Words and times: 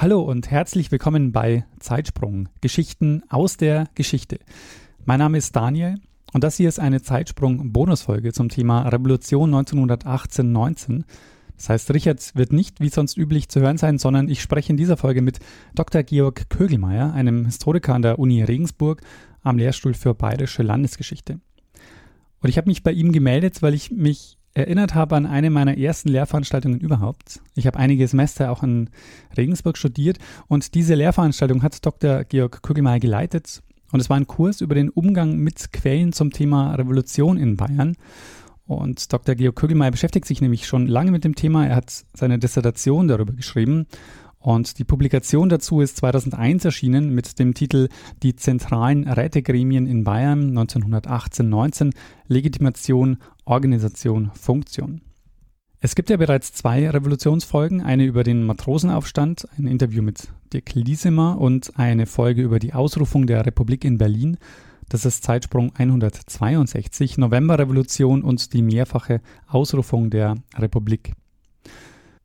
Hallo 0.00 0.20
und 0.22 0.48
herzlich 0.48 0.92
willkommen 0.92 1.32
bei 1.32 1.64
Zeitsprung, 1.80 2.48
Geschichten 2.60 3.24
aus 3.30 3.56
der 3.56 3.88
Geschichte. 3.96 4.38
Mein 5.04 5.18
Name 5.18 5.38
ist 5.38 5.56
Daniel 5.56 5.96
und 6.32 6.44
das 6.44 6.56
hier 6.56 6.68
ist 6.68 6.78
eine 6.78 7.02
Zeitsprung-Bonusfolge 7.02 8.32
zum 8.32 8.48
Thema 8.48 8.82
Revolution 8.82 9.52
1918-19. 9.52 11.02
Das 11.56 11.68
heißt, 11.70 11.92
Richard 11.92 12.36
wird 12.36 12.52
nicht 12.52 12.78
wie 12.78 12.90
sonst 12.90 13.16
üblich 13.16 13.48
zu 13.48 13.58
hören 13.60 13.76
sein, 13.76 13.98
sondern 13.98 14.28
ich 14.28 14.40
spreche 14.40 14.70
in 14.70 14.76
dieser 14.76 14.96
Folge 14.96 15.20
mit 15.20 15.40
Dr. 15.74 16.04
Georg 16.04 16.48
Kögelmeier, 16.48 17.12
einem 17.12 17.46
Historiker 17.46 17.96
an 17.96 18.02
der 18.02 18.20
Uni 18.20 18.44
Regensburg 18.44 19.02
am 19.42 19.58
Lehrstuhl 19.58 19.94
für 19.94 20.14
Bayerische 20.14 20.62
Landesgeschichte. 20.62 21.40
Und 22.40 22.48
ich 22.48 22.56
habe 22.56 22.68
mich 22.68 22.84
bei 22.84 22.92
ihm 22.92 23.10
gemeldet, 23.10 23.62
weil 23.62 23.74
ich 23.74 23.90
mich 23.90 24.37
erinnert 24.58 24.94
habe 24.94 25.16
an 25.16 25.24
eine 25.24 25.50
meiner 25.50 25.78
ersten 25.78 26.08
Lehrveranstaltungen 26.08 26.80
überhaupt. 26.80 27.40
Ich 27.54 27.66
habe 27.66 27.78
einige 27.78 28.06
Semester 28.06 28.50
auch 28.50 28.62
in 28.62 28.90
Regensburg 29.36 29.78
studiert 29.78 30.18
und 30.48 30.74
diese 30.74 30.94
Lehrveranstaltung 30.94 31.62
hat 31.62 31.84
Dr. 31.86 32.24
Georg 32.24 32.60
Kugelmeier 32.62 32.98
geleitet 32.98 33.62
und 33.92 34.00
es 34.00 34.10
war 34.10 34.16
ein 34.16 34.26
Kurs 34.26 34.60
über 34.60 34.74
den 34.74 34.90
Umgang 34.90 35.38
mit 35.38 35.72
Quellen 35.72 36.12
zum 36.12 36.32
Thema 36.32 36.74
Revolution 36.74 37.36
in 37.38 37.56
Bayern. 37.56 37.96
Und 38.66 39.10
Dr. 39.12 39.34
Georg 39.34 39.56
Kugelmeier 39.56 39.92
beschäftigt 39.92 40.26
sich 40.26 40.42
nämlich 40.42 40.66
schon 40.66 40.86
lange 40.86 41.10
mit 41.10 41.24
dem 41.24 41.34
Thema. 41.34 41.66
Er 41.66 41.76
hat 41.76 42.04
seine 42.12 42.38
Dissertation 42.38 43.08
darüber 43.08 43.32
geschrieben 43.32 43.86
und 44.40 44.78
die 44.78 44.84
Publikation 44.84 45.48
dazu 45.48 45.80
ist 45.80 45.96
2001 45.96 46.64
erschienen 46.64 47.14
mit 47.14 47.38
dem 47.38 47.54
Titel 47.54 47.88
Die 48.22 48.36
zentralen 48.36 49.08
Rätegremien 49.08 49.86
in 49.86 50.04
Bayern 50.04 50.56
1918-19 50.56 51.92
Legitimation, 52.28 53.18
Organisation, 53.44 54.30
Funktion. 54.34 55.00
Es 55.80 55.94
gibt 55.94 56.10
ja 56.10 56.16
bereits 56.16 56.52
zwei 56.52 56.90
Revolutionsfolgen, 56.90 57.82
eine 57.82 58.04
über 58.04 58.24
den 58.24 58.44
Matrosenaufstand, 58.44 59.46
ein 59.56 59.68
Interview 59.68 60.02
mit 60.02 60.28
Dick 60.52 60.74
Liesemer 60.74 61.40
und 61.40 61.78
eine 61.78 62.06
Folge 62.06 62.42
über 62.42 62.58
die 62.58 62.74
Ausrufung 62.74 63.26
der 63.26 63.46
Republik 63.46 63.84
in 63.84 63.98
Berlin. 63.98 64.38
Das 64.88 65.04
ist 65.04 65.22
Zeitsprung 65.22 65.72
162, 65.76 67.18
Novemberrevolution 67.18 68.22
und 68.22 68.52
die 68.54 68.62
mehrfache 68.62 69.20
Ausrufung 69.46 70.10
der 70.10 70.36
Republik. 70.56 71.12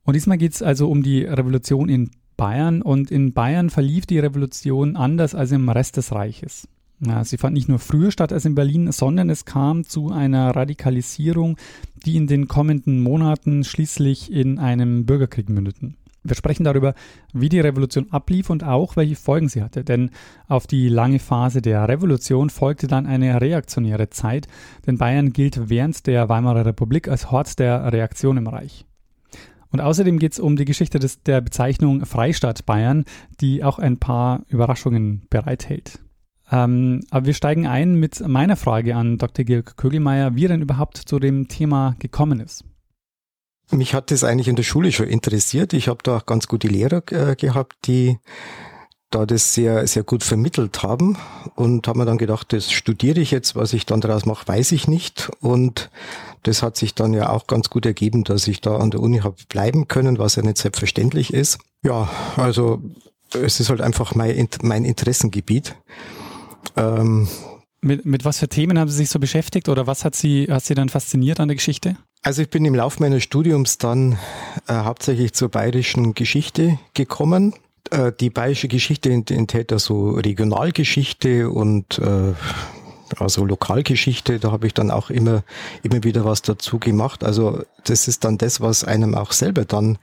Und 0.04 0.14
diesmal 0.14 0.38
geht 0.38 0.52
es 0.52 0.62
also 0.62 0.90
um 0.90 1.02
die 1.02 1.24
Revolution 1.24 1.88
in 1.88 2.10
Bayern 2.36 2.82
und 2.82 3.10
in 3.10 3.32
Bayern 3.32 3.70
verlief 3.70 4.06
die 4.06 4.18
Revolution 4.18 4.96
anders 4.96 5.34
als 5.34 5.52
im 5.52 5.68
Rest 5.68 5.96
des 5.96 6.12
Reiches. 6.12 6.68
Ja, 7.00 7.24
sie 7.24 7.36
fand 7.36 7.54
nicht 7.54 7.68
nur 7.68 7.78
früher 7.78 8.10
statt 8.10 8.32
als 8.32 8.44
in 8.44 8.54
Berlin, 8.54 8.90
sondern 8.92 9.28
es 9.28 9.44
kam 9.44 9.84
zu 9.84 10.10
einer 10.10 10.54
Radikalisierung, 10.54 11.56
die 12.06 12.16
in 12.16 12.26
den 12.26 12.48
kommenden 12.48 13.02
Monaten 13.02 13.64
schließlich 13.64 14.32
in 14.32 14.58
einem 14.58 15.04
Bürgerkrieg 15.04 15.48
mündeten. 15.48 15.96
Wir 16.22 16.36
sprechen 16.36 16.64
darüber, 16.64 16.94
wie 17.34 17.50
die 17.50 17.60
Revolution 17.60 18.10
ablief 18.10 18.48
und 18.48 18.64
auch, 18.64 18.96
welche 18.96 19.16
Folgen 19.16 19.50
sie 19.50 19.62
hatte. 19.62 19.84
Denn 19.84 20.10
auf 20.48 20.66
die 20.66 20.88
lange 20.88 21.18
Phase 21.18 21.60
der 21.60 21.86
Revolution 21.86 22.48
folgte 22.48 22.86
dann 22.86 23.06
eine 23.06 23.40
reaktionäre 23.42 24.08
Zeit, 24.08 24.48
denn 24.86 24.96
Bayern 24.96 25.34
gilt 25.34 25.68
während 25.68 26.06
der 26.06 26.30
Weimarer 26.30 26.64
Republik 26.64 27.08
als 27.08 27.30
Hort 27.30 27.58
der 27.58 27.92
Reaktion 27.92 28.38
im 28.38 28.46
Reich. 28.46 28.86
Und 29.74 29.80
außerdem 29.80 30.20
geht 30.20 30.34
es 30.34 30.38
um 30.38 30.54
die 30.54 30.66
Geschichte 30.66 31.00
des, 31.00 31.24
der 31.24 31.40
Bezeichnung 31.40 32.06
Freistaat 32.06 32.64
Bayern, 32.64 33.04
die 33.40 33.64
auch 33.64 33.80
ein 33.80 33.98
paar 33.98 34.44
Überraschungen 34.46 35.26
bereithält. 35.30 35.98
Ähm, 36.48 37.00
aber 37.10 37.26
wir 37.26 37.34
steigen 37.34 37.66
ein 37.66 37.96
mit 37.96 38.24
meiner 38.24 38.54
Frage 38.54 38.94
an 38.94 39.18
Dr. 39.18 39.44
Georg 39.44 39.76
Kögelmeier, 39.76 40.36
wie 40.36 40.44
er 40.44 40.50
denn 40.50 40.62
überhaupt 40.62 40.98
zu 40.98 41.18
dem 41.18 41.48
Thema 41.48 41.96
gekommen 41.98 42.38
ist. 42.38 42.64
Mich 43.72 43.94
hat 43.94 44.12
das 44.12 44.22
eigentlich 44.22 44.46
in 44.46 44.54
der 44.54 44.62
Schule 44.62 44.92
schon 44.92 45.08
interessiert. 45.08 45.72
Ich 45.72 45.88
habe 45.88 45.98
da 46.04 46.18
auch 46.18 46.26
ganz 46.26 46.46
gute 46.46 46.68
Lehrer 46.68 47.02
äh, 47.10 47.34
gehabt, 47.34 47.74
die 47.86 48.18
da 49.14 49.26
das 49.26 49.54
sehr, 49.54 49.86
sehr 49.86 50.02
gut 50.02 50.24
vermittelt 50.24 50.82
haben 50.82 51.16
und 51.54 51.86
haben 51.86 51.98
mir 51.98 52.04
dann 52.04 52.18
gedacht, 52.18 52.52
das 52.52 52.72
studiere 52.72 53.20
ich 53.20 53.30
jetzt, 53.30 53.54
was 53.54 53.72
ich 53.72 53.86
dann 53.86 54.00
daraus 54.00 54.26
mache, 54.26 54.48
weiß 54.48 54.72
ich 54.72 54.88
nicht. 54.88 55.30
Und 55.40 55.90
das 56.42 56.62
hat 56.62 56.76
sich 56.76 56.94
dann 56.94 57.14
ja 57.14 57.30
auch 57.30 57.46
ganz 57.46 57.70
gut 57.70 57.86
ergeben, 57.86 58.24
dass 58.24 58.48
ich 58.48 58.60
da 58.60 58.76
an 58.76 58.90
der 58.90 59.00
Uni 59.00 59.18
habe 59.18 59.36
bleiben 59.48 59.88
können, 59.88 60.18
was 60.18 60.36
ja 60.36 60.42
nicht 60.42 60.58
selbstverständlich 60.58 61.32
ist. 61.32 61.58
Ja, 61.82 62.08
also 62.36 62.82
es 63.32 63.60
ist 63.60 63.70
halt 63.70 63.80
einfach 63.80 64.14
mein, 64.14 64.48
mein 64.62 64.84
Interessengebiet. 64.84 65.76
Ähm, 66.76 67.28
mit, 67.80 68.04
mit 68.06 68.24
was 68.24 68.38
für 68.38 68.48
Themen 68.48 68.78
haben 68.78 68.88
Sie 68.88 68.96
sich 68.96 69.10
so 69.10 69.18
beschäftigt 69.18 69.68
oder 69.68 69.86
was 69.86 70.04
hat 70.04 70.14
Sie, 70.14 70.46
hat 70.50 70.64
Sie 70.64 70.74
dann 70.74 70.88
fasziniert 70.88 71.38
an 71.38 71.48
der 71.48 71.56
Geschichte? 71.56 71.96
Also 72.22 72.42
ich 72.42 72.48
bin 72.48 72.64
im 72.64 72.74
Laufe 72.74 73.02
meines 73.02 73.22
Studiums 73.22 73.76
dann 73.78 74.18
äh, 74.66 74.74
hauptsächlich 74.74 75.34
zur 75.34 75.50
bayerischen 75.50 76.14
Geschichte 76.14 76.78
gekommen 76.94 77.54
äh, 77.90 78.12
die 78.18 78.30
bayerische 78.30 78.68
Geschichte 78.68 79.10
enthält 79.10 79.70
ja 79.70 79.78
so 79.78 80.12
Regionalgeschichte 80.12 81.50
und 81.50 81.98
äh, 81.98 82.32
also 83.20 83.44
Lokalgeschichte, 83.44 84.38
da 84.38 84.50
habe 84.50 84.66
ich 84.66 84.74
dann 84.74 84.90
auch 84.90 85.10
immer, 85.10 85.44
immer 85.82 86.02
wieder 86.04 86.24
was 86.24 86.42
dazu 86.42 86.78
gemacht. 86.78 87.22
Also 87.22 87.62
das 87.84 88.08
ist 88.08 88.24
dann 88.24 88.38
das, 88.38 88.60
was 88.60 88.84
einem 88.84 89.14
auch 89.14 89.32
selber 89.32 89.64
dann 89.64 89.98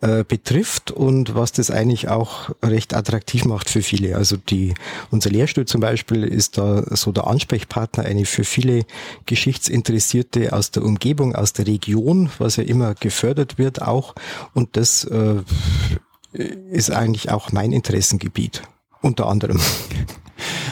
äh, 0.00 0.24
betrifft 0.24 0.90
und 0.90 1.34
was 1.34 1.52
das 1.52 1.70
eigentlich 1.70 2.08
auch 2.08 2.50
recht 2.62 2.94
attraktiv 2.94 3.44
macht 3.44 3.70
für 3.70 3.82
viele. 3.82 4.16
Also 4.16 4.36
die, 4.36 4.74
unser 5.10 5.30
Lehrstuhl 5.30 5.66
zum 5.66 5.80
Beispiel 5.80 6.24
ist 6.24 6.58
da 6.58 6.84
so 6.96 7.12
der 7.12 7.26
Ansprechpartner 7.26 8.04
eigentlich 8.04 8.28
für 8.28 8.44
viele 8.44 8.84
Geschichtsinteressierte 9.26 10.52
aus 10.52 10.72
der 10.72 10.82
Umgebung, 10.82 11.34
aus 11.34 11.52
der 11.52 11.66
Region, 11.66 12.30
was 12.38 12.56
ja 12.56 12.64
immer 12.64 12.94
gefördert 12.94 13.58
wird 13.58 13.82
auch. 13.82 14.14
Und 14.52 14.76
das 14.76 15.04
äh, 15.04 15.36
ist 16.32 16.90
eigentlich 16.90 17.30
auch 17.30 17.52
mein 17.52 17.72
Interessengebiet, 17.72 18.62
unter 19.00 19.26
anderem. 19.26 19.60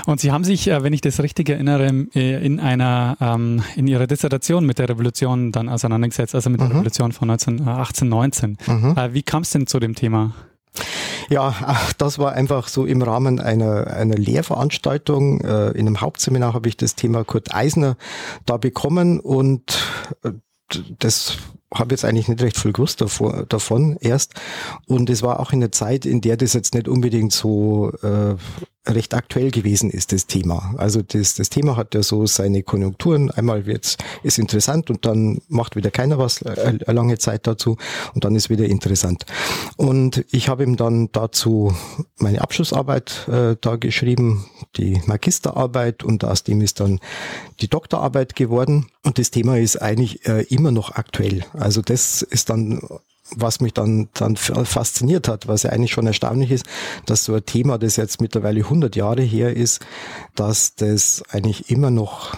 Und 0.07 0.21
Sie 0.21 0.33
haben 0.33 0.45
sich, 0.45 0.69
äh, 0.69 0.83
wenn 0.83 0.93
ich 0.93 1.01
das 1.01 1.23
richtig 1.23 1.49
erinnere, 1.49 2.07
äh, 2.15 2.45
in 2.45 2.61
einer 2.61 3.17
ähm, 3.21 3.63
in 3.77 3.87
Ihrer 3.87 4.07
Dissertation 4.07 4.67
mit 4.67 4.79
der 4.79 4.89
Revolution 4.89 5.53
dann 5.53 5.69
auseinandergesetzt, 5.69 6.35
also 6.35 6.51
mit 6.51 6.61
der 6.61 6.69
mhm. 6.69 6.73
Revolution 6.73 7.13
von 7.13 7.31
1918, 7.31 8.09
19. 8.09 8.59
Mhm. 8.67 8.97
Äh, 8.97 9.15
wie 9.15 9.23
kam 9.23 9.43
es 9.43 9.51
denn 9.51 9.67
zu 9.67 9.79
dem 9.79 9.95
Thema? 9.95 10.35
Ja, 11.29 11.55
das 11.99 12.19
war 12.19 12.33
einfach 12.33 12.69
so 12.69 12.87
im 12.87 13.03
Rahmen 13.03 13.39
einer, 13.39 13.87
einer 13.89 14.17
Lehrveranstaltung. 14.17 15.41
In 15.41 15.47
einem 15.47 16.01
Hauptseminar 16.01 16.55
habe 16.55 16.69
ich 16.69 16.77
das 16.77 16.95
Thema 16.95 17.25
Kurt 17.25 17.55
Eisner 17.55 17.97
da 18.47 18.57
bekommen 18.57 19.21
und 19.21 19.79
das 20.99 21.39
habe 21.73 21.93
jetzt 21.93 22.05
eigentlich 22.05 22.29
nicht 22.29 22.43
recht 22.43 22.57
viel 22.57 22.73
gewusst 22.73 23.01
davor, 23.01 23.45
davon 23.49 23.97
erst. 24.01 24.35
Und 24.87 25.09
es 25.11 25.23
war 25.23 25.41
auch 25.41 25.53
in 25.53 25.61
der 25.61 25.73
Zeit, 25.73 26.05
in 26.05 26.21
der 26.21 26.37
das 26.37 26.53
jetzt 26.53 26.75
nicht 26.75 26.89
unbedingt 26.89 27.33
so 27.33 27.93
äh, 28.03 28.37
recht 28.89 29.15
aktuell 29.15 29.51
gewesen 29.51 29.91
ist, 29.91 30.13
das 30.13 30.27
Thema. 30.27 30.75
Also 30.79 31.03
das, 31.03 31.35
das 31.35 31.51
Thema 31.51 31.77
hat 31.77 31.95
ja 31.95 32.03
so 32.03 32.27
seine 32.27 32.63
Konjunkturen. 32.63 33.31
Einmal 33.31 33.67
wird's, 33.67 33.97
ist 34.23 34.39
interessant 34.39 34.91
und 34.91 35.05
dann 35.05 35.43
macht 35.49 35.77
wieder 35.77 35.91
keiner 35.91 36.19
was 36.19 36.43
äh, 36.43 36.79
eine 36.87 36.97
lange 36.97 37.19
Zeit 37.19 37.47
dazu 37.47 37.77
und 38.15 38.25
dann 38.25 38.35
ist 38.35 38.49
wieder 38.49 38.65
interessant. 38.65 39.27
Und 39.77 40.25
ich 40.31 40.49
habe 40.49 40.65
ihm 40.65 40.77
dann 40.77 41.11
dazu 41.13 41.75
meine 42.17 42.41
Abschlussarbeit 42.41 43.29
äh, 43.29 43.57
da 43.61 43.77
geschrieben, 43.77 44.47
die 44.77 45.01
Magisterarbeit 45.07 46.03
und 46.03 46.25
aus 46.25 46.43
dem 46.43 46.61
ist 46.63 46.81
dann 46.81 47.01
die 47.61 47.69
Doktorarbeit 47.69 48.35
geworden. 48.35 48.87
Und 49.05 49.19
das 49.19 49.31
Thema 49.31 49.59
ist 49.59 49.81
eigentlich 49.81 50.27
äh, 50.27 50.43
immer 50.45 50.73
noch 50.73 50.93
aktuell. 50.93 51.45
Also 51.61 51.83
das 51.83 52.23
ist 52.23 52.51
dann 52.51 52.81
was 53.37 53.61
mich 53.61 53.73
dann, 53.73 54.09
dann 54.15 54.37
fasziniert 54.37 55.29
hat, 55.29 55.47
was 55.49 55.63
ja 55.63 55.71
eigentlich 55.71 55.93
schon 55.93 56.07
erstaunlich 56.07 56.51
ist, 56.51 56.67
dass 57.07 57.25
so 57.25 57.35
ein 57.35 57.47
Thema, 57.47 57.79
das 57.79 57.97
jetzt 57.97 58.21
mittlerweile 58.21 58.61
100 58.61 58.97
Jahre 58.97 59.23
her 59.23 59.57
ist, 59.57 59.81
dass 60.35 60.75
das 60.75 61.23
eigentlich 61.31 61.71
immer 61.71 61.91
noch 61.91 62.35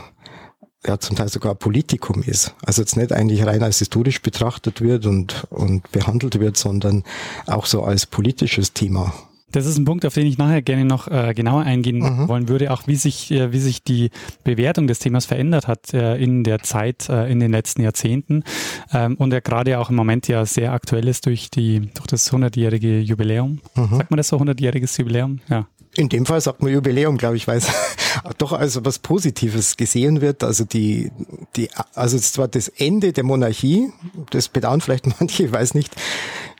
ja 0.87 0.99
zum 0.99 1.17
Teil 1.17 1.29
sogar 1.29 1.55
Politikum 1.55 2.23
ist. 2.23 2.55
Also 2.65 2.83
jetzt 2.83 2.97
nicht 2.97 3.13
eigentlich 3.13 3.47
rein 3.47 3.63
als 3.63 3.79
historisch 3.79 4.21
betrachtet 4.21 4.81
wird 4.81 5.07
und, 5.07 5.47
und 5.51 5.91
behandelt 5.93 6.41
wird, 6.41 6.57
sondern 6.57 7.05
auch 7.47 7.67
so 7.67 7.85
als 7.85 8.07
politisches 8.07 8.73
Thema. 8.73 9.15
Das 9.53 9.67
ist 9.67 9.79
ein 9.79 9.85
Punkt, 9.85 10.05
auf 10.07 10.15
den 10.15 10.27
ich 10.27 10.39
nachher 10.39 10.63
gerne 10.63 10.85
noch 10.85 11.09
äh, 11.09 11.35
genauer 11.35 11.63
eingehen 11.63 11.99
mhm. 11.99 12.29
wollen 12.29 12.49
würde, 12.49 12.73
auch 12.73 12.87
wie 12.87 12.97
sich, 12.97 13.31
äh, 13.31 13.53
wie 13.53 13.59
sich 13.59 13.83
die 13.85 14.11
Bewertung 14.45 14.87
des 14.87 14.99
Themas 14.99 15.27
verändert 15.27 15.69
hat 15.69 15.95
äh, 15.95 16.17
in 16.17 16.43
der 16.43 16.63
Zeit, 16.63 17.09
äh, 17.09 17.31
in 17.31 17.39
den 17.39 17.53
letzten 17.53 17.83
Jahrzehnten 17.83 18.45
ähm, 18.93 19.17
und 19.17 19.33
er 19.33 19.41
gerade 19.41 19.79
auch 19.79 19.91
im 19.91 19.97
Moment 19.97 20.27
ja 20.29 20.45
sehr 20.47 20.73
aktuell 20.73 21.07
ist 21.07 21.27
durch, 21.27 21.51
die, 21.51 21.91
durch 21.95 22.07
das 22.07 22.33
100-jährige 22.33 23.01
Jubiläum. 23.01 23.61
Mhm. 23.75 23.97
Sagt 23.97 24.11
man 24.11 24.17
das 24.17 24.29
so, 24.29 24.39
100-jähriges 24.39 24.99
Jubiläum? 24.99 25.41
Ja. 25.49 25.67
In 25.95 26.09
dem 26.09 26.25
Fall 26.25 26.41
sagt 26.41 26.63
man 26.63 26.73
Jubiläum, 26.73 27.19
glaube 27.19 27.37
ich, 27.37 27.47
weil 27.47 27.59
es 27.59 27.69
doch 28.39 28.53
also 28.53 28.83
was 28.85 28.99
Positives 28.99 29.77
gesehen 29.77 30.23
wird. 30.23 30.43
Also 30.43 30.65
die, 30.65 31.13
die, 31.57 31.69
also 31.95 32.19
zwar 32.19 32.49
das 32.49 32.69
Ende 32.69 33.13
der 33.13 33.25
Monarchie, 33.25 33.93
das 34.31 34.49
bedauern 34.49 34.81
vielleicht 34.81 35.07
manche, 35.21 35.45
ich 35.45 35.53
weiß 35.53 35.75
nicht, 35.75 35.95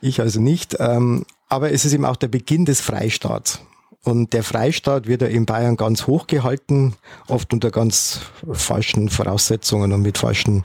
ich 0.01 0.21
also 0.21 0.39
nicht, 0.39 0.77
ähm, 0.79 1.25
aber 1.53 1.71
es 1.71 1.85
ist 1.85 1.93
eben 1.93 2.05
auch 2.05 2.15
der 2.15 2.29
Beginn 2.29 2.65
des 2.65 2.81
Freistaats. 2.81 3.61
Und 4.03 4.33
der 4.33 4.43
Freistaat 4.43 5.07
wird 5.07 5.21
ja 5.21 5.27
in 5.27 5.45
Bayern 5.45 5.77
ganz 5.77 6.07
hoch 6.07 6.25
gehalten, 6.25 6.95
oft 7.27 7.53
unter 7.53 7.69
ganz 7.69 8.21
falschen 8.51 9.09
Voraussetzungen 9.09 9.93
und 9.93 10.01
mit 10.01 10.17
falschen 10.17 10.63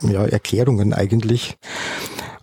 ja, 0.00 0.24
Erklärungen 0.24 0.94
eigentlich. 0.94 1.58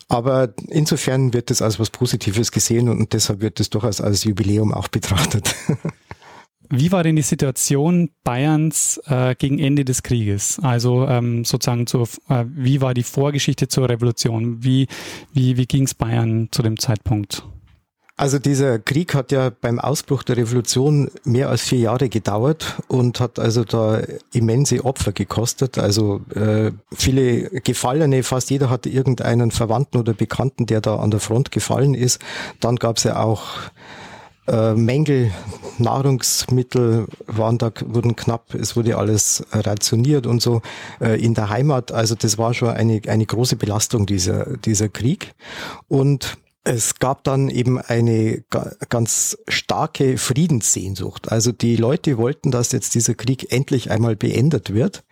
Aber 0.07 0.53
insofern 0.67 1.33
wird 1.33 1.49
es 1.49 1.63
als 1.63 1.79
was 1.79 1.89
Positives 1.89 2.51
gesehen 2.51 2.89
und 2.89 3.11
deshalb 3.13 3.41
wird 3.41 3.59
es 3.59 3.71
durchaus 3.71 4.01
als 4.01 4.23
Jubiläum 4.23 4.71
auch 4.71 4.87
betrachtet. 4.87 5.55
Wie 6.69 6.91
war 6.91 7.01
denn 7.01 7.15
die 7.15 7.23
Situation 7.23 8.11
Bayerns 8.23 9.01
äh, 9.07 9.33
gegen 9.33 9.57
Ende 9.57 9.83
des 9.83 10.03
Krieges? 10.03 10.59
Also 10.61 11.07
ähm, 11.07 11.43
sozusagen 11.43 11.87
zur, 11.87 12.07
äh, 12.29 12.45
wie 12.45 12.79
war 12.79 12.93
die 12.93 13.01
Vorgeschichte 13.01 13.67
zur 13.67 13.89
Revolution? 13.89 14.63
Wie, 14.63 14.85
wie, 15.33 15.57
wie 15.57 15.65
ging 15.65 15.85
es 15.85 15.95
Bayern 15.95 16.49
zu 16.51 16.61
dem 16.61 16.77
Zeitpunkt? 16.77 17.43
Also 18.19 18.37
dieser 18.37 18.79
Krieg 18.79 19.15
hat 19.15 19.31
ja 19.31 19.49
beim 19.49 19.79
Ausbruch 19.79 20.23
der 20.23 20.35
Revolution 20.35 21.09
mehr 21.23 21.47
als 21.47 21.61
vier 21.61 21.79
Jahre 21.79 22.09
gedauert 22.09 22.75
und 22.89 23.21
hat 23.21 23.39
also 23.39 23.63
da 23.63 24.01
immense 24.33 24.83
Opfer 24.83 25.13
gekostet. 25.13 25.77
Also 25.77 26.19
äh, 26.35 26.71
viele 26.93 27.43
Gefallene, 27.61 28.23
fast 28.23 28.49
jeder 28.49 28.69
hatte 28.69 28.89
irgendeinen 28.89 29.51
Verwandten 29.51 29.99
oder 29.99 30.13
Bekannten, 30.13 30.65
der 30.65 30.81
da 30.81 30.97
an 30.97 31.11
der 31.11 31.21
Front 31.21 31.53
gefallen 31.53 31.93
ist. 31.93 32.19
Dann 32.59 32.75
gab 32.75 32.97
es 32.97 33.05
ja 33.05 33.23
auch 33.23 33.51
äh, 34.49 34.73
Mängel, 34.73 35.31
Nahrungsmittel 35.77 37.07
waren 37.25 37.57
da, 37.57 37.71
wurden 37.85 38.17
knapp, 38.17 38.53
es 38.53 38.75
wurde 38.75 38.97
alles 38.97 39.45
rationiert 39.53 40.27
und 40.27 40.41
so 40.41 40.61
äh, 40.99 41.23
in 41.23 41.35
der 41.35 41.47
Heimat. 41.49 41.93
Also 41.93 42.15
das 42.15 42.37
war 42.37 42.53
schon 42.53 42.67
eine, 42.67 42.99
eine 43.07 43.25
große 43.25 43.55
Belastung, 43.55 44.05
dieser, 44.05 44.57
dieser 44.57 44.89
Krieg. 44.89 45.31
Und 45.87 46.37
es 46.63 46.99
gab 46.99 47.23
dann 47.23 47.49
eben 47.49 47.79
eine 47.79 48.43
ganz 48.89 49.37
starke 49.47 50.17
Friedenssehnsucht. 50.17 51.31
Also 51.31 51.51
die 51.51 51.77
Leute 51.77 52.17
wollten, 52.17 52.51
dass 52.51 52.71
jetzt 52.71 52.95
dieser 52.95 53.15
Krieg 53.15 53.51
endlich 53.51 53.91
einmal 53.91 54.15
beendet 54.15 54.73
wird, 54.73 55.03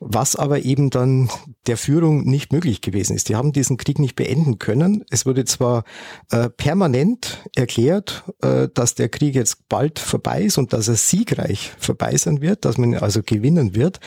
was 0.00 0.34
aber 0.34 0.60
eben 0.64 0.90
dann 0.90 1.28
der 1.66 1.76
Führung 1.76 2.24
nicht 2.24 2.52
möglich 2.52 2.80
gewesen 2.80 3.14
ist. 3.14 3.28
Die 3.28 3.36
haben 3.36 3.52
diesen 3.52 3.76
Krieg 3.76 3.98
nicht 3.98 4.16
beenden 4.16 4.58
können. 4.58 5.04
Es 5.10 5.26
wurde 5.26 5.44
zwar 5.44 5.84
äh, 6.30 6.48
permanent 6.48 7.44
erklärt, 7.54 8.24
äh, 8.42 8.68
dass 8.72 8.94
der 8.94 9.10
Krieg 9.10 9.34
jetzt 9.34 9.68
bald 9.68 9.98
vorbei 9.98 10.42
ist 10.42 10.56
und 10.56 10.72
dass 10.72 10.88
er 10.88 10.96
siegreich 10.96 11.72
vorbei 11.78 12.16
sein 12.16 12.40
wird, 12.40 12.64
dass 12.64 12.78
man 12.78 12.94
also 12.94 13.22
gewinnen 13.22 13.74
wird, 13.74 14.00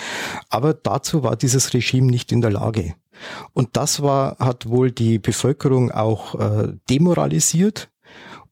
aber 0.50 0.74
dazu 0.74 1.24
war 1.24 1.36
dieses 1.36 1.74
Regime 1.74 2.08
nicht 2.08 2.32
in 2.32 2.42
der 2.42 2.52
Lage. 2.52 2.96
Und 3.54 3.78
das 3.78 4.02
war, 4.02 4.38
hat 4.40 4.70
wohl 4.70 4.92
die 4.92 5.20
Bevölkerung 5.20 5.92
auch 5.92 6.36
äh, 6.36 6.74
demoralisiert 6.90 7.90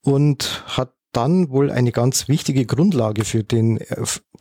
und 0.02 0.64
hat 0.68 0.94
dann 1.12 1.50
wohl 1.50 1.72
eine 1.72 1.92
ganz 1.92 2.28
wichtige 2.28 2.66
Grundlage 2.66 3.26
für 3.26 3.44
den, 3.44 3.80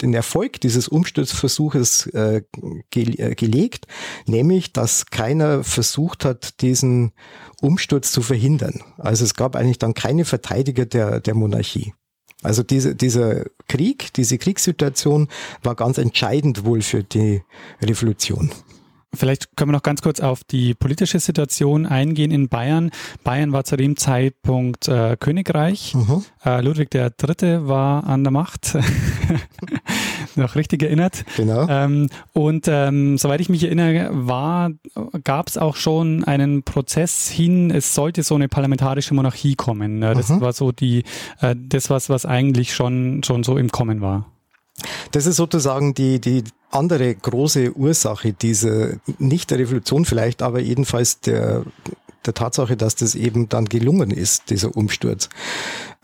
den 0.02 0.12
Erfolg 0.12 0.60
dieses 0.60 0.88
Umsturzversuches 0.88 2.06
äh, 2.08 2.42
ge 2.90 3.14
äh, 3.14 3.34
gelegt, 3.34 3.86
nämlich 4.26 4.72
dass 4.72 5.06
keiner 5.06 5.64
versucht 5.64 6.25
hat, 6.25 6.60
diesen 6.60 7.12
Umsturz 7.60 8.12
zu 8.12 8.20
verhindern. 8.20 8.82
Also 8.98 9.24
es 9.24 9.34
gab 9.34 9.56
eigentlich 9.56 9.78
dann 9.78 9.94
keine 9.94 10.24
Verteidiger 10.24 10.84
der, 10.84 11.20
der 11.20 11.34
Monarchie. 11.34 11.94
Also 12.42 12.62
diese, 12.62 12.94
dieser 12.94 13.46
Krieg, 13.66 14.12
diese 14.12 14.38
Kriegssituation 14.38 15.28
war 15.62 15.74
ganz 15.74 15.98
entscheidend 15.98 16.64
wohl 16.64 16.82
für 16.82 17.02
die 17.02 17.42
Revolution. 17.82 18.52
Vielleicht 19.14 19.56
können 19.56 19.70
wir 19.70 19.76
noch 19.76 19.82
ganz 19.82 20.02
kurz 20.02 20.20
auf 20.20 20.44
die 20.44 20.75
politische 20.75 21.19
Situation 21.19 21.87
eingehen 21.87 22.31
in 22.31 22.49
Bayern. 22.49 22.90
Bayern 23.25 23.52
war 23.52 23.64
zu 23.64 23.76
dem 23.76 23.96
Zeitpunkt 23.96 24.87
äh, 24.88 25.16
Königreich. 25.19 25.94
Mhm. 25.94 26.25
Äh, 26.44 26.60
Ludwig 26.60 26.94
III. 26.94 27.66
war 27.66 28.05
an 28.05 28.22
der 28.22 28.31
Macht. 28.31 28.76
noch 30.37 30.55
richtig 30.55 30.82
erinnert. 30.82 31.25
Genau. 31.37 31.66
Ähm, 31.69 32.08
und 32.32 32.66
ähm, 32.69 33.19
soweit 33.19 33.40
ich 33.40 33.49
mich 33.49 33.64
erinnere, 33.64 34.08
war, 34.12 34.70
gab 35.25 35.49
es 35.49 35.58
auch 35.58 35.76
schon 35.76 36.25
einen 36.25 36.62
Prozess 36.62 37.28
hin, 37.28 37.70
es 37.70 37.94
sollte 37.94 38.22
so 38.22 38.34
eine 38.34 38.49
parlamentarische 38.49 39.14
Monarchie 39.14 39.55
kommen. 39.55 40.02
Äh, 40.02 40.14
das 40.14 40.31
mhm. 40.31 40.40
war 40.40 40.52
so 40.52 40.72
die, 40.72 41.05
äh, 41.40 41.55
das 41.56 41.90
was, 41.90 42.08
was 42.08 42.25
eigentlich 42.25 42.75
schon, 42.75 43.22
schon 43.25 43.43
so 43.43 43.58
im 43.58 43.70
Kommen 43.70 44.00
war. 44.00 44.26
Das 45.12 45.26
ist 45.26 45.36
sozusagen 45.36 45.94
die, 45.94 46.20
die 46.20 46.44
andere 46.70 47.14
große 47.14 47.72
Ursache 47.76 48.32
dieser, 48.32 48.94
nicht 49.19 49.50
der 49.50 49.58
Revolution 49.58 50.04
vielleicht, 50.04 50.42
aber 50.42 50.60
jedenfalls 50.60 51.20
der, 51.20 51.64
der 52.28 52.34
Tatsache, 52.34 52.76
dass 52.76 52.94
das 52.94 53.14
eben 53.14 53.48
dann 53.48 53.64
gelungen 53.64 54.10
ist, 54.10 54.50
dieser 54.50 54.76
Umsturz. 54.76 55.28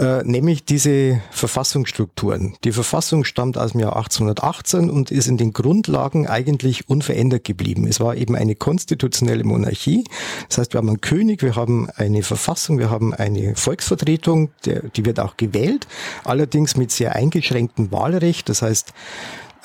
Äh, 0.00 0.24
nämlich 0.24 0.64
diese 0.64 1.20
Verfassungsstrukturen. 1.30 2.56
Die 2.64 2.72
Verfassung 2.72 3.24
stammt 3.24 3.58
aus 3.58 3.72
dem 3.72 3.80
Jahr 3.80 3.96
1818 3.96 4.90
und 4.90 5.12
ist 5.12 5.28
in 5.28 5.36
den 5.36 5.52
Grundlagen 5.52 6.26
eigentlich 6.26 6.88
unverändert 6.88 7.44
geblieben. 7.44 7.86
Es 7.86 8.00
war 8.00 8.16
eben 8.16 8.34
eine 8.34 8.56
konstitutionelle 8.56 9.44
Monarchie. 9.44 10.04
Das 10.48 10.58
heißt, 10.58 10.72
wir 10.72 10.78
haben 10.78 10.88
einen 10.88 11.00
König, 11.00 11.42
wir 11.42 11.54
haben 11.54 11.88
eine 11.94 12.22
Verfassung, 12.22 12.78
wir 12.78 12.90
haben 12.90 13.14
eine 13.14 13.54
Volksvertretung, 13.54 14.50
der, 14.64 14.82
die 14.88 15.04
wird 15.04 15.20
auch 15.20 15.36
gewählt, 15.36 15.86
allerdings 16.24 16.76
mit 16.76 16.90
sehr 16.90 17.14
eingeschränktem 17.14 17.92
Wahlrecht. 17.92 18.48
Das 18.48 18.62
heißt, 18.62 18.92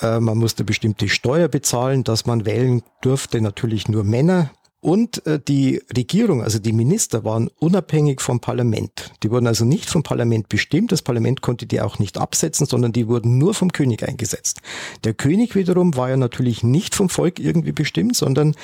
äh, 0.00 0.20
man 0.20 0.38
musste 0.38 0.64
bestimmte 0.64 1.08
Steuer 1.08 1.48
bezahlen, 1.48 2.04
dass 2.04 2.26
man 2.26 2.46
wählen 2.46 2.82
durfte, 3.00 3.40
natürlich 3.40 3.88
nur 3.88 4.04
Männer. 4.04 4.50
Und 4.80 5.26
äh, 5.26 5.38
die 5.38 5.82
Regierung, 5.94 6.42
also 6.42 6.58
die 6.58 6.72
Minister, 6.72 7.22
waren 7.22 7.50
unabhängig 7.58 8.22
vom 8.22 8.40
Parlament. 8.40 9.12
Die 9.22 9.30
wurden 9.30 9.46
also 9.46 9.66
nicht 9.66 9.90
vom 9.90 10.02
Parlament 10.02 10.48
bestimmt. 10.48 10.90
Das 10.90 11.02
Parlament 11.02 11.42
konnte 11.42 11.66
die 11.66 11.82
auch 11.82 11.98
nicht 11.98 12.16
absetzen, 12.16 12.66
sondern 12.66 12.92
die 12.92 13.06
wurden 13.06 13.36
nur 13.36 13.52
vom 13.52 13.72
König 13.72 14.08
eingesetzt. 14.08 14.62
Der 15.04 15.12
König 15.12 15.54
wiederum 15.54 15.96
war 15.96 16.08
ja 16.08 16.16
natürlich 16.16 16.62
nicht 16.62 16.94
vom 16.94 17.10
Volk 17.10 17.38
irgendwie 17.38 17.72
bestimmt, 17.72 18.16
sondern 18.16 18.54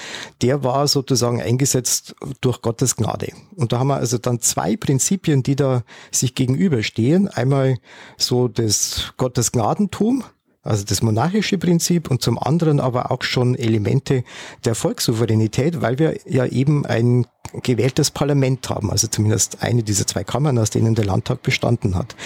der 0.41 0.65
war 0.65 0.89
sozusagen 0.89 1.43
eingesetzt 1.43 2.15
durch 2.41 2.63
Gottes 2.63 2.97
Gnade. 2.97 3.33
Und 3.55 3.73
da 3.73 3.79
haben 3.79 3.89
wir 3.89 3.97
also 3.97 4.17
dann 4.17 4.41
zwei 4.41 4.77
Prinzipien, 4.77 5.43
die 5.43 5.57
da 5.57 5.83
sich 6.11 6.35
gegenüberstehen. 6.35 7.29
Einmal 7.29 7.77
so 8.17 8.49
das 8.49 9.13
Gottes 9.19 9.53
Gnadentum, 9.53 10.25
also 10.67 10.85
das 10.85 11.03
monarchische 11.03 11.59
Prinzip 11.59 12.11
und 12.11 12.23
zum 12.23 12.39
anderen 12.39 12.81
aber 12.81 13.11
auch 13.11 13.23
schon 13.23 13.55
Elemente 13.55 14.25
der 14.65 14.75
Volkssouveränität, 14.75 15.81
weil 15.81 15.99
wir 15.99 16.19
ja 16.27 16.47
eben 16.47 16.85
ein 16.85 17.27
gewähltes 17.63 18.11
Parlament 18.11 18.69
haben, 18.69 18.91
also 18.91 19.07
zumindest 19.07 19.63
eine 19.63 19.83
dieser 19.83 20.07
zwei 20.07 20.25
Kammern, 20.25 20.59
aus 20.59 20.71
denen 20.71 20.95
der 20.95 21.05
Landtag 21.05 21.43
bestanden 21.43 21.95
hat. 21.95 22.17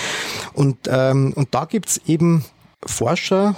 Und, 0.54 0.76
ähm, 0.88 1.32
und 1.36 1.54
da 1.54 1.66
gibt's 1.66 2.00
eben 2.06 2.44
Forscher, 2.84 3.56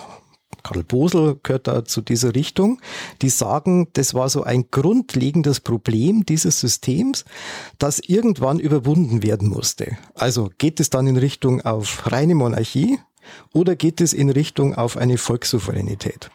Karl 0.63 0.85
Bosel 0.85 1.39
gehört 1.43 1.67
da 1.67 1.85
zu 1.85 2.03
dieser 2.03 2.35
Richtung, 2.35 2.81
die 3.21 3.31
sagen, 3.31 3.89
das 3.95 4.15
war 4.15 4.29
so 4.29 4.45
ein 4.45 4.67
grundlegendes 4.71 5.61
Problem 5.61 6.25
dieses 6.25 6.61
Systems, 6.61 7.25
das 7.79 8.01
irgendwann 8.01 8.59
überwunden 8.59 9.23
werden 9.23 9.49
musste. 9.49 9.97
Also 10.15 10.51
geht 10.59 10.79
es 10.81 10.91
dann 10.91 11.07
in 11.07 11.17
Richtung 11.17 11.63
auf 11.63 12.11
reine 12.11 12.35
Monarchie, 12.35 12.99
oder 13.53 13.77
geht 13.77 14.01
es 14.01 14.13
in 14.13 14.31
Richtung 14.31 14.75
auf 14.75 14.97
eine 14.97 15.19
Volkssouveränität? 15.19 16.31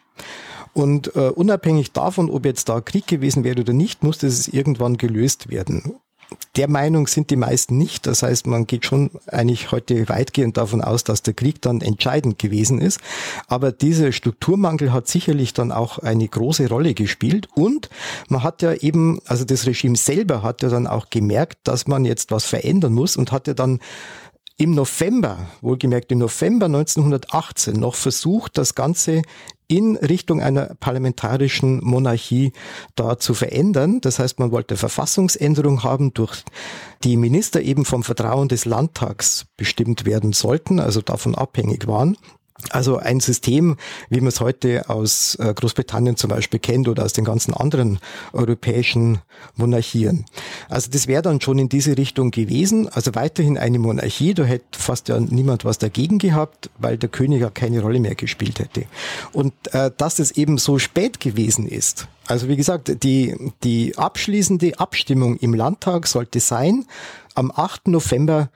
Und 0.74 1.16
äh, 1.16 1.30
unabhängig 1.30 1.92
davon, 1.92 2.30
ob 2.30 2.46
jetzt 2.46 2.70
da 2.70 2.82
Krieg 2.82 3.08
gewesen 3.08 3.44
wäre 3.44 3.62
oder 3.62 3.74
nicht, 3.74 4.04
musste 4.04 4.28
es 4.28 4.48
irgendwann 4.48 4.98
gelöst 4.98 5.50
werden. 5.50 5.96
Der 6.56 6.68
Meinung 6.68 7.08
sind 7.08 7.30
die 7.30 7.36
meisten 7.36 7.78
nicht. 7.78 8.06
Das 8.06 8.22
heißt, 8.22 8.48
man 8.48 8.68
geht 8.68 8.86
schon 8.86 9.12
eigentlich 9.28 9.72
heute 9.72 10.10
weitgehend 10.10 10.58
davon 10.58 10.82
aus, 10.82 11.04
dass 11.04 11.24
der 11.24 11.34
Krieg 11.34 11.62
dann 11.62 11.82
entscheidend 11.82 12.38
gewesen 12.38 12.80
ist. 12.80 13.00
Aber 13.48 13.72
dieser 13.72 14.12
Strukturmangel 14.12 14.92
hat 14.92 15.08
sicherlich 15.08 15.54
dann 15.54 15.72
auch 15.72 16.00
eine 16.00 16.28
große 16.28 16.68
Rolle 16.68 16.94
gespielt. 16.94 17.48
Und 17.56 17.90
man 18.28 18.44
hat 18.44 18.62
ja 18.62 18.74
eben, 18.74 19.20
also 19.26 19.46
das 19.46 19.66
Regime 19.66 19.96
selber 19.96 20.44
hat 20.44 20.62
ja 20.64 20.70
dann 20.70 20.86
auch 20.86 21.10
gemerkt, 21.10 21.60
dass 21.64 21.88
man 21.88 22.06
jetzt 22.06 22.30
was 22.30 22.44
verändern 22.44 22.94
muss 22.94 23.16
und 23.16 23.32
hat 23.32 23.48
ja 23.48 23.54
dann 23.54 23.80
im 24.58 24.72
November, 24.72 25.38
wohlgemerkt 25.62 26.12
im 26.12 26.18
November 26.20 26.66
1918, 26.66 27.80
noch 27.80 27.96
versucht, 27.96 28.58
das 28.58 28.74
Ganze 28.74 29.22
in 29.68 29.98
Richtung 29.98 30.42
einer 30.42 30.76
parlamentarischen 30.80 31.84
Monarchie 31.84 32.54
da 32.96 33.20
zu 33.20 33.34
verändern. 33.34 34.02
Das 34.02 34.18
heißt, 34.18 34.40
man 34.40 34.52
wollte 34.52 34.78
Verfassungsänderung 34.78 35.84
haben, 35.84 36.14
durch 36.14 36.44
die 37.04 37.18
Minister 37.18 37.62
eben 37.62 37.86
vom 37.86 38.04
Vertrauen 38.04 38.48
des 38.48 38.66
Landtags 38.66 39.46
bestimmt 39.58 40.06
werden 40.06 40.34
sollten, 40.34 40.80
also 40.80 41.02
davon 41.02 41.36
abhängig 41.36 41.86
waren. 41.88 42.18
Also 42.72 42.98
ein 42.98 43.20
System, 43.20 43.78
wie 44.10 44.20
man 44.20 44.30
es 44.30 44.42
heute 44.42 44.90
aus 44.90 45.36
äh, 45.36 45.54
Großbritannien 45.54 46.18
zum 46.18 46.30
Beispiel 46.30 46.60
kennt 46.60 46.88
oder 46.88 47.06
aus 47.06 47.14
den 47.14 47.24
ganzen 47.24 47.54
anderen 47.54 48.00
europäischen 48.34 49.20
Monarchien. 49.56 50.26
Also 50.68 50.90
das 50.92 51.08
wäre 51.08 51.22
dann 51.22 51.40
schon 51.40 51.60
in 51.60 51.70
diese 51.70 51.98
Richtung 51.98 52.32
gewesen. 52.32 52.90
Also 52.90 53.14
weiterhin 53.14 53.58
eine 53.58 53.78
Monarchie, 53.78 54.34
da 54.34 54.44
hätte 54.44 54.66
fast 54.72 55.08
ja 55.08 55.20
niemand 55.20 55.66
was 55.66 55.78
dagegen 55.78 56.18
gehabt, 56.18 56.70
weil 56.80 56.98
der 56.98 57.10
König 57.10 57.42
ja 57.42 57.52
keine 57.52 57.82
Rolle 57.82 58.00
mehr 58.00 58.16
gespielt 58.16 58.60
hätte. 58.60 58.86
Und 59.34 59.54
äh, 59.74 59.92
dass 59.96 60.18
es 60.18 60.32
eben 60.32 60.58
so 60.58 60.80
spät 60.80 61.20
gewesen 61.20 61.68
ist, 61.68 62.08
also 62.26 62.50
wie 62.50 62.58
gesagt, 62.58 63.04
die, 63.04 63.36
die 63.64 63.98
abschließende 63.98 64.80
Abstimmung 64.80 65.38
im 65.38 65.54
Landtag 65.54 66.08
sollte 66.08 66.42
sein 66.42 66.86
am 67.36 67.52
8. 67.56 67.88
November 67.88 68.50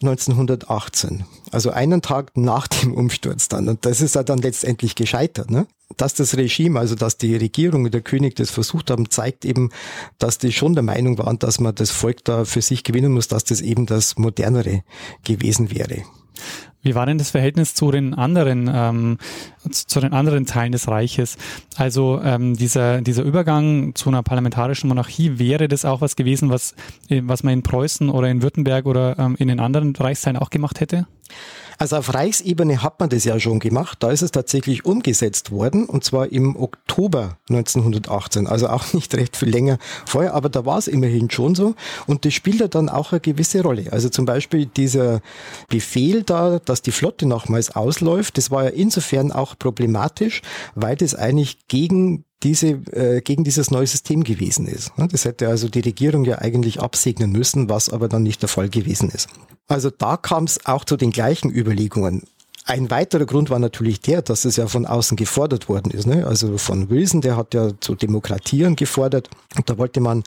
1918, 0.00 1.24
also 1.50 1.70
einen 1.70 2.02
Tag 2.02 2.36
nach 2.36 2.68
dem 2.68 2.94
Umsturz 2.94 3.48
dann. 3.48 3.68
Und 3.68 3.84
das 3.84 4.00
ist 4.00 4.14
ja 4.14 4.22
dann 4.22 4.38
letztendlich 4.38 4.94
gescheitert. 4.94 5.50
Ne? 5.50 5.66
Dass 5.96 6.14
das 6.14 6.36
Regime, 6.36 6.78
also 6.78 6.94
dass 6.94 7.16
die 7.16 7.34
Regierung 7.34 7.84
und 7.84 7.94
der 7.94 8.02
König 8.02 8.36
das 8.36 8.50
versucht 8.50 8.90
haben, 8.90 9.10
zeigt 9.10 9.44
eben, 9.44 9.70
dass 10.18 10.38
die 10.38 10.52
schon 10.52 10.74
der 10.74 10.84
Meinung 10.84 11.18
waren, 11.18 11.38
dass 11.38 11.58
man 11.58 11.74
das 11.74 11.90
Volk 11.90 12.24
da 12.24 12.44
für 12.44 12.62
sich 12.62 12.84
gewinnen 12.84 13.12
muss, 13.12 13.28
dass 13.28 13.44
das 13.44 13.60
eben 13.60 13.86
das 13.86 14.16
Modernere 14.16 14.82
gewesen 15.24 15.70
wäre. 15.70 16.02
Wie 16.82 16.94
war 16.94 17.06
denn 17.06 17.18
das 17.18 17.30
Verhältnis 17.30 17.74
zu 17.74 17.90
den 17.90 18.14
anderen, 18.14 18.70
ähm, 18.72 19.18
zu 19.70 20.00
den 20.00 20.12
anderen 20.12 20.46
Teilen 20.46 20.72
des 20.72 20.86
Reiches? 20.86 21.36
Also 21.76 22.20
ähm, 22.22 22.56
dieser, 22.56 23.00
dieser 23.00 23.24
Übergang 23.24 23.94
zu 23.94 24.08
einer 24.08 24.22
parlamentarischen 24.22 24.88
Monarchie, 24.88 25.38
wäre 25.38 25.66
das 25.66 25.84
auch 25.84 26.00
was 26.00 26.14
gewesen, 26.14 26.50
was, 26.50 26.74
äh, 27.08 27.22
was 27.24 27.42
man 27.42 27.54
in 27.54 27.62
Preußen 27.62 28.08
oder 28.08 28.28
in 28.28 28.42
Württemberg 28.42 28.86
oder 28.86 29.18
ähm, 29.18 29.36
in 29.38 29.48
den 29.48 29.60
anderen 29.60 29.94
Reichsteilen 29.94 30.36
auch 30.36 30.50
gemacht 30.50 30.80
hätte? 30.80 31.06
Also 31.78 31.96
auf 31.96 32.12
Reichsebene 32.12 32.82
hat 32.82 32.98
man 32.98 33.08
das 33.08 33.24
ja 33.24 33.38
schon 33.38 33.60
gemacht. 33.60 33.98
Da 34.00 34.10
ist 34.10 34.22
es 34.22 34.32
tatsächlich 34.32 34.84
umgesetzt 34.84 35.52
worden 35.52 35.86
und 35.86 36.02
zwar 36.02 36.32
im 36.32 36.56
Oktober 36.56 37.38
1918. 37.48 38.48
Also 38.48 38.68
auch 38.68 38.92
nicht 38.92 39.14
recht 39.14 39.36
viel 39.36 39.48
länger 39.48 39.78
vorher, 40.04 40.34
aber 40.34 40.48
da 40.48 40.66
war 40.66 40.78
es 40.78 40.88
immerhin 40.88 41.30
schon 41.30 41.54
so. 41.54 41.76
Und 42.08 42.24
das 42.24 42.34
spielt 42.34 42.58
ja 42.58 42.66
dann 42.68 42.88
auch 42.88 43.12
eine 43.12 43.20
gewisse 43.20 43.62
Rolle. 43.62 43.92
Also 43.92 44.08
zum 44.08 44.24
Beispiel 44.24 44.66
dieser 44.66 45.20
Befehl 45.68 46.24
da, 46.24 46.58
dass 46.58 46.82
die 46.82 46.92
Flotte 46.92 47.26
nochmals 47.26 47.74
ausläuft, 47.76 48.38
das 48.38 48.50
war 48.50 48.64
ja 48.64 48.70
insofern 48.70 49.30
auch 49.30 49.56
problematisch, 49.56 50.42
weil 50.74 50.96
das 50.96 51.14
eigentlich 51.14 51.68
gegen 51.68 52.24
diese, 52.42 52.68
äh, 52.92 53.20
gegen 53.20 53.44
dieses 53.44 53.70
neue 53.70 53.86
System 53.86 54.22
gewesen 54.22 54.66
ist. 54.66 54.92
Das 54.96 55.24
hätte 55.24 55.48
also 55.48 55.68
die 55.68 55.80
Regierung 55.80 56.24
ja 56.24 56.38
eigentlich 56.38 56.80
absegnen 56.80 57.32
müssen, 57.32 57.68
was 57.68 57.88
aber 57.88 58.08
dann 58.08 58.22
nicht 58.22 58.42
der 58.42 58.48
Fall 58.48 58.68
gewesen 58.68 59.10
ist. 59.10 59.28
Also 59.66 59.90
da 59.90 60.16
kam 60.16 60.44
es 60.44 60.64
auch 60.66 60.84
zu 60.84 60.96
den 60.96 61.10
gleichen 61.10 61.50
Überlegungen. 61.50 62.22
Ein 62.70 62.90
weiterer 62.90 63.24
Grund 63.24 63.48
war 63.48 63.58
natürlich 63.58 64.02
der, 64.02 64.20
dass 64.20 64.44
es 64.44 64.56
ja 64.56 64.66
von 64.66 64.84
außen 64.84 65.16
gefordert 65.16 65.70
worden 65.70 65.90
ist. 65.90 66.06
Ne? 66.06 66.26
Also 66.26 66.58
von 66.58 66.90
Wilson, 66.90 67.22
der 67.22 67.34
hat 67.34 67.54
ja 67.54 67.70
zu 67.80 67.94
demokratieren 67.94 68.76
gefordert 68.76 69.30
und 69.56 69.70
da 69.70 69.78
wollte 69.78 70.00
man 70.00 70.22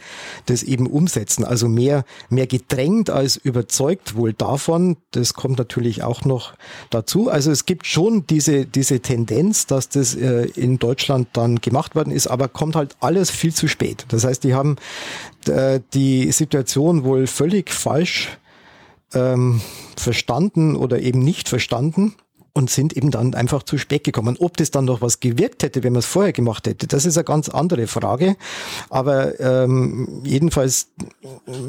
das 0.48 0.64
eben 0.64 0.88
umsetzen. 0.88 1.46
Also 1.46 1.68
mehr, 1.68 2.04
mehr 2.30 2.48
gedrängt 2.48 3.12
als 3.12 3.38
überzeugt 3.38 4.16
wohl 4.16 4.34
davon. 4.34 4.98
Das 5.12 5.36
kommt 5.36 5.60
natürlich 5.60 6.02
auch 6.02 6.26
noch 6.26 6.56
dazu. 6.90 7.30
Also 7.30 7.52
es 7.52 7.68
gibt 7.68 7.86
schon 7.86 8.26
diese, 8.26 8.66
diese 8.66 9.02
Tendenz, 9.02 9.68
dass 9.68 9.90
das 9.90 10.16
äh, 10.16 10.46
in 10.56 10.80
Deutschland 10.80 11.28
dann 11.34 11.62
gemacht 11.62 11.94
worden 11.94 12.10
ist, 12.10 12.26
aber 12.26 12.48
kommt 12.48 12.76
halt 12.76 12.96
alles 13.02 13.30
viel 13.30 13.54
zu 13.54 13.68
spät. 13.68 14.06
Das 14.08 14.24
heißt, 14.24 14.44
die 14.44 14.56
haben 14.56 14.78
äh, 15.46 15.80
die 15.94 16.32
Situation 16.32 17.04
wohl 17.04 17.28
völlig 17.28 17.70
falsch 17.70 18.36
ähm, 19.14 19.62
verstanden 19.96 20.76
oder 20.76 21.02
eben 21.02 21.20
nicht 21.20 21.48
verstanden 21.48 22.16
und 22.53 22.70
sind 22.70 22.96
eben 22.98 23.12
dann 23.12 23.34
einfach 23.34 23.63
zu 23.63 23.77
spät 23.77 24.03
gekommen. 24.03 24.38
Ob 24.39 24.58
das 24.58 24.72
dann 24.72 24.86
noch 24.86 25.01
was 25.01 25.20
gewirkt 25.20 25.63
hätte, 25.63 25.84
wenn 25.84 25.93
man 25.93 26.00
es 26.00 26.05
vorher 26.05 26.34
gemacht 26.34 26.67
hätte, 26.67 26.88
das 26.88 27.05
ist 27.05 27.17
eine 27.17 27.24
ganz 27.24 27.50
andere 27.50 27.88
Frage. 27.88 28.36
Aber 28.89 29.39
ähm, 29.39 30.22
jedenfalls, 30.24 30.89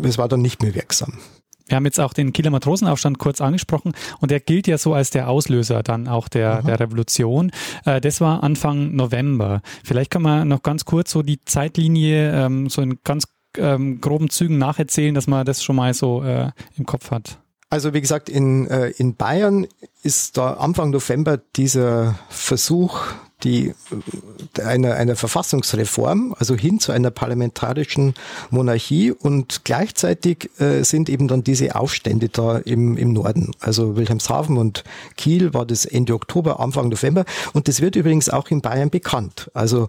es 0.03 0.19
war 0.19 0.29
dann 0.29 0.43
nicht 0.43 0.63
mehr 0.63 0.75
wirksam. 0.75 1.19
Wir 1.67 1.77
haben 1.77 1.85
jetzt 1.87 2.01
auch 2.01 2.13
den 2.13 2.33
Kieler 2.33 2.51
Matrosenaufstand 2.51 3.19
kurz 3.19 3.41
angesprochen 3.41 3.95
und 4.21 4.31
der 4.31 4.41
gilt 4.41 4.67
ja 4.67 4.77
so 4.77 4.95
als 4.95 5.11
der 5.11 5.29
Auslöser 5.29 5.83
dann 5.83 6.09
auch 6.09 6.29
der, 6.29 6.63
der 6.63 6.81
Revolution. 6.81 7.51
Äh, 7.85 8.01
das 8.01 8.21
war 8.21 8.43
Anfang 8.43 8.95
November. 8.95 9.63
Vielleicht 9.85 10.11
kann 10.11 10.23
man 10.23 10.49
noch 10.49 10.63
ganz 10.63 10.85
kurz 10.85 11.13
so 11.13 11.23
die 11.23 11.43
Zeitlinie 11.45 12.33
ähm, 12.33 12.69
so 12.69 12.83
in 12.83 12.99
ganz 13.05 13.25
ähm, 13.57 14.01
groben 14.01 14.29
Zügen 14.31 14.59
nacherzählen, 14.59 15.15
dass 15.15 15.27
man 15.27 15.47
das 15.47 15.63
schon 15.63 15.77
mal 15.77 15.95
so 15.95 16.23
äh, 16.23 16.51
im 16.77 16.85
Kopf 16.85 17.11
hat. 17.11 17.39
Also 17.73 17.95
wie 17.95 18.03
gesagt, 18.03 18.29
in, 18.29 18.69
äh, 18.69 18.91
in 18.99 19.17
Bayern 19.17 19.67
ist 20.03 20.37
da 20.37 20.53
Anfang 20.53 20.91
November 20.91 21.39
dieser 21.57 22.19
Versuch, 22.29 23.01
die 23.45 23.73
äh, 24.59 24.63
eine, 24.63 24.97
eine 24.97 25.17
Verfassungsreform, 25.17 26.35
also 26.39 26.55
hin 26.55 26.81
zu 26.81 26.93
einer 26.93 27.11
parlamentarischen 27.11 28.13
Monarchie 28.51 29.11
und 29.11 29.65
gleichzeitig 29.65 30.51
äh, 30.61 30.83
sind 30.83 31.09
eben 31.09 31.29
dann 31.29 31.45
diese 31.45 31.75
Aufstände 31.75 32.29
da 32.29 32.59
im, 32.59 32.99
im 32.99 33.15
Norden. 33.15 33.53
Also 33.61 33.97
Wilhelmshaven 33.97 34.59
und 34.59 34.85
Kiel 35.17 35.55
war 35.55 35.65
das 35.65 35.87
Ende 35.87 36.13
Oktober, 36.13 36.61
Anfang 36.61 36.91
November 36.91 37.25
und 37.55 37.69
das 37.69 37.81
wird 37.81 37.97
übrigens 37.97 38.29
auch 38.29 38.51
in 38.51 38.61
Bayern 38.61 38.91
bekannt. 38.91 39.51
Also 39.55 39.89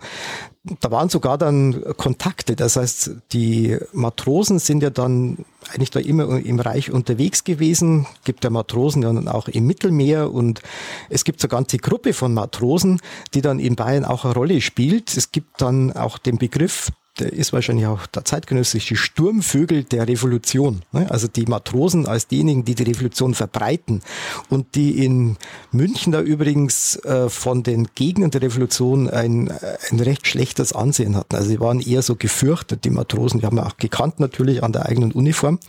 da 0.79 0.91
waren 0.91 1.10
sogar 1.10 1.38
dann 1.38 1.84
Kontakte. 1.98 2.55
Das 2.55 2.77
heißt, 2.77 3.12
die 3.34 3.77
Matrosen 3.91 4.60
sind 4.60 4.82
ja 4.82 4.89
dann 4.89 5.46
eigentlich 5.70 5.91
da 5.91 6.00
immer 6.00 6.39
im 6.39 6.60
Reich 6.60 6.89
unterwegs 6.89 7.43
gewesen. 7.43 8.08
Gibt 8.24 8.43
ja 8.46 8.50
Matrosen 8.50 9.01
dann 9.01 9.27
auch 9.27 9.50
im 9.50 9.67
Mittelmeer 9.67 10.32
und 10.32 10.62
es 11.10 11.25
gibt 11.25 11.41
so 11.41 11.48
eine 11.48 11.58
ganze 11.58 11.77
Gruppe 11.77 12.13
von 12.13 12.34
Matrosen, 12.34 13.01
die 13.34 13.41
dann 13.41 13.60
in 13.60 13.75
Bayern 13.75 14.05
auch 14.05 14.24
eine 14.24 14.34
Rolle 14.34 14.62
spielt. 14.62 15.15
Es 15.17 15.32
gibt 15.32 15.62
dann 15.62 15.91
auch 15.91 16.17
den 16.17 16.38
Begriff 16.38 16.91
der 17.20 17.32
ist 17.32 17.53
wahrscheinlich 17.53 17.86
auch 17.86 18.08
der 18.08 18.25
zeitgenössische 18.25 18.96
Sturmvögel 18.96 19.84
der 19.84 20.08
Revolution. 20.08 20.82
Ne? 20.91 21.10
Also 21.12 21.27
die 21.27 21.46
Matrosen 21.46 22.08
als 22.08 22.27
diejenigen, 22.27 22.65
die 22.65 22.74
die 22.74 22.84
Revolution 22.84 23.36
verbreiten 23.36 24.01
und 24.50 24.74
die 24.75 25.05
in 25.05 25.38
München 25.72 26.12
da 26.12 26.22
übrigens 26.22 26.96
äh, 27.05 27.29
von 27.29 27.62
den 27.62 27.88
Gegnern 27.93 28.32
der 28.32 28.41
Revolution 28.41 29.10
ein, 29.10 29.51
ein 29.91 30.00
recht 30.00 30.25
schlechtes 30.25 30.74
Ansehen 30.74 31.15
hatten. 31.15 31.36
Also 31.36 31.50
sie 31.50 31.60
waren 31.60 31.79
eher 31.82 32.01
so 32.01 32.15
gefürchtet, 32.15 32.84
die 32.84 32.89
Matrosen. 32.89 33.41
Die 33.41 33.46
haben 33.46 33.60
auch 33.60 33.77
gekannt 33.77 34.20
natürlich 34.20 34.63
an 34.63 34.74
der 34.74 34.88
eigenen 34.88 35.12
Uniform. 35.12 35.60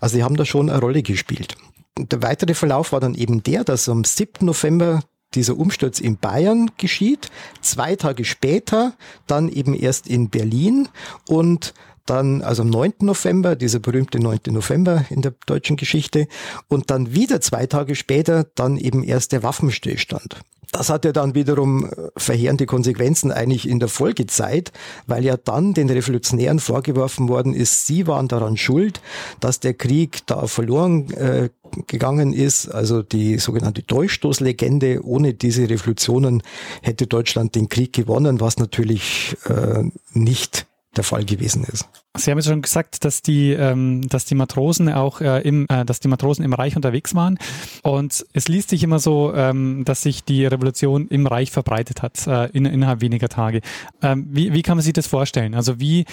Also 0.00 0.16
sie 0.16 0.22
haben 0.22 0.36
da 0.36 0.44
schon 0.44 0.70
eine 0.70 0.80
Rolle 0.80 1.02
gespielt. 1.02 1.56
Der 1.98 2.22
weitere 2.22 2.54
Verlauf 2.54 2.92
war 2.92 3.00
dann 3.00 3.14
eben 3.14 3.42
der, 3.42 3.64
dass 3.64 3.88
am 3.88 4.04
7. 4.04 4.46
November 4.46 5.02
dieser 5.34 5.56
Umsturz 5.56 6.00
in 6.00 6.16
Bayern 6.16 6.70
geschieht, 6.76 7.30
zwei 7.60 7.96
Tage 7.96 8.24
später 8.24 8.94
dann 9.26 9.48
eben 9.48 9.74
erst 9.74 10.06
in 10.06 10.28
Berlin 10.30 10.88
und 11.28 11.74
dann, 12.06 12.42
also 12.42 12.62
am 12.62 12.70
9. 12.70 12.94
November, 13.00 13.56
dieser 13.56 13.78
berühmte 13.78 14.18
9. 14.18 14.40
November 14.48 15.04
in 15.10 15.22
der 15.22 15.34
deutschen 15.46 15.76
Geschichte, 15.76 16.26
und 16.68 16.90
dann 16.90 17.14
wieder 17.14 17.40
zwei 17.40 17.66
Tage 17.66 17.94
später 17.94 18.44
dann 18.54 18.76
eben 18.76 19.04
erst 19.04 19.32
der 19.32 19.42
Waffenstillstand. 19.42 20.40
Das 20.72 20.88
hat 20.88 21.04
ja 21.04 21.12
dann 21.12 21.34
wiederum 21.34 21.84
äh, 21.84 21.90
verheerende 22.16 22.66
Konsequenzen 22.66 23.30
eigentlich 23.30 23.68
in 23.68 23.78
der 23.78 23.88
Folgezeit, 23.88 24.72
weil 25.06 25.22
ja 25.22 25.36
dann 25.36 25.74
den 25.74 25.88
Revolutionären 25.90 26.58
vorgeworfen 26.58 27.28
worden 27.28 27.54
ist, 27.54 27.86
sie 27.86 28.06
waren 28.06 28.26
daran 28.26 28.56
schuld, 28.56 29.02
dass 29.38 29.60
der 29.60 29.74
Krieg 29.74 30.26
da 30.26 30.46
verloren 30.46 31.10
äh, 31.12 31.50
gegangen 31.86 32.32
ist. 32.32 32.68
Also 32.68 33.02
die 33.02 33.38
sogenannte 33.38 33.82
Durchstoßlegende, 33.82 35.04
ohne 35.04 35.34
diese 35.34 35.68
Revolutionen 35.68 36.42
hätte 36.80 37.06
Deutschland 37.06 37.54
den 37.54 37.68
Krieg 37.68 37.92
gewonnen, 37.92 38.40
was 38.40 38.56
natürlich 38.56 39.36
äh, 39.48 39.84
nicht 40.14 40.66
der 40.96 41.04
Fall 41.04 41.24
gewesen 41.24 41.64
ist. 41.64 41.88
Sie 42.14 42.30
haben 42.30 42.36
jetzt 42.36 42.48
schon 42.48 42.60
gesagt, 42.60 43.06
dass 43.06 43.22
die, 43.22 43.52
ähm, 43.52 44.06
dass 44.06 44.26
die 44.26 44.34
Matrosen 44.34 44.92
auch 44.92 45.22
äh, 45.22 45.40
im, 45.40 45.66
äh, 45.70 45.86
dass 45.86 46.00
die 46.00 46.08
Matrosen 46.08 46.44
im 46.44 46.52
Reich 46.52 46.76
unterwegs 46.76 47.14
waren. 47.14 47.38
Und 47.82 48.26
es 48.34 48.48
liest 48.48 48.68
sich 48.68 48.82
immer 48.82 48.98
so, 48.98 49.32
ähm, 49.34 49.84
dass 49.86 50.02
sich 50.02 50.22
die 50.22 50.44
Revolution 50.44 51.08
im 51.08 51.26
Reich 51.26 51.50
verbreitet 51.50 52.02
hat 52.02 52.26
äh, 52.26 52.50
in, 52.52 52.66
innerhalb 52.66 53.00
weniger 53.00 53.30
Tage. 53.30 53.62
Ähm, 54.02 54.26
wie, 54.30 54.52
wie 54.52 54.60
kann 54.60 54.76
man 54.76 54.84
sich 54.84 54.92
das 54.92 55.06
vorstellen? 55.06 55.54
Also 55.54 55.80
wie, 55.80 56.04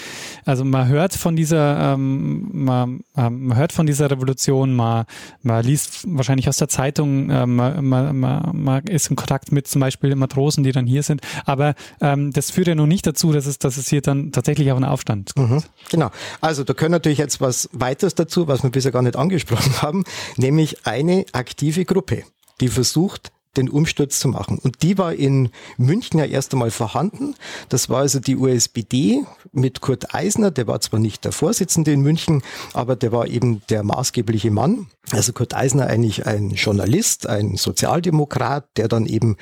also 0.46 0.64
man 0.64 0.88
hört 0.88 1.12
von 1.12 1.36
dieser, 1.36 1.92
ähm, 1.92 2.48
man, 2.50 3.00
ähm, 3.14 3.48
man 3.48 3.58
hört 3.58 3.72
von 3.72 3.84
dieser 3.84 4.10
Revolution, 4.10 4.74
man, 4.74 5.04
man 5.42 5.62
liest 5.62 6.06
wahrscheinlich 6.08 6.48
aus 6.48 6.56
der 6.56 6.68
Zeitung, 6.68 7.28
äh, 7.28 7.44
man, 7.44 7.84
man, 7.84 8.18
man, 8.18 8.50
man 8.54 8.84
ist 8.84 9.10
in 9.10 9.16
Kontakt 9.16 9.52
mit 9.52 9.68
zum 9.68 9.82
Beispiel 9.82 10.14
Matrosen, 10.16 10.64
die 10.64 10.72
dann 10.72 10.86
hier 10.86 11.02
sind. 11.02 11.20
Aber 11.44 11.74
ähm, 12.00 12.32
das 12.32 12.50
führt 12.50 12.68
ja 12.68 12.74
noch 12.74 12.86
nicht 12.86 13.06
dazu, 13.06 13.32
dass 13.32 13.44
es, 13.44 13.58
dass 13.58 13.76
es 13.76 13.90
hier 13.90 14.00
dann 14.00 14.32
tatsächlich 14.32 14.69
tatsächlich 14.70 14.72
auch 14.72 14.76
einen 14.76 14.92
Aufstand. 14.92 15.36
Mhm, 15.36 15.62
genau. 15.90 16.10
Also 16.40 16.64
da 16.64 16.74
können 16.74 16.92
natürlich 16.92 17.18
jetzt 17.18 17.40
was 17.40 17.68
weiteres 17.72 18.14
dazu, 18.14 18.48
was 18.48 18.62
wir 18.62 18.70
bisher 18.70 18.92
gar 18.92 19.02
nicht 19.02 19.16
angesprochen 19.16 19.82
haben, 19.82 20.04
nämlich 20.36 20.86
eine 20.86 21.24
aktive 21.32 21.84
Gruppe, 21.84 22.24
die 22.60 22.68
versucht, 22.68 23.32
den 23.56 23.68
Umsturz 23.68 24.20
zu 24.20 24.28
machen. 24.28 24.58
Und 24.58 24.82
die 24.82 24.96
war 24.96 25.12
in 25.12 25.50
München 25.76 26.18
ja 26.20 26.26
erst 26.26 26.52
einmal 26.52 26.70
vorhanden. 26.70 27.34
Das 27.68 27.88
war 27.88 28.00
also 28.00 28.20
die 28.20 28.36
USPD 28.36 29.24
mit 29.52 29.80
Kurt 29.80 30.14
Eisner, 30.14 30.50
der 30.50 30.66
war 30.66 30.80
zwar 30.80 31.00
nicht 31.00 31.24
der 31.24 31.32
Vorsitzende 31.32 31.92
in 31.92 32.00
München, 32.00 32.42
aber 32.72 32.94
der 32.94 33.12
war 33.12 33.26
eben 33.26 33.62
der 33.68 33.82
maßgebliche 33.82 34.50
Mann. 34.50 34.86
Also 35.10 35.32
Kurt 35.32 35.54
Eisner 35.54 35.88
eigentlich 35.88 36.26
ein 36.26 36.50
Journalist, 36.50 37.26
ein 37.26 37.56
Sozialdemokrat, 37.56 38.66
der 38.76 38.86
dann 38.86 39.06
eben 39.06 39.36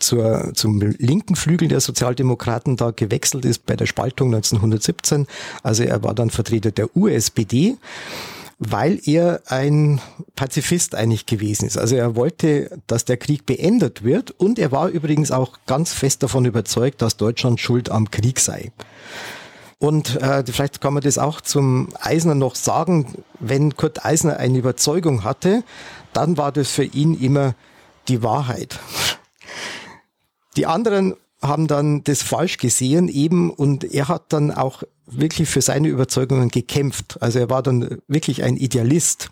zur, 0.00 0.52
zum 0.54 0.80
linken 0.80 1.36
Flügel 1.36 1.68
der 1.68 1.80
Sozialdemokraten 1.80 2.76
da 2.76 2.90
gewechselt 2.90 3.44
ist 3.44 3.64
bei 3.66 3.76
der 3.76 3.86
Spaltung 3.86 4.34
1917. 4.34 5.26
Also 5.62 5.84
er 5.84 6.02
war 6.02 6.14
dann 6.14 6.30
Vertreter 6.30 6.72
der 6.72 6.96
USPD 6.96 7.76
weil 8.68 9.00
er 9.04 9.42
ein 9.46 10.00
Pazifist 10.36 10.94
eigentlich 10.94 11.26
gewesen 11.26 11.66
ist. 11.66 11.76
Also 11.76 11.96
er 11.96 12.14
wollte, 12.14 12.78
dass 12.86 13.04
der 13.04 13.16
Krieg 13.16 13.44
beendet 13.44 14.04
wird 14.04 14.30
und 14.30 14.58
er 14.58 14.70
war 14.70 14.88
übrigens 14.88 15.32
auch 15.32 15.58
ganz 15.66 15.92
fest 15.92 16.22
davon 16.22 16.44
überzeugt, 16.44 17.02
dass 17.02 17.16
Deutschland 17.16 17.60
schuld 17.60 17.90
am 17.90 18.10
Krieg 18.10 18.38
sei. 18.38 18.70
Und 19.78 20.22
äh, 20.22 20.44
vielleicht 20.46 20.80
kann 20.80 20.94
man 20.94 21.02
das 21.02 21.18
auch 21.18 21.40
zum 21.40 21.88
Eisner 22.00 22.36
noch 22.36 22.54
sagen, 22.54 23.24
wenn 23.40 23.76
Kurt 23.76 24.04
Eisner 24.04 24.36
eine 24.36 24.58
Überzeugung 24.58 25.24
hatte, 25.24 25.64
dann 26.12 26.36
war 26.36 26.52
das 26.52 26.70
für 26.70 26.84
ihn 26.84 27.18
immer 27.18 27.56
die 28.06 28.22
Wahrheit. 28.22 28.78
Die 30.56 30.66
anderen 30.66 31.14
haben 31.40 31.66
dann 31.66 32.04
das 32.04 32.22
falsch 32.22 32.58
gesehen 32.58 33.08
eben 33.08 33.50
und 33.50 33.82
er 33.82 34.06
hat 34.06 34.32
dann 34.32 34.52
auch 34.52 34.84
wirklich 35.18 35.48
für 35.48 35.62
seine 35.62 35.88
Überzeugungen 35.88 36.48
gekämpft. 36.48 37.18
Also 37.20 37.38
er 37.38 37.50
war 37.50 37.62
dann 37.62 37.98
wirklich 38.08 38.42
ein 38.42 38.56
Idealist. 38.56 39.30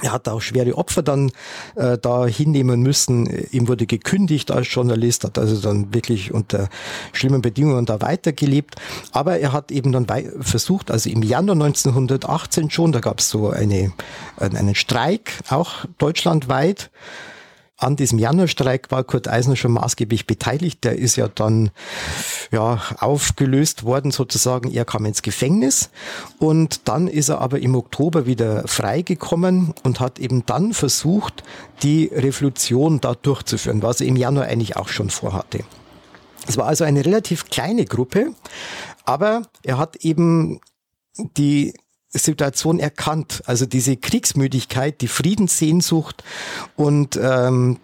Er 0.00 0.12
hat 0.12 0.26
auch 0.26 0.40
schwere 0.40 0.78
Opfer 0.78 1.02
dann 1.02 1.30
äh, 1.76 1.98
da 1.98 2.26
hinnehmen 2.26 2.80
müssen. 2.80 3.26
Ihm 3.50 3.68
wurde 3.68 3.84
gekündigt 3.84 4.50
als 4.50 4.72
Journalist, 4.72 5.24
hat 5.24 5.38
also 5.38 5.60
dann 5.60 5.92
wirklich 5.92 6.32
unter 6.32 6.70
schlimmen 7.12 7.42
Bedingungen 7.42 7.84
da 7.84 8.00
weitergelebt. 8.00 8.76
Aber 9.12 9.38
er 9.38 9.52
hat 9.52 9.70
eben 9.70 9.92
dann 9.92 10.06
versucht, 10.40 10.90
also 10.90 11.10
im 11.10 11.22
Januar 11.22 11.56
1918 11.56 12.70
schon, 12.70 12.92
da 12.92 13.00
gab 13.00 13.20
es 13.20 13.28
so 13.28 13.50
eine, 13.50 13.92
einen 14.38 14.74
Streik, 14.74 15.32
auch 15.50 15.84
deutschlandweit, 15.98 16.90
an 17.82 17.96
diesem 17.96 18.18
Januarstreik 18.18 18.90
war 18.90 19.04
Kurt 19.04 19.28
Eisner 19.28 19.56
schon 19.56 19.72
maßgeblich 19.72 20.26
beteiligt. 20.26 20.84
Der 20.84 20.98
ist 20.98 21.16
ja 21.16 21.28
dann 21.28 21.70
ja, 22.50 22.80
aufgelöst 22.98 23.84
worden 23.84 24.10
sozusagen. 24.10 24.70
Er 24.70 24.84
kam 24.84 25.04
ins 25.04 25.22
Gefängnis 25.22 25.90
und 26.38 26.88
dann 26.88 27.08
ist 27.08 27.28
er 27.28 27.40
aber 27.40 27.58
im 27.60 27.74
Oktober 27.74 28.26
wieder 28.26 28.66
freigekommen 28.68 29.74
und 29.82 30.00
hat 30.00 30.18
eben 30.18 30.46
dann 30.46 30.72
versucht, 30.74 31.42
die 31.82 32.06
Revolution 32.12 33.00
da 33.00 33.14
durchzuführen, 33.14 33.82
was 33.82 34.00
er 34.00 34.06
im 34.06 34.16
Januar 34.16 34.46
eigentlich 34.46 34.76
auch 34.76 34.88
schon 34.88 35.10
vorhatte. 35.10 35.64
Es 36.46 36.56
war 36.56 36.66
also 36.66 36.84
eine 36.84 37.04
relativ 37.04 37.50
kleine 37.50 37.84
Gruppe, 37.84 38.32
aber 39.04 39.42
er 39.62 39.78
hat 39.78 39.96
eben 39.96 40.60
die 41.36 41.74
Situation 42.12 42.78
erkannt. 42.78 43.42
Also 43.46 43.66
diese 43.66 43.96
Kriegsmüdigkeit, 43.96 45.00
die 45.00 45.08
Friedenssehnsucht 45.08 46.22
und 46.76 47.18
ähm, 47.20 47.78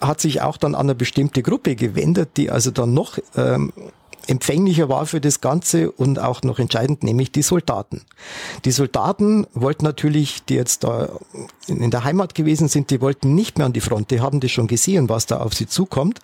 hat 0.00 0.20
sich 0.20 0.42
auch 0.42 0.56
dann 0.56 0.74
an 0.74 0.86
eine 0.86 0.94
bestimmte 0.94 1.42
Gruppe 1.42 1.74
gewendet, 1.76 2.36
die 2.36 2.50
also 2.50 2.70
dann 2.70 2.94
noch 2.94 3.18
ähm, 3.36 3.72
empfänglicher 4.26 4.88
war 4.88 5.06
für 5.06 5.20
das 5.20 5.40
Ganze 5.40 5.90
und 5.90 6.18
auch 6.18 6.42
noch 6.42 6.58
entscheidend, 6.58 7.02
nämlich 7.02 7.32
die 7.32 7.42
Soldaten. 7.42 8.02
Die 8.64 8.70
Soldaten 8.70 9.46
wollten 9.52 9.84
natürlich, 9.84 10.44
die 10.44 10.54
jetzt 10.54 10.84
da 10.84 11.10
in 11.66 11.90
der 11.90 12.04
Heimat 12.04 12.34
gewesen 12.34 12.68
sind, 12.68 12.90
die 12.90 13.00
wollten 13.00 13.34
nicht 13.34 13.58
mehr 13.58 13.66
an 13.66 13.72
die 13.72 13.80
Front, 13.80 14.10
die 14.10 14.20
haben 14.20 14.40
das 14.40 14.50
schon 14.50 14.66
gesehen, 14.66 15.08
was 15.08 15.26
da 15.26 15.38
auf 15.40 15.54
sie 15.54 15.66
zukommt 15.66 16.20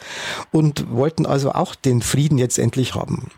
und 0.50 0.90
wollten 0.90 1.26
also 1.26 1.52
auch 1.52 1.75
den 1.75 2.02
Frieden 2.02 2.38
jetzt 2.38 2.59
endlich 2.59 2.95
haben. 2.95 3.31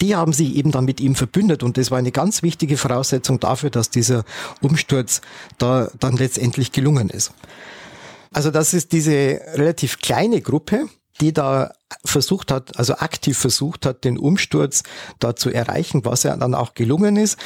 Die 0.00 0.16
haben 0.16 0.32
sich 0.32 0.56
eben 0.56 0.70
dann 0.70 0.86
mit 0.86 1.00
ihm 1.00 1.14
verbündet 1.14 1.62
und 1.62 1.76
das 1.76 1.90
war 1.90 1.98
eine 1.98 2.12
ganz 2.12 2.42
wichtige 2.42 2.76
Voraussetzung 2.76 3.40
dafür, 3.40 3.70
dass 3.70 3.90
dieser 3.90 4.24
Umsturz 4.62 5.20
da 5.58 5.90
dann 6.00 6.16
letztendlich 6.16 6.72
gelungen 6.72 7.10
ist. 7.10 7.32
Also 8.32 8.50
das 8.50 8.74
ist 8.74 8.92
diese 8.92 9.40
relativ 9.54 9.98
kleine 9.98 10.40
Gruppe, 10.40 10.88
die 11.20 11.32
da 11.32 11.72
versucht 12.04 12.50
hat, 12.50 12.78
also 12.78 12.96
aktiv 12.96 13.38
versucht 13.38 13.86
hat, 13.86 14.04
den 14.04 14.18
Umsturz 14.18 14.82
da 15.18 15.36
zu 15.36 15.50
erreichen, 15.50 16.04
was 16.04 16.22
ja 16.22 16.36
dann 16.36 16.54
auch 16.54 16.74
gelungen 16.74 17.16
ist. 17.16 17.38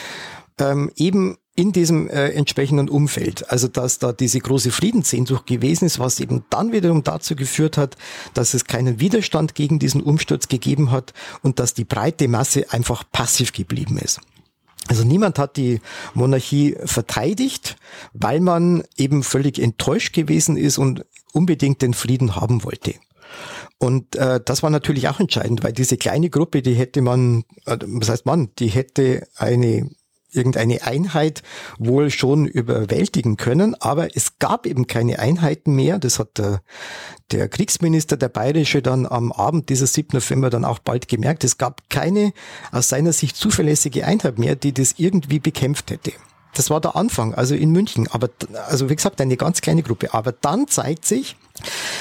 Ähm, 0.58 0.90
eben 0.96 1.36
in 1.60 1.72
diesem 1.72 2.08
äh, 2.08 2.30
entsprechenden 2.30 2.88
Umfeld. 2.88 3.50
Also 3.50 3.68
dass 3.68 3.98
da 3.98 4.12
diese 4.12 4.38
große 4.38 4.70
Friedenssehnsucht 4.70 5.46
gewesen 5.46 5.84
ist, 5.84 5.98
was 5.98 6.18
eben 6.18 6.42
dann 6.48 6.72
wiederum 6.72 7.02
dazu 7.02 7.36
geführt 7.36 7.76
hat, 7.76 7.98
dass 8.32 8.54
es 8.54 8.64
keinen 8.64 8.98
Widerstand 8.98 9.54
gegen 9.54 9.78
diesen 9.78 10.02
Umsturz 10.02 10.48
gegeben 10.48 10.90
hat 10.90 11.12
und 11.42 11.58
dass 11.58 11.74
die 11.74 11.84
breite 11.84 12.28
Masse 12.28 12.72
einfach 12.72 13.04
passiv 13.12 13.52
geblieben 13.52 13.98
ist. 13.98 14.20
Also 14.88 15.04
niemand 15.04 15.38
hat 15.38 15.58
die 15.58 15.80
Monarchie 16.14 16.76
verteidigt, 16.86 17.76
weil 18.14 18.40
man 18.40 18.82
eben 18.96 19.22
völlig 19.22 19.58
enttäuscht 19.60 20.14
gewesen 20.14 20.56
ist 20.56 20.78
und 20.78 21.04
unbedingt 21.34 21.82
den 21.82 21.92
Frieden 21.92 22.36
haben 22.36 22.64
wollte. 22.64 22.94
Und 23.78 24.16
äh, 24.16 24.40
das 24.42 24.62
war 24.62 24.70
natürlich 24.70 25.08
auch 25.08 25.20
entscheidend, 25.20 25.62
weil 25.62 25.74
diese 25.74 25.98
kleine 25.98 26.30
Gruppe, 26.30 26.62
die 26.62 26.74
hätte 26.74 27.02
man, 27.02 27.44
äh, 27.66 27.76
was 27.86 28.08
heißt 28.08 28.24
man, 28.24 28.48
die 28.58 28.68
hätte 28.68 29.28
eine 29.36 29.90
irgendeine 30.32 30.82
Einheit 30.82 31.42
wohl 31.78 32.10
schon 32.10 32.46
überwältigen 32.46 33.36
können, 33.36 33.74
aber 33.80 34.16
es 34.16 34.38
gab 34.38 34.66
eben 34.66 34.86
keine 34.86 35.18
Einheiten 35.18 35.74
mehr. 35.74 35.98
Das 35.98 36.18
hat 36.18 36.38
der, 36.38 36.62
der 37.30 37.48
Kriegsminister, 37.48 38.16
der 38.16 38.28
Bayerische, 38.28 38.82
dann 38.82 39.06
am 39.06 39.32
Abend 39.32 39.68
dieses 39.68 39.92
7. 39.94 40.10
November 40.12 40.50
dann 40.50 40.64
auch 40.64 40.78
bald 40.78 41.08
gemerkt. 41.08 41.44
Es 41.44 41.58
gab 41.58 41.88
keine 41.90 42.32
aus 42.72 42.88
seiner 42.88 43.12
Sicht 43.12 43.36
zuverlässige 43.36 44.04
Einheit 44.06 44.38
mehr, 44.38 44.56
die 44.56 44.72
das 44.72 44.94
irgendwie 44.96 45.38
bekämpft 45.38 45.90
hätte. 45.90 46.12
Das 46.54 46.68
war 46.68 46.80
der 46.80 46.96
Anfang, 46.96 47.34
also 47.34 47.54
in 47.54 47.70
München. 47.70 48.08
Aber, 48.08 48.28
also 48.68 48.90
wie 48.90 48.96
gesagt, 48.96 49.20
eine 49.20 49.36
ganz 49.36 49.60
kleine 49.60 49.82
Gruppe. 49.82 50.12
Aber 50.14 50.32
dann 50.32 50.66
zeigt 50.66 51.06
sich, 51.06 51.36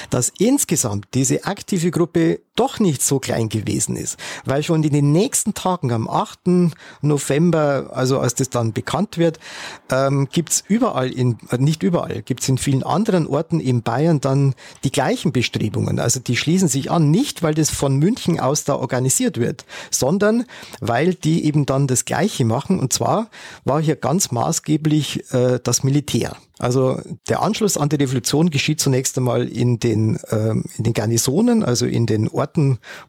dass 0.10 0.30
insgesamt 0.38 1.08
diese 1.14 1.46
aktive 1.46 1.92
Gruppe 1.92 2.40
doch 2.60 2.80
nicht 2.80 3.02
so 3.02 3.20
klein 3.20 3.48
gewesen 3.48 3.96
ist, 3.96 4.18
weil 4.44 4.64
schon 4.64 4.84
in 4.84 4.92
den 4.92 5.14
nächsten 5.14 5.54
Tagen 5.54 5.92
am 5.94 6.10
8. 6.10 6.74
November, 7.02 7.92
also 7.94 8.20
als 8.20 8.36
das 8.36 8.50
dann 8.50 8.74
bekannt 8.74 9.18
wird, 9.18 9.40
ähm, 9.90 10.28
gibt's 10.30 10.64
überall, 10.68 11.12
in, 11.12 11.38
äh, 11.52 11.58
nicht 11.58 11.84
überall, 11.84 12.22
gibt's 12.22 12.50
in 12.50 12.58
vielen 12.58 12.84
anderen 12.84 13.28
Orten 13.28 13.62
in 13.62 13.82
Bayern 13.82 14.20
dann 14.20 14.56
die 14.84 14.92
gleichen 14.92 15.32
Bestrebungen. 15.32 16.00
Also 16.00 16.20
die 16.20 16.36
schließen 16.36 16.68
sich 16.68 16.92
an, 16.92 17.12
nicht 17.12 17.44
weil 17.44 17.54
das 17.54 17.70
von 17.70 17.98
München 17.98 18.40
aus 18.40 18.66
da 18.66 18.76
organisiert 18.76 19.40
wird, 19.40 19.66
sondern 19.90 20.46
weil 20.82 21.14
die 21.14 21.46
eben 21.46 21.66
dann 21.66 21.88
das 21.88 22.04
Gleiche 22.04 22.44
machen. 22.44 22.80
Und 22.80 22.92
zwar 22.92 23.30
war 23.64 23.82
hier 23.82 23.96
ganz 23.96 24.32
maßgeblich 24.32 25.34
äh, 25.34 25.60
das 25.64 25.84
Militär. 25.84 26.36
Also 26.60 27.00
der 27.30 27.42
Anschluss 27.42 27.78
an 27.78 27.88
die 27.88 27.96
Revolution 27.96 28.50
geschieht 28.50 28.82
zunächst 28.82 29.18
einmal 29.18 29.48
in 29.48 29.80
den, 29.80 30.20
ähm, 30.30 30.66
in 30.78 30.84
den 30.84 30.94
Garnisonen, 30.94 31.64
also 31.64 31.86
in 31.86 32.06
den 32.06 32.28
Orten, 32.28 32.49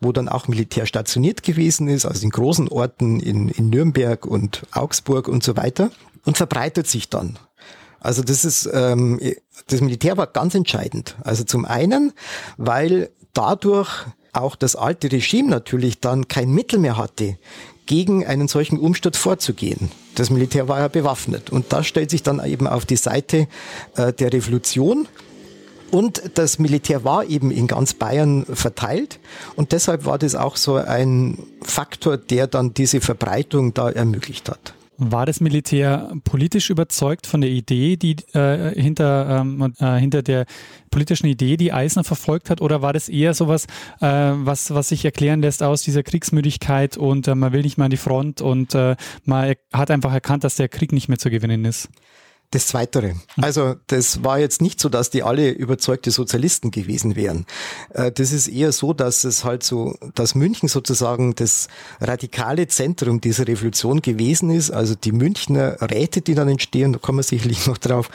wo 0.01 0.13
dann 0.13 0.29
auch 0.29 0.49
Militär 0.49 0.87
stationiert 0.87 1.43
gewesen 1.43 1.89
ist, 1.89 2.07
also 2.07 2.25
in 2.25 2.31
großen 2.31 2.69
Orten 2.69 3.21
in, 3.21 3.49
in 3.49 3.71
Nürnberg 3.71 4.27
und 4.27 4.63
Augsburg 4.73 5.29
und 5.29 5.43
so 5.43 5.57
weiter 5.57 5.91
und 6.25 6.37
verbreitet 6.37 6.87
sich 6.87 7.09
dann. 7.09 7.39
Also 8.01 8.23
das 8.23 8.45
ist, 8.45 8.69
ähm, 8.73 9.21
das 9.69 9.81
Militär 9.81 10.17
war 10.17 10.27
ganz 10.27 10.55
entscheidend. 10.55 11.17
Also 11.23 11.45
zum 11.45 11.65
einen, 11.65 12.13
weil 12.57 13.11
dadurch 13.35 14.07
auch 14.33 14.57
das 14.57 14.77
alte 14.77 15.11
Regime 15.13 15.51
natürlich 15.51 16.01
dann 16.01 16.29
kein 16.29 16.51
Mittel 16.51 16.79
mehr 16.79 16.97
hatte, 16.97 17.39
gegen 17.87 18.25
einen 18.25 18.49
solchen 18.49 18.79
Umsturz 18.79 19.19
vorzugehen. 19.19 19.91
Das 20.15 20.31
Militär 20.31 20.69
war 20.69 20.79
ja 20.79 20.89
bewaffnet 20.89 21.51
und 21.51 21.73
das 21.73 21.87
stellt 21.87 22.11
sich 22.11 22.23
dann 22.23 22.45
eben 22.45 22.67
auf 22.67 22.87
die 22.87 22.97
Seite 22.97 23.49
äh, 23.97 24.13
der 24.13 24.33
Revolution. 24.33 25.09
Und 25.91 26.23
das 26.35 26.59
Militär 26.59 27.05
war 27.05 27.25
eben 27.25 27.51
in 27.51 27.67
ganz 27.67 27.95
Bayern 27.95 28.45
verteilt 28.47 29.19
und 29.57 29.73
deshalb 29.73 30.05
war 30.05 30.19
das 30.19 30.35
auch 30.35 30.57
so 30.57 30.77
ein 30.77 31.39
Faktor, 31.63 32.17
der 32.17 32.47
dann 32.47 32.75
diese 32.75 33.01
Verbreitung 33.01 33.75
da 33.75 33.91
ermöglicht 33.91 34.49
hat. 34.49 34.75
War 35.03 35.25
das 35.25 35.41
Militär 35.41 36.13
politisch 36.25 36.69
überzeugt 36.69 37.27
von 37.27 37.41
der 37.41 37.49
Idee, 37.49 37.97
die 37.97 38.17
äh, 38.35 38.79
hinter, 38.79 39.41
ähm, 39.41 39.73
äh, 39.79 39.97
hinter 39.97 40.23
der 40.23 40.45
politischen 40.91 41.27
Idee, 41.27 41.57
die 41.57 41.73
Eisner 41.73 42.05
verfolgt 42.05 42.51
hat, 42.51 42.61
oder 42.61 42.83
war 42.83 42.93
das 42.93 43.09
eher 43.09 43.33
sowas, 43.33 43.65
äh, 44.03 44.07
was, 44.07 44.75
was 44.75 44.91
sich 44.91 45.03
erklären 45.07 45.41
lässt 45.41 45.63
aus 45.63 45.81
dieser 45.81 46.03
Kriegsmüdigkeit 46.03 46.99
und 46.99 47.29
äh, 47.29 47.35
man 47.35 47.55
will 47.55 47.63
nicht 47.63 47.79
mehr 47.79 47.87
an 47.87 47.91
die 47.91 47.97
Front 47.97 48.43
und 48.43 48.75
äh, 48.75 48.95
man 49.25 49.55
hat 49.73 49.91
einfach 49.91 50.13
erkannt, 50.13 50.45
dass 50.45 50.57
der 50.57 50.69
Krieg 50.69 50.93
nicht 50.93 51.09
mehr 51.09 51.19
zu 51.19 51.31
gewinnen 51.31 51.65
ist? 51.65 51.89
Das 52.53 52.67
Zweitere. 52.67 53.15
Also 53.41 53.77
das 53.87 54.25
war 54.25 54.41
jetzt 54.41 54.61
nicht 54.61 54.81
so, 54.81 54.89
dass 54.89 55.11
die 55.11 55.23
alle 55.23 55.51
überzeugte 55.51 56.11
Sozialisten 56.11 56.73
gewesen 56.73 57.15
wären. 57.15 57.47
Äh, 57.95 58.11
das 58.11 58.33
ist 58.33 58.49
eher 58.49 58.73
so, 58.73 58.93
dass 58.93 59.23
es 59.23 59.45
halt 59.45 59.63
so, 59.63 59.97
dass 60.17 60.35
München 60.35 60.69
sozusagen 60.69 61.37
das 61.37 61.69
radikale 62.01 62.67
Zentrum 62.67 63.21
dieser 63.21 63.47
Revolution 63.47 64.03
gewesen 64.03 64.51
ist. 64.51 64.73
Also 64.73 64.97
die 64.97 65.13
Münchner 65.13 65.77
Räte, 65.81 66.23
die 66.23 66.35
dann 66.35 66.49
entstehen, 66.49 66.93
da 66.93 66.99
kommen 66.99 67.19
wir 67.19 67.23
sicherlich 67.23 67.67
noch 67.69 67.79
drauf, 67.79 68.11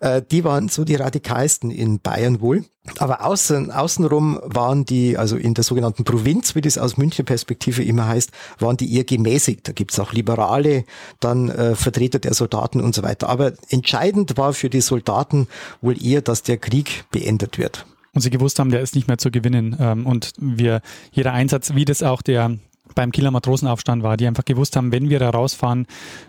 äh, 0.00 0.22
die 0.22 0.42
waren 0.44 0.70
so 0.70 0.84
die 0.84 0.94
radikalsten 0.94 1.70
in 1.70 2.00
Bayern 2.00 2.40
wohl. 2.40 2.64
Aber 2.98 3.24
außen, 3.24 3.70
außenrum 3.70 4.40
waren 4.44 4.84
die, 4.84 5.18
also 5.18 5.36
in 5.36 5.54
der 5.54 5.64
sogenannten 5.64 6.04
Provinz, 6.04 6.54
wie 6.54 6.60
das 6.60 6.78
aus 6.78 6.96
Münchner 6.96 7.24
Perspektive 7.24 7.82
immer 7.82 8.06
heißt, 8.06 8.30
waren 8.58 8.76
die 8.76 8.94
eher 8.94 9.04
gemäßigt. 9.04 9.66
Da 9.68 9.72
gibt's 9.72 9.98
auch 9.98 10.12
liberale, 10.12 10.84
dann 11.20 11.48
äh, 11.48 11.74
Vertreter 11.74 12.18
der 12.18 12.34
Soldaten 12.34 12.80
und 12.80 12.94
so 12.94 13.02
weiter. 13.02 13.28
Aber 13.28 13.52
entscheidend 13.68 14.36
war 14.36 14.52
für 14.52 14.70
die 14.70 14.80
Soldaten 14.80 15.48
wohl 15.80 16.02
eher, 16.02 16.22
dass 16.22 16.42
der 16.42 16.58
Krieg 16.58 17.04
beendet 17.10 17.58
wird. 17.58 17.86
Und 18.14 18.22
sie 18.22 18.30
gewusst 18.30 18.58
haben, 18.58 18.70
der 18.70 18.80
ist 18.80 18.94
nicht 18.94 19.08
mehr 19.08 19.18
zu 19.18 19.30
gewinnen. 19.30 19.76
Ähm, 19.78 20.06
und 20.06 20.32
wir, 20.38 20.80
jeder 21.12 21.32
Einsatz, 21.32 21.74
wie 21.74 21.84
das 21.84 22.02
auch 22.02 22.22
der 22.22 22.56
beim 22.94 23.12
Kieler 23.12 23.30
Matrosenaufstand 23.30 24.02
war, 24.02 24.16
die 24.16 24.26
einfach 24.26 24.44
gewusst 24.44 24.76
haben, 24.76 24.92
wenn 24.92 25.10
wir 25.10 25.18
da 25.18 25.30
rausfahren, 25.30 25.86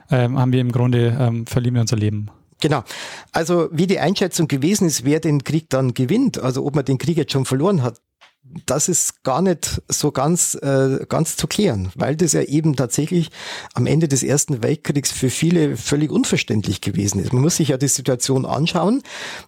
ähm, 0.10 0.38
haben 0.38 0.52
wir 0.52 0.60
im 0.60 0.72
Grunde, 0.72 1.16
ähm, 1.20 1.46
verlieren 1.46 1.76
wir 1.76 1.82
unser 1.82 1.98
Leben. 1.98 2.30
Genau. 2.60 2.84
Also 3.32 3.70
wie 3.72 3.88
die 3.88 4.00
Einschätzung 4.00 4.48
gewesen 4.48 4.88
ist, 4.88 5.06
wer 5.06 5.20
den 5.20 5.44
Krieg 5.44 5.70
dann 5.70 5.94
gewinnt, 5.94 6.40
also 6.40 6.66
ob 6.66 6.76
man 6.76 6.86
den 6.86 6.98
Krieg 6.98 7.18
jetzt 7.18 7.32
schon 7.32 7.46
verloren 7.46 7.84
hat, 7.84 8.02
das 8.66 8.90
ist 8.90 9.24
gar 9.24 9.42
nicht 9.42 9.82
so 9.88 10.12
ganz, 10.12 10.56
äh, 10.56 11.06
ganz 11.08 11.36
zu 11.36 11.48
klären, 11.48 11.92
weil 11.96 12.16
das 12.16 12.34
ja 12.34 12.42
eben 12.42 12.76
tatsächlich 12.76 13.30
am 13.74 13.86
Ende 13.86 14.08
des 14.08 14.24
Ersten 14.24 14.64
Weltkriegs 14.64 15.12
für 15.12 15.30
viele 15.30 15.78
völlig 15.78 16.12
unverständlich 16.12 16.82
gewesen 16.82 17.20
ist. 17.20 17.34
Man 17.34 17.42
muss 17.42 17.58
sich 17.58 17.70
ja 17.70 17.78
die 17.78 17.88
Situation 17.88 18.46
anschauen. 18.46 19.04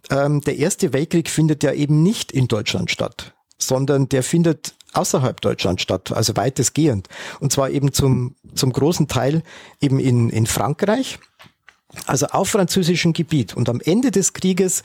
Ähm, 0.10 0.42
der 0.42 0.58
Erste 0.58 0.94
Weltkrieg 0.94 1.30
findet 1.30 1.64
ja 1.64 1.74
eben 1.74 2.04
nicht 2.04 2.32
in 2.32 2.48
Deutschland 2.48 2.92
statt, 2.92 3.34
sondern 3.58 4.10
der 4.10 4.24
findet 4.24 4.76
außerhalb 4.94 5.40
Deutschland 5.42 5.82
statt, 5.82 6.12
also 6.12 6.36
weitestgehend. 6.36 7.08
Und 7.40 7.52
zwar 7.52 7.70
eben 7.70 7.94
zum, 7.94 8.36
zum 8.56 8.74
großen 8.74 9.08
Teil 9.08 9.44
eben 9.82 10.00
in, 10.00 10.30
in 10.30 10.46
Frankreich 10.46 11.20
also 12.06 12.28
auf 12.28 12.50
französischem 12.50 13.14
Gebiet. 13.14 13.56
Und 13.56 13.70
am 13.70 13.82
Ende 13.82 14.12
des 14.12 14.34
Krieges 14.34 14.82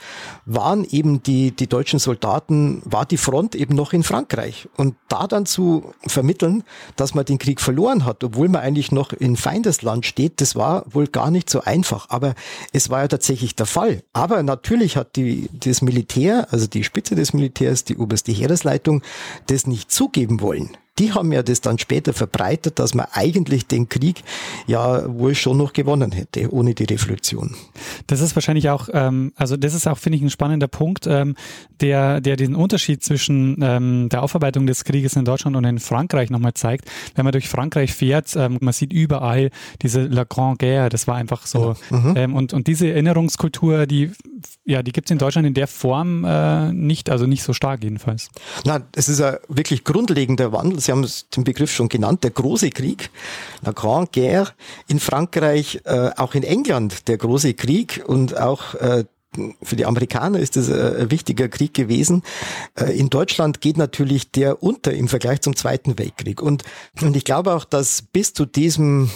waren 0.46 0.84
eben 0.84 1.22
die, 1.22 1.50
die 1.50 1.66
deutschen 1.66 1.98
Soldaten, 1.98 2.82
war 2.84 3.06
die 3.06 3.16
Front 3.16 3.54
eben 3.54 3.74
noch 3.74 3.92
in 3.92 4.02
Frankreich. 4.02 4.68
Und 4.76 4.96
da 5.08 5.26
dann 5.26 5.46
zu 5.46 5.94
vermitteln, 6.06 6.64
dass 6.96 7.14
man 7.14 7.24
den 7.24 7.38
Krieg 7.38 7.60
verloren 7.60 8.04
hat, 8.04 8.24
obwohl 8.24 8.48
man 8.48 8.62
eigentlich 8.62 8.92
noch 8.92 9.12
in 9.12 9.36
Feindesland 9.36 10.06
steht, 10.06 10.40
das 10.40 10.56
war 10.56 10.84
wohl 10.90 11.06
gar 11.06 11.30
nicht 11.30 11.48
so 11.50 11.60
einfach. 11.62 12.10
Aber 12.10 12.34
es 12.72 12.90
war 12.90 13.02
ja 13.02 13.08
tatsächlich 13.08 13.54
der 13.54 13.66
Fall. 13.66 14.02
Aber 14.12 14.42
natürlich 14.42 14.96
hat 14.96 15.16
die, 15.16 15.48
das 15.52 15.82
Militär, 15.82 16.48
also 16.50 16.66
die 16.66 16.84
Spitze 16.84 17.14
des 17.14 17.32
Militärs, 17.32 17.84
die 17.84 17.96
oberste 17.96 18.32
Heeresleitung, 18.32 19.02
das 19.46 19.66
nicht 19.66 19.90
zugeben 19.90 20.40
wollen 20.40 20.76
die 20.98 21.12
haben 21.12 21.32
ja 21.32 21.42
das 21.42 21.60
dann 21.60 21.78
später 21.78 22.12
verbreitet, 22.12 22.78
dass 22.78 22.94
man 22.94 23.06
eigentlich 23.12 23.66
den 23.66 23.88
Krieg 23.88 24.22
ja 24.66 25.02
wohl 25.18 25.34
schon 25.34 25.56
noch 25.56 25.72
gewonnen 25.72 26.12
hätte, 26.12 26.52
ohne 26.52 26.74
die 26.74 26.84
Revolution. 26.84 27.56
Das 28.06 28.20
ist 28.20 28.36
wahrscheinlich 28.36 28.70
auch, 28.70 28.88
ähm, 28.92 29.32
also 29.34 29.56
das 29.56 29.74
ist 29.74 29.88
auch, 29.88 29.98
finde 29.98 30.18
ich, 30.18 30.22
ein 30.22 30.30
spannender 30.30 30.68
Punkt, 30.68 31.06
ähm, 31.08 31.34
der, 31.80 32.20
der 32.20 32.36
den 32.36 32.54
Unterschied 32.54 33.02
zwischen 33.02 33.58
ähm, 33.62 34.08
der 34.08 34.22
Aufarbeitung 34.22 34.66
des 34.66 34.84
Krieges 34.84 35.16
in 35.16 35.24
Deutschland 35.24 35.56
und 35.56 35.64
in 35.64 35.80
Frankreich 35.80 36.30
nochmal 36.30 36.54
zeigt. 36.54 36.88
Wenn 37.16 37.24
man 37.24 37.32
durch 37.32 37.48
Frankreich 37.48 37.92
fährt, 37.92 38.36
ähm, 38.36 38.58
man 38.60 38.72
sieht 38.72 38.92
überall 38.92 39.50
diese 39.82 40.02
La 40.04 40.24
Grande 40.24 40.58
Guerre, 40.58 40.90
das 40.90 41.08
war 41.08 41.16
einfach 41.16 41.46
so. 41.46 41.74
Ja. 41.90 41.96
Mhm. 41.96 42.14
Ähm, 42.16 42.36
und, 42.36 42.52
und 42.52 42.68
diese 42.68 42.88
Erinnerungskultur, 42.88 43.86
die 43.86 44.12
ja, 44.64 44.82
die 44.82 44.92
gibt 44.92 45.08
es 45.08 45.10
in 45.10 45.18
Deutschland 45.18 45.46
in 45.46 45.54
der 45.54 45.66
Form 45.66 46.24
äh, 46.24 46.72
nicht, 46.72 47.10
also 47.10 47.26
nicht 47.26 47.42
so 47.42 47.52
stark 47.52 47.84
jedenfalls. 47.84 48.30
Na, 48.64 48.80
es 48.94 49.08
ist 49.08 49.20
ein 49.20 49.36
wirklich 49.48 49.84
grundlegender 49.84 50.52
Wandel. 50.52 50.80
Sie 50.84 50.92
haben 50.92 51.06
den 51.36 51.44
Begriff 51.44 51.72
schon 51.72 51.88
genannt, 51.88 52.24
der 52.24 52.30
große 52.30 52.70
Krieg, 52.70 53.10
la 53.62 53.72
Grande 53.72 54.10
Guerre 54.12 54.52
in 54.88 55.00
Frankreich, 55.00 55.80
äh, 55.84 56.10
auch 56.16 56.34
in 56.34 56.42
England 56.42 57.08
der 57.08 57.18
große 57.18 57.54
Krieg 57.54 58.02
und 58.06 58.36
auch 58.36 58.74
äh, 58.74 59.04
für 59.62 59.76
die 59.76 59.86
Amerikaner 59.86 60.38
ist 60.38 60.56
das 60.56 60.68
äh, 60.68 61.00
ein 61.00 61.10
wichtiger 61.10 61.48
Krieg 61.48 61.74
gewesen. 61.74 62.22
Äh, 62.76 62.96
in 62.98 63.10
Deutschland 63.10 63.60
geht 63.60 63.76
natürlich 63.76 64.30
der 64.30 64.62
unter 64.62 64.92
im 64.92 65.08
Vergleich 65.08 65.40
zum 65.40 65.56
Zweiten 65.56 65.98
Weltkrieg. 65.98 66.40
Und, 66.40 66.62
und 67.00 67.16
ich 67.16 67.24
glaube 67.24 67.54
auch, 67.54 67.64
dass 67.64 68.02
bis 68.02 68.32
zu 68.32 68.46
diesem 68.46 69.10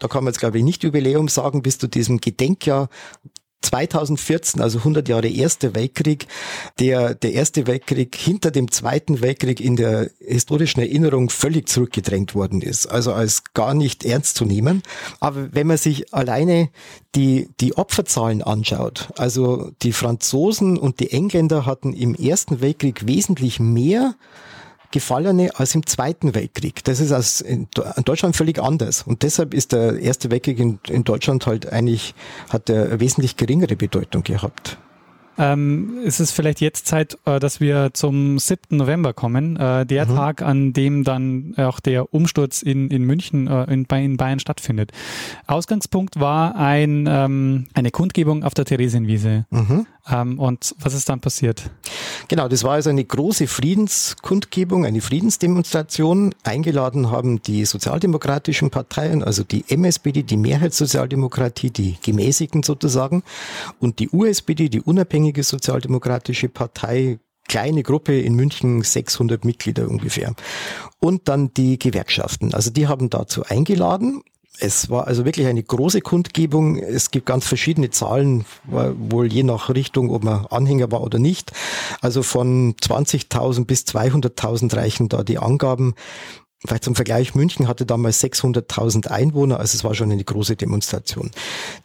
da 0.00 0.08
kann 0.08 0.24
man 0.24 0.32
jetzt 0.32 0.40
glaube 0.40 0.58
ich 0.58 0.64
nicht 0.64 0.82
Jubiläum 0.82 1.28
sagen, 1.28 1.62
bis 1.62 1.78
zu 1.78 1.86
diesem 1.86 2.20
Gedenkjahr 2.20 2.88
2014, 3.62 4.60
also 4.60 4.78
100 4.78 5.08
Jahre 5.08 5.28
Erster 5.28 5.74
Weltkrieg, 5.74 6.26
der, 6.78 7.14
der 7.14 7.32
Erste 7.32 7.66
Weltkrieg 7.66 8.16
hinter 8.16 8.50
dem 8.50 8.70
Zweiten 8.70 9.20
Weltkrieg 9.20 9.60
in 9.60 9.76
der 9.76 10.10
historischen 10.18 10.80
Erinnerung 10.80 11.30
völlig 11.30 11.68
zurückgedrängt 11.68 12.34
worden 12.34 12.62
ist, 12.62 12.86
also 12.86 13.12
als 13.12 13.44
gar 13.54 13.74
nicht 13.74 14.04
ernst 14.04 14.36
zu 14.36 14.44
nehmen. 14.44 14.82
Aber 15.20 15.52
wenn 15.52 15.66
man 15.66 15.76
sich 15.76 16.12
alleine 16.14 16.70
die, 17.14 17.48
die 17.60 17.76
Opferzahlen 17.76 18.42
anschaut, 18.42 19.10
also 19.16 19.70
die 19.82 19.92
Franzosen 19.92 20.78
und 20.78 21.00
die 21.00 21.12
Engländer 21.12 21.66
hatten 21.66 21.92
im 21.92 22.14
Ersten 22.14 22.60
Weltkrieg 22.60 23.06
wesentlich 23.06 23.60
mehr 23.60 24.14
Gefallene 24.90 25.50
als 25.54 25.74
im 25.74 25.86
Zweiten 25.86 26.34
Weltkrieg. 26.34 26.82
Das 26.84 27.00
ist 27.00 27.12
als 27.12 27.40
in 27.40 27.68
Deutschland 28.04 28.36
völlig 28.36 28.60
anders. 28.60 29.02
Und 29.02 29.22
deshalb 29.22 29.54
ist 29.54 29.72
der 29.72 29.98
Erste 29.98 30.30
Weltkrieg 30.30 30.58
in, 30.58 30.78
in 30.88 31.04
Deutschland 31.04 31.46
halt 31.46 31.70
eigentlich, 31.72 32.14
hat 32.48 32.68
er 32.68 33.00
wesentlich 33.00 33.36
geringere 33.36 33.76
Bedeutung 33.76 34.22
gehabt. 34.22 34.78
Ähm, 35.40 35.98
ist 36.04 36.20
es 36.20 36.32
vielleicht 36.32 36.60
jetzt 36.60 36.86
Zeit, 36.86 37.16
äh, 37.24 37.40
dass 37.40 37.60
wir 37.60 37.90
zum 37.94 38.38
7. 38.38 38.76
November 38.76 39.14
kommen, 39.14 39.56
äh, 39.56 39.86
der 39.86 40.06
mhm. 40.06 40.14
Tag, 40.14 40.42
an 40.42 40.74
dem 40.74 41.02
dann 41.02 41.54
auch 41.56 41.80
der 41.80 42.12
Umsturz 42.12 42.60
in, 42.60 42.90
in 42.90 43.04
München 43.04 43.46
äh, 43.46 43.64
in, 43.72 43.86
in 43.86 44.16
Bayern 44.18 44.38
stattfindet. 44.38 44.92
Ausgangspunkt 45.46 46.20
war 46.20 46.56
ein, 46.56 47.06
ähm, 47.08 47.68
eine 47.72 47.90
Kundgebung 47.90 48.44
auf 48.44 48.52
der 48.52 48.66
Theresienwiese. 48.66 49.46
Mhm. 49.50 49.86
Ähm, 50.08 50.38
und 50.38 50.74
was 50.78 50.94
ist 50.94 51.08
dann 51.08 51.20
passiert? 51.20 51.70
Genau, 52.28 52.48
das 52.48 52.64
war 52.64 52.72
also 52.72 52.90
eine 52.90 53.04
große 53.04 53.46
Friedenskundgebung, 53.46 54.86
eine 54.86 55.00
Friedensdemonstration. 55.00 56.34
Eingeladen 56.44 57.10
haben 57.10 57.42
die 57.42 57.64
sozialdemokratischen 57.64 58.70
Parteien, 58.70 59.22
also 59.24 59.42
die 59.42 59.64
MSPD, 59.68 60.22
die 60.22 60.36
Mehrheitssozialdemokratie, 60.36 61.70
die 61.70 61.96
Gemäßigten 62.00 62.62
sozusagen, 62.62 63.22
und 63.78 63.98
die 63.98 64.10
USPD, 64.10 64.68
die 64.68 64.80
unabhängige 64.80 65.42
sozialdemokratische 65.42 66.48
Partei, 66.48 67.18
kleine 67.48 67.82
Gruppe 67.82 68.20
in 68.20 68.34
München, 68.34 68.82
600 68.82 69.44
Mitglieder 69.44 69.88
ungefähr. 69.88 70.34
Und 71.00 71.28
dann 71.28 71.52
die 71.54 71.78
Gewerkschaften. 71.78 72.54
Also 72.54 72.70
die 72.70 72.86
haben 72.86 73.10
dazu 73.10 73.42
eingeladen 73.44 74.22
es 74.60 74.90
war 74.90 75.06
also 75.06 75.24
wirklich 75.24 75.46
eine 75.46 75.62
große 75.62 76.00
Kundgebung. 76.00 76.76
Es 76.76 77.10
gibt 77.10 77.26
ganz 77.26 77.46
verschiedene 77.46 77.90
Zahlen, 77.90 78.44
wohl 78.64 79.32
je 79.32 79.42
nach 79.42 79.70
Richtung, 79.70 80.10
ob 80.10 80.24
man 80.24 80.46
Anhänger 80.46 80.90
war 80.92 81.02
oder 81.02 81.18
nicht. 81.18 81.52
Also 82.00 82.22
von 82.22 82.74
20.000 82.74 83.64
bis 83.64 83.82
200.000 83.84 84.76
reichen 84.76 85.08
da 85.08 85.22
die 85.22 85.38
Angaben. 85.38 85.94
Vielleicht 86.66 86.84
zum 86.84 86.94
Vergleich, 86.94 87.34
München 87.34 87.68
hatte 87.68 87.86
damals 87.86 88.22
600.000 88.22 89.08
Einwohner, 89.08 89.58
also 89.58 89.74
es 89.74 89.82
war 89.82 89.94
schon 89.94 90.12
eine 90.12 90.22
große 90.22 90.56
Demonstration. 90.56 91.30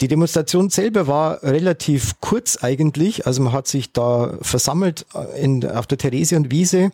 Die 0.01 0.09
Demonstration 0.09 0.69
selber 0.69 1.07
war 1.07 1.43
relativ 1.43 2.19
kurz 2.19 2.61
eigentlich, 2.61 3.25
also 3.25 3.41
man 3.41 3.53
hat 3.53 3.67
sich 3.67 3.93
da 3.93 4.37
versammelt 4.41 5.05
in, 5.39 5.65
auf 5.65 5.87
der 5.87 5.97
Theresienwiese 5.97 6.91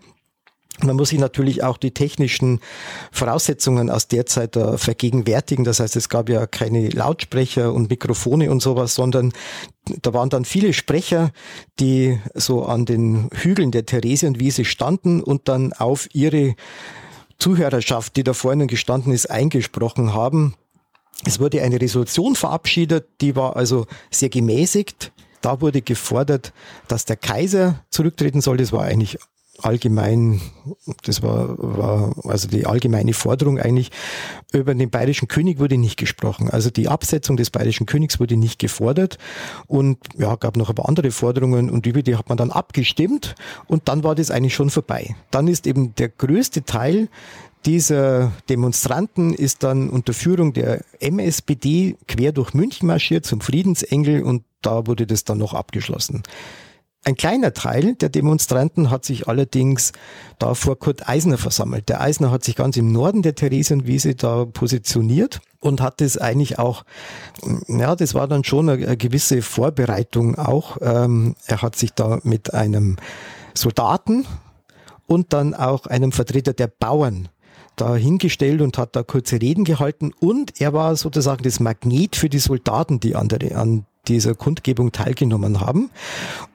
man 0.80 0.96
muss 0.96 1.10
sich 1.10 1.20
natürlich 1.20 1.64
auch 1.64 1.78
die 1.78 1.92
technischen 1.92 2.60
Voraussetzungen 3.12 3.90
aus 3.90 4.08
der 4.08 4.26
Zeit 4.26 4.56
da 4.56 4.78
vergegenwärtigen. 4.78 5.64
Das 5.64 5.80
heißt, 5.80 5.96
es 5.96 6.10
gab 6.10 6.30
ja 6.30 6.48
keine 6.48 6.90
Lautsprecher 6.90 7.74
und 7.74 7.90
Mikrofone 7.90 8.50
und 8.50 8.62
sowas, 8.62 8.96
sondern 8.96 9.32
da 10.02 10.14
waren 10.14 10.30
dann 10.30 10.46
viele 10.46 10.74
Sprecher, 10.74 11.32
die 11.80 12.20
so 12.34 12.66
an 12.66 12.86
den 12.86 13.30
Hügeln 13.34 13.72
der 13.72 13.86
Theresienwiese 13.86 14.66
standen 14.66 15.22
und 15.22 15.48
dann 15.48 15.74
auf 15.74 16.08
ihre 16.14 16.56
Zuhörerschaft, 17.38 18.16
die 18.16 18.24
da 18.24 18.34
vorne 18.34 18.68
gestanden 18.68 19.12
ist, 19.14 19.30
eingesprochen 19.30 20.14
haben. 20.14 20.56
Es 21.26 21.40
wurde 21.40 21.62
eine 21.62 21.80
Resolution 21.82 22.36
verabschiedet, 22.36 23.08
die 23.22 23.36
war 23.36 23.56
also 23.56 23.86
sehr 24.10 24.30
gemäßigt. 24.30 25.12
Da 25.42 25.60
wurde 25.60 25.82
gefordert, 25.82 26.54
dass 26.88 27.06
der 27.06 27.18
Kaiser 27.18 27.84
zurücktreten 27.90 28.42
soll. 28.42 28.58
Das 28.58 28.72
war 28.72 28.84
eigentlich 28.84 29.18
allgemein, 29.64 30.42
das 31.04 31.22
war, 31.22 31.56
war 31.58 32.16
also 32.26 32.48
die 32.48 32.66
allgemeine 32.66 33.14
Forderung 33.14 33.60
eigentlich, 33.60 33.92
über 34.54 34.74
den 34.74 34.90
bayerischen 34.90 35.28
König 35.28 35.60
wurde 35.60 35.78
nicht 35.78 35.98
gesprochen. 35.98 36.50
Also 36.50 36.70
die 36.70 36.88
Absetzung 36.88 37.38
des 37.38 37.50
bayerischen 37.50 37.86
Königs 37.86 38.20
wurde 38.20 38.38
nicht 38.38 38.60
gefordert 38.60 39.18
und 39.68 39.98
ja, 40.18 40.36
gab 40.36 40.58
noch 40.58 40.70
ein 40.70 40.76
paar 40.76 40.90
andere 40.90 41.12
Forderungen 41.12 41.70
und 41.70 41.86
über 41.86 42.02
die 42.02 42.16
hat 42.16 42.30
man 42.30 42.38
dann 42.38 42.52
abgestimmt 42.52 43.36
und 43.68 43.88
dann 43.88 44.04
war 44.04 44.16
das 44.16 44.32
eigentlich 44.32 44.56
schon 44.56 44.70
vorbei. 44.70 45.16
Dann 45.32 45.48
ist 45.48 45.68
eben 45.68 45.96
der 45.96 46.10
größte 46.10 46.64
Teil 46.66 47.10
dieser 47.66 48.32
Demonstranten 48.50 49.34
ist 49.34 49.64
dann 49.64 49.90
unter 49.90 50.14
Führung 50.14 50.54
der 50.54 50.84
MSPD 51.00 51.96
quer 52.08 52.32
durch 52.32 52.54
München 52.54 52.88
marschiert 52.88 53.26
zum 53.26 53.40
Friedensengel 53.40 54.24
und 54.24 54.44
da 54.62 54.88
wurde 54.88 55.06
das 55.06 55.26
dann 55.26 55.38
noch 55.38 55.54
abgeschlossen. 55.54 56.24
Ein 57.04 57.16
kleiner 57.16 57.54
Teil 57.54 57.96
der 57.96 58.10
Demonstranten 58.10 58.92
hat 58.92 59.06
sich 59.06 59.28
allerdings 59.28 59.92
da 60.38 60.54
vor 60.54 60.78
Kurt 60.78 61.10
Eisner 61.10 61.40
versammelt. 61.40 61.90
Der 61.90 62.00
Eisner 62.00 62.30
hat 62.30 62.44
sich 62.44 62.56
ganz 62.56 62.78
im 62.78 62.92
Norden 62.92 63.24
der 63.24 63.34
Theresienwiese 63.34 64.14
da 64.14 64.46
positioniert 64.46 65.42
und 65.60 65.82
hat 65.82 66.00
es 66.02 66.20
eigentlich 66.20 66.60
auch, 66.60 66.84
ja, 67.68 67.96
das 67.96 68.14
war 68.14 68.28
dann 68.28 68.44
schon 68.44 68.70
eine, 68.70 68.98
gewisse 68.98 69.42
Vorbereitung 69.42 70.38
auch. 70.38 70.78
Ähm, 70.80 71.36
er 71.48 71.64
hat 71.64 71.76
sich 71.76 71.92
da 71.94 72.20
mit 72.22 72.54
einem 72.54 72.98
Soldaten 73.56 74.28
und 75.08 75.34
dann 75.34 75.56
auch 75.56 75.88
einem 75.88 76.12
Vertreter 76.12 76.54
der 76.54 76.68
Bauern 76.68 77.30
da 77.78 77.96
hingestellt 77.96 78.62
und 78.62 78.78
hat 78.78 78.96
da 78.96 79.02
kurze 79.02 79.42
Reden 79.42 79.64
gehalten 79.64 80.12
und 80.20 80.62
er 80.62 80.74
war 80.74 80.96
sozusagen 80.96 81.42
das 81.42 81.60
Magnet 81.60 82.16
für 82.16 82.30
die 82.30 82.38
Soldaten, 82.38 83.00
die 83.00 83.16
an, 83.16 83.30
an 83.56 83.86
dieser 84.08 84.36
Kundgebung 84.36 84.92
teilgenommen 84.92 85.60
haben. 85.60 85.90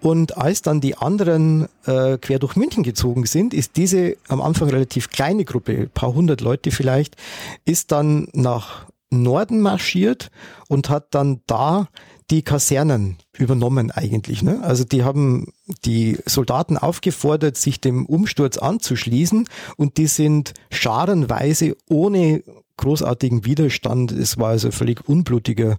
Und 0.00 0.36
als 0.36 0.62
dann 0.62 0.80
die 0.80 0.96
anderen 0.96 1.68
äh, 1.86 2.18
quer 2.18 2.38
durch 2.38 2.56
München 2.56 2.82
gezogen 2.82 3.26
sind, 3.26 3.54
ist 3.54 3.76
diese 3.76 4.16
am 4.28 4.40
Anfang 4.40 4.68
relativ 4.68 5.10
kleine 5.10 5.44
Gruppe, 5.44 5.88
paar 5.92 6.12
hundert 6.12 6.40
Leute 6.40 6.70
vielleicht, 6.70 7.16
ist 7.64 7.92
dann 7.92 8.28
nach 8.32 8.86
Norden 9.10 9.60
marschiert 9.60 10.30
und 10.68 10.90
hat 10.90 11.14
dann 11.14 11.40
da 11.46 11.88
die 12.30 12.42
Kasernen 12.42 13.18
übernommen 13.36 13.90
eigentlich. 13.90 14.42
Ne? 14.42 14.60
Also 14.62 14.84
die 14.84 15.04
haben 15.04 15.52
die 15.84 16.18
Soldaten 16.26 16.76
aufgefordert, 16.76 17.56
sich 17.56 17.80
dem 17.80 18.06
Umsturz 18.06 18.58
anzuschließen 18.58 19.48
und 19.76 19.96
die 19.96 20.08
sind 20.08 20.54
scharenweise 20.70 21.76
ohne 21.88 22.42
großartigen 22.78 23.44
Widerstand. 23.44 24.12
Es 24.12 24.38
war 24.38 24.48
also 24.48 24.70
völlig 24.70 25.08
unblutiger 25.08 25.78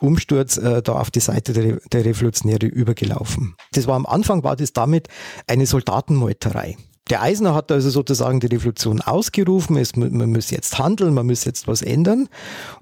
Umsturz 0.00 0.56
äh, 0.56 0.82
da 0.82 0.92
auf 0.92 1.10
die 1.10 1.20
Seite 1.20 1.52
der, 1.52 1.80
der 1.92 2.04
Revolutionäre 2.04 2.66
übergelaufen. 2.66 3.54
Das 3.72 3.86
war 3.86 3.96
am 3.96 4.06
Anfang 4.06 4.44
war 4.44 4.56
das 4.56 4.72
damit 4.72 5.08
eine 5.46 5.66
Soldatenmeuterei. 5.66 6.76
Der 7.10 7.22
Eisner 7.22 7.54
hat 7.54 7.72
also 7.72 7.90
sozusagen 7.90 8.40
die 8.40 8.48
Revolution 8.48 9.00
ausgerufen, 9.00 9.76
es, 9.76 9.96
man 9.96 10.30
muss 10.30 10.50
jetzt 10.50 10.78
handeln, 10.78 11.14
man 11.14 11.26
muss 11.26 11.44
jetzt 11.44 11.66
was 11.66 11.82
ändern. 11.82 12.28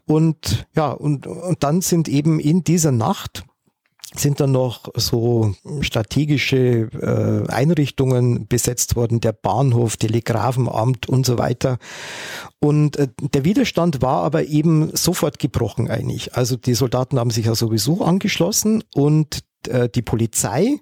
Und 0.04 0.66
ja, 0.74 0.90
und, 0.90 1.26
und 1.26 1.62
dann 1.62 1.80
sind 1.80 2.08
eben 2.08 2.40
in 2.40 2.64
dieser 2.64 2.92
Nacht 2.92 3.44
sind 4.14 4.40
dann 4.40 4.52
noch 4.52 4.88
so 4.94 5.54
strategische 5.80 6.88
äh, 6.92 7.50
Einrichtungen 7.50 8.46
besetzt 8.46 8.96
worden, 8.96 9.20
der 9.20 9.32
Bahnhof, 9.32 9.96
Telegrafenamt 9.96 11.08
und 11.08 11.26
so 11.26 11.38
weiter. 11.38 11.78
Und 12.60 12.96
äh, 12.96 13.08
der 13.20 13.44
Widerstand 13.44 14.02
war 14.02 14.22
aber 14.22 14.46
eben 14.46 14.94
sofort 14.94 15.38
gebrochen 15.38 15.90
eigentlich. 15.90 16.34
Also 16.34 16.56
die 16.56 16.74
Soldaten 16.74 17.18
haben 17.18 17.30
sich 17.30 17.46
ja 17.46 17.54
sowieso 17.54 18.02
angeschlossen 18.04 18.84
und 18.94 19.40
äh, 19.68 19.88
die 19.88 20.02
Polizei, 20.02 20.78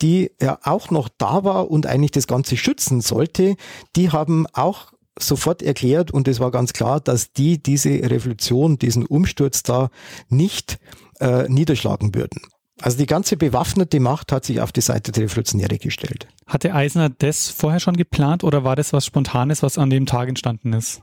die 0.00 0.30
ja 0.40 0.58
auch 0.62 0.90
noch 0.90 1.08
da 1.16 1.44
war 1.44 1.70
und 1.70 1.86
eigentlich 1.86 2.10
das 2.10 2.26
Ganze 2.26 2.56
schützen 2.56 3.00
sollte, 3.00 3.56
die 3.96 4.10
haben 4.10 4.46
auch 4.52 4.92
sofort 5.18 5.62
erklärt 5.62 6.10
und 6.10 6.28
es 6.28 6.40
war 6.40 6.50
ganz 6.50 6.72
klar, 6.72 7.00
dass 7.00 7.32
die 7.32 7.62
diese 7.62 7.90
Revolution, 7.90 8.78
diesen 8.78 9.06
Umsturz 9.06 9.62
da 9.62 9.90
nicht 10.28 10.78
äh, 11.20 11.48
niederschlagen 11.48 12.14
würden. 12.14 12.40
Also 12.80 12.98
die 12.98 13.06
ganze 13.06 13.36
bewaffnete 13.36 14.00
Macht 14.00 14.32
hat 14.32 14.44
sich 14.44 14.60
auf 14.60 14.72
die 14.72 14.80
Seite 14.80 15.12
der 15.12 15.24
Revolutionäre 15.24 15.78
gestellt. 15.78 16.26
Hatte 16.46 16.74
Eisner 16.74 17.10
das 17.10 17.48
vorher 17.48 17.78
schon 17.78 17.96
geplant 17.96 18.42
oder 18.42 18.64
war 18.64 18.74
das 18.74 18.92
was 18.92 19.06
Spontanes, 19.06 19.62
was 19.62 19.78
an 19.78 19.90
dem 19.90 20.06
Tag 20.06 20.28
entstanden 20.28 20.72
ist? 20.72 21.02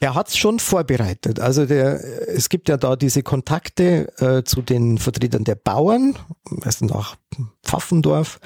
Er 0.00 0.14
hat 0.14 0.28
es 0.28 0.36
schon 0.36 0.60
vorbereitet. 0.60 1.40
Also 1.40 1.66
der, 1.66 2.00
es 2.28 2.48
gibt 2.48 2.68
ja 2.68 2.76
da 2.76 2.94
diese 2.94 3.22
Kontakte 3.22 4.12
äh, 4.18 4.44
zu 4.44 4.62
den 4.62 4.98
Vertretern 4.98 5.44
der 5.44 5.56
Bauern, 5.56 6.14
also 6.62 6.86
nach 6.86 7.16
Pfaffendorf, 7.64 8.38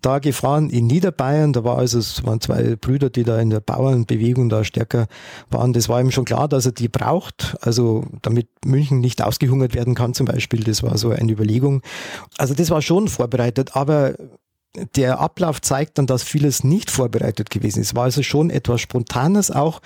da 0.00 0.18
gefahren 0.18 0.70
in 0.70 0.86
Niederbayern. 0.86 1.52
Da 1.52 1.62
war 1.62 1.76
also, 1.76 1.98
es 1.98 2.24
waren 2.24 2.40
zwei 2.40 2.76
Brüder, 2.76 3.10
die 3.10 3.24
da 3.24 3.38
in 3.38 3.50
der 3.50 3.60
Bauernbewegung 3.60 4.48
da 4.48 4.64
stärker 4.64 5.06
waren. 5.50 5.72
Das 5.72 5.88
war 5.88 6.00
ihm 6.00 6.10
schon 6.10 6.24
klar, 6.24 6.48
dass 6.48 6.66
er 6.66 6.72
die 6.72 6.88
braucht. 6.88 7.56
Also 7.60 8.04
damit 8.22 8.48
München 8.64 9.00
nicht 9.00 9.22
ausgehungert 9.22 9.74
werden 9.74 9.94
kann 9.94 10.14
zum 10.14 10.26
Beispiel. 10.26 10.64
Das 10.64 10.82
war 10.82 10.96
so 10.96 11.10
eine 11.10 11.30
Überlegung. 11.30 11.82
Also 12.38 12.54
das 12.54 12.70
war 12.70 12.80
schon 12.80 13.08
vorbereitet. 13.08 13.76
Aber 13.76 14.14
der 14.96 15.20
Ablauf 15.20 15.60
zeigt 15.60 15.98
dann, 15.98 16.06
dass 16.06 16.22
vieles 16.22 16.64
nicht 16.64 16.90
vorbereitet 16.90 17.50
gewesen 17.50 17.80
ist. 17.80 17.94
War 17.94 18.04
also 18.04 18.22
schon 18.22 18.50
etwas 18.50 18.80
Spontanes 18.80 19.50
auch. 19.50 19.80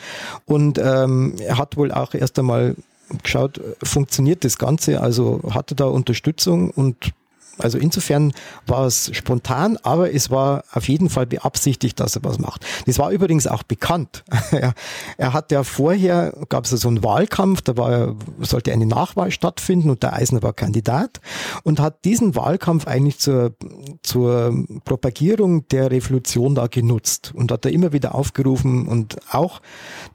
Und 0.47 0.79
ähm, 0.79 1.35
er 1.39 1.59
hat 1.59 1.77
wohl 1.77 1.93
auch 1.93 2.15
erst 2.15 2.39
einmal 2.39 2.75
geschaut, 3.23 3.61
funktioniert 3.83 4.45
das 4.45 4.59
Ganze, 4.59 5.01
also 5.01 5.41
hatte 5.51 5.75
da 5.75 5.87
Unterstützung 5.87 6.71
und 6.71 7.13
also 7.59 7.79
insofern 7.79 8.33
war 8.67 8.87
es 8.87 9.11
spontan, 9.15 9.79
aber 9.83 10.13
es 10.13 10.31
war 10.31 10.65
auf 10.73 10.89
jeden 10.89 11.11
Fall 11.11 11.27
beabsichtigt, 11.27 11.99
dass 12.01 12.17
er 12.17 12.25
was 12.25 12.39
macht. 12.39 12.65
Das 12.87 12.99
war 12.99 13.11
übrigens 13.11 13.47
auch 13.47 13.63
bekannt. 13.63 14.25
er, 15.19 15.33
hat 15.33 15.53
ja 15.53 15.65
vorher, 15.65 16.33
gab 16.49 16.65
es 16.65 16.71
so 16.71 16.89
einen 16.89 17.03
Wahlkampf, 17.03 17.63
da 17.63 17.77
war, 17.77 18.15
sollte 18.41 18.73
eine 18.73 18.87
Nachwahl 18.87 19.31
stattfinden 19.31 19.91
und 19.91 20.03
der 20.03 20.15
Eisner 20.15 20.43
war 20.43 20.53
Kandidat 20.53 21.21
und 21.65 21.81
hat 21.81 22.05
diesen 22.05 22.35
Wahlkampf 22.35 22.87
eigentlich 22.87 23.19
zur, 23.19 23.55
zur 24.03 24.55
Propagierung 24.85 25.67
der 25.69 25.91
Revolution 25.91 26.55
da 26.55 26.67
genutzt 26.67 27.33
und 27.35 27.53
hat 27.53 27.65
da 27.65 27.69
immer 27.69 27.93
wieder 27.93 28.15
aufgerufen 28.15 28.89
und 28.89 29.19
auch 29.33 29.61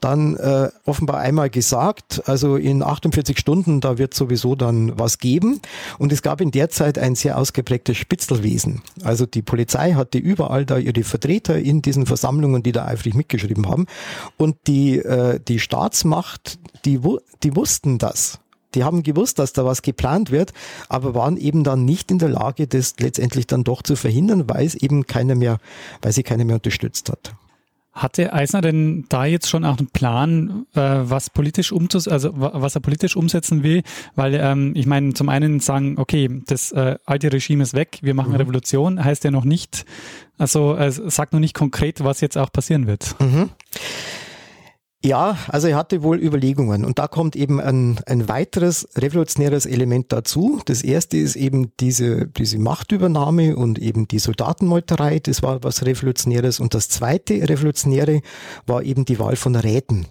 dann 0.02 0.36
äh, 0.36 0.70
offenbar 0.86 1.20
einmal 1.20 1.50
gesagt, 1.50 2.28
also 2.28 2.56
in 2.56 2.84
48 2.84 3.38
Stunden, 3.38 3.82
da 3.82 3.98
wird 3.98 4.14
sowieso 4.14 4.56
dann 4.56 4.98
was 4.98 5.18
geben 5.18 5.62
und 5.98 6.12
es 6.12 6.22
gab 6.22 6.42
in 6.42 6.52
der 6.52 6.70
Zeit 6.70 6.98
ein 6.98 7.16
sehr 7.16 7.33
ausgeprägtes 7.38 7.98
Spitzelwesen. 7.98 8.82
Also 9.04 9.26
die 9.26 9.42
Polizei 9.42 9.94
hatte 9.94 10.18
überall 10.18 10.66
da 10.66 10.78
ihre 10.78 11.04
Vertreter 11.04 11.58
in 11.58 11.82
diesen 11.82 12.06
Versammlungen, 12.06 12.64
die 12.64 12.72
da 12.72 12.86
eifrig 12.86 13.14
mitgeschrieben 13.14 13.68
haben. 13.68 13.86
Und 14.38 14.56
die, 14.68 15.00
äh, 15.00 15.40
die 15.48 15.60
Staatsmacht, 15.60 16.60
die, 16.86 17.00
die 17.44 17.56
wussten 17.56 17.98
das. 17.98 18.40
Die 18.76 18.84
haben 18.84 19.04
gewusst, 19.04 19.40
dass 19.40 19.54
da 19.54 19.66
was 19.66 19.82
geplant 19.82 20.32
wird, 20.32 20.54
aber 20.90 21.14
waren 21.14 21.38
eben 21.38 21.64
dann 21.64 21.86
nicht 21.86 22.10
in 22.10 22.18
der 22.18 22.30
Lage, 22.30 22.68
das 22.68 22.96
letztendlich 23.00 23.46
dann 23.48 23.64
doch 23.64 23.84
zu 23.84 23.96
verhindern, 23.96 24.50
weil 24.50 24.66
es 24.66 24.76
eben 24.76 25.06
keiner 25.06 25.36
mehr, 25.36 25.60
weil 26.02 26.12
sie 26.12 26.24
keiner 26.24 26.46
mehr 26.46 26.56
unterstützt 26.56 27.10
hat. 27.10 27.36
Hatte 27.94 28.34
Eisner 28.34 28.62
denn 28.62 29.06
da 29.10 29.26
jetzt 29.26 29.48
schon 29.48 29.64
auch 29.64 29.78
einen 29.78 29.88
Plan, 29.88 30.66
äh, 30.74 30.80
was 30.82 31.30
politisch 31.30 31.72
umzus 31.72 32.08
also 32.08 32.32
was 32.34 32.74
er 32.74 32.82
politisch 32.82 33.16
umsetzen 33.16 33.62
will? 33.62 33.84
Weil 34.16 34.34
ähm, 34.34 34.72
ich 34.76 34.88
meine, 34.88 35.14
zum 35.14 35.30
einen 35.30 35.60
sagen, 35.60 35.96
okay, 35.98 36.42
das 36.48 36.72
äh, 36.72 36.98
alte 37.06 37.32
Regime 37.32 37.62
ist 37.62 37.76
weg, 37.76 38.00
wir 38.02 38.16
machen 38.16 38.32
mhm. 38.32 38.38
Revolution, 38.38 39.04
heißt 39.04 39.24
ja 39.24 39.32
noch 39.32 39.46
nicht, 39.46 39.86
also 40.40 40.76
äh, 40.76 40.92
sagt 40.92 41.34
noch 41.34 41.40
nicht 41.40 41.54
konkret, 41.54 42.04
was 42.04 42.20
jetzt 42.22 42.38
auch 42.38 42.52
passieren 42.52 42.88
wird. 42.88 43.16
Mhm. 43.20 43.52
Ja, 45.06 45.38
also 45.50 45.68
er 45.68 45.76
hatte 45.76 46.02
wohl 46.02 46.18
Überlegungen 46.18 46.86
und 46.86 46.98
da 46.98 47.10
kommt 47.10 47.36
eben 47.36 47.60
ein, 47.60 48.00
ein 48.06 48.30
weiteres 48.30 48.88
revolutionäres 48.96 49.66
Element 49.66 50.14
dazu. 50.14 50.62
Das 50.64 50.82
erste 50.82 51.18
ist 51.18 51.36
eben 51.36 51.74
diese, 51.82 52.28
diese 52.28 52.58
Machtübernahme 52.58 53.58
und 53.58 53.80
eben 53.80 54.08
die 54.08 54.20
Soldatenmeuterei, 54.20 55.20
das 55.20 55.44
war 55.44 55.62
was 55.62 55.86
Revolutionäres. 55.86 56.62
Und 56.62 56.74
das 56.74 56.88
zweite 56.88 57.34
Revolutionäre 57.50 58.22
war 58.66 58.84
eben 58.84 59.04
die 59.04 59.20
Wahl 59.20 59.36
von 59.36 59.58
Räten. 59.58 60.08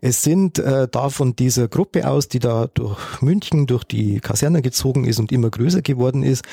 Es 0.00 0.22
sind 0.22 0.60
äh, 0.60 0.86
da 0.88 1.10
von 1.10 1.34
dieser 1.34 1.66
Gruppe 1.66 2.08
aus, 2.08 2.28
die 2.28 2.38
da 2.38 2.68
durch 2.68 3.20
München, 3.20 3.66
durch 3.66 3.82
die 3.82 4.20
Kaserne 4.20 4.62
gezogen 4.62 5.06
ist 5.06 5.18
und 5.18 5.32
immer 5.32 5.50
größer 5.50 5.82
geworden 5.82 6.22
ist, 6.22 6.44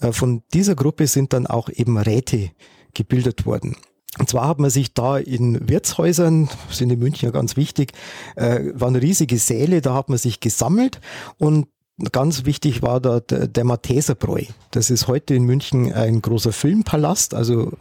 äh, 0.00 0.12
von 0.12 0.42
dieser 0.54 0.74
Gruppe 0.74 1.06
sind 1.06 1.34
dann 1.34 1.46
auch 1.46 1.68
eben 1.68 1.98
Räte 1.98 2.52
gebildet 2.94 3.44
worden. 3.44 3.76
Und 4.18 4.28
zwar 4.28 4.48
hat 4.48 4.58
man 4.58 4.70
sich 4.70 4.94
da 4.94 5.18
in 5.18 5.68
Wirtshäusern, 5.68 6.48
sind 6.70 6.90
in 6.90 6.98
München 6.98 7.26
ja 7.26 7.32
ganz 7.32 7.56
wichtig, 7.56 7.92
äh, 8.36 8.60
waren 8.74 8.96
riesige 8.96 9.38
Säle, 9.38 9.80
da 9.80 9.94
hat 9.94 10.08
man 10.08 10.18
sich 10.18 10.40
gesammelt 10.40 11.00
und 11.38 11.66
Ganz 12.12 12.44
wichtig 12.44 12.80
war 12.80 13.00
da 13.00 13.18
der, 13.18 13.48
der 13.48 13.64
Matheserbräu. 13.64 14.44
Das 14.70 14.88
ist 14.88 15.08
heute 15.08 15.34
in 15.34 15.42
München 15.42 15.92
ein 15.92 16.22
großer 16.22 16.52
Filmpalast, 16.52 17.34
also 17.34 17.72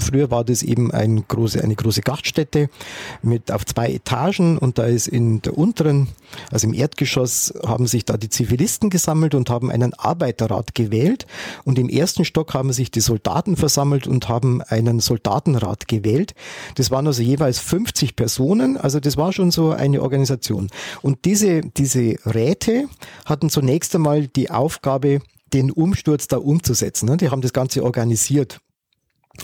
Früher 0.00 0.30
war 0.30 0.44
das 0.44 0.62
eben 0.62 0.90
ein 0.90 1.24
große, 1.26 1.62
eine 1.62 1.74
große 1.74 2.00
Gaststätte 2.02 2.68
mit 3.22 3.50
auf 3.50 3.64
zwei 3.66 3.92
Etagen 3.92 4.58
und 4.58 4.78
da 4.78 4.84
ist 4.84 5.08
in 5.08 5.42
der 5.42 5.56
unteren, 5.56 6.08
also 6.50 6.66
im 6.66 6.74
Erdgeschoss, 6.74 7.54
haben 7.66 7.86
sich 7.86 8.04
da 8.04 8.16
die 8.16 8.28
Zivilisten 8.28 8.90
gesammelt 8.90 9.34
und 9.34 9.50
haben 9.50 9.70
einen 9.70 9.94
Arbeiterrat 9.94 10.74
gewählt 10.74 11.26
und 11.64 11.78
im 11.78 11.88
ersten 11.88 12.24
Stock 12.24 12.54
haben 12.54 12.72
sich 12.72 12.90
die 12.90 13.00
Soldaten 13.00 13.56
versammelt 13.56 14.06
und 14.06 14.28
haben 14.28 14.62
einen 14.62 15.00
Soldatenrat 15.00 15.88
gewählt. 15.88 16.34
Das 16.76 16.90
waren 16.90 17.06
also 17.06 17.22
jeweils 17.22 17.58
50 17.58 18.16
Personen, 18.16 18.76
also 18.76 19.00
das 19.00 19.16
war 19.16 19.32
schon 19.32 19.50
so 19.50 19.70
eine 19.70 20.02
Organisation. 20.02 20.68
Und 21.02 21.24
diese, 21.24 21.62
diese 21.62 22.16
Räte 22.24 22.88
hatten 23.24 23.50
zunächst 23.50 23.94
einmal 23.94 24.28
die 24.28 24.50
Aufgabe, 24.50 25.20
den 25.52 25.70
Umsturz 25.70 26.28
da 26.28 26.36
umzusetzen. 26.38 27.16
Die 27.18 27.30
haben 27.30 27.40
das 27.40 27.52
Ganze 27.52 27.82
organisiert. 27.82 28.60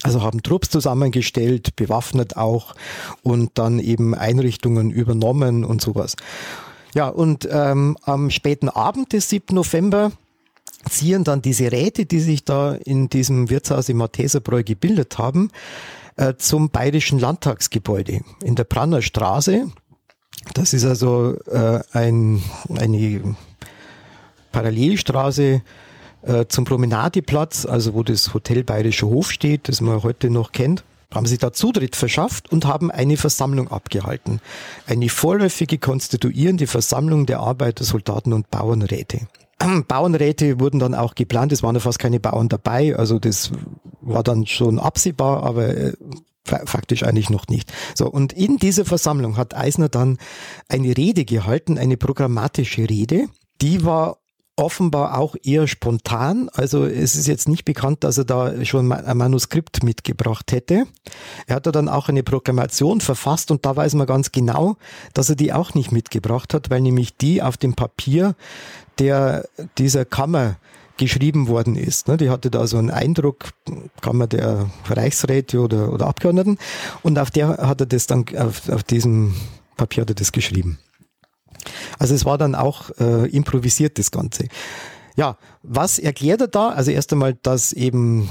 Also 0.02 0.22
haben 0.22 0.42
Trupps 0.42 0.70
zusammengestellt, 0.70 1.76
bewaffnet 1.76 2.36
auch 2.36 2.74
und 3.22 3.52
dann 3.54 3.78
eben 3.78 4.14
Einrichtungen 4.14 4.90
übernommen 4.90 5.64
und 5.64 5.80
sowas. 5.80 6.16
Ja, 6.94 7.08
und 7.08 7.48
ähm, 7.50 7.96
am 8.02 8.30
späten 8.30 8.68
Abend 8.68 9.12
des 9.12 9.28
7. 9.28 9.54
November 9.54 10.12
ziehen 10.88 11.24
dann 11.24 11.42
diese 11.42 11.72
Räte, 11.72 12.06
die 12.06 12.20
sich 12.20 12.44
da 12.44 12.74
in 12.74 13.08
diesem 13.08 13.50
Wirtshaus 13.50 13.88
im 13.88 13.96
Malteserbräu 13.98 14.62
gebildet 14.62 15.18
haben, 15.18 15.50
äh, 16.16 16.34
zum 16.36 16.70
Bayerischen 16.70 17.18
Landtagsgebäude 17.18 18.20
in 18.42 18.54
der 18.54 18.64
Branner 18.64 19.02
Straße. 19.02 19.68
Das 20.52 20.72
ist 20.72 20.84
also 20.84 21.36
äh, 21.50 21.80
ein, 21.92 22.42
eine 22.76 23.36
Parallelstraße 24.52 25.62
äh, 26.26 26.46
zum 26.48 26.64
Promenadeplatz, 26.64 27.66
also 27.66 27.94
wo 27.94 28.02
das 28.02 28.34
Hotel 28.34 28.64
Bayerischer 28.64 29.06
Hof 29.06 29.30
steht, 29.30 29.68
das 29.68 29.80
man 29.80 30.02
heute 30.02 30.30
noch 30.30 30.52
kennt 30.52 30.84
haben 31.14 31.26
sie 31.26 31.38
da 31.38 31.52
Zutritt 31.52 31.96
verschafft 31.96 32.50
und 32.50 32.66
haben 32.66 32.90
eine 32.90 33.16
Versammlung 33.16 33.68
abgehalten. 33.68 34.40
Eine 34.86 35.08
vorläufige 35.08 35.78
konstituierende 35.78 36.66
Versammlung 36.66 37.26
der 37.26 37.40
Arbeiter, 37.40 37.84
Soldaten 37.84 38.32
und 38.32 38.50
Bauernräte. 38.50 39.28
Bauernräte 39.88 40.60
wurden 40.60 40.80
dann 40.80 40.94
auch 40.94 41.14
geplant, 41.14 41.52
es 41.52 41.62
waren 41.62 41.76
ja 41.76 41.80
fast 41.80 41.98
keine 41.98 42.20
Bauern 42.20 42.48
dabei, 42.48 42.96
also 42.96 43.18
das 43.18 43.52
war 44.00 44.22
dann 44.22 44.46
schon 44.46 44.78
absehbar, 44.78 45.44
aber 45.44 45.68
äh, 45.68 45.92
faktisch 46.44 47.04
eigentlich 47.04 47.30
noch 47.30 47.46
nicht. 47.48 47.72
So, 47.94 48.10
und 48.10 48.32
in 48.32 48.58
dieser 48.58 48.84
Versammlung 48.84 49.36
hat 49.36 49.56
Eisner 49.56 49.88
dann 49.88 50.18
eine 50.68 50.96
Rede 50.96 51.24
gehalten, 51.24 51.78
eine 51.78 51.96
programmatische 51.96 52.88
Rede, 52.90 53.28
die 53.62 53.84
war 53.84 54.18
offenbar 54.56 55.18
auch 55.18 55.34
eher 55.42 55.66
spontan. 55.66 56.48
Also 56.52 56.84
es 56.84 57.16
ist 57.16 57.26
jetzt 57.26 57.48
nicht 57.48 57.64
bekannt, 57.64 58.04
dass 58.04 58.18
er 58.18 58.24
da 58.24 58.64
schon 58.64 58.90
ein 58.90 59.16
Manuskript 59.16 59.82
mitgebracht 59.82 60.52
hätte. 60.52 60.86
Er 61.46 61.56
hat 61.56 61.66
da 61.66 61.72
dann 61.72 61.88
auch 61.88 62.08
eine 62.08 62.22
Proklamation 62.22 63.00
verfasst 63.00 63.50
und 63.50 63.66
da 63.66 63.74
weiß 63.74 63.94
man 63.94 64.06
ganz 64.06 64.32
genau, 64.32 64.76
dass 65.12 65.28
er 65.28 65.36
die 65.36 65.52
auch 65.52 65.74
nicht 65.74 65.90
mitgebracht 65.90 66.54
hat, 66.54 66.70
weil 66.70 66.80
nämlich 66.80 67.16
die 67.16 67.42
auf 67.42 67.56
dem 67.56 67.74
Papier 67.74 68.34
der 68.98 69.48
dieser 69.76 70.04
Kammer 70.04 70.56
geschrieben 70.96 71.48
worden 71.48 71.74
ist. 71.74 72.06
Ne? 72.06 72.16
Die 72.16 72.30
hatte 72.30 72.50
da 72.50 72.68
so 72.68 72.78
einen 72.78 72.90
Eindruck, 72.90 73.50
Kammer 74.00 74.28
der 74.28 74.70
Reichsräte 74.88 75.58
oder, 75.60 75.92
oder 75.92 76.06
Abgeordneten 76.06 76.58
und 77.02 77.18
auf 77.18 77.32
der 77.32 77.48
hat 77.48 77.80
er 77.80 77.86
das 77.86 78.06
dann, 78.06 78.24
auf, 78.38 78.68
auf 78.68 78.84
diesem 78.84 79.34
Papier 79.76 80.02
hat 80.02 80.10
er 80.10 80.14
das 80.14 80.30
geschrieben. 80.30 80.78
Also 81.98 82.14
es 82.14 82.24
war 82.24 82.38
dann 82.38 82.54
auch 82.54 82.90
äh, 82.98 83.28
improvisiert, 83.30 83.98
das 83.98 84.10
Ganze. 84.10 84.48
Ja, 85.16 85.36
was 85.62 85.98
erklärt 85.98 86.40
er 86.40 86.48
da? 86.48 86.68
Also 86.70 86.90
erst 86.90 87.12
einmal, 87.12 87.34
dass 87.34 87.72
eben 87.72 88.30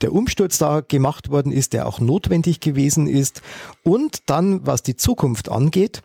der 0.00 0.12
Umsturz 0.12 0.58
da 0.58 0.80
gemacht 0.80 1.30
worden 1.30 1.52
ist, 1.52 1.72
der 1.72 1.86
auch 1.86 2.00
notwendig 2.00 2.60
gewesen 2.60 3.06
ist. 3.06 3.42
Und 3.82 4.28
dann, 4.28 4.66
was 4.66 4.82
die 4.82 4.96
Zukunft 4.96 5.48
angeht, 5.48 6.02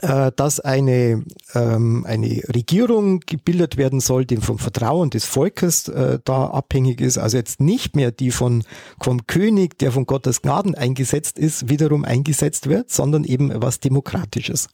dass 0.00 0.60
eine, 0.60 1.24
ähm, 1.54 2.04
eine 2.06 2.42
Regierung 2.54 3.20
gebildet 3.20 3.76
werden 3.76 4.00
soll, 4.00 4.24
die 4.24 4.36
vom 4.36 4.58
Vertrauen 4.58 5.10
des 5.10 5.24
Volkes 5.24 5.88
äh, 5.88 6.18
da 6.24 6.46
abhängig 6.46 7.00
ist, 7.00 7.18
also 7.18 7.36
jetzt 7.36 7.60
nicht 7.60 7.96
mehr 7.96 8.10
die 8.12 8.30
von 8.30 8.64
vom 9.00 9.26
König, 9.26 9.78
der 9.78 9.92
von 9.92 10.06
Gottes 10.06 10.42
Gnaden 10.42 10.74
eingesetzt 10.74 11.38
ist, 11.38 11.68
wiederum 11.68 12.04
eingesetzt 12.04 12.68
wird, 12.68 12.90
sondern 12.90 13.24
eben 13.24 13.50
was 13.62 13.80
Demokratisches. 13.80 14.68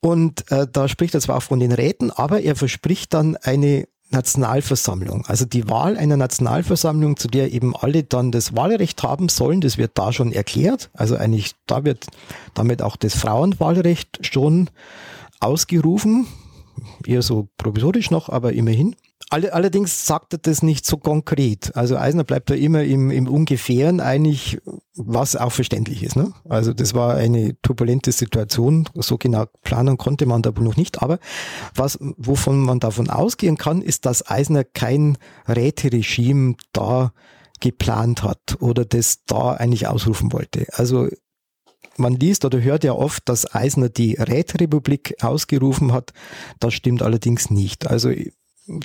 Und 0.00 0.50
äh, 0.50 0.66
da 0.70 0.88
spricht 0.88 1.14
er 1.14 1.20
zwar 1.20 1.40
von 1.40 1.60
den 1.60 1.72
Räten, 1.72 2.10
aber 2.10 2.40
er 2.40 2.56
verspricht 2.56 3.14
dann 3.14 3.36
eine 3.36 3.86
Nationalversammlung. 4.10 5.24
Also 5.26 5.44
die 5.44 5.68
Wahl 5.68 5.96
einer 5.96 6.16
Nationalversammlung, 6.16 7.16
zu 7.16 7.28
der 7.28 7.52
eben 7.52 7.76
alle 7.76 8.02
dann 8.02 8.32
das 8.32 8.56
Wahlrecht 8.56 9.02
haben 9.02 9.28
sollen, 9.28 9.60
das 9.60 9.78
wird 9.78 9.92
da 9.94 10.12
schon 10.12 10.32
erklärt. 10.32 10.90
Also 10.92 11.16
eigentlich, 11.16 11.54
da 11.66 11.84
wird 11.84 12.06
damit 12.54 12.82
auch 12.82 12.96
das 12.96 13.14
Frauenwahlrecht 13.14 14.26
schon 14.26 14.70
ausgerufen. 15.38 16.26
Eher 17.06 17.22
so 17.22 17.48
provisorisch 17.56 18.10
noch, 18.10 18.28
aber 18.28 18.52
immerhin. 18.52 18.96
Allerdings 19.32 20.06
sagt 20.06 20.32
er 20.32 20.38
das 20.38 20.64
nicht 20.64 20.84
so 20.84 20.96
konkret. 20.96 21.76
Also 21.76 21.96
Eisner 21.96 22.24
bleibt 22.24 22.50
da 22.50 22.54
immer 22.54 22.82
im, 22.82 23.12
im 23.12 23.28
Ungefähren 23.28 24.00
eigentlich, 24.00 24.58
was 24.96 25.36
auch 25.36 25.52
verständlich 25.52 26.02
ist. 26.02 26.16
Ne? 26.16 26.32
Also 26.48 26.72
das 26.72 26.94
war 26.94 27.14
eine 27.14 27.56
turbulente 27.62 28.10
Situation. 28.10 28.88
So 28.94 29.18
genau 29.18 29.44
planen 29.62 29.98
konnte 29.98 30.26
man 30.26 30.42
da 30.42 30.56
wohl 30.56 30.64
noch 30.64 30.76
nicht. 30.76 31.00
Aber 31.00 31.20
was, 31.76 31.96
wovon 32.00 32.60
man 32.60 32.80
davon 32.80 33.08
ausgehen 33.08 33.56
kann, 33.56 33.82
ist, 33.82 34.04
dass 34.04 34.28
Eisner 34.28 34.64
kein 34.64 35.16
Räteregime 35.46 36.56
da 36.72 37.12
geplant 37.60 38.24
hat 38.24 38.56
oder 38.58 38.84
das 38.84 39.24
da 39.26 39.52
eigentlich 39.52 39.86
ausrufen 39.86 40.32
wollte. 40.32 40.66
Also 40.72 41.08
man 41.96 42.14
liest 42.14 42.44
oder 42.44 42.60
hört 42.60 42.82
ja 42.82 42.94
oft, 42.94 43.28
dass 43.28 43.54
Eisner 43.54 43.90
die 43.90 44.14
Räterepublik 44.14 45.22
ausgerufen 45.22 45.92
hat. 45.92 46.12
Das 46.58 46.74
stimmt 46.74 47.02
allerdings 47.02 47.50
nicht. 47.50 47.86
Also 47.86 48.10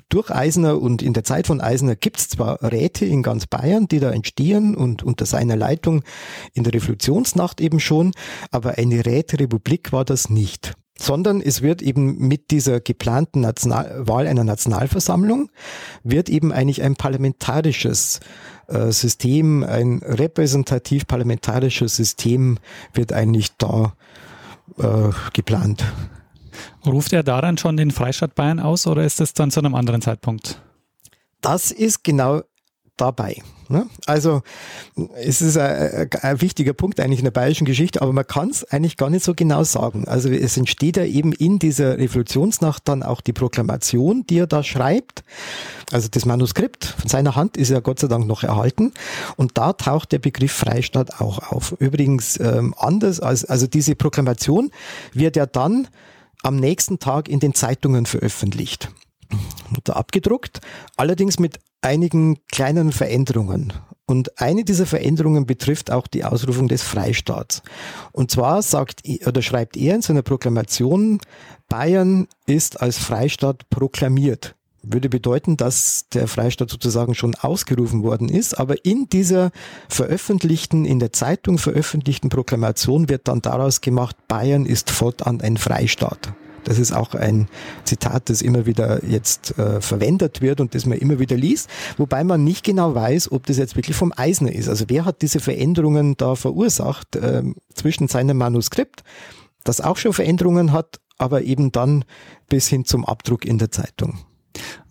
durch 0.08 0.30
Eisner 0.30 0.80
und 0.80 1.02
in 1.02 1.12
der 1.12 1.24
Zeit 1.24 1.46
von 1.46 1.60
Eisner 1.60 1.96
gibt 1.96 2.18
es 2.18 2.28
zwar 2.28 2.62
Räte 2.62 3.04
in 3.04 3.22
ganz 3.22 3.46
Bayern, 3.46 3.88
die 3.88 4.00
da 4.00 4.10
entstehen 4.10 4.74
und 4.74 5.02
unter 5.02 5.26
seiner 5.26 5.56
Leitung 5.56 6.02
in 6.54 6.64
der 6.64 6.74
Revolutionsnacht 6.74 7.60
eben 7.60 7.80
schon, 7.80 8.12
aber 8.50 8.78
eine 8.78 9.04
Räterepublik 9.04 9.92
war 9.92 10.04
das 10.04 10.30
nicht 10.30 10.74
sondern 10.98 11.40
es 11.40 11.62
wird 11.62 11.82
eben 11.82 12.16
mit 12.26 12.50
dieser 12.50 12.80
geplanten 12.80 13.40
National 13.40 14.08
Wahl 14.08 14.26
einer 14.26 14.44
Nationalversammlung 14.44 15.50
wird 16.02 16.28
eben 16.28 16.52
eigentlich 16.52 16.82
ein 16.82 16.96
parlamentarisches 16.96 18.20
äh, 18.68 18.90
System, 18.90 19.62
ein 19.62 20.00
repräsentativ 20.02 21.06
parlamentarisches 21.06 21.96
System 21.96 22.58
wird 22.94 23.12
eigentlich 23.12 23.56
da 23.58 23.94
äh, 24.78 25.10
geplant. 25.32 25.84
Ruft 26.86 27.12
er 27.12 27.22
daran 27.22 27.58
schon 27.58 27.76
den 27.76 27.90
Freistaat 27.90 28.34
Bayern 28.34 28.60
aus 28.60 28.86
oder 28.86 29.04
ist 29.04 29.20
das 29.20 29.34
dann 29.34 29.50
zu 29.50 29.60
einem 29.60 29.74
anderen 29.74 30.02
Zeitpunkt? 30.02 30.60
Das 31.40 31.70
ist 31.70 32.04
genau 32.04 32.42
dabei. 32.96 33.42
Ne? 33.68 33.86
Also 34.06 34.42
es 35.16 35.42
ist 35.42 35.58
ein, 35.58 36.08
ein, 36.22 36.40
wichtiger 36.40 36.72
Punkt 36.72 37.00
eigentlich 37.00 37.18
in 37.18 37.24
der 37.24 37.32
bayerischen 37.32 37.64
Geschichte, 37.64 38.00
aber 38.00 38.12
man 38.12 38.26
kann 38.26 38.50
es 38.50 38.64
eigentlich 38.64 38.96
gar 38.96 39.10
nicht 39.10 39.24
so 39.24 39.34
genau 39.34 39.64
sagen. 39.64 40.06
Also 40.06 40.30
es 40.30 40.56
entsteht 40.56 40.96
ja 40.96 41.04
eben 41.04 41.32
in 41.32 41.58
dieser 41.58 41.98
Revolutionsnacht 41.98 42.86
dann 42.88 43.02
auch 43.02 43.20
die 43.20 43.32
Proklamation, 43.32 44.24
die 44.26 44.38
er 44.38 44.46
da 44.46 44.62
schreibt. 44.62 45.24
Also 45.92 46.08
das 46.08 46.24
Manuskript 46.24 46.84
von 46.84 47.08
seiner 47.08 47.36
Hand 47.36 47.56
ist 47.56 47.70
ja 47.70 47.80
Gott 47.80 47.98
sei 47.98 48.08
Dank 48.08 48.26
noch 48.26 48.44
erhalten 48.44 48.92
und 49.36 49.58
da 49.58 49.72
taucht 49.72 50.12
der 50.12 50.20
Begriff 50.20 50.52
Freistaat 50.52 51.20
auch 51.20 51.50
auf. 51.50 51.72
Übrigens 51.78 52.38
ähm, 52.40 52.74
anders 52.78 53.20
als 53.20 53.44
also 53.44 53.66
diese 53.66 53.94
Proklamation 53.94 54.70
wird 55.12 55.36
ja 55.36 55.46
dann 55.46 55.88
am 56.42 56.56
nächsten 56.56 56.98
Tag 56.98 57.28
in 57.28 57.40
den 57.40 57.54
Zeitungen 57.54 58.06
veröffentlicht 58.06 58.90
oder 59.76 59.96
abgedruckt, 59.96 60.60
allerdings 60.96 61.38
mit 61.38 61.58
einigen 61.80 62.38
kleinen 62.50 62.92
Veränderungen. 62.92 63.72
Und 64.06 64.40
eine 64.40 64.64
dieser 64.64 64.86
Veränderungen 64.86 65.46
betrifft 65.46 65.90
auch 65.90 66.06
die 66.06 66.24
Ausrufung 66.24 66.68
des 66.68 66.82
Freistaats. 66.82 67.62
Und 68.12 68.30
zwar 68.30 68.62
sagt 68.62 69.02
oder 69.26 69.42
schreibt 69.42 69.76
er 69.76 69.96
in 69.96 70.02
seiner 70.02 70.22
Proklamation, 70.22 71.20
Bayern 71.68 72.28
ist 72.46 72.80
als 72.80 72.98
Freistaat 72.98 73.68
proklamiert 73.68 74.55
würde 74.88 75.08
bedeuten, 75.08 75.56
dass 75.56 76.08
der 76.12 76.28
Freistaat 76.28 76.70
sozusagen 76.70 77.14
schon 77.14 77.34
ausgerufen 77.34 78.02
worden 78.02 78.28
ist. 78.28 78.58
Aber 78.58 78.84
in 78.84 79.08
dieser 79.08 79.50
veröffentlichten, 79.88 80.84
in 80.84 80.98
der 80.98 81.12
Zeitung 81.12 81.58
veröffentlichten 81.58 82.28
Proklamation 82.28 83.08
wird 83.08 83.28
dann 83.28 83.42
daraus 83.42 83.80
gemacht, 83.80 84.16
Bayern 84.28 84.66
ist 84.66 84.90
fortan 84.90 85.40
ein 85.40 85.56
Freistaat. 85.56 86.32
Das 86.66 86.80
ist 86.80 86.92
auch 86.92 87.14
ein 87.14 87.46
Zitat, 87.84 88.28
das 88.28 88.42
immer 88.42 88.66
wieder 88.66 89.04
jetzt 89.04 89.56
äh, 89.56 89.80
verwendet 89.80 90.42
wird 90.42 90.60
und 90.60 90.74
das 90.74 90.84
man 90.84 90.98
immer 90.98 91.20
wieder 91.20 91.36
liest, 91.36 91.70
wobei 91.96 92.24
man 92.24 92.42
nicht 92.42 92.64
genau 92.64 92.92
weiß, 92.92 93.30
ob 93.30 93.46
das 93.46 93.56
jetzt 93.56 93.76
wirklich 93.76 93.96
vom 93.96 94.12
Eisner 94.16 94.50
ist. 94.50 94.68
Also 94.68 94.86
wer 94.88 95.04
hat 95.04 95.22
diese 95.22 95.38
Veränderungen 95.38 96.16
da 96.16 96.34
verursacht 96.34 97.14
äh, 97.14 97.44
zwischen 97.72 98.08
seinem 98.08 98.38
Manuskript, 98.38 99.04
das 99.62 99.80
auch 99.80 99.96
schon 99.96 100.12
Veränderungen 100.12 100.72
hat, 100.72 100.98
aber 101.18 101.42
eben 101.42 101.70
dann 101.70 102.04
bis 102.48 102.66
hin 102.66 102.84
zum 102.84 103.04
Abdruck 103.04 103.44
in 103.44 103.58
der 103.58 103.70
Zeitung. 103.70 104.25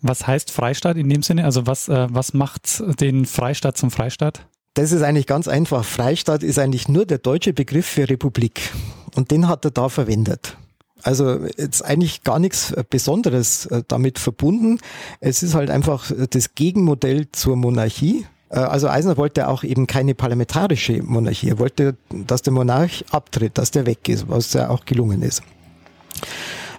Was 0.02 0.26
heißt 0.26 0.50
Freistaat 0.50 0.96
in 0.96 1.08
dem 1.08 1.22
Sinne? 1.22 1.44
Also 1.44 1.66
was, 1.66 1.88
äh, 1.88 2.06
was 2.10 2.34
macht 2.34 2.82
den 3.00 3.26
Freistaat 3.26 3.76
zum 3.76 3.90
Freistaat? 3.90 4.46
Das 4.74 4.92
ist 4.92 5.02
eigentlich 5.02 5.26
ganz 5.26 5.48
einfach. 5.48 5.84
Freistaat 5.84 6.42
ist 6.42 6.58
eigentlich 6.58 6.88
nur 6.88 7.06
der 7.06 7.18
deutsche 7.18 7.52
Begriff 7.52 7.86
für 7.86 8.08
Republik. 8.08 8.72
Und 9.14 9.30
den 9.30 9.48
hat 9.48 9.64
er 9.64 9.70
da 9.70 9.88
verwendet. 9.88 10.56
Also 11.02 11.38
jetzt 11.56 11.84
eigentlich 11.84 12.24
gar 12.24 12.38
nichts 12.38 12.74
Besonderes 12.90 13.66
äh, 13.66 13.82
damit 13.86 14.18
verbunden. 14.18 14.78
Es 15.20 15.42
ist 15.42 15.54
halt 15.54 15.70
einfach 15.70 16.10
das 16.30 16.54
Gegenmodell 16.54 17.30
zur 17.32 17.56
Monarchie. 17.56 18.26
Äh, 18.50 18.58
also 18.58 18.88
Eisner 18.88 19.16
wollte 19.16 19.48
auch 19.48 19.62
eben 19.62 19.86
keine 19.86 20.14
parlamentarische 20.14 21.02
Monarchie. 21.02 21.50
Er 21.50 21.58
wollte, 21.58 21.96
dass 22.10 22.42
der 22.42 22.52
Monarch 22.52 23.04
abtritt, 23.10 23.58
dass 23.58 23.70
der 23.70 23.86
weg 23.86 24.08
ist, 24.08 24.28
was 24.28 24.52
ja 24.52 24.68
auch 24.68 24.84
gelungen 24.84 25.22
ist. 25.22 25.42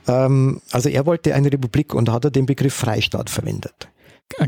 Ähm, 0.07 0.61
also 0.71 0.89
er 0.89 1.05
wollte 1.05 1.35
eine 1.35 1.51
Republik 1.51 1.93
und 1.93 2.09
hat 2.09 2.25
er 2.25 2.31
den 2.31 2.45
Begriff 2.45 2.73
Freistaat 2.73 3.29
verwendet. 3.29 3.89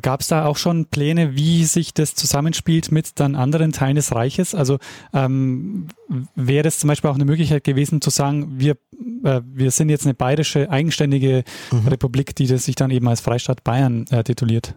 Gab 0.02 0.20
es 0.20 0.28
da 0.28 0.46
auch 0.46 0.58
schon 0.58 0.88
Pläne, 0.88 1.36
wie 1.36 1.64
sich 1.64 1.94
das 1.94 2.14
zusammenspielt 2.14 2.92
mit 2.92 3.20
dann 3.20 3.36
anderen 3.36 3.72
Teilen 3.72 3.96
des 3.96 4.14
Reiches? 4.14 4.54
Also 4.54 4.78
ähm, 5.14 5.88
wäre 6.36 6.68
es 6.68 6.80
zum 6.80 6.90
Beispiel 6.90 7.10
auch 7.10 7.16
eine 7.16 7.26
Möglichkeit 7.26 7.64
gewesen 7.64 8.02
zu 8.02 8.10
sagen, 8.10 8.60
wir, 8.60 8.76
äh, 9.24 9.42
wir 9.46 9.72
sind 9.72 9.90
jetzt 9.90 10.06
eine 10.06 10.14
bayerische 10.14 10.70
eigenständige 10.70 11.44
mhm. 11.72 11.88
Republik, 11.88 12.36
die 12.36 12.46
das 12.46 12.66
sich 12.66 12.76
dann 12.76 12.92
eben 12.92 13.08
als 13.08 13.22
Freistaat 13.22 13.64
Bayern 13.64 14.06
äh, 14.10 14.24
tituliert? 14.24 14.76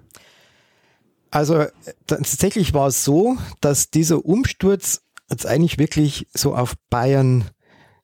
Also 1.33 1.65
tatsächlich 2.07 2.73
war 2.73 2.87
es 2.87 3.05
so, 3.05 3.37
dass 3.61 3.91
dieser 3.91 4.25
Umsturz 4.25 5.03
jetzt 5.31 5.47
eigentlich 5.47 5.79
wirklich 5.79 6.29
so 6.33 6.55
auf 6.55 6.75
Bayern 6.91 7.45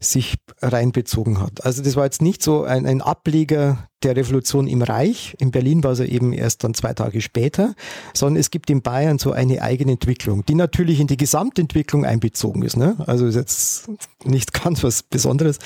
sich 0.00 0.36
reinbezogen 0.62 1.40
hat. 1.40 1.64
Also 1.64 1.82
das 1.82 1.96
war 1.96 2.04
jetzt 2.04 2.22
nicht 2.22 2.42
so 2.42 2.62
ein, 2.62 2.86
ein 2.86 3.02
Ableger 3.02 3.88
der 4.04 4.14
Revolution 4.14 4.68
im 4.68 4.82
Reich. 4.82 5.34
In 5.40 5.50
Berlin 5.50 5.82
war 5.82 5.90
es 5.90 5.98
eben 6.00 6.32
erst 6.32 6.62
dann 6.62 6.74
zwei 6.74 6.92
Tage 6.94 7.20
später, 7.20 7.74
sondern 8.14 8.40
es 8.40 8.50
gibt 8.50 8.70
in 8.70 8.80
Bayern 8.80 9.18
so 9.18 9.32
eine 9.32 9.60
eigene 9.60 9.92
Entwicklung, 9.92 10.44
die 10.46 10.54
natürlich 10.54 11.00
in 11.00 11.08
die 11.08 11.16
Gesamtentwicklung 11.16 12.04
einbezogen 12.04 12.62
ist. 12.62 12.76
Ne? 12.76 12.96
Also 13.06 13.26
ist 13.26 13.34
jetzt 13.34 13.88
nicht 14.24 14.52
ganz 14.62 14.84
was 14.84 15.02
Besonderes, 15.02 15.58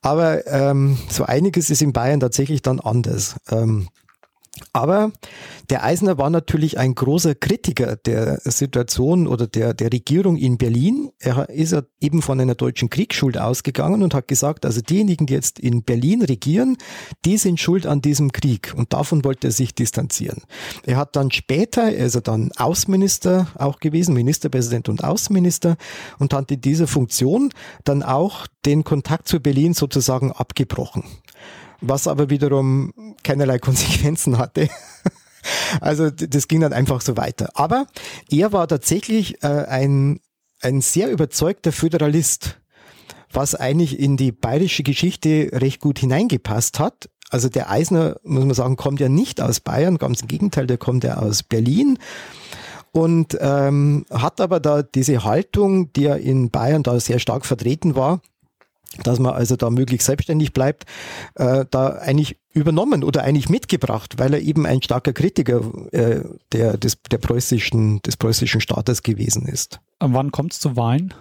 aber 0.00 0.46
ähm, 0.46 0.96
so 1.10 1.24
einiges 1.24 1.68
ist 1.68 1.82
in 1.82 1.92
Bayern 1.92 2.20
tatsächlich 2.20 2.62
dann 2.62 2.80
anders. 2.80 3.36
Ähm, 3.50 3.88
aber 4.72 5.12
der 5.70 5.84
Eisner 5.84 6.18
war 6.18 6.30
natürlich 6.30 6.78
ein 6.78 6.94
großer 6.94 7.34
Kritiker 7.34 7.96
der 7.96 8.40
Situation 8.44 9.26
oder 9.26 9.46
der, 9.46 9.74
der 9.74 9.92
Regierung 9.92 10.36
in 10.36 10.58
Berlin. 10.58 11.10
Er 11.18 11.48
ist 11.48 11.72
ja 11.72 11.82
eben 12.00 12.22
von 12.22 12.40
einer 12.40 12.54
deutschen 12.54 12.90
Kriegsschuld 12.90 13.38
ausgegangen 13.38 14.02
und 14.02 14.14
hat 14.14 14.28
gesagt, 14.28 14.64
also 14.64 14.80
diejenigen, 14.80 15.26
die 15.26 15.34
jetzt 15.34 15.58
in 15.58 15.82
Berlin 15.82 16.22
regieren, 16.22 16.76
die 17.24 17.36
sind 17.36 17.60
schuld 17.60 17.86
an 17.86 18.00
diesem 18.00 18.32
Krieg. 18.32 18.72
Und 18.76 18.92
davon 18.92 19.24
wollte 19.24 19.48
er 19.48 19.52
sich 19.52 19.74
distanzieren. 19.74 20.42
Er 20.84 20.96
hat 20.96 21.16
dann 21.16 21.30
später, 21.30 21.92
er 21.92 22.06
ist 22.06 22.14
er 22.14 22.20
dann 22.20 22.50
Außenminister 22.56 23.48
auch 23.56 23.80
gewesen, 23.80 24.14
Ministerpräsident 24.14 24.88
und 24.88 25.04
Außenminister 25.04 25.76
und 26.18 26.32
hat 26.32 26.50
in 26.50 26.60
dieser 26.60 26.86
Funktion 26.86 27.50
dann 27.84 28.02
auch 28.02 28.46
den 28.64 28.84
Kontakt 28.84 29.28
zu 29.28 29.40
Berlin 29.40 29.74
sozusagen 29.74 30.32
abgebrochen 30.32 31.04
was 31.80 32.06
aber 32.06 32.30
wiederum 32.30 33.14
keinerlei 33.22 33.58
Konsequenzen 33.60 34.38
hatte. 34.38 34.68
Also 35.80 36.10
das 36.10 36.48
ging 36.48 36.60
dann 36.60 36.72
einfach 36.72 37.00
so 37.00 37.16
weiter. 37.16 37.50
Aber 37.54 37.86
er 38.30 38.52
war 38.52 38.66
tatsächlich 38.66 39.42
äh, 39.44 39.46
ein, 39.46 40.20
ein 40.60 40.80
sehr 40.80 41.10
überzeugter 41.10 41.72
Föderalist, 41.72 42.58
was 43.32 43.54
eigentlich 43.54 43.98
in 43.98 44.16
die 44.16 44.32
bayerische 44.32 44.82
Geschichte 44.82 45.50
recht 45.52 45.80
gut 45.80 45.98
hineingepasst 45.98 46.78
hat. 46.78 47.08
Also 47.30 47.48
der 47.48 47.70
Eisner, 47.70 48.16
muss 48.22 48.44
man 48.44 48.54
sagen, 48.54 48.76
kommt 48.76 49.00
ja 49.00 49.08
nicht 49.08 49.40
aus 49.40 49.60
Bayern, 49.60 49.98
ganz 49.98 50.22
im 50.22 50.28
Gegenteil, 50.28 50.66
der 50.66 50.78
kommt 50.78 51.04
ja 51.04 51.18
aus 51.18 51.42
Berlin 51.42 51.98
und 52.96 53.36
ähm, 53.40 54.06
hat 54.10 54.40
aber 54.40 54.58
da 54.58 54.82
diese 54.82 55.22
Haltung, 55.24 55.92
die 55.92 56.02
ja 56.02 56.14
in 56.14 56.50
Bayern 56.50 56.82
da 56.82 56.98
sehr 56.98 57.18
stark 57.18 57.44
vertreten 57.44 57.94
war, 57.94 58.22
dass 59.02 59.18
man 59.18 59.34
also 59.34 59.56
da 59.56 59.70
möglichst 59.70 60.06
selbstständig 60.06 60.52
bleibt, 60.52 60.84
äh, 61.34 61.64
da 61.70 61.88
eigentlich 61.88 62.38
übernommen 62.52 63.04
oder 63.04 63.22
eigentlich 63.22 63.48
mitgebracht, 63.48 64.14
weil 64.18 64.34
er 64.34 64.40
eben 64.40 64.66
ein 64.66 64.82
starker 64.82 65.12
Kritiker 65.12 65.60
äh, 65.92 66.20
der, 66.52 66.76
des, 66.76 66.98
der 67.10 67.18
preußischen, 67.18 68.00
des 68.02 68.16
preußischen 68.16 68.60
Staates 68.60 69.02
gewesen 69.02 69.46
ist. 69.46 69.80
Wann 70.00 70.32
kommt 70.32 70.52
es 70.52 70.60
zu 70.60 70.76
Wahlen? 70.76 71.12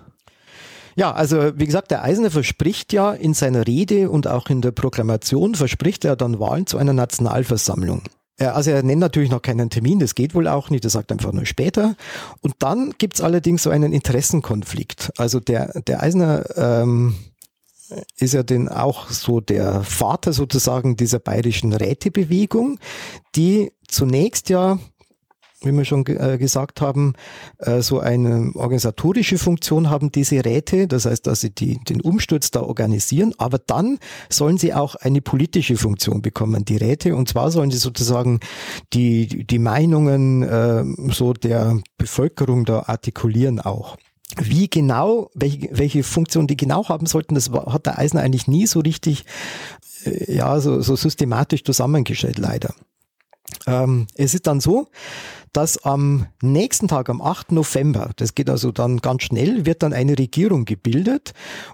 Ja, 0.95 1.11
also 1.11 1.51
wie 1.59 1.65
gesagt, 1.65 1.91
der 1.91 2.03
Eisner 2.03 2.31
verspricht 2.31 2.93
ja 2.93 3.11
in 3.11 3.33
seiner 3.33 3.67
Rede 3.67 4.09
und 4.09 4.27
auch 4.27 4.49
in 4.49 4.61
der 4.61 4.71
Proklamation, 4.71 5.55
verspricht 5.55 6.05
er 6.05 6.15
dann 6.15 6.39
Wahlen 6.39 6.67
zu 6.67 6.77
einer 6.77 6.93
Nationalversammlung. 6.93 8.03
Also 8.37 8.71
er 8.71 8.83
nennt 8.83 8.99
natürlich 8.99 9.29
noch 9.29 9.41
keinen 9.41 9.69
Termin, 9.69 9.99
das 9.99 10.13
geht 10.13 10.35
wohl 10.35 10.47
auch 10.47 10.69
nicht, 10.69 10.83
er 10.83 10.89
sagt 10.89 11.11
einfach 11.11 11.31
nur 11.31 11.45
später. 11.45 11.95
Und 12.41 12.55
dann 12.59 12.93
gibt's 12.97 13.21
allerdings 13.21 13.63
so 13.63 13.69
einen 13.69 13.93
Interessenkonflikt. 13.93 15.13
Also 15.17 15.39
der, 15.39 15.81
der 15.81 16.03
Eisner 16.03 16.43
ähm, 16.57 17.15
ist 18.17 18.33
ja 18.33 18.43
denn 18.43 18.67
auch 18.69 19.09
so 19.09 19.41
der 19.41 19.83
Vater 19.83 20.33
sozusagen 20.33 20.95
dieser 20.95 21.19
bayerischen 21.19 21.73
Rätebewegung, 21.73 22.79
die 23.35 23.71
zunächst 23.87 24.49
ja 24.49 24.79
wie 25.65 25.71
wir 25.71 25.85
schon 25.85 26.05
äh, 26.05 26.37
gesagt 26.37 26.81
haben, 26.81 27.13
äh, 27.59 27.81
so 27.81 27.99
eine 27.99 28.51
organisatorische 28.55 29.37
Funktion 29.37 29.89
haben 29.89 30.11
diese 30.11 30.43
Räte, 30.45 30.87
das 30.87 31.05
heißt, 31.05 31.27
dass 31.27 31.41
sie 31.41 31.53
die, 31.53 31.79
den 31.83 32.01
Umsturz 32.01 32.51
da 32.51 32.61
organisieren, 32.61 33.33
aber 33.37 33.57
dann 33.57 33.99
sollen 34.29 34.57
sie 34.57 34.73
auch 34.73 34.95
eine 34.95 35.21
politische 35.21 35.75
Funktion 35.75 36.21
bekommen, 36.21 36.65
die 36.65 36.77
Räte, 36.77 37.15
und 37.15 37.29
zwar 37.29 37.51
sollen 37.51 37.71
sie 37.71 37.77
sozusagen 37.77 38.39
die, 38.93 39.45
die 39.45 39.59
Meinungen 39.59 40.43
äh, 40.43 40.83
so 41.11 41.33
der 41.33 41.79
Bevölkerung 41.97 42.65
da 42.65 42.83
artikulieren 42.87 43.59
auch. 43.59 43.97
Wie 44.41 44.69
genau, 44.69 45.29
welche, 45.33 45.69
welche 45.71 46.03
Funktion 46.03 46.47
die 46.47 46.57
genau 46.57 46.89
haben 46.89 47.05
sollten, 47.05 47.35
das 47.35 47.51
hat 47.51 47.85
der 47.85 47.99
Eisner 47.99 48.21
eigentlich 48.21 48.47
nie 48.47 48.65
so 48.65 48.79
richtig, 48.79 49.25
äh, 50.05 50.33
ja, 50.33 50.59
so, 50.59 50.81
so 50.81 50.95
systematisch 50.95 51.63
zusammengestellt, 51.63 52.37
leider. 52.37 52.73
Ähm, 53.67 54.07
es 54.15 54.33
ist 54.33 54.47
dann 54.47 54.59
so, 54.59 54.87
dass 55.53 55.77
am 55.85 56.27
nächsten 56.41 56.87
Tag, 56.87 57.09
am 57.09 57.21
8. 57.21 57.51
November, 57.53 58.11
das 58.17 58.35
geht 58.35 58.49
also 58.49 58.71
dann 58.71 58.97
ganz 58.97 59.23
schnell, 59.23 59.65
wird 59.65 59.83
dann 59.83 59.93
eine 59.93 60.17
Regierung 60.17 60.65
gebildet 60.65 61.33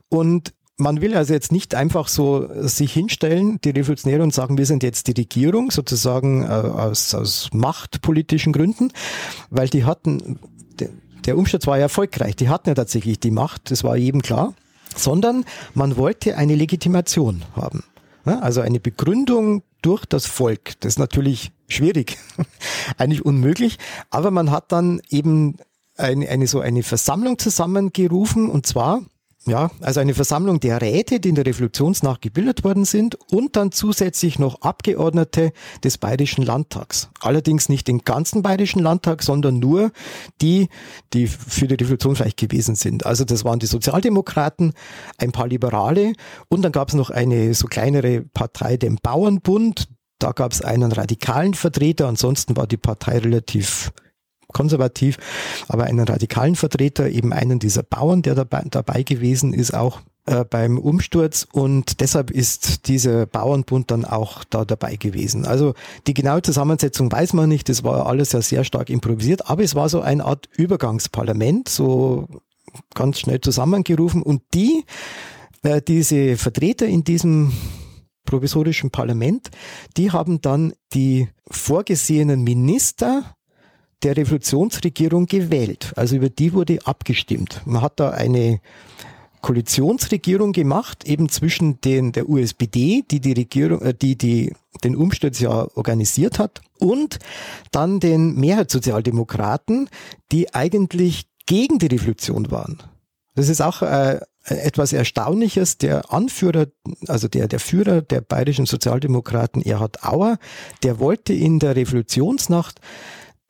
und 0.10 0.54
man 0.78 1.00
will 1.02 1.16
also 1.16 1.34
jetzt 1.34 1.52
nicht 1.52 1.76
einfach 1.76 2.08
so 2.08 2.50
sich 2.68 2.92
hinstellen, 2.92 3.60
die 3.64 3.70
Revolutionäre, 3.70 4.24
und 4.24 4.34
sagen, 4.34 4.58
wir 4.58 4.66
sind 4.66 4.84
jetzt 4.84 5.08
die 5.08 5.14
Regierung, 5.14 5.72
sozusagen 5.72 6.44
äh, 6.44 6.48
aus, 6.48 7.14
aus 7.14 7.50
machtpolitischen 7.54 8.52
Gründen, 8.52 8.92
weil 9.50 9.70
die 9.70 9.86
hatten, 9.86 10.40
der 11.26 11.38
Umsturz 11.38 11.68
war 11.68 11.78
ja 11.78 11.84
erfolgreich. 11.84 12.36
Die 12.36 12.50
hatten 12.50 12.70
ja 12.70 12.76
tatsächlich 12.76 13.20
die 13.20 13.32
Macht, 13.32 13.72
das 13.72 13.84
war 13.84 13.96
jedem 13.96 14.22
klar. 14.22 14.54
Sondern 14.96 15.46
man 15.74 15.96
wollte 15.96 16.36
eine 16.36 16.56
Legitimation 16.56 17.44
haben. 17.56 17.84
Also 18.26 18.62
eine 18.62 18.80
Begründung 18.80 19.64
durch 19.82 20.06
das 20.06 20.26
Volk. 20.26 20.80
Das 20.82 20.94
ist 20.94 21.00
natürlich 21.00 21.52
schwierig, 21.68 22.18
eigentlich 22.98 23.26
unmöglich. 23.26 23.78
Aber 24.10 24.32
man 24.32 24.52
hat 24.52 24.72
dann 24.72 25.02
eben 25.10 25.56
eine, 25.98 26.28
eine 26.30 26.48
so 26.48 26.60
eine 26.60 26.84
Versammlung 26.84 27.40
zusammengerufen 27.40 28.50
und 28.50 28.66
zwar 28.66 29.02
ja, 29.48 29.72
also 29.80 30.00
eine 30.00 30.14
Versammlung 30.14 30.60
der 30.60 30.82
Räte, 30.82 31.20
die 31.20 31.30
in 31.30 31.36
der 31.36 31.48
Revolutionsnacht 31.48 32.22
gebildet 32.22 32.64
worden 32.64 32.86
sind 32.86 33.18
und 33.32 33.56
dann 33.56 33.72
zusätzlich 33.72 34.38
noch 34.38 34.62
Abgeordnete 34.62 35.52
des 35.84 35.98
Bayerischen 35.98 36.44
Landtags. 36.44 37.10
Allerdings 37.22 37.68
nicht 37.68 37.88
den 37.88 38.00
ganzen 38.00 38.44
Bayerischen 38.44 38.84
Landtag, 38.84 39.24
sondern 39.24 39.58
nur 39.58 39.92
die, 40.42 40.70
die 41.14 41.26
für 41.26 41.68
die 41.68 41.74
Revolution 41.74 42.16
vielleicht 42.16 42.38
gewesen 42.38 42.76
sind. 42.76 43.06
Also 43.08 43.26
das 43.26 43.44
waren 43.44 43.58
die 43.58 43.66
Sozialdemokraten, 43.66 44.74
ein 45.18 45.32
paar 45.32 45.48
Liberale 45.48 46.14
und 46.48 46.62
dann 46.62 46.72
gab 46.72 46.90
es 46.90 46.94
noch 46.94 47.10
eine 47.10 47.56
so 47.56 47.66
kleinere 47.66 48.22
Partei, 48.22 48.78
den 48.78 48.98
Bauernbund. 49.02 49.88
Da 50.20 50.34
gab 50.34 50.52
es 50.52 50.62
einen 50.62 50.92
radikalen 50.92 51.56
Vertreter, 51.56 52.08
ansonsten 52.08 52.56
war 52.56 52.68
die 52.68 52.78
Partei 52.78 53.18
relativ 53.18 53.92
konservativ, 54.54 55.18
aber 55.68 55.86
einen 55.86 56.08
radikalen 56.08 56.56
Vertreter, 56.56 57.10
eben 57.10 57.34
einen 57.34 57.60
dieser 57.60 57.84
Bauern, 57.84 58.22
der 58.22 58.36
dabei, 58.36 58.64
dabei 58.70 59.04
gewesen 59.04 59.54
ist, 59.54 59.74
auch 59.74 60.02
äh, 60.28 60.46
beim 60.46 60.78
Umsturz. 60.78 61.48
Und 61.52 62.00
deshalb 62.00 62.30
ist 62.30 62.88
dieser 62.88 63.26
Bauernbund 63.26 63.90
dann 63.90 64.06
auch 64.06 64.44
da 64.44 64.66
dabei 64.66 64.96
gewesen. 64.96 65.46
Also 65.46 65.74
die 66.06 66.14
genaue 66.14 66.44
Zusammensetzung 66.44 67.12
weiß 67.12 67.34
man 67.34 67.50
nicht, 67.50 67.70
das 67.70 67.84
war 67.84 68.06
alles 68.06 68.32
ja 68.32 68.42
sehr 68.42 68.64
stark 68.64 68.90
improvisiert, 68.90 69.50
aber 69.50 69.64
es 69.64 69.74
war 69.74 69.90
so 69.90 70.02
eine 70.02 70.24
Art 70.26 70.48
Übergangsparlament, 70.56 71.70
so 71.70 72.28
ganz 72.94 73.20
schnell 73.20 73.42
zusammengerufen. 73.42 74.22
Und 74.22 74.44
die, 74.54 74.86
äh, 75.64 75.82
diese 75.82 76.38
Vertreter 76.38 76.86
in 76.86 77.04
diesem 77.04 77.52
provisorischen 78.26 78.92
Parlament, 78.92 79.50
die 79.98 80.12
haben 80.12 80.42
dann 80.42 80.74
die 80.94 81.30
vorgesehenen 81.50 82.44
Minister 82.44 83.36
der 84.04 84.18
Revolutionsregierung 84.18 85.26
gewählt. 85.26 85.94
Also 85.96 86.16
über 86.16 86.30
die 86.30 86.54
wurde 86.54 86.80
abgestimmt. 86.86 87.62
Man 87.66 87.82
hat 87.82 88.00
da 88.00 88.12
eine 88.12 88.60
Koalitionsregierung 89.42 90.54
gemacht, 90.54 91.04
eben 91.06 91.30
zwischen 91.30 91.82
den, 91.82 92.12
der 92.12 92.30
USPD, 92.30 93.04
die 93.10 93.20
die 93.20 93.34
Regierung, 93.34 93.82
äh, 93.82 93.94
die, 93.94 94.18
die 94.18 94.54
den 94.84 94.96
Umsturz 94.96 95.40
ja 95.40 95.68
organisiert 95.76 96.40
hat, 96.40 96.62
und 96.80 97.20
dann 97.72 98.00
den 98.00 98.36
Mehrheitssozialdemokraten, 98.36 99.90
die 100.32 100.54
eigentlich 100.54 101.28
gegen 101.46 101.80
die 101.80 101.88
Revolution 101.88 102.50
waren. 102.52 102.82
Das 103.36 103.50
ist 103.50 103.62
auch 103.62 103.82
äh, 103.82 104.20
etwas 104.46 104.94
Erstaunliches. 104.94 105.78
Der 105.78 106.12
Anführer, 106.12 106.68
also 107.08 107.28
der, 107.28 107.48
der 107.48 107.60
Führer 107.60 108.02
der 108.02 108.22
bayerischen 108.22 108.66
Sozialdemokraten, 108.66 109.62
Erhard 109.62 110.04
Auer, 110.04 110.38
der 110.84 111.00
wollte 111.00 111.34
in 111.34 111.60
der 111.60 111.76
Revolutionsnacht 111.76 112.80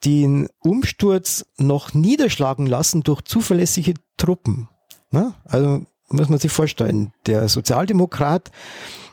den 0.04 0.48
Umsturz 0.60 1.46
noch 1.58 1.94
niederschlagen 1.94 2.66
lassen 2.66 3.02
durch 3.02 3.22
zuverlässige 3.22 3.94
Truppen. 4.16 4.68
Ne? 5.10 5.34
Also 5.44 5.84
muss 6.08 6.28
man 6.28 6.38
sich 6.38 6.52
vorstellen, 6.52 7.12
der 7.26 7.48
Sozialdemokrat 7.48 8.50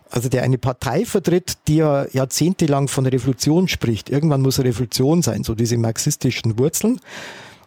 also 0.09 0.27
der 0.27 0.43
eine 0.43 0.57
Partei 0.57 1.05
vertritt, 1.05 1.57
die 1.67 1.77
ja 1.77 2.07
jahrzehntelang 2.11 2.87
von 2.87 3.05
Revolution 3.05 3.67
spricht. 3.67 4.09
Irgendwann 4.09 4.41
muss 4.41 4.59
Revolution 4.59 5.21
sein, 5.21 5.43
so 5.43 5.55
diese 5.55 5.77
marxistischen 5.77 6.57
Wurzeln. 6.57 6.99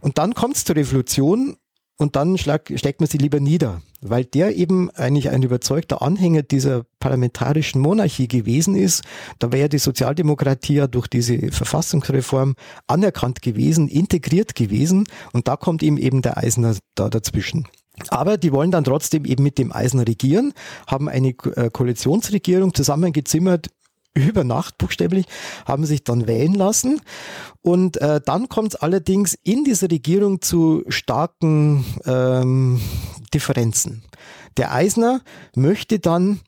Und 0.00 0.18
dann 0.18 0.34
kommt 0.34 0.56
es 0.56 0.64
zur 0.64 0.76
Revolution 0.76 1.56
und 1.98 2.16
dann 2.16 2.36
schlag, 2.36 2.72
schlägt 2.74 3.00
man 3.00 3.08
sie 3.08 3.18
lieber 3.18 3.38
nieder, 3.38 3.80
weil 4.02 4.24
der 4.24 4.56
eben 4.56 4.90
eigentlich 4.90 5.30
ein 5.30 5.42
überzeugter 5.42 6.02
Anhänger 6.02 6.42
dieser 6.42 6.84
parlamentarischen 7.00 7.80
Monarchie 7.80 8.28
gewesen 8.28 8.74
ist. 8.74 9.02
Da 9.38 9.52
wäre 9.52 9.68
die 9.68 9.78
Sozialdemokratie 9.78 10.74
ja 10.74 10.86
durch 10.86 11.06
diese 11.06 11.50
Verfassungsreform 11.50 12.54
anerkannt 12.86 13.42
gewesen, 13.42 13.88
integriert 13.88 14.54
gewesen 14.54 15.06
und 15.32 15.48
da 15.48 15.56
kommt 15.56 15.82
ihm 15.82 15.96
eben 15.96 16.22
der 16.22 16.36
Eisner 16.36 16.76
da 16.94 17.08
dazwischen. 17.08 17.68
Aber 18.08 18.38
die 18.38 18.52
wollen 18.52 18.70
dann 18.70 18.84
trotzdem 18.84 19.24
eben 19.24 19.42
mit 19.42 19.58
dem 19.58 19.72
Eisen 19.72 20.00
regieren, 20.00 20.52
haben 20.86 21.08
eine 21.08 21.28
äh, 21.28 21.70
Koalitionsregierung 21.70 22.74
zusammengezimmert, 22.74 23.68
über 24.14 24.44
Nacht 24.44 24.78
buchstäblich, 24.78 25.26
haben 25.64 25.86
sich 25.86 26.04
dann 26.04 26.26
wählen 26.26 26.54
lassen. 26.54 27.00
Und 27.62 27.96
äh, 27.98 28.20
dann 28.24 28.48
kommt 28.48 28.74
es 28.74 28.80
allerdings 28.80 29.38
in 29.42 29.64
dieser 29.64 29.90
Regierung 29.90 30.42
zu 30.42 30.84
starken 30.88 31.84
ähm, 32.04 32.80
Differenzen. 33.34 34.02
Der 34.56 34.72
Eisner 34.72 35.22
möchte 35.54 35.98
dann 35.98 36.40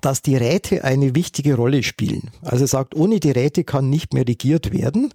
dass 0.00 0.22
die 0.22 0.36
Räte 0.36 0.84
eine 0.84 1.14
wichtige 1.14 1.54
Rolle 1.54 1.82
spielen. 1.82 2.30
Also 2.42 2.64
er 2.64 2.68
sagt, 2.68 2.94
ohne 2.94 3.20
die 3.20 3.32
Räte 3.32 3.64
kann 3.64 3.90
nicht 3.90 4.14
mehr 4.14 4.26
regiert 4.26 4.72
werden. 4.72 5.12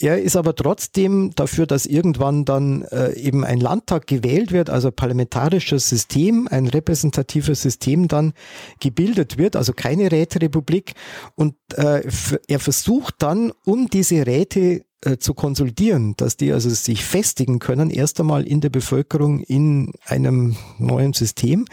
Er 0.00 0.20
ist 0.20 0.36
aber 0.36 0.54
trotzdem 0.54 1.30
dafür, 1.34 1.66
dass 1.66 1.86
irgendwann 1.86 2.44
dann 2.44 2.82
äh, 2.82 3.14
eben 3.14 3.44
ein 3.44 3.60
Landtag 3.60 4.06
gewählt 4.06 4.52
wird, 4.52 4.68
also 4.68 4.90
parlamentarisches 4.90 5.88
System, 5.88 6.48
ein 6.50 6.66
repräsentatives 6.66 7.62
System 7.62 8.08
dann 8.08 8.34
gebildet 8.80 9.38
wird, 9.38 9.56
also 9.56 9.72
keine 9.72 10.12
Räterepublik. 10.12 10.94
Und 11.34 11.54
äh, 11.74 12.02
er 12.46 12.60
versucht 12.60 13.14
dann, 13.18 13.52
um 13.64 13.88
diese 13.88 14.26
Räte 14.26 14.84
äh, 15.04 15.18
zu 15.18 15.34
konsolidieren, 15.34 16.14
dass 16.16 16.36
die 16.36 16.52
also 16.52 16.70
sich 16.70 17.04
festigen 17.04 17.58
können, 17.58 17.90
erst 17.90 18.20
einmal 18.20 18.46
in 18.46 18.60
der 18.60 18.70
Bevölkerung 18.70 19.40
in 19.40 19.92
einem 20.06 20.56
neuen 20.78 21.12
System, 21.12 21.66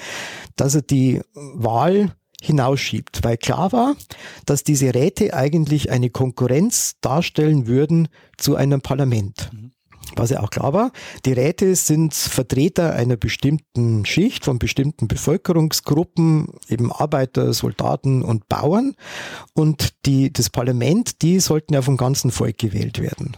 dass 0.55 0.75
er 0.75 0.81
die 0.81 1.21
Wahl 1.33 2.15
hinausschiebt, 2.41 3.23
weil 3.23 3.37
klar 3.37 3.71
war, 3.71 3.95
dass 4.45 4.63
diese 4.63 4.93
Räte 4.93 5.33
eigentlich 5.33 5.91
eine 5.91 6.09
Konkurrenz 6.09 6.95
darstellen 6.99 7.67
würden 7.67 8.07
zu 8.37 8.55
einem 8.55 8.81
Parlament. 8.81 9.51
Mhm. 9.53 9.70
Was 10.15 10.29
ja 10.29 10.41
auch 10.41 10.49
klar 10.49 10.73
war, 10.73 10.91
die 11.25 11.33
Räte 11.33 11.75
sind 11.75 12.13
Vertreter 12.13 12.93
einer 12.93 13.17
bestimmten 13.17 14.05
Schicht 14.05 14.45
von 14.45 14.59
bestimmten 14.59 15.07
Bevölkerungsgruppen, 15.07 16.49
eben 16.67 16.91
Arbeiter, 16.91 17.53
Soldaten 17.53 18.21
und 18.21 18.47
Bauern. 18.49 18.95
Und 19.53 19.93
die, 20.05 20.31
das 20.31 20.49
Parlament, 20.49 21.21
die 21.21 21.39
sollten 21.39 21.73
ja 21.73 21.81
vom 21.81 21.97
ganzen 21.97 22.31
Volk 22.31 22.57
gewählt 22.57 22.99
werden. 22.99 23.37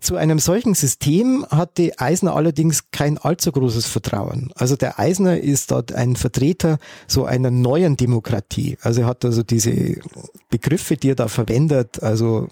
Zu 0.00 0.16
einem 0.16 0.38
solchen 0.38 0.74
System 0.74 1.44
hatte 1.50 1.92
Eisner 1.98 2.36
allerdings 2.36 2.90
kein 2.90 3.18
allzu 3.18 3.52
großes 3.52 3.86
Vertrauen. 3.86 4.52
Also 4.54 4.76
der 4.76 4.98
Eisner 4.98 5.38
ist 5.38 5.70
dort 5.70 5.92
ein 5.92 6.16
Vertreter 6.16 6.78
so 7.06 7.24
einer 7.24 7.50
neuen 7.50 7.96
Demokratie. 7.96 8.78
Also 8.82 9.02
er 9.02 9.06
hat 9.06 9.24
also 9.24 9.42
diese 9.42 9.96
Begriffe, 10.50 10.96
die 10.96 11.10
er 11.10 11.14
da 11.14 11.28
verwendet, 11.28 12.02
also 12.02 12.48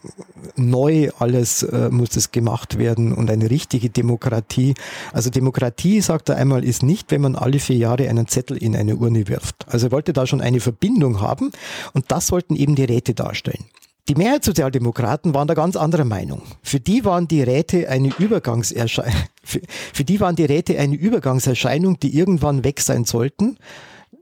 neu 0.56 1.10
alles 1.18 1.62
äh, 1.62 1.88
muss 1.90 2.16
es 2.16 2.32
gemacht 2.32 2.78
werden 2.78 3.12
und 3.12 3.30
eine 3.30 3.50
richtige 3.50 3.90
Demokratie. 3.90 4.74
Also 5.12 5.30
Demokratie, 5.30 6.00
sagt 6.00 6.28
er 6.28 6.36
einmal, 6.36 6.64
ist 6.64 6.82
nicht, 6.82 7.10
wenn 7.10 7.20
man 7.20 7.36
alle 7.36 7.58
vier 7.58 7.76
Jahre 7.76 8.08
einen 8.08 8.28
Zettel 8.28 8.56
in 8.56 8.76
eine 8.76 8.96
Urne 8.96 9.28
wirft. 9.28 9.66
Also 9.68 9.86
er 9.88 9.92
wollte 9.92 10.12
da 10.12 10.26
schon 10.26 10.40
eine 10.40 10.60
Verbindung 10.60 11.20
haben 11.20 11.52
und 11.92 12.06
das 12.08 12.26
sollten 12.26 12.56
eben 12.56 12.74
die 12.74 12.84
Räte 12.84 13.14
darstellen. 13.14 13.64
Die 14.08 14.14
Mehrheitssozialdemokraten 14.14 15.34
waren 15.34 15.48
da 15.48 15.54
ganz 15.54 15.74
anderer 15.74 16.04
Meinung. 16.04 16.42
Für 16.62 16.78
die 16.78 17.04
waren 17.04 17.26
die 17.26 17.42
Räte 17.42 17.88
eine 17.88 18.14
Übergangserscheinung, 18.16 19.20
für, 19.42 19.60
für 19.92 20.04
die 20.04 20.20
waren 20.20 20.36
die 20.36 20.44
Räte 20.44 20.78
eine 20.78 20.94
Übergangserscheinung, 20.94 21.98
die 21.98 22.16
irgendwann 22.16 22.62
weg 22.62 22.80
sein 22.80 23.04
sollten, 23.04 23.58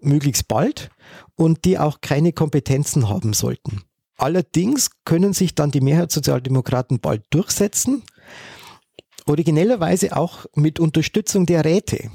möglichst 0.00 0.48
bald, 0.48 0.88
und 1.36 1.66
die 1.66 1.78
auch 1.78 2.00
keine 2.00 2.32
Kompetenzen 2.32 3.10
haben 3.10 3.34
sollten. 3.34 3.82
Allerdings 4.16 4.90
können 5.04 5.34
sich 5.34 5.54
dann 5.54 5.70
die 5.70 5.82
Mehrheitssozialdemokraten 5.82 7.00
bald 7.00 7.24
durchsetzen, 7.28 8.04
originellerweise 9.26 10.16
auch 10.16 10.46
mit 10.54 10.80
Unterstützung 10.80 11.44
der 11.44 11.64
Räte. 11.64 12.10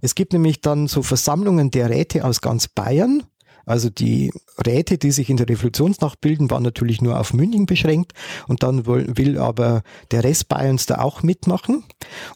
Es 0.00 0.16
gibt 0.16 0.32
nämlich 0.32 0.60
dann 0.60 0.88
so 0.88 1.02
Versammlungen 1.02 1.70
der 1.70 1.88
Räte 1.88 2.24
aus 2.24 2.40
ganz 2.40 2.66
Bayern, 2.66 3.22
also 3.64 3.90
die 3.90 4.32
Räte, 4.66 4.98
die 4.98 5.12
sich 5.12 5.30
in 5.30 5.36
der 5.36 5.48
Revolutionsnacht 5.48 6.20
bilden, 6.20 6.50
waren 6.50 6.62
natürlich 6.62 7.00
nur 7.00 7.18
auf 7.18 7.32
München 7.32 7.66
beschränkt 7.66 8.12
und 8.48 8.62
dann 8.62 8.86
will 8.86 9.38
aber 9.38 9.82
der 10.10 10.24
Rest 10.24 10.48
Bayerns 10.48 10.86
da 10.86 10.98
auch 11.00 11.22
mitmachen. 11.22 11.84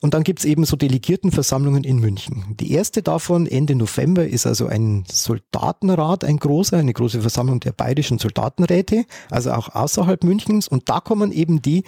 Und 0.01 0.15
dann 0.15 0.25
gibt's 0.25 0.45
eben 0.45 0.65
so 0.65 0.77
Delegiertenversammlungen 0.77 1.85
in 1.85 1.99
München. 1.99 2.57
Die 2.61 2.73
erste 2.73 3.03
davon 3.03 3.47
Ende 3.47 3.75
November 3.75 4.27
ist 4.27 4.47
also 4.47 4.67
ein 4.67 5.05
Soldatenrat, 5.11 6.25
ein 6.25 6.39
großer, 6.39 6.77
eine 6.77 6.93
große 6.93 7.21
Versammlung 7.21 7.61
der 7.61 7.73
bayerischen 7.73 8.19
Soldatenräte, 8.19 9.05
also 9.31 9.53
auch 9.53 9.75
außerhalb 9.75 10.25
Münchens. 10.25 10.69
Und 10.69 10.89
da 10.89 11.01
kommen 11.01 11.33
eben 11.33 11.63
die, 11.63 11.85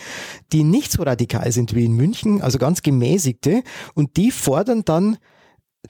die 0.52 0.64
nicht 0.64 0.92
so 0.92 1.02
radikal 1.02 1.50
sind 1.52 1.74
wie 1.74 1.84
in 1.84 1.92
München, 1.92 2.42
also 2.42 2.58
ganz 2.58 2.82
gemäßigte, 2.82 3.62
und 3.94 4.16
die 4.16 4.30
fordern 4.30 4.84
dann 4.84 5.18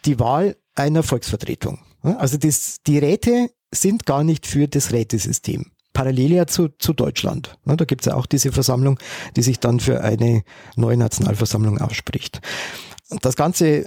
die 0.05 0.21
Wahl 0.21 0.57
einer 0.75 1.03
Volksvertretung. 1.03 1.81
Also 2.03 2.37
das, 2.37 2.79
die 2.87 2.99
Räte 2.99 3.51
sind 3.73 4.07
gar 4.07 4.25
nicht 4.25 4.47
für 4.47 4.69
das 4.69 4.93
Rätesystem. 4.93 5.67
Parallel 5.93 6.33
ja 6.33 6.47
zu, 6.47 6.69
zu 6.79 6.93
Deutschland. 6.93 7.59
Da 7.65 7.85
gibt 7.85 8.03
es 8.03 8.07
ja 8.07 8.15
auch 8.15 8.27
diese 8.27 8.53
Versammlung, 8.53 8.99
die 9.37 9.43
sich 9.43 9.59
dann 9.59 9.81
für 9.81 10.03
eine 10.03 10.43
neue 10.77 10.97
Nationalversammlung 10.97 11.79
ausspricht. 11.79 12.41
Das 13.21 13.35
Ganze 13.37 13.87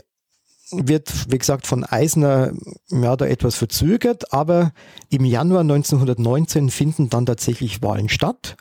wird, 0.71 1.31
wie 1.31 1.37
gesagt, 1.37 1.67
von 1.67 1.83
Eisner 1.83 2.53
ja, 2.89 3.15
da 3.15 3.25
etwas 3.25 3.55
verzögert, 3.55 4.33
aber 4.33 4.71
im 5.09 5.25
Januar 5.25 5.61
1919 5.61 6.69
finden 6.69 7.09
dann 7.09 7.25
tatsächlich 7.25 7.81
Wahlen 7.81 8.09
statt 8.09 8.55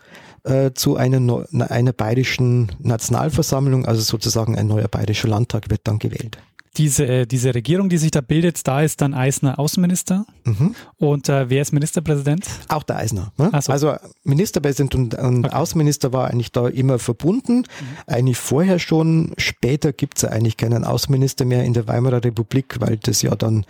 äh, 0.45 0.73
zu 0.73 0.97
einer, 0.97 1.47
einer 1.71 1.93
bayerischen 1.93 2.73
Nationalversammlung, 2.79 3.87
also 3.87 4.03
sozusagen 4.03 4.57
ein 4.57 4.67
neuer 4.67 4.89
bayerischer 4.89 5.29
Landtag 5.29 5.71
wird 5.71 5.83
dann 5.85 5.99
gewählt 5.99 6.39
diese, 6.77 7.07
äh, 7.07 7.27
diese 7.27 7.55
Regierung, 7.55 7.89
die 7.89 7.99
sich 7.99 8.11
da 8.11 8.21
bildet, 8.21 8.67
da 8.67 8.83
ist 8.83 9.01
dann 9.01 9.15
Eisner 9.15 9.59
Außenminister. 9.59 10.25
Mhm. 10.45 10.75
Und 10.99 11.29
äh, 11.29 11.51
wer 11.51 11.63
ist 11.63 11.73
Ministerpräsident? 11.73 12.47
Auch 12.69 12.85
der 12.85 12.97
Eisner. 12.97 13.33
Ne? 13.39 13.51
So. 13.61 13.73
Also 13.73 13.97
Ministerpräsident 14.23 14.95
und, 14.95 15.15
und 15.15 15.47
okay. 15.47 15.55
Außenminister 15.55 16.13
war 16.13 16.29
eigentlich 16.29 16.53
da 16.53 16.69
immer 16.69 16.99
verbunden. 16.99 17.59
Mhm. 17.59 17.65
Eigentlich 18.07 18.39
vorher 18.39 18.79
schon. 18.79 19.33
Später 19.37 19.93
gibt 19.93 20.19
es 20.19 20.23
ja 20.23 20.29
eigentlich 20.31 20.57
keinen 20.57 20.85
Außenminister 20.85 21.45
mehr 21.45 21.65
in 21.65 21.75
der 21.75 21.89
Weimarer 21.89 22.23
Republik, 22.25 22.77
weil 22.81 22.97
das 22.99 23.23
ja 23.23 23.35
dann 23.35 23.67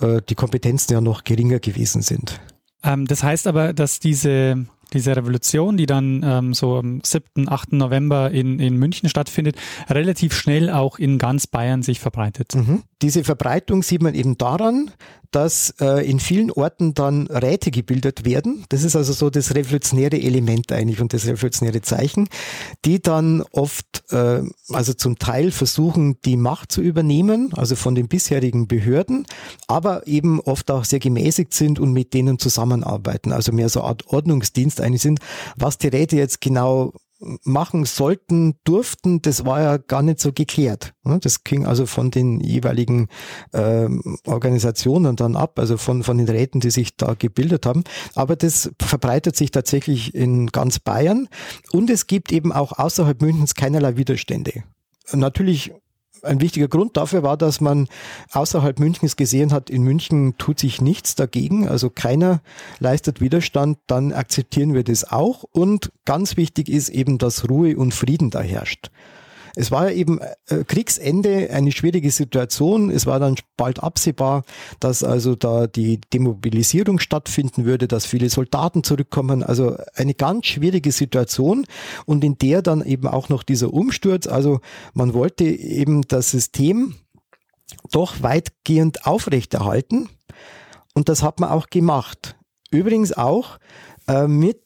äh, 0.00 0.20
die 0.28 0.34
Kompetenzen 0.34 0.92
ja 0.92 1.00
noch 1.00 1.24
geringer 1.24 1.58
gewesen 1.58 2.02
sind. 2.02 2.40
Ähm, 2.82 3.06
das 3.06 3.22
heißt 3.22 3.46
aber, 3.46 3.72
dass 3.72 3.98
diese 3.98 4.66
diese 4.90 5.16
Revolution, 5.16 5.76
die 5.76 5.86
dann 5.86 6.22
ähm, 6.24 6.54
so 6.54 6.76
am 6.76 7.00
7., 7.02 7.48
8. 7.48 7.72
November 7.72 8.30
in, 8.30 8.58
in 8.58 8.76
München 8.76 9.08
stattfindet, 9.08 9.56
relativ 9.88 10.34
schnell 10.34 10.70
auch 10.70 10.98
in 10.98 11.18
ganz 11.18 11.46
Bayern 11.46 11.82
sich 11.82 12.00
verbreitet. 12.00 12.54
Mhm. 12.54 12.82
Diese 13.02 13.24
Verbreitung 13.24 13.82
sieht 13.82 14.02
man 14.02 14.14
eben 14.14 14.36
daran, 14.36 14.90
dass 15.30 15.74
äh, 15.80 16.08
in 16.08 16.20
vielen 16.20 16.50
Orten 16.50 16.94
dann 16.94 17.26
Räte 17.26 17.70
gebildet 17.70 18.24
werden. 18.24 18.64
Das 18.68 18.82
ist 18.82 18.96
also 18.96 19.12
so 19.12 19.30
das 19.30 19.54
revolutionäre 19.54 20.20
Element 20.20 20.72
eigentlich 20.72 21.00
und 21.00 21.12
das 21.12 21.26
revolutionäre 21.26 21.82
Zeichen, 21.82 22.28
die 22.84 23.00
dann 23.00 23.42
oft, 23.52 24.04
äh, 24.12 24.42
also 24.70 24.92
zum 24.92 25.18
Teil 25.18 25.50
versuchen, 25.50 26.20
die 26.24 26.36
Macht 26.36 26.72
zu 26.72 26.80
übernehmen, 26.80 27.52
also 27.54 27.76
von 27.76 27.94
den 27.94 28.08
bisherigen 28.08 28.66
Behörden, 28.66 29.26
aber 29.66 30.06
eben 30.06 30.40
oft 30.40 30.70
auch 30.70 30.84
sehr 30.84 30.98
gemäßigt 30.98 31.54
sind 31.54 31.78
und 31.78 31.92
mit 31.92 32.14
denen 32.14 32.38
zusammenarbeiten, 32.38 33.32
also 33.32 33.52
mehr 33.52 33.68
so 33.68 33.82
Art 33.82 34.06
Ordnungsdienst 34.08 34.80
eigentlich 34.80 35.02
sind. 35.02 35.20
Was 35.56 35.78
die 35.78 35.88
Räte 35.88 36.16
jetzt 36.16 36.40
genau 36.40 36.92
machen 37.44 37.84
sollten, 37.84 38.54
durften, 38.64 39.20
das 39.22 39.44
war 39.44 39.60
ja 39.60 39.76
gar 39.76 40.02
nicht 40.02 40.20
so 40.20 40.32
geklärt. 40.32 40.94
Ne? 41.04 41.18
Das 41.20 41.44
ging 41.44 41.66
also 41.66 41.86
von 41.86 42.10
den 42.10 42.40
jeweiligen 42.40 43.08
ähm, 43.52 44.16
Organisationen 44.26 45.16
dann 45.16 45.36
ab, 45.36 45.58
also 45.58 45.76
von, 45.76 46.02
von 46.02 46.18
den 46.18 46.28
Räten, 46.28 46.60
die 46.60 46.70
sich 46.70 46.96
da 46.96 47.14
gebildet 47.14 47.66
haben. 47.66 47.84
Aber 48.14 48.36
das 48.36 48.70
verbreitet 48.80 49.36
sich 49.36 49.50
tatsächlich 49.50 50.14
in 50.14 50.46
ganz 50.46 50.78
Bayern 50.78 51.28
und 51.72 51.90
es 51.90 52.06
gibt 52.06 52.32
eben 52.32 52.52
auch 52.52 52.72
außerhalb 52.72 53.20
Münchens 53.20 53.54
keinerlei 53.54 53.96
Widerstände. 53.96 54.64
Natürlich 55.12 55.72
ein 56.22 56.40
wichtiger 56.40 56.68
Grund 56.68 56.96
dafür 56.96 57.22
war, 57.22 57.36
dass 57.36 57.60
man 57.60 57.88
außerhalb 58.32 58.78
Münchens 58.78 59.16
gesehen 59.16 59.52
hat, 59.52 59.70
in 59.70 59.82
München 59.82 60.36
tut 60.38 60.58
sich 60.58 60.80
nichts 60.80 61.14
dagegen, 61.14 61.68
also 61.68 61.90
keiner 61.90 62.40
leistet 62.78 63.20
Widerstand, 63.20 63.78
dann 63.86 64.12
akzeptieren 64.12 64.74
wir 64.74 64.84
das 64.84 65.10
auch. 65.10 65.44
Und 65.52 65.92
ganz 66.04 66.36
wichtig 66.36 66.68
ist 66.68 66.88
eben, 66.88 67.18
dass 67.18 67.48
Ruhe 67.48 67.76
und 67.76 67.94
Frieden 67.94 68.30
da 68.30 68.40
herrscht. 68.40 68.90
Es 69.56 69.70
war 69.70 69.90
ja 69.90 69.96
eben 69.96 70.20
äh, 70.46 70.64
Kriegsende, 70.64 71.50
eine 71.50 71.72
schwierige 71.72 72.10
Situation. 72.10 72.90
Es 72.90 73.06
war 73.06 73.18
dann 73.18 73.36
bald 73.56 73.82
absehbar, 73.82 74.44
dass 74.78 75.04
also 75.04 75.34
da 75.34 75.66
die 75.66 76.00
Demobilisierung 76.12 76.98
stattfinden 76.98 77.64
würde, 77.64 77.88
dass 77.88 78.06
viele 78.06 78.30
Soldaten 78.30 78.84
zurückkommen. 78.84 79.42
Also 79.42 79.76
eine 79.94 80.14
ganz 80.14 80.46
schwierige 80.46 80.92
Situation 80.92 81.66
und 82.06 82.24
in 82.24 82.38
der 82.38 82.62
dann 82.62 82.84
eben 82.84 83.06
auch 83.06 83.28
noch 83.28 83.42
dieser 83.42 83.72
Umsturz. 83.72 84.26
Also 84.26 84.60
man 84.94 85.14
wollte 85.14 85.44
eben 85.44 86.02
das 86.02 86.30
System 86.30 86.94
doch 87.92 88.22
weitgehend 88.22 89.06
aufrechterhalten 89.06 90.08
und 90.94 91.08
das 91.08 91.22
hat 91.22 91.40
man 91.40 91.50
auch 91.50 91.68
gemacht. 91.68 92.36
Übrigens 92.70 93.12
auch 93.12 93.58
äh, 94.06 94.26
mit 94.26 94.60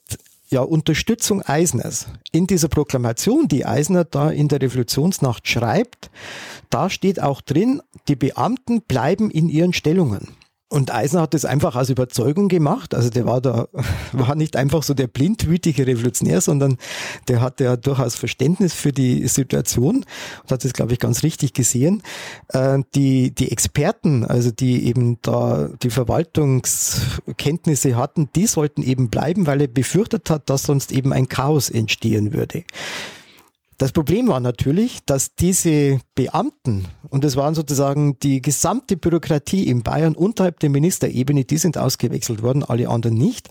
ja, 0.48 0.60
Unterstützung 0.60 1.42
Eisners. 1.42 2.06
In 2.32 2.46
dieser 2.46 2.68
Proklamation, 2.68 3.48
die 3.48 3.64
Eisner 3.64 4.04
da 4.04 4.30
in 4.30 4.48
der 4.48 4.60
Revolutionsnacht 4.60 5.48
schreibt, 5.48 6.10
da 6.70 6.90
steht 6.90 7.20
auch 7.20 7.40
drin, 7.40 7.82
die 8.08 8.16
Beamten 8.16 8.82
bleiben 8.82 9.30
in 9.30 9.48
ihren 9.48 9.72
Stellungen. 9.72 10.28
Und 10.74 10.92
Eisner 10.92 11.20
hat 11.20 11.34
das 11.34 11.44
einfach 11.44 11.76
aus 11.76 11.88
Überzeugung 11.88 12.48
gemacht. 12.48 12.96
Also 12.96 13.08
der 13.08 13.26
war 13.26 13.40
da, 13.40 13.68
war 14.12 14.34
nicht 14.34 14.56
einfach 14.56 14.82
so 14.82 14.92
der 14.92 15.06
blindwütige 15.06 15.86
Revolutionär, 15.86 16.40
sondern 16.40 16.78
der 17.28 17.40
hatte 17.40 17.62
ja 17.62 17.76
durchaus 17.76 18.16
Verständnis 18.16 18.74
für 18.74 18.90
die 18.90 19.28
Situation 19.28 20.04
und 20.42 20.50
hat 20.50 20.64
das, 20.64 20.72
glaube 20.72 20.92
ich, 20.92 20.98
ganz 20.98 21.22
richtig 21.22 21.52
gesehen. 21.52 22.02
Äh, 22.48 22.80
die, 22.96 23.30
die 23.30 23.52
Experten, 23.52 24.24
also 24.24 24.50
die 24.50 24.86
eben 24.86 25.18
da 25.22 25.68
die 25.80 25.90
Verwaltungskenntnisse 25.90 27.94
hatten, 27.94 28.28
die 28.34 28.48
sollten 28.48 28.82
eben 28.82 29.10
bleiben, 29.10 29.46
weil 29.46 29.60
er 29.60 29.68
befürchtet 29.68 30.28
hat, 30.28 30.50
dass 30.50 30.64
sonst 30.64 30.90
eben 30.90 31.12
ein 31.12 31.28
Chaos 31.28 31.70
entstehen 31.70 32.32
würde. 32.32 32.64
Das 33.78 33.92
Problem 33.92 34.28
war 34.28 34.40
natürlich, 34.40 35.00
dass 35.04 35.34
diese 35.34 36.00
Beamten, 36.14 36.86
und 37.08 37.24
das 37.24 37.36
waren 37.36 37.54
sozusagen 37.54 38.18
die 38.20 38.40
gesamte 38.40 38.96
Bürokratie 38.96 39.66
in 39.66 39.82
Bayern 39.82 40.14
unterhalb 40.14 40.60
der 40.60 40.70
Ministerebene, 40.70 41.44
die 41.44 41.56
sind 41.56 41.76
ausgewechselt 41.76 42.42
worden, 42.42 42.62
alle 42.62 42.88
anderen 42.88 43.16
nicht, 43.16 43.50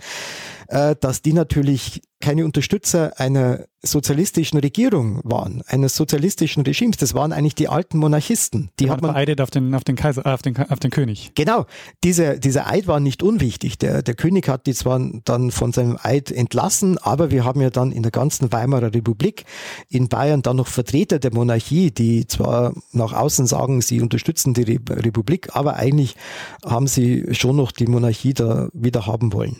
äh, 0.73 0.95
dass 0.99 1.21
die 1.21 1.33
natürlich 1.33 2.01
keine 2.19 2.45
Unterstützer 2.45 3.19
einer 3.19 3.65
sozialistischen 3.83 4.57
Regierung 4.59 5.19
waren, 5.23 5.61
eines 5.67 5.95
sozialistischen 5.95 6.63
Regimes. 6.63 6.97
Das 6.97 7.13
waren 7.13 7.31
eigentlich 7.31 7.53
die 7.53 7.67
alten 7.67 7.97
Monarchisten. 7.97 8.71
Die, 8.79 8.89
hat 8.89 9.01
man 9.01 9.11
vereidet 9.11 9.39
auf 9.41 9.51
den, 9.51 9.75
auf 9.75 9.83
den 9.83 9.95
Kaiser, 9.95 10.25
auf 10.25 10.41
den, 10.41 10.57
auf 10.57 10.79
den 10.79 10.89
König. 10.89 11.33
Genau. 11.35 11.65
Dieser, 12.03 12.37
dieser 12.37 12.65
Eid 12.65 12.87
war 12.87 12.99
nicht 13.01 13.21
unwichtig. 13.21 13.77
Der, 13.77 14.01
der 14.01 14.15
König 14.15 14.47
hat 14.47 14.65
die 14.65 14.73
zwar 14.73 14.99
dann 15.25 15.51
von 15.51 15.73
seinem 15.73 15.99
Eid 16.01 16.31
entlassen, 16.31 16.97
aber 16.97 17.29
wir 17.29 17.43
haben 17.43 17.61
ja 17.61 17.69
dann 17.69 17.91
in 17.91 18.01
der 18.01 18.11
ganzen 18.11 18.51
Weimarer 18.51 18.95
Republik 18.95 19.43
in 19.89 20.07
Bayern 20.07 20.41
dann 20.41 20.55
noch 20.55 20.67
Vertreter 20.67 21.19
der 21.19 21.33
Monarchie, 21.33 21.91
die 21.91 22.25
zwar 22.25 22.73
nach 22.93 23.13
außen 23.13 23.45
sagen, 23.45 23.81
sie 23.81 24.01
unterstützen 24.01 24.53
die 24.55 24.79
Republik, 24.89 25.49
aber 25.55 25.75
eigentlich 25.75 26.15
haben 26.65 26.87
sie 26.87 27.27
schon 27.31 27.57
noch 27.57 27.73
die 27.73 27.85
Monarchie 27.85 28.33
da 28.33 28.69
wieder 28.73 29.05
haben 29.05 29.33
wollen. 29.33 29.57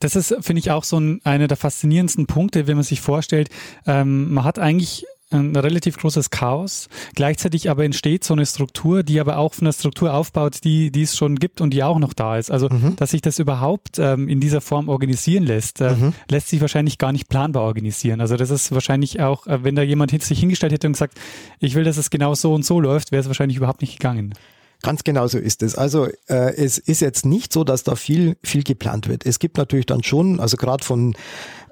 Das 0.00 0.16
ist, 0.16 0.34
finde 0.40 0.60
ich, 0.60 0.70
auch 0.70 0.84
so 0.84 0.98
ein, 0.98 1.20
einer 1.24 1.46
der 1.46 1.56
faszinierendsten 1.56 2.26
Punkte, 2.26 2.66
wenn 2.66 2.76
man 2.76 2.84
sich 2.84 3.00
vorstellt, 3.00 3.50
ähm, 3.86 4.32
man 4.32 4.44
hat 4.44 4.58
eigentlich 4.58 5.06
ein 5.32 5.54
relativ 5.54 5.96
großes 5.98 6.30
Chaos. 6.30 6.88
Gleichzeitig 7.14 7.70
aber 7.70 7.84
entsteht 7.84 8.24
so 8.24 8.34
eine 8.34 8.46
Struktur, 8.46 9.02
die 9.02 9.20
aber 9.20 9.38
auch 9.38 9.54
von 9.54 9.64
der 9.64 9.72
Struktur 9.72 10.12
aufbaut, 10.12 10.64
die, 10.64 10.90
die 10.90 11.02
es 11.02 11.16
schon 11.16 11.36
gibt 11.36 11.60
und 11.60 11.70
die 11.72 11.84
auch 11.84 11.98
noch 11.98 12.14
da 12.14 12.36
ist. 12.36 12.50
Also, 12.50 12.68
mhm. 12.68 12.96
dass 12.96 13.12
sich 13.12 13.22
das 13.22 13.38
überhaupt 13.38 13.98
ähm, 13.98 14.28
in 14.28 14.40
dieser 14.40 14.60
Form 14.60 14.88
organisieren 14.88 15.44
lässt, 15.44 15.80
äh, 15.80 15.94
mhm. 15.94 16.14
lässt 16.28 16.48
sich 16.48 16.60
wahrscheinlich 16.60 16.98
gar 16.98 17.12
nicht 17.12 17.28
planbar 17.28 17.62
organisieren. 17.62 18.20
Also, 18.20 18.36
das 18.36 18.50
ist 18.50 18.72
wahrscheinlich 18.72 19.20
auch, 19.20 19.46
äh, 19.46 19.62
wenn 19.62 19.76
da 19.76 19.82
jemand 19.82 20.10
sich 20.22 20.40
hingestellt 20.40 20.72
hätte 20.72 20.88
und 20.88 20.94
gesagt, 20.94 21.18
ich 21.60 21.74
will, 21.74 21.84
dass 21.84 21.96
es 21.96 22.10
genau 22.10 22.34
so 22.34 22.52
und 22.52 22.64
so 22.64 22.80
läuft, 22.80 23.12
wäre 23.12 23.20
es 23.20 23.28
wahrscheinlich 23.28 23.56
überhaupt 23.56 23.82
nicht 23.82 23.98
gegangen. 23.98 24.34
Ganz 24.82 25.04
genau 25.04 25.26
so 25.26 25.38
ist 25.38 25.62
es. 25.62 25.74
Also 25.74 26.06
äh, 26.28 26.54
es 26.56 26.78
ist 26.78 27.00
jetzt 27.00 27.26
nicht 27.26 27.52
so, 27.52 27.64
dass 27.64 27.84
da 27.84 27.96
viel 27.96 28.36
viel 28.42 28.62
geplant 28.62 29.08
wird. 29.08 29.26
Es 29.26 29.38
gibt 29.38 29.58
natürlich 29.58 29.86
dann 29.86 30.02
schon, 30.02 30.40
also 30.40 30.56
gerade 30.56 30.84
von 30.84 31.14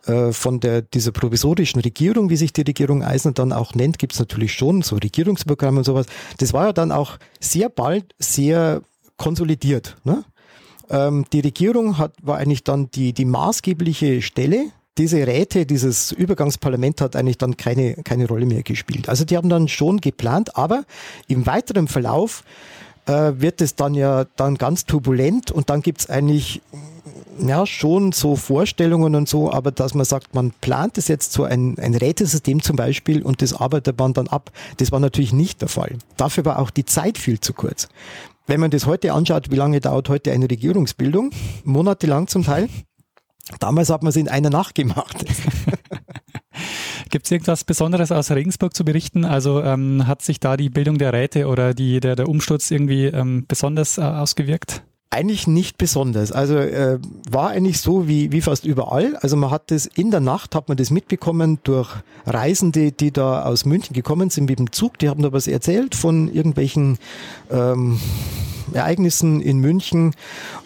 äh, 0.07 0.33
von 0.33 0.61
der 0.61 0.83
dieser 0.83 1.13
provisorischen 1.13 1.81
Regierung, 1.81 2.29
wie 2.29 2.37
sich 2.37 2.53
die 2.53 2.63
Regierung 2.63 3.03
Eisen 3.03 3.35
dann 3.35 3.53
auch 3.53 3.75
nennt, 3.75 3.99
gibt 3.99 4.13
es 4.13 4.19
natürlich 4.19 4.53
schon 4.53 4.83
so 4.83 4.97
Regierungsprogramme 4.97 5.79
und 5.79 5.85
sowas. 5.85 6.07
Das 6.39 6.53
war 6.53 6.67
ja 6.67 6.73
dann 6.73 6.93
auch 6.93 7.19
sehr 7.41 7.71
bald 7.71 8.15
sehr 8.19 8.83
konsolidiert. 9.17 9.97
Ne? 10.05 10.25
Ähm, 10.91 11.25
die 11.33 11.41
Regierung 11.41 11.97
hat 11.99 12.15
war 12.23 12.37
eigentlich 12.37 12.65
dann 12.65 12.91
die 12.91 13.15
die 13.15 13.25
maßgebliche 13.25 14.21
Stelle 14.21 14.73
diese 14.99 15.25
Räte, 15.27 15.65
dieses 15.65 16.11
Übergangsparlament 16.13 17.01
hat 17.01 17.15
eigentlich 17.15 17.39
dann 17.39 17.57
keine, 17.57 17.95
keine 18.03 18.27
Rolle 18.27 18.47
mehr 18.47 18.65
gespielt. 18.65 19.09
Also 19.09 19.25
die 19.25 19.37
haben 19.37 19.49
dann 19.49 19.69
schon 19.69 20.01
geplant, 20.01 20.57
aber 20.57 20.85
im 21.29 21.47
weiteren 21.47 21.87
Verlauf 21.87 22.43
äh, 23.09 23.41
wird 23.41 23.61
es 23.61 23.75
dann 23.75 23.95
ja 23.95 24.25
dann 24.37 24.57
ganz 24.57 24.85
turbulent 24.85 25.51
und 25.51 25.71
dann 25.71 25.83
gibt 25.83 26.01
es 26.01 26.11
eigentlich 26.11 26.61
ja 27.41 27.67
schon 27.67 28.13
so 28.13 28.37
Vorstellungen 28.37 29.15
und 29.15 29.29
so, 29.29 29.53
aber 29.53 29.71
dass 29.71 29.95
man 29.95 30.05
sagt, 30.05 30.35
man 30.35 30.53
plant 30.61 30.99
es 30.99 31.09
jetzt 31.09 31.33
so 31.33 31.45
ein, 31.45 31.79
ein 31.79 31.95
Rätesystem 31.95 32.63
zum 32.63 32.77
Beispiel 32.77 33.23
und 33.23 33.43
das 33.43 33.55
arbeitet 33.55 33.99
man 33.99 34.13
dann 34.13 34.29
ab, 34.29 34.51
das 34.79 34.93
war 34.93 35.01
natürlich 35.01 35.33
nicht 35.33 35.61
der 35.61 35.69
Fall. 35.69 35.97
Dafür 36.17 36.45
war 36.45 36.59
auch 36.59 36.71
die 36.71 36.85
Zeit 36.85 37.19
viel 37.19 37.41
zu 37.41 37.53
kurz. 37.53 37.89
Wenn 38.47 38.61
man 38.61 38.71
das 38.71 38.87
heute 38.87 39.13
anschaut, 39.13 39.51
wie 39.51 39.57
lange 39.57 39.81
dauert 39.81 40.09
heute 40.09 40.33
eine 40.33 40.51
Regierungsbildung? 40.51 41.31
Monatelang 41.65 42.29
zum 42.29 42.45
Teil. 42.45 42.69
Damals 43.61 43.91
hat 43.91 44.03
man 44.03 44.11
es 44.11 44.17
in 44.17 44.29
einer 44.29 44.51
Nacht 44.51 44.75
gemacht. 44.75 45.25
Gibt 47.11 47.27
es 47.27 47.31
irgendwas 47.31 47.65
Besonderes 47.65 48.13
aus 48.13 48.31
Regensburg 48.31 48.75
zu 48.75 48.85
berichten? 48.85 49.25
Also 49.25 49.63
ähm, 49.63 50.07
hat 50.07 50.23
sich 50.23 50.41
da 50.41 50.57
die 50.57 50.71
Bildung 50.71 50.99
der 50.99 51.13
Räte 51.13 51.47
oder 51.47 51.75
die, 51.75 52.01
der, 52.01 52.17
der 52.17 52.29
Umsturz 52.29 52.71
irgendwie 52.71 53.07
ähm, 53.07 53.45
besonders 53.47 53.99
äh, 53.99 54.03
ausgewirkt? 54.03 54.83
Eigentlich 55.11 55.47
nicht 55.47 55.79
besonders. 55.79 56.33
Also 56.33 56.59
äh, 56.59 56.99
war 57.31 57.49
eigentlich 57.49 57.81
so 57.81 58.09
wie, 58.09 58.31
wie 58.31 58.43
fast 58.43 58.67
überall. 58.67 59.17
Also 59.17 59.37
man 59.37 59.51
hat 59.51 59.71
das 59.71 59.87
in 59.87 60.11
der 60.11 60.21
Nacht 60.21 60.55
hat 60.55 60.69
man 60.69 60.77
das 60.77 60.91
mitbekommen 60.91 61.59
durch 61.65 61.91
Reisende, 62.27 62.93
die 62.93 63.11
da 63.11 63.43
aus 63.43 63.65
München 63.65 63.95
gekommen 63.95 64.29
sind 64.29 64.51
mit 64.51 64.59
dem 64.59 64.71
Zug. 64.71 64.99
Die 64.99 65.09
haben 65.09 65.23
da 65.23 65.33
was 65.33 65.49
erzählt 65.49 65.95
von 65.95 66.31
irgendwelchen 66.31 66.99
ähm, 67.51 67.99
Ereignissen 68.75 69.41
in 69.41 69.61
München 69.61 70.15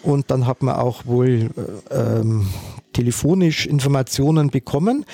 und 0.01 0.29
dann 0.29 0.45
hat 0.45 0.61
man 0.61 0.75
auch 0.75 1.05
wohl 1.05 1.49
äh, 1.89 2.19
ähm, 2.19 2.47
telefonisch 2.93 3.65
Informationen 3.65 4.49
bekommen 4.49 5.05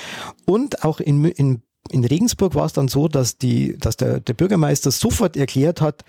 und 0.46 0.84
auch 0.84 1.00
in, 1.00 1.26
in 1.26 1.62
in 1.92 2.06
Regensburg 2.06 2.56
war 2.56 2.66
es 2.66 2.74
dann 2.74 2.88
so, 2.88 3.08
dass, 3.08 3.38
die, 3.38 3.78
dass 3.78 3.98
der, 3.98 4.20
der 4.20 4.34
Bürgermeister 4.34 4.92
sofort 4.92 5.36
erklärt 5.36 5.82
hat, 5.82 6.04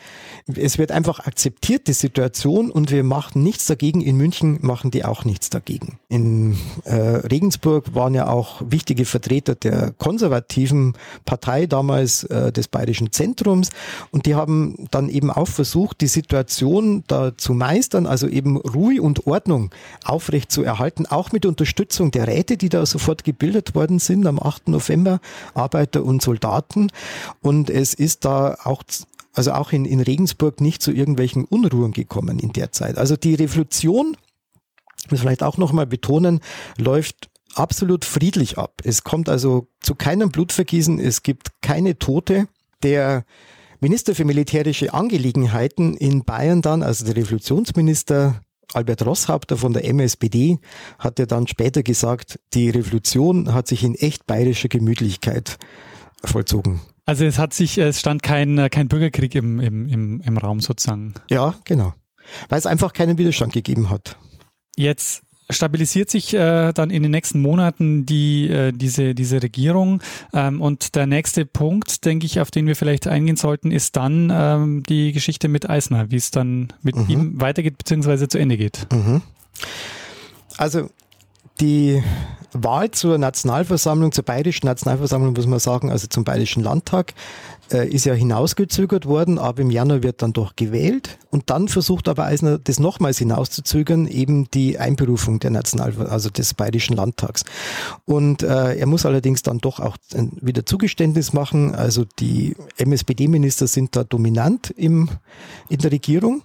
es 0.46 0.78
wird 0.78 0.92
einfach 0.92 1.20
akzeptiert, 1.20 1.86
die 1.88 1.94
Situation, 1.94 2.70
und 2.70 2.90
wir 2.90 3.02
machen 3.02 3.42
nichts 3.42 3.66
dagegen. 3.66 4.00
In 4.00 4.16
München 4.16 4.58
machen 4.60 4.90
die 4.90 5.04
auch 5.04 5.24
nichts 5.24 5.48
dagegen. 5.48 5.98
In 6.08 6.58
äh, 6.84 6.94
Regensburg 6.94 7.94
waren 7.94 8.14
ja 8.14 8.28
auch 8.28 8.62
wichtige 8.68 9.04
Vertreter 9.04 9.54
der 9.54 9.92
konservativen 9.92 10.94
Partei 11.24 11.66
damals 11.66 12.24
äh, 12.24 12.52
des 12.52 12.68
Bayerischen 12.68 13.12
Zentrums 13.12 13.70
und 14.10 14.26
die 14.26 14.34
haben 14.34 14.86
dann 14.90 15.08
eben 15.08 15.30
auch 15.30 15.48
versucht, 15.48 16.00
die 16.00 16.08
Situation 16.08 17.04
da 17.06 17.36
zu 17.36 17.54
meistern, 17.54 18.06
also 18.06 18.28
eben 18.28 18.56
Ruhe 18.58 19.00
und 19.00 19.26
Ordnung 19.26 19.70
aufrecht 20.04 20.52
zu 20.52 20.62
erhalten, 20.62 21.06
auch 21.06 21.32
mit 21.32 21.46
Unterstützung 21.46 22.10
der 22.10 22.26
Räte, 22.26 22.56
die 22.56 22.68
da 22.68 22.84
sofort 22.84 23.24
gebildet 23.24 23.74
worden 23.74 23.98
sind 23.98 24.26
am 24.26 24.38
8. 24.38 24.68
November 24.68 25.20
Arbeiter 25.60 26.04
und 26.04 26.22
Soldaten. 26.22 26.90
Und 27.40 27.70
es 27.70 27.94
ist 27.94 28.24
da 28.24 28.56
auch 28.64 28.82
also 29.32 29.52
auch 29.52 29.72
in, 29.72 29.84
in 29.84 30.00
Regensburg 30.00 30.60
nicht 30.60 30.82
zu 30.82 30.92
irgendwelchen 30.92 31.44
Unruhen 31.44 31.92
gekommen 31.92 32.38
in 32.38 32.52
der 32.52 32.72
Zeit. 32.72 32.98
Also 32.98 33.16
die 33.16 33.34
Revolution, 33.34 34.16
muss 35.10 35.20
vielleicht 35.20 35.42
auch 35.42 35.56
nochmal 35.56 35.86
betonen, 35.86 36.40
läuft 36.76 37.30
absolut 37.54 38.04
friedlich 38.04 38.58
ab. 38.58 38.80
Es 38.84 39.04
kommt 39.04 39.28
also 39.28 39.68
zu 39.80 39.94
keinem 39.94 40.30
Blutvergießen, 40.30 40.98
es 40.98 41.22
gibt 41.22 41.62
keine 41.62 41.98
Tote. 41.98 42.48
Der 42.82 43.24
Minister 43.80 44.14
für 44.14 44.24
militärische 44.24 44.92
Angelegenheiten 44.92 45.96
in 45.96 46.24
Bayern 46.24 46.62
dann, 46.62 46.82
also 46.82 47.04
der 47.04 47.16
Revolutionsminister 47.16 48.40
Albert 48.72 49.04
Rosshaupter 49.04 49.56
von 49.56 49.72
der 49.72 49.84
MSPD 49.84 50.58
hat 50.98 51.18
ja 51.18 51.26
dann 51.26 51.46
später 51.46 51.82
gesagt, 51.82 52.38
die 52.54 52.70
Revolution 52.70 53.52
hat 53.52 53.66
sich 53.66 53.82
in 53.82 53.94
echt 53.94 54.26
bayerischer 54.26 54.68
Gemütlichkeit 54.68 55.58
vollzogen. 56.24 56.80
Also 57.06 57.24
es 57.24 57.38
hat 57.38 57.52
sich, 57.54 57.78
es 57.78 57.98
stand 57.98 58.22
kein, 58.22 58.68
kein 58.70 58.88
Bürgerkrieg 58.88 59.34
im, 59.34 59.58
im, 59.58 59.88
im, 59.88 60.20
im 60.20 60.38
Raum 60.38 60.60
sozusagen. 60.60 61.14
Ja, 61.28 61.54
genau. 61.64 61.94
Weil 62.48 62.58
es 62.58 62.66
einfach 62.66 62.92
keinen 62.92 63.18
Widerstand 63.18 63.52
gegeben 63.52 63.90
hat. 63.90 64.16
Jetzt 64.76 65.22
stabilisiert 65.52 66.10
sich 66.10 66.34
äh, 66.34 66.72
dann 66.72 66.90
in 66.90 67.02
den 67.02 67.12
nächsten 67.12 67.40
Monaten 67.40 68.06
die, 68.06 68.48
äh, 68.48 68.72
diese, 68.72 69.14
diese 69.14 69.42
Regierung. 69.42 70.00
Ähm, 70.32 70.60
und 70.60 70.94
der 70.94 71.06
nächste 71.06 71.46
Punkt, 71.46 72.04
denke 72.04 72.26
ich, 72.26 72.40
auf 72.40 72.50
den 72.50 72.66
wir 72.66 72.76
vielleicht 72.76 73.06
eingehen 73.06 73.36
sollten, 73.36 73.70
ist 73.70 73.96
dann 73.96 74.30
ähm, 74.32 74.82
die 74.88 75.12
Geschichte 75.12 75.48
mit 75.48 75.68
Eisner, 75.68 76.10
wie 76.10 76.16
es 76.16 76.30
dann 76.30 76.72
mit 76.82 76.96
mhm. 76.96 77.06
ihm 77.08 77.40
weitergeht 77.40 77.78
bzw. 77.78 78.28
zu 78.28 78.38
Ende 78.38 78.56
geht. 78.56 78.86
Mhm. 78.92 79.22
Also 80.56 80.90
die 81.60 82.02
Wahl 82.52 82.90
zur 82.90 83.18
Nationalversammlung, 83.18 84.12
zur 84.12 84.24
bayerischen 84.24 84.66
Nationalversammlung, 84.66 85.34
muss 85.34 85.46
man 85.46 85.58
sagen, 85.58 85.90
also 85.90 86.06
zum 86.06 86.24
bayerischen 86.24 86.62
Landtag, 86.62 87.14
äh, 87.72 87.88
ist 87.88 88.04
ja 88.04 88.14
hinausgezögert 88.14 89.06
worden, 89.06 89.38
aber 89.38 89.62
im 89.62 89.70
Januar 89.70 90.02
wird 90.02 90.22
dann 90.22 90.32
doch 90.32 90.56
gewählt. 90.56 91.18
Und 91.30 91.50
dann 91.50 91.68
versucht 91.68 92.08
aber 92.08 92.24
Eisner, 92.24 92.58
das 92.58 92.78
nochmals 92.78 93.18
hinauszuzögern, 93.18 94.06
eben 94.06 94.50
die 94.50 94.78
Einberufung 94.78 95.38
der 95.38 95.50
National, 95.50 95.94
also 96.08 96.30
des 96.30 96.54
bayerischen 96.54 96.96
Landtags. 96.96 97.44
Und 98.04 98.42
äh, 98.42 98.76
er 98.76 98.86
muss 98.86 99.06
allerdings 99.06 99.42
dann 99.42 99.58
doch 99.58 99.80
auch 99.80 99.96
wieder 100.40 100.66
Zugeständnis 100.66 101.32
machen. 101.32 101.74
Also 101.74 102.04
die 102.18 102.56
MSPD-Minister 102.76 103.66
sind 103.66 103.96
da 103.96 104.04
dominant 104.04 104.70
im, 104.70 105.08
in 105.68 105.78
der 105.78 105.92
Regierung. 105.92 106.42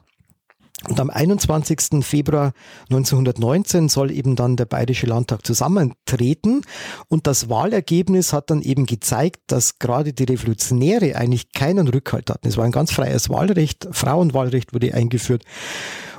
Und 0.87 0.99
am 0.99 1.09
21. 1.09 2.03
Februar 2.05 2.53
1919 2.89 3.89
soll 3.89 4.11
eben 4.11 4.35
dann 4.35 4.55
der 4.55 4.65
Bayerische 4.65 5.07
Landtag 5.07 5.45
zusammentreten. 5.45 6.61
Und 7.07 7.27
das 7.27 7.49
Wahlergebnis 7.49 8.33
hat 8.33 8.51
dann 8.51 8.61
eben 8.61 8.85
gezeigt, 8.85 9.41
dass 9.47 9.79
gerade 9.79 10.13
die 10.13 10.25
Revolutionäre 10.25 11.15
eigentlich 11.15 11.51
keinen 11.53 11.87
Rückhalt 11.87 12.29
hatten. 12.29 12.47
Es 12.47 12.57
war 12.57 12.65
ein 12.65 12.71
ganz 12.71 12.91
freies 12.91 13.29
Wahlrecht. 13.29 13.87
Frauenwahlrecht 13.91 14.73
wurde 14.73 14.93
eingeführt. 14.93 15.43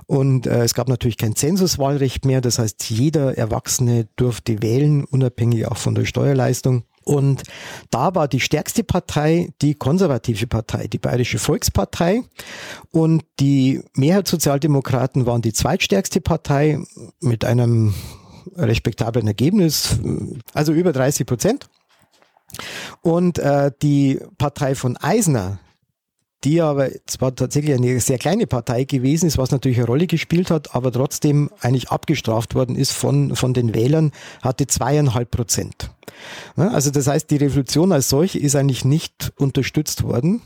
Und 0.07 0.47
äh, 0.47 0.63
es 0.63 0.75
gab 0.75 0.89
natürlich 0.89 1.17
kein 1.17 1.35
Zensuswahlrecht 1.35 2.25
mehr. 2.25 2.41
Das 2.41 2.59
heißt, 2.59 2.89
jeder 2.91 3.37
Erwachsene 3.37 4.07
durfte 4.17 4.63
wählen, 4.63 5.05
unabhängig 5.05 5.67
auch 5.67 5.77
von 5.77 5.95
der 5.95 6.05
Steuerleistung. 6.05 6.85
Und 7.05 7.45
da 7.91 8.15
war 8.15 8.27
die 8.27 8.41
stärkste 8.41 8.83
Partei 8.83 9.51
die 9.63 9.75
konservative 9.75 10.47
Partei, 10.49 10.89
die 10.89 10.99
Bayerische 10.99 11.39
Volkspartei. 11.39 12.23
Und 12.91 13.25
die 13.39 13.83
Mehrheitssozialdemokraten 13.95 15.27
waren 15.27 15.43
die 15.43 15.53
zweitstärkste 15.53 16.21
Partei 16.21 16.81
mit 17.21 17.45
einem 17.45 17.95
respektablen 18.57 19.27
Ergebnis, 19.27 19.99
also 20.53 20.73
über 20.73 20.93
30 20.93 21.27
Prozent. 21.27 21.69
Und 23.03 23.39
äh, 23.39 23.71
die 23.83 24.21
Partei 24.39 24.75
von 24.75 24.97
Eisner, 24.97 25.61
die 26.47 26.63
aber 26.63 26.91
zwar 27.07 27.35
tatsächlich 27.35 27.75
eine 27.75 27.99
sehr 27.99 28.19
kleine 28.19 28.47
Partei 28.47 28.85
gewesen 28.85 29.27
ist, 29.27 29.37
was 29.37 29.51
natürlich 29.51 29.79
eine 29.79 29.89
Rolle 29.89 30.07
gespielt 30.07 30.53
hat, 30.53 30.77
aber 30.77 30.93
trotzdem 30.93 31.51
eigentlich 31.61 31.91
abgestraft 31.91 32.55
worden 32.55 32.77
ist 32.77 32.93
von, 32.93 33.35
von 33.35 33.53
den 33.53 33.75
Wählern, 33.75 34.13
hatte 34.43 34.69
zweieinhalb 34.69 35.33
Prozent. 35.33 35.91
Also 36.55 36.93
das 36.93 37.09
heißt, 37.09 37.31
die 37.33 37.39
Revolution 37.39 37.91
als 37.91 38.09
solche 38.09 38.39
ist 38.39 38.55
eigentlich 38.55 38.85
nicht 38.85 39.33
unterstützt 39.37 40.05
worden. 40.05 40.41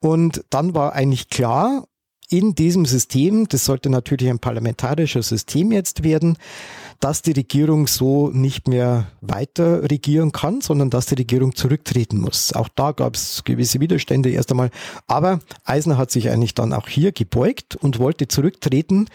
Und 0.00 0.44
dann 0.50 0.74
war 0.74 0.92
eigentlich 0.92 1.28
klar, 1.28 1.84
in 2.32 2.54
diesem 2.54 2.86
System, 2.86 3.46
das 3.48 3.64
sollte 3.64 3.90
natürlich 3.90 4.30
ein 4.30 4.38
parlamentarisches 4.38 5.28
System 5.28 5.70
jetzt 5.70 6.02
werden, 6.02 6.38
dass 6.98 7.20
die 7.20 7.32
Regierung 7.32 7.86
so 7.86 8.30
nicht 8.30 8.68
mehr 8.68 9.08
weiter 9.20 9.90
regieren 9.90 10.32
kann, 10.32 10.60
sondern 10.60 10.88
dass 10.88 11.06
die 11.06 11.16
Regierung 11.16 11.54
zurücktreten 11.54 12.18
muss. 12.18 12.52
Auch 12.52 12.68
da 12.68 12.92
gab 12.92 13.16
es 13.16 13.44
gewisse 13.44 13.80
Widerstände 13.80 14.30
erst 14.30 14.50
einmal. 14.50 14.70
Aber 15.06 15.40
Eisner 15.64 15.98
hat 15.98 16.10
sich 16.10 16.30
eigentlich 16.30 16.54
dann 16.54 16.72
auch 16.72 16.88
hier 16.88 17.12
gebeugt 17.12 17.76
und 17.76 17.98
wollte 17.98 18.28
zurücktreten 18.28 19.08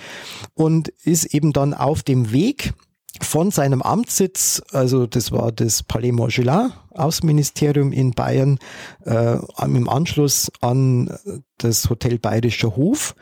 und 0.53 0.89
ist 1.03 1.33
eben 1.33 1.53
dann 1.53 1.73
auf 1.73 2.03
dem 2.03 2.31
Weg 2.31 2.73
von 3.21 3.51
seinem 3.51 3.81
Amtssitz, 3.81 4.61
also 4.71 5.07
das 5.07 5.31
war 5.31 5.51
das 5.51 5.83
Palais 5.83 6.11
Montgelat, 6.11 6.71
Außenministerium 6.91 7.91
in 7.91 8.11
Bayern, 8.11 8.59
äh, 9.05 9.37
im 9.63 9.89
Anschluss 9.89 10.51
an 10.61 11.17
das 11.57 11.89
Hotel 11.89 12.19
Bayerischer 12.19 12.75
Hof, 12.75 13.15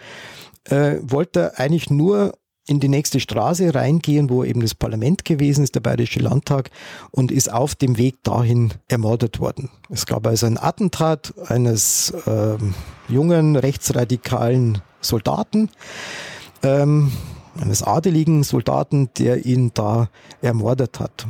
äh, 0.65 0.97
wollte 1.01 1.39
er 1.39 1.59
eigentlich 1.59 1.89
nur 1.89 2.33
in 2.67 2.79
die 2.79 2.87
nächste 2.87 3.19
Straße 3.19 3.75
reingehen, 3.75 4.29
wo 4.29 4.43
eben 4.43 4.61
das 4.61 4.73
Parlament 4.73 5.23
gewesen 5.23 5.63
ist, 5.63 5.75
der 5.75 5.81
Bayerische 5.81 6.19
Landtag, 6.19 6.71
und 7.11 7.31
ist 7.31 7.51
auf 7.51 7.75
dem 7.75 7.97
Weg 7.97 8.23
dahin 8.23 8.73
ermordet 8.87 9.39
worden. 9.39 9.69
Es 9.89 10.05
gab 10.05 10.25
also 10.25 10.47
ein 10.47 10.57
Attentat 10.57 11.33
eines 11.47 12.11
äh, 12.25 12.57
jungen 13.07 13.55
rechtsradikalen 13.55 14.81
Soldaten, 14.99 15.69
ähm, 16.63 17.11
eines 17.59 17.83
adeligen 17.83 18.43
Soldaten, 18.43 19.09
der 19.17 19.45
ihn 19.45 19.71
da 19.73 20.09
ermordet 20.41 20.99
hat. 20.99 21.27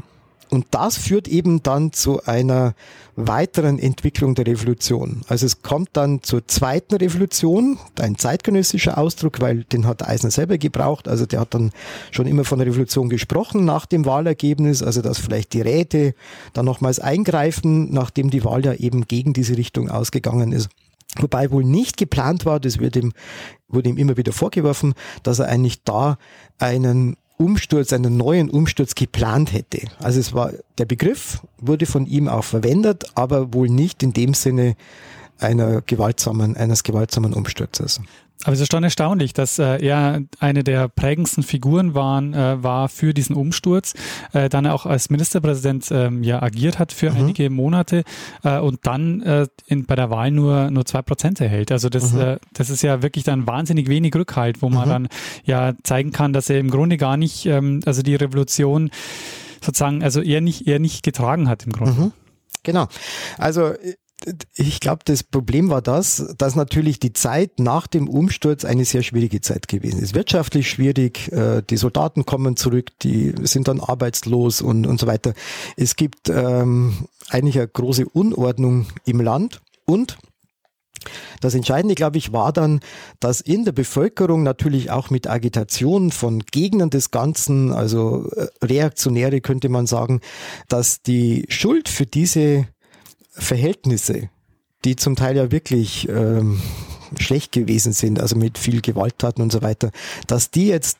Und 0.49 0.67
das 0.71 0.97
führt 0.97 1.27
eben 1.27 1.63
dann 1.63 1.91
zu 1.91 2.23
einer 2.23 2.75
weiteren 3.15 3.79
Entwicklung 3.79 4.35
der 4.35 4.45
Revolution. 4.45 5.21
Also 5.27 5.45
es 5.45 5.61
kommt 5.61 5.89
dann 5.93 6.21
zur 6.21 6.47
zweiten 6.47 6.95
Revolution, 6.95 7.79
ein 7.99 8.17
zeitgenössischer 8.17 8.97
Ausdruck, 8.97 9.41
weil 9.41 9.63
den 9.63 9.87
hat 9.87 10.07
Eisner 10.07 10.31
selber 10.31 10.57
gebraucht. 10.57 11.07
Also 11.07 11.25
der 11.25 11.39
hat 11.39 11.53
dann 11.53 11.71
schon 12.11 12.27
immer 12.27 12.43
von 12.43 12.61
Revolution 12.61 13.09
gesprochen 13.09 13.65
nach 13.65 13.85
dem 13.85 14.05
Wahlergebnis, 14.05 14.83
also 14.83 15.01
dass 15.01 15.17
vielleicht 15.17 15.53
die 15.53 15.61
Räte 15.61 16.13
dann 16.53 16.65
nochmals 16.65 16.99
eingreifen, 16.99 17.91
nachdem 17.91 18.29
die 18.29 18.43
Wahl 18.43 18.63
ja 18.63 18.73
eben 18.73 19.07
gegen 19.07 19.33
diese 19.33 19.57
Richtung 19.57 19.89
ausgegangen 19.89 20.51
ist. 20.51 20.69
Wobei 21.17 21.49
wohl 21.51 21.63
nicht 21.63 21.97
geplant 21.97 22.45
war, 22.45 22.59
das 22.59 22.79
wird 22.79 22.95
ihm, 22.95 23.13
wurde 23.67 23.89
ihm 23.89 23.97
immer 23.97 24.17
wieder 24.17 24.33
vorgeworfen, 24.33 24.93
dass 25.23 25.39
er 25.39 25.47
eigentlich 25.47 25.83
da 25.83 26.17
einen 26.59 27.15
Umsturz, 27.37 27.93
einen 27.93 28.17
neuen 28.17 28.49
Umsturz 28.49 28.95
geplant 28.95 29.53
hätte. 29.53 29.87
Also 29.99 30.19
es 30.19 30.33
war, 30.33 30.51
der 30.77 30.85
Begriff 30.85 31.41
wurde 31.57 31.85
von 31.85 32.05
ihm 32.05 32.27
auch 32.27 32.43
verwendet, 32.43 33.05
aber 33.15 33.53
wohl 33.53 33.69
nicht 33.69 34.03
in 34.03 34.13
dem 34.13 34.33
Sinne 34.33 34.75
einer 35.39 35.81
gewaltsamen, 35.81 36.55
eines 36.55 36.83
gewaltsamen 36.83 37.33
Umsturzes. 37.33 37.99
Aber 38.43 38.53
es 38.53 38.59
ist 38.59 38.71
schon 38.71 38.83
erstaunlich, 38.83 39.33
dass 39.33 39.57
äh, 39.57 39.83
er 39.83 40.21
eine 40.39 40.63
der 40.63 40.87
prägendsten 40.87 41.43
Figuren 41.43 41.95
waren, 41.95 42.33
äh, 42.33 42.61
war 42.61 42.89
für 42.89 43.13
diesen 43.13 43.35
Umsturz, 43.35 43.93
äh, 44.33 44.49
dann 44.49 44.67
auch 44.67 44.85
als 44.85 45.09
Ministerpräsident 45.09 45.89
ähm, 45.91 46.21
ja 46.21 46.41
agiert 46.43 46.77
hat 46.77 46.91
für 46.91 47.11
mhm. 47.11 47.17
einige 47.17 47.49
Monate 47.49 48.03
äh, 48.43 48.59
und 48.59 48.85
dann 48.85 49.21
äh, 49.21 49.47
in, 49.65 49.85
bei 49.85 49.95
der 49.95 50.09
Wahl 50.09 50.31
nur 50.31 50.69
nur 50.69 50.85
zwei 50.85 51.01
Prozent 51.01 51.41
erhält. 51.41 51.71
Also 51.71 51.89
das 51.89 52.13
mhm. 52.13 52.21
äh, 52.21 52.39
das 52.53 52.69
ist 52.69 52.83
ja 52.83 53.01
wirklich 53.01 53.23
dann 53.23 53.47
wahnsinnig 53.47 53.87
wenig 53.87 54.13
Rückhalt, 54.13 54.61
wo 54.61 54.69
man 54.69 54.87
mhm. 54.87 54.91
dann 54.91 55.07
ja 55.45 55.73
zeigen 55.83 56.11
kann, 56.11 56.33
dass 56.33 56.49
er 56.49 56.59
im 56.59 56.69
Grunde 56.69 56.97
gar 56.97 57.17
nicht, 57.17 57.45
ähm, 57.47 57.79
also 57.85 58.03
die 58.03 58.15
Revolution 58.15 58.91
sozusagen, 59.61 60.03
also 60.03 60.21
eher 60.21 60.41
nicht 60.41 60.67
eher 60.67 60.79
nicht 60.79 61.03
getragen 61.03 61.49
hat 61.49 61.65
im 61.65 61.71
Grunde. 61.71 61.99
Mhm. 61.99 62.11
Genau. 62.61 62.87
Also 63.37 63.73
ich 64.55 64.79
glaube, 64.79 65.01
das 65.05 65.23
Problem 65.23 65.69
war 65.69 65.81
das, 65.81 66.33
dass 66.37 66.55
natürlich 66.55 66.99
die 66.99 67.13
Zeit 67.13 67.59
nach 67.59 67.87
dem 67.87 68.07
Umsturz 68.07 68.65
eine 68.65 68.85
sehr 68.85 69.03
schwierige 69.03 69.41
Zeit 69.41 69.67
gewesen 69.67 70.01
ist. 70.01 70.15
Wirtschaftlich 70.15 70.69
schwierig, 70.69 71.31
äh, 71.31 71.61
die 71.69 71.77
Soldaten 71.77 72.25
kommen 72.25 72.55
zurück, 72.55 72.89
die 73.01 73.33
sind 73.43 73.67
dann 73.67 73.79
arbeitslos 73.79 74.61
und, 74.61 74.87
und 74.87 74.99
so 74.99 75.07
weiter. 75.07 75.33
Es 75.77 75.95
gibt 75.95 76.29
ähm, 76.29 77.07
eigentlich 77.29 77.57
eine 77.57 77.67
große 77.67 78.05
Unordnung 78.07 78.87
im 79.05 79.21
Land 79.21 79.61
und 79.85 80.17
das 81.41 81.53
Entscheidende, 81.53 81.95
glaube 81.95 82.17
ich, 82.17 82.33
war 82.33 82.51
dann, 82.51 82.79
dass 83.19 83.41
in 83.41 83.65
der 83.65 83.71
Bevölkerung 83.71 84.43
natürlich 84.43 84.91
auch 84.91 85.09
mit 85.09 85.27
Agitation 85.27 86.11
von 86.11 86.39
Gegnern 86.39 86.89
des 86.89 87.11
Ganzen, 87.11 87.71
also 87.71 88.29
äh, 88.31 88.47
Reaktionäre 88.63 89.41
könnte 89.41 89.69
man 89.69 89.87
sagen, 89.87 90.21
dass 90.67 91.01
die 91.01 91.45
Schuld 91.49 91.89
für 91.89 92.05
diese 92.05 92.67
Verhältnisse, 93.37 94.29
die 94.83 94.95
zum 94.95 95.15
Teil 95.15 95.35
ja 95.35 95.51
wirklich 95.51 96.07
ähm, 96.09 96.61
schlecht 97.19 97.51
gewesen 97.51 97.93
sind, 97.93 98.19
also 98.19 98.35
mit 98.35 98.57
viel 98.57 98.81
Gewalttaten 98.81 99.41
und 99.41 99.51
so 99.51 99.61
weiter, 99.61 99.91
dass 100.27 100.51
die 100.51 100.67
jetzt 100.67 100.97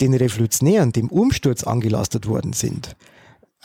den 0.00 0.14
Revolutionären, 0.14 0.92
dem 0.92 1.08
Umsturz 1.08 1.64
angelastet 1.64 2.26
worden 2.26 2.52
sind, 2.52 2.96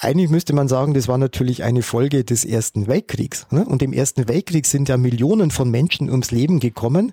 eigentlich 0.02 0.30
müsste 0.30 0.54
man 0.54 0.68
sagen, 0.68 0.94
das 0.94 1.08
war 1.08 1.18
natürlich 1.18 1.64
eine 1.64 1.82
Folge 1.82 2.24
des 2.24 2.46
Ersten 2.46 2.88
Weltkriegs. 2.88 3.48
Ne? 3.52 3.66
Und 3.66 3.82
im 3.82 3.92
Ersten 3.92 4.28
Weltkrieg 4.28 4.66
sind 4.66 4.88
ja 4.88 4.98
Millionen 4.98 5.52
von 5.52 5.70
Menschen 5.70 6.10
ums 6.10 6.32
Leben 6.32 6.60
gekommen, 6.60 7.12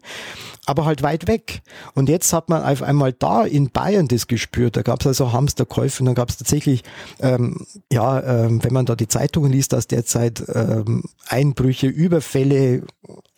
aber 0.67 0.85
halt 0.85 1.03
weit 1.03 1.27
weg. 1.27 1.63
Und 1.95 2.09
jetzt 2.09 2.33
hat 2.33 2.49
man 2.49 2.63
auf 2.63 2.83
einmal 2.83 3.13
da 3.13 3.45
in 3.45 3.71
Bayern 3.71 4.07
das 4.09 4.29
gespürt. 4.29 4.77
Da 4.77 4.83
gab 4.83 5.01
es 5.01 5.07
also 5.07 5.33
Hamsterkäufe 5.33 6.01
und 6.01 6.07
dann 6.07 6.15
gab 6.15 6.29
es 6.29 6.37
tatsächlich, 6.37 6.85
ähm, 7.21 7.67
ja, 7.93 8.23
ähm, 8.23 8.63
wenn 8.63 8.73
man 8.73 8.87
da 8.87 8.95
die 8.95 9.09
Zeitungen 9.09 9.51
liest, 9.51 9.73
dass 9.73 9.89
derzeit 9.89 10.45
ähm, 10.55 11.03
Einbrüche, 11.29 11.89
Überfälle, 11.89 12.83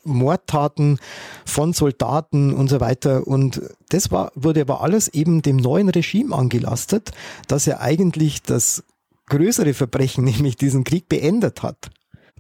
Mordtaten 0.05 0.99
von 1.45 1.73
Soldaten 1.73 2.53
und 2.55 2.69
so 2.69 2.81
weiter. 2.81 3.27
Und 3.27 3.63
das 3.91 4.11
war, 4.11 4.33
wurde 4.35 4.63
aber 4.63 4.83
alles 4.83 5.09
eben 5.09 5.43
dem 5.43 5.57
neuen 5.57 5.89
Regime 5.89 6.35
angelastet, 6.35 7.13
dass 7.47 7.67
er 7.67 7.81
eigentlich 7.81 8.43
das 8.43 8.85
größere 9.29 9.75
Verbrechen, 9.75 10.25
nämlich 10.25 10.57
diesen 10.57 10.85
Krieg 10.85 11.09
beendet 11.09 11.63
hat. 11.63 11.91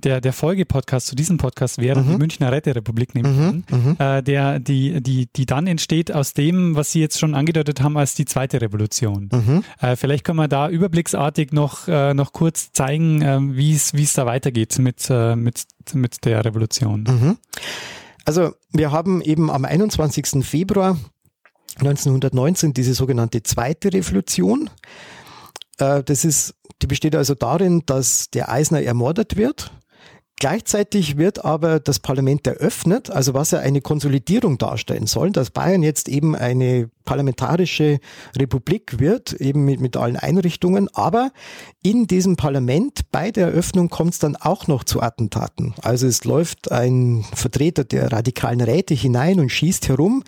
Der, 0.05 0.20
der 0.20 0.32
Folgepodcast 0.32 1.09
zu 1.09 1.16
diesem 1.16 1.39
Podcast 1.39 1.78
wäre 1.78 2.01
mhm. 2.01 2.11
die 2.11 2.16
Münchner 2.18 2.53
Räterepublik, 2.53 3.14
nämlich, 3.14 3.36
mhm. 3.36 3.64
mhm. 3.68 3.97
äh, 3.99 4.22
der, 4.22 4.61
die, 4.61 5.03
die, 5.03 5.26
die 5.26 5.47
dann 5.47 5.66
entsteht 5.66 6.12
aus 6.12 6.34
dem, 6.34 6.76
was 6.76 6.93
Sie 6.93 7.01
jetzt 7.01 7.18
schon 7.18 7.34
angedeutet 7.34 7.80
haben, 7.82 7.97
als 7.97 8.14
die 8.14 8.24
zweite 8.24 8.61
Revolution. 8.61 9.28
Mhm. 9.32 9.64
Äh, 9.80 9.97
vielleicht 9.97 10.24
können 10.24 10.39
wir 10.39 10.47
da 10.47 10.68
überblicksartig 10.68 11.53
noch, 11.53 11.89
äh, 11.89 12.14
noch 12.14 12.32
kurz 12.32 12.70
zeigen, 12.72 13.22
äh, 13.22 13.39
wie 13.41 13.74
es 13.74 13.95
wie 13.95 14.05
es 14.05 14.12
da 14.12 14.24
weitergeht 14.24 14.78
mit, 14.78 15.09
äh, 15.11 15.34
mit, 15.34 15.64
mit 15.95 16.24
der 16.24 16.45
Revolution. 16.45 17.05
Mhm. 17.09 17.39
Also 18.24 18.53
wir 18.72 18.93
haben 18.93 19.20
eben 19.22 19.51
am 19.51 19.64
21. 19.64 20.45
Februar 20.45 20.97
1919 21.78 22.74
diese 22.74 22.95
sogenannte 22.95 23.43
zweite 23.43 23.93
Revolution. 23.93 24.70
Äh, 25.78 26.02
das 26.04 26.24
ist, 26.24 26.54
die 26.82 26.86
besteht 26.86 27.16
also 27.16 27.34
darin, 27.34 27.82
dass 27.86 28.30
der 28.30 28.50
Eisner 28.50 28.82
ermordet 28.82 29.36
wird. 29.36 29.72
Gleichzeitig 30.40 31.16
wird 31.16 31.44
aber 31.44 31.80
das 31.80 31.98
Parlament 31.98 32.46
eröffnet, 32.46 33.10
also 33.10 33.34
was 33.34 33.50
ja 33.50 33.58
eine 33.58 33.80
Konsolidierung 33.80 34.56
darstellen 34.56 35.08
soll, 35.08 35.32
dass 35.32 35.50
Bayern 35.50 35.82
jetzt 35.82 36.08
eben 36.08 36.36
eine 36.36 36.90
parlamentarische 37.09 38.00
Republik 38.36 39.00
wird, 39.00 39.32
eben 39.32 39.64
mit, 39.64 39.80
mit 39.80 39.96
allen 39.96 40.16
Einrichtungen. 40.16 40.88
Aber 40.92 41.30
in 41.82 42.06
diesem 42.06 42.36
Parlament 42.36 43.11
bei 43.11 43.30
der 43.30 43.46
Eröffnung 43.46 43.88
kommt 43.88 44.12
es 44.12 44.18
dann 44.18 44.36
auch 44.36 44.66
noch 44.66 44.84
zu 44.84 45.00
Attentaten. 45.00 45.72
Also 45.80 46.06
es 46.06 46.24
läuft 46.24 46.70
ein 46.70 47.24
Vertreter 47.32 47.84
der 47.84 48.12
radikalen 48.12 48.61
Räte 48.61 48.92
hinein 48.92 49.40
und 49.40 49.48
schießt 49.48 49.88
herum. 49.88 50.22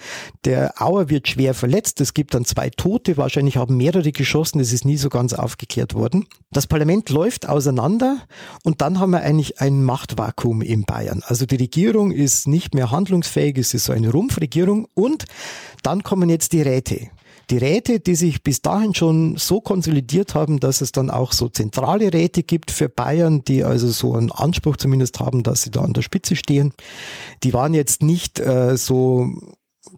Der 0.46 0.80
Auer 0.80 1.10
wird 1.10 1.28
schwer 1.28 1.52
verletzt. 1.52 2.00
Es 2.00 2.14
gibt 2.14 2.32
dann 2.32 2.46
zwei 2.46 2.70
Tote. 2.70 3.18
Wahrscheinlich 3.18 3.58
haben 3.58 3.76
mehrere 3.76 4.10
geschossen. 4.10 4.58
Es 4.58 4.72
ist 4.72 4.86
nie 4.86 4.96
so 4.96 5.10
ganz 5.10 5.34
aufgeklärt 5.34 5.92
worden. 5.92 6.28
Das 6.50 6.66
Parlament 6.66 7.10
läuft 7.10 7.46
auseinander 7.46 8.22
und 8.64 8.80
dann 8.80 8.98
haben 9.00 9.10
wir 9.10 9.20
eigentlich 9.20 9.60
ein 9.60 9.84
Machtvakuum 9.84 10.62
in 10.62 10.84
Bayern. 10.84 11.22
Also 11.26 11.44
die 11.44 11.56
Regierung 11.56 12.10
ist 12.10 12.48
nicht 12.48 12.74
mehr 12.74 12.90
handlungsfähig. 12.90 13.58
Es 13.58 13.74
ist 13.74 13.84
so 13.84 13.92
eine 13.92 14.10
Rumpfregierung 14.10 14.88
und 14.94 15.26
dann 15.82 16.02
kommen 16.02 16.28
jetzt 16.28 16.52
die 16.52 16.62
Räte. 16.70 17.08
Die 17.50 17.58
Räte, 17.58 17.98
die 17.98 18.14
sich 18.14 18.44
bis 18.44 18.62
dahin 18.62 18.94
schon 18.94 19.36
so 19.36 19.60
konsolidiert 19.60 20.36
haben, 20.36 20.60
dass 20.60 20.80
es 20.80 20.92
dann 20.92 21.10
auch 21.10 21.32
so 21.32 21.48
zentrale 21.48 22.12
Räte 22.12 22.44
gibt 22.44 22.70
für 22.70 22.88
Bayern, 22.88 23.42
die 23.42 23.64
also 23.64 23.88
so 23.88 24.14
einen 24.14 24.30
Anspruch 24.30 24.76
zumindest 24.76 25.18
haben, 25.18 25.42
dass 25.42 25.62
sie 25.62 25.72
da 25.72 25.80
an 25.80 25.92
der 25.92 26.02
Spitze 26.02 26.36
stehen, 26.36 26.72
die 27.42 27.52
waren 27.52 27.74
jetzt 27.74 28.04
nicht 28.04 28.38
äh, 28.38 28.76
so 28.76 29.26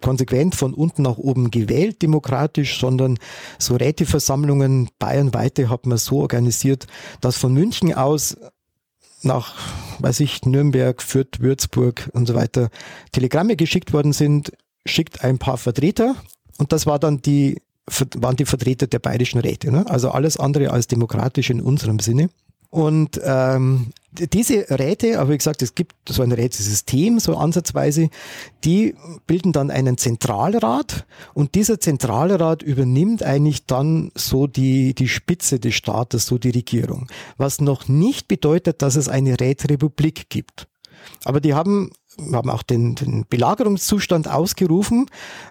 konsequent 0.01 0.55
von 0.55 0.73
unten 0.73 1.03
nach 1.03 1.19
oben 1.19 1.51
gewählt, 1.51 2.01
demokratisch, 2.01 2.81
sondern 2.81 3.19
so 3.59 3.77
Räteversammlungen 3.77 4.89
bayernweite 4.99 5.69
hat 5.69 5.85
man 5.85 5.99
so 5.99 6.21
organisiert, 6.21 6.87
dass 7.21 7.37
von 7.37 7.53
München 7.53 7.93
aus 7.93 8.37
nach, 9.23 9.57
weiß 9.99 10.21
ich, 10.21 10.43
Nürnberg, 10.47 11.03
Fürth, 11.03 11.41
Würzburg 11.41 12.09
und 12.15 12.27
so 12.27 12.35
weiter 12.35 12.71
Telegramme 13.13 13.57
geschickt 13.57 13.93
worden 13.93 14.13
sind, 14.15 14.53
schickt 14.87 15.23
ein 15.23 15.39
paar 15.39 15.59
Vertreter 15.59 16.17
und 16.59 16.73
das 16.73 16.87
war 16.87 16.99
dann 16.99 17.23
die, 17.23 17.61
waren 18.17 18.37
die 18.37 18.45
Vertreter 18.45 18.87
der 18.87 18.99
bayerischen 18.99 19.41
Räte. 19.41 19.71
Ne? 19.71 19.85
Also 19.89 20.11
alles 20.11 20.37
andere 20.37 20.71
als 20.71 20.87
demokratisch 20.87 21.51
in 21.51 21.61
unserem 21.61 21.99
Sinne. 21.99 22.31
Und 22.73 23.21
ähm, 23.23 23.89
diese 24.13 24.65
Räte, 24.71 25.21
aber 25.21 25.33
wie 25.33 25.37
gesagt, 25.37 25.61
es 25.61 25.75
gibt 25.75 25.95
so 26.09 26.23
ein 26.23 26.33
Rätesystem, 26.33 27.19
so 27.19 27.37
ansatzweise, 27.37 28.09
die 28.65 28.95
bilden 29.27 29.53
dann 29.53 29.71
einen 29.71 29.99
Zentralrat 29.99 31.05
und 31.35 31.55
dieser 31.55 31.81
Zentralrat 31.81 32.63
übernimmt 32.63 33.23
eigentlich 33.23 33.67
dann 33.67 34.11
so 34.15 34.47
die, 34.47 34.95
die 34.95 35.09
Spitze 35.09 35.61
des 35.61 35.75
Staates, 35.75 36.25
so 36.25 36.39
die 36.39 36.49
Regierung. 36.49 37.09
Was 37.37 37.61
noch 37.61 37.89
nicht 37.89 38.27
bedeutet, 38.27 38.81
dass 38.81 38.97
es 38.97 39.07
eine 39.07 39.39
Räterepublik 39.39 40.31
gibt. 40.31 40.67
Aber 41.25 41.43
die 41.43 41.53
haben 41.53 41.91
haben 42.33 42.51
auch 42.51 42.63
den, 42.63 42.95
den 42.95 43.25
Belagerungszustand 43.29 44.29
ausgerufen, 44.29 45.07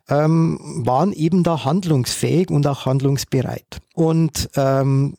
ähm, 0.09 0.59
waren 0.85 1.13
eben 1.13 1.43
da 1.43 1.65
handlungsfähig 1.65 2.49
und 2.49 2.67
auch 2.67 2.85
handlungsbereit. 2.85 3.81
Und 3.93 4.49
ähm, 4.55 5.15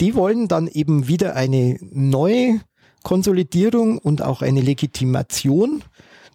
die 0.00 0.14
wollen 0.14 0.48
dann 0.48 0.66
eben 0.66 1.08
wieder 1.08 1.36
eine 1.36 1.78
neue 1.80 2.60
Konsolidierung 3.02 3.98
und 3.98 4.22
auch 4.22 4.42
eine 4.42 4.60
Legitimation 4.60 5.84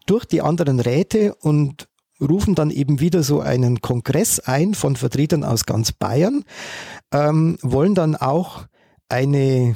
durch 0.06 0.26
die 0.26 0.42
anderen 0.42 0.80
Räte 0.80 1.36
und 1.36 1.88
rufen 2.22 2.56
dann 2.56 2.70
eben 2.70 3.00
wieder 3.00 3.24
so 3.24 3.42
einen 3.42 3.82
Kongress 3.82 4.40
ein 4.40 4.74
von 4.74 4.96
Vertretern 4.96 5.44
aus 5.44 5.66
ganz 5.66 5.92
Bayern, 5.92 6.44
ähm, 7.12 7.58
wollen 7.62 7.96
dann 7.96 8.16
auch 8.16 8.66
eine 9.10 9.76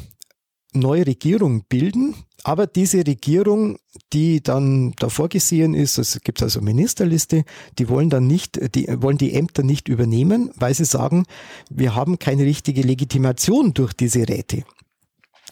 neue 0.74 1.08
Regierung 1.08 1.64
bilden. 1.68 2.16
Aber 2.46 2.68
diese 2.68 3.00
Regierung, 3.08 3.80
die 4.14 4.44
dann 4.44 4.94
da 5.00 5.10
vorgesehen 5.10 5.74
ist, 5.74 5.98
es 5.98 6.22
gibt 6.22 6.44
also 6.44 6.62
Ministerliste, 6.62 7.44
die 7.80 7.90
wollen 7.90 8.12
dann 8.12 8.28
nicht, 8.28 8.76
die 8.76 8.86
wollen 9.02 9.18
die 9.18 9.34
Ämter 9.34 9.64
nicht 9.64 9.88
übernehmen, 9.88 10.52
weil 10.56 10.76
sie 10.76 10.86
sagen, 10.86 11.26
wir 11.72 11.96
haben 11.96 12.20
keine 12.20 12.44
richtige 12.44 12.84
Legitimation 12.84 13.74
durch 13.74 13.94
diese 13.94 14.30
Räte. 14.30 14.64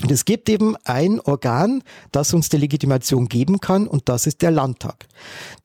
Und 0.04 0.12
es 0.12 0.26
gibt 0.26 0.48
eben 0.50 0.76
ein 0.84 1.20
Organ, 1.20 1.82
das 2.12 2.32
uns 2.32 2.50
die 2.50 2.58
Legitimation 2.58 3.28
geben 3.28 3.60
kann, 3.60 3.88
und 3.88 4.08
das 4.08 4.28
ist 4.28 4.44
der 4.44 4.52
Landtag. 4.52 5.08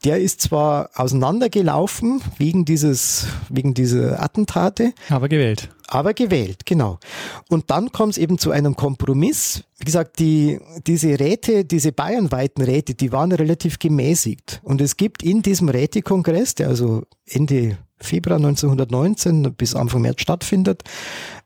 Der 0.04 0.20
ist 0.20 0.40
zwar 0.40 0.88
auseinandergelaufen 0.94 2.22
wegen 2.38 2.64
dieses, 2.64 3.26
wegen 3.50 3.74
dieser 3.74 4.22
Attentate. 4.22 4.94
Aber 5.10 5.28
gewählt. 5.28 5.68
Aber 5.90 6.12
gewählt, 6.12 6.66
genau. 6.66 6.98
Und 7.48 7.70
dann 7.70 7.90
kommt 7.92 8.12
es 8.12 8.18
eben 8.18 8.36
zu 8.36 8.50
einem 8.50 8.76
Kompromiss. 8.76 9.64
Wie 9.78 9.86
gesagt, 9.86 10.18
die, 10.18 10.60
diese 10.86 11.18
Räte, 11.18 11.64
diese 11.64 11.92
bayernweiten 11.92 12.62
Räte, 12.62 12.94
die 12.94 13.10
waren 13.10 13.32
relativ 13.32 13.78
gemäßigt. 13.78 14.60
Und 14.62 14.82
es 14.82 14.98
gibt 14.98 15.22
in 15.22 15.40
diesem 15.40 15.70
Rätekongress, 15.70 16.54
der 16.56 16.68
also 16.68 17.04
Ende 17.26 17.78
Februar 18.00 18.36
1919 18.36 19.54
bis 19.54 19.74
Anfang 19.74 20.02
März 20.02 20.20
stattfindet, 20.20 20.82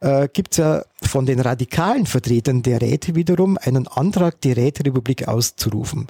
äh, 0.01 0.29
gibt 0.33 0.53
es 0.53 0.59
ja 0.59 0.83
von 1.01 1.25
den 1.25 1.39
radikalen 1.39 2.07
Vertretern 2.07 2.63
der 2.63 2.83
Räte 2.83 3.15
wiederum 3.15 3.57
einen 3.59 3.87
Antrag, 3.87 4.41
die 4.41 4.53
Räterepublik 4.53 5.29
auszurufen. 5.29 6.09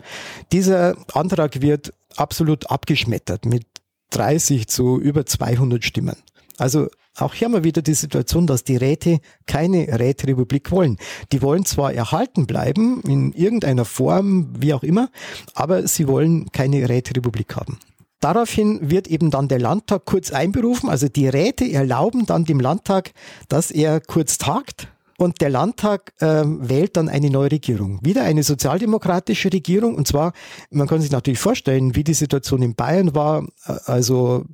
Dieser 0.53 0.97
Antrag 1.12 1.61
wird 1.61 1.93
absolut 2.16 2.70
abgeschmettert 2.70 3.45
mit 3.45 3.66
30 4.11 4.68
zu 4.68 4.99
über 4.99 5.26
200 5.26 5.85
Stimmen. 5.85 6.16
Also 6.59 6.89
auch 7.19 7.35
hier 7.35 7.47
haben 7.47 7.53
wir 7.53 7.65
wieder 7.65 7.83
die 7.83 7.95
Situation, 7.95 8.47
dass 8.47 8.65
die 8.65 8.77
Räte 8.77 9.21
keine 9.47 9.99
Räterepublik 9.99 10.71
wollen. 10.71 10.97
Die 11.31 11.43
wollen 11.43 11.65
zwar 11.65 11.93
erhalten 11.93 12.47
bleiben, 12.47 13.03
in 13.03 13.33
irgendeiner 13.33 13.85
Form, 13.85 14.49
wie 14.59 14.73
auch 14.73 14.83
immer, 14.83 15.11
aber 15.55 15.87
sie 15.87 16.09
wollen 16.09 16.51
keine 16.53 16.89
Räterepublik 16.89 17.55
haben. 17.57 17.79
Daraufhin 18.21 18.89
wird 18.89 19.09
eben 19.09 19.31
dann 19.31 19.49
der 19.49 19.59
Landtag 19.59 20.05
kurz 20.05 20.31
einberufen. 20.31 20.89
Also 20.89 21.09
die 21.09 21.27
Räte 21.27 21.71
erlauben 21.71 22.25
dann 22.25 22.45
dem 22.45 22.61
Landtag, 22.61 23.11
dass 23.49 23.73
er 23.73 24.01
kurz 24.01 24.39
tagt. 24.39 24.87
Und 25.19 25.41
der 25.41 25.51
Landtag 25.51 26.13
äh, 26.21 26.45
wählt 26.45 26.97
dann 26.97 27.09
eine 27.09 27.31
neue 27.31 27.53
Regierung. 27.53 27.99
Wieder 28.03 28.23
eine 28.25 28.43
sozialdemokratische 28.43 29.53
Regierung. 29.53 29.95
Und 29.95 30.09
zwar, 30.09 30.33
man 30.71 30.89
kann 30.89 31.01
sich 31.01 31.11
natürlich 31.11 31.39
vorstellen, 31.39 31.95
wie 31.95 32.05
die 32.05 32.15
Situation 32.15 32.63
in 32.63 32.75
Bayern 32.75 33.15
war. 33.15 33.47
Also 33.85 34.45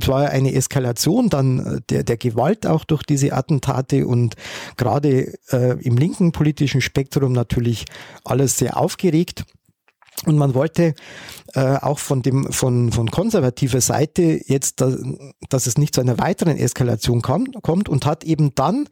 es 0.00 0.08
war 0.08 0.28
eine 0.30 0.54
Eskalation 0.54 1.28
dann 1.28 1.82
der, 1.90 2.02
der 2.02 2.16
Gewalt 2.16 2.66
auch 2.66 2.84
durch 2.84 3.02
diese 3.02 3.32
Attentate 3.32 4.06
und 4.06 4.34
gerade 4.76 5.34
äh, 5.50 5.80
im 5.82 5.96
linken 5.96 6.32
politischen 6.32 6.80
Spektrum 6.80 7.32
natürlich 7.32 7.84
alles 8.24 8.58
sehr 8.58 8.76
aufgeregt. 8.76 9.44
Und 10.26 10.36
man 10.36 10.54
wollte 10.54 10.94
äh, 11.54 11.76
auch 11.76 11.98
von 11.98 12.22
dem 12.22 12.52
von 12.52 12.92
von 12.92 13.10
konservativer 13.10 13.80
Seite 13.80 14.40
jetzt, 14.44 14.80
da, 14.80 14.94
dass 15.48 15.66
es 15.66 15.78
nicht 15.78 15.94
zu 15.94 16.00
einer 16.02 16.18
weiteren 16.18 16.56
Eskalation 16.56 17.22
kam, 17.22 17.46
kommt 17.62 17.88
und 17.88 18.04
hat 18.04 18.24
eben 18.24 18.54
dann 18.54 18.88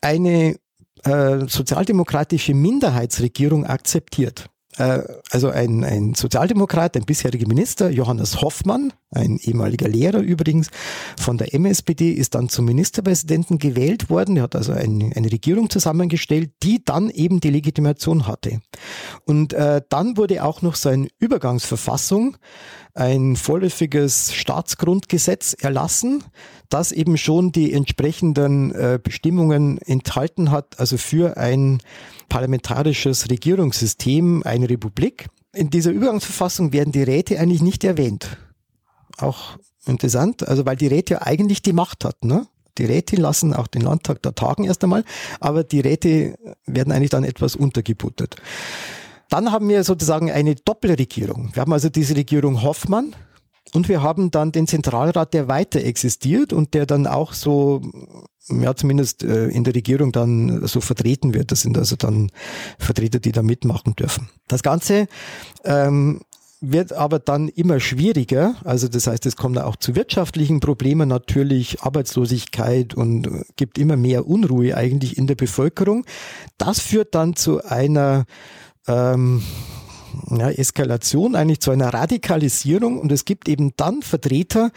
eine 0.00 0.56
äh, 1.04 1.46
sozialdemokratische 1.46 2.54
Minderheitsregierung 2.54 3.66
akzeptiert. 3.66 4.50
Äh, 4.76 5.02
also 5.30 5.50
ein, 5.50 5.84
ein 5.84 6.14
Sozialdemokrat, 6.14 6.96
ein 6.96 7.04
bisheriger 7.04 7.46
Minister, 7.46 7.90
Johannes 7.90 8.40
Hoffmann, 8.40 8.92
ein 9.10 9.38
ehemaliger 9.38 9.88
Lehrer 9.88 10.20
übrigens 10.20 10.70
von 11.18 11.38
der 11.38 11.54
MSPD, 11.54 12.12
ist 12.12 12.34
dann 12.34 12.48
zum 12.48 12.64
Ministerpräsidenten 12.64 13.58
gewählt 13.58 14.10
worden. 14.10 14.36
Er 14.36 14.44
hat 14.44 14.56
also 14.56 14.72
eine, 14.72 15.12
eine 15.14 15.30
Regierung 15.30 15.70
zusammengestellt, 15.70 16.50
die 16.62 16.84
dann 16.84 17.10
eben 17.10 17.40
die 17.40 17.50
Legitimation 17.50 18.26
hatte. 18.26 18.60
Und 19.24 19.52
äh, 19.52 19.82
dann 19.88 20.16
wurde 20.16 20.42
auch 20.44 20.62
noch 20.62 20.74
so 20.74 20.88
eine 20.88 21.08
Übergangsverfassung, 21.18 22.36
ein 22.94 23.36
vorläufiges 23.36 24.32
Staatsgrundgesetz 24.32 25.54
erlassen, 25.54 26.22
das 26.68 26.92
eben 26.92 27.16
schon 27.16 27.52
die 27.52 27.72
entsprechenden 27.72 28.72
äh, 28.72 28.98
Bestimmungen 29.02 29.78
enthalten 29.78 30.50
hat, 30.50 30.78
also 30.80 30.96
für 30.96 31.36
ein 31.36 31.80
parlamentarisches 32.28 33.30
Regierungssystem, 33.30 34.42
eine 34.44 34.68
Republik. 34.68 35.28
In 35.52 35.70
dieser 35.70 35.92
Übergangsverfassung 35.92 36.72
werden 36.72 36.92
die 36.92 37.02
Räte 37.02 37.38
eigentlich 37.38 37.62
nicht 37.62 37.84
erwähnt. 37.84 38.36
Auch 39.18 39.58
interessant, 39.86 40.46
also 40.48 40.66
weil 40.66 40.76
die 40.76 40.88
Räte 40.88 41.14
ja 41.14 41.22
eigentlich 41.22 41.62
die 41.62 41.72
Macht 41.72 42.04
hatten. 42.04 42.26
Ne? 42.26 42.46
Die 42.78 42.86
Räte 42.86 43.16
lassen 43.16 43.54
auch 43.54 43.68
den 43.68 43.82
Landtag 43.82 44.22
da 44.22 44.32
tagen 44.32 44.64
erst 44.64 44.82
einmal, 44.82 45.04
aber 45.38 45.62
die 45.62 45.80
Räte 45.80 46.36
werden 46.66 46.92
eigentlich 46.92 47.10
dann 47.10 47.24
etwas 47.24 47.54
untergebuttert. 47.54 48.36
Dann 49.28 49.52
haben 49.52 49.68
wir 49.68 49.84
sozusagen 49.84 50.30
eine 50.30 50.54
Doppelregierung. 50.54 51.50
Wir 51.54 51.60
haben 51.62 51.72
also 51.72 51.88
diese 51.88 52.16
Regierung 52.16 52.62
Hoffmann, 52.62 53.14
und 53.74 53.88
wir 53.88 54.02
haben 54.02 54.30
dann 54.30 54.52
den 54.52 54.68
Zentralrat, 54.68 55.34
der 55.34 55.48
weiter 55.48 55.80
existiert 55.80 56.52
und 56.52 56.74
der 56.74 56.86
dann 56.86 57.08
auch 57.08 57.32
so, 57.32 57.82
ja 58.48 58.76
zumindest 58.76 59.24
äh, 59.24 59.48
in 59.48 59.64
der 59.64 59.74
Regierung 59.74 60.12
dann 60.12 60.64
so 60.66 60.80
vertreten 60.80 61.34
wird. 61.34 61.50
Das 61.50 61.62
sind 61.62 61.76
also 61.76 61.96
dann 61.96 62.30
Vertreter, 62.78 63.18
die 63.18 63.32
da 63.32 63.42
mitmachen 63.42 63.96
dürfen. 63.96 64.28
Das 64.46 64.62
Ganze 64.62 65.08
ähm, 65.64 66.20
wird 66.60 66.92
aber 66.92 67.18
dann 67.18 67.48
immer 67.48 67.80
schwieriger. 67.80 68.54
Also 68.62 68.86
das 68.86 69.08
heißt, 69.08 69.26
es 69.26 69.34
kommt 69.34 69.58
auch 69.58 69.74
zu 69.74 69.96
wirtschaftlichen 69.96 70.60
Problemen 70.60 71.08
natürlich, 71.08 71.82
Arbeitslosigkeit 71.82 72.94
und 72.94 73.28
gibt 73.56 73.78
immer 73.78 73.96
mehr 73.96 74.28
Unruhe 74.28 74.76
eigentlich 74.76 75.18
in 75.18 75.26
der 75.26 75.34
Bevölkerung. 75.34 76.06
Das 76.58 76.78
führt 76.78 77.16
dann 77.16 77.34
zu 77.34 77.64
einer 77.64 78.24
ähm, 78.86 79.42
ja, 80.30 80.50
Eskalation, 80.50 81.34
eigentlich 81.34 81.60
zu 81.60 81.70
einer 81.70 81.92
Radikalisierung. 81.92 82.98
Und 82.98 83.12
es 83.12 83.24
gibt 83.24 83.48
eben 83.48 83.72
dann 83.76 84.02
Vertreter, 84.02 84.70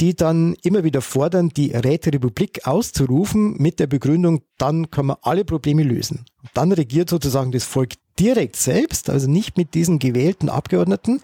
die 0.00 0.14
dann 0.14 0.54
immer 0.62 0.84
wieder 0.84 1.00
fordern, 1.00 1.50
die 1.50 1.72
Räterepublik 1.72 2.66
auszurufen 2.66 3.56
mit 3.58 3.80
der 3.80 3.86
Begründung, 3.86 4.42
dann 4.58 4.90
können 4.90 5.08
wir 5.08 5.18
alle 5.22 5.44
Probleme 5.44 5.82
lösen. 5.82 6.24
Dann 6.54 6.72
regiert 6.72 7.10
sozusagen 7.10 7.52
das 7.52 7.64
Volk 7.64 7.94
direkt 8.18 8.56
selbst, 8.56 9.10
also 9.10 9.30
nicht 9.30 9.56
mit 9.56 9.74
diesen 9.74 9.98
gewählten 9.98 10.48
Abgeordneten, 10.48 11.20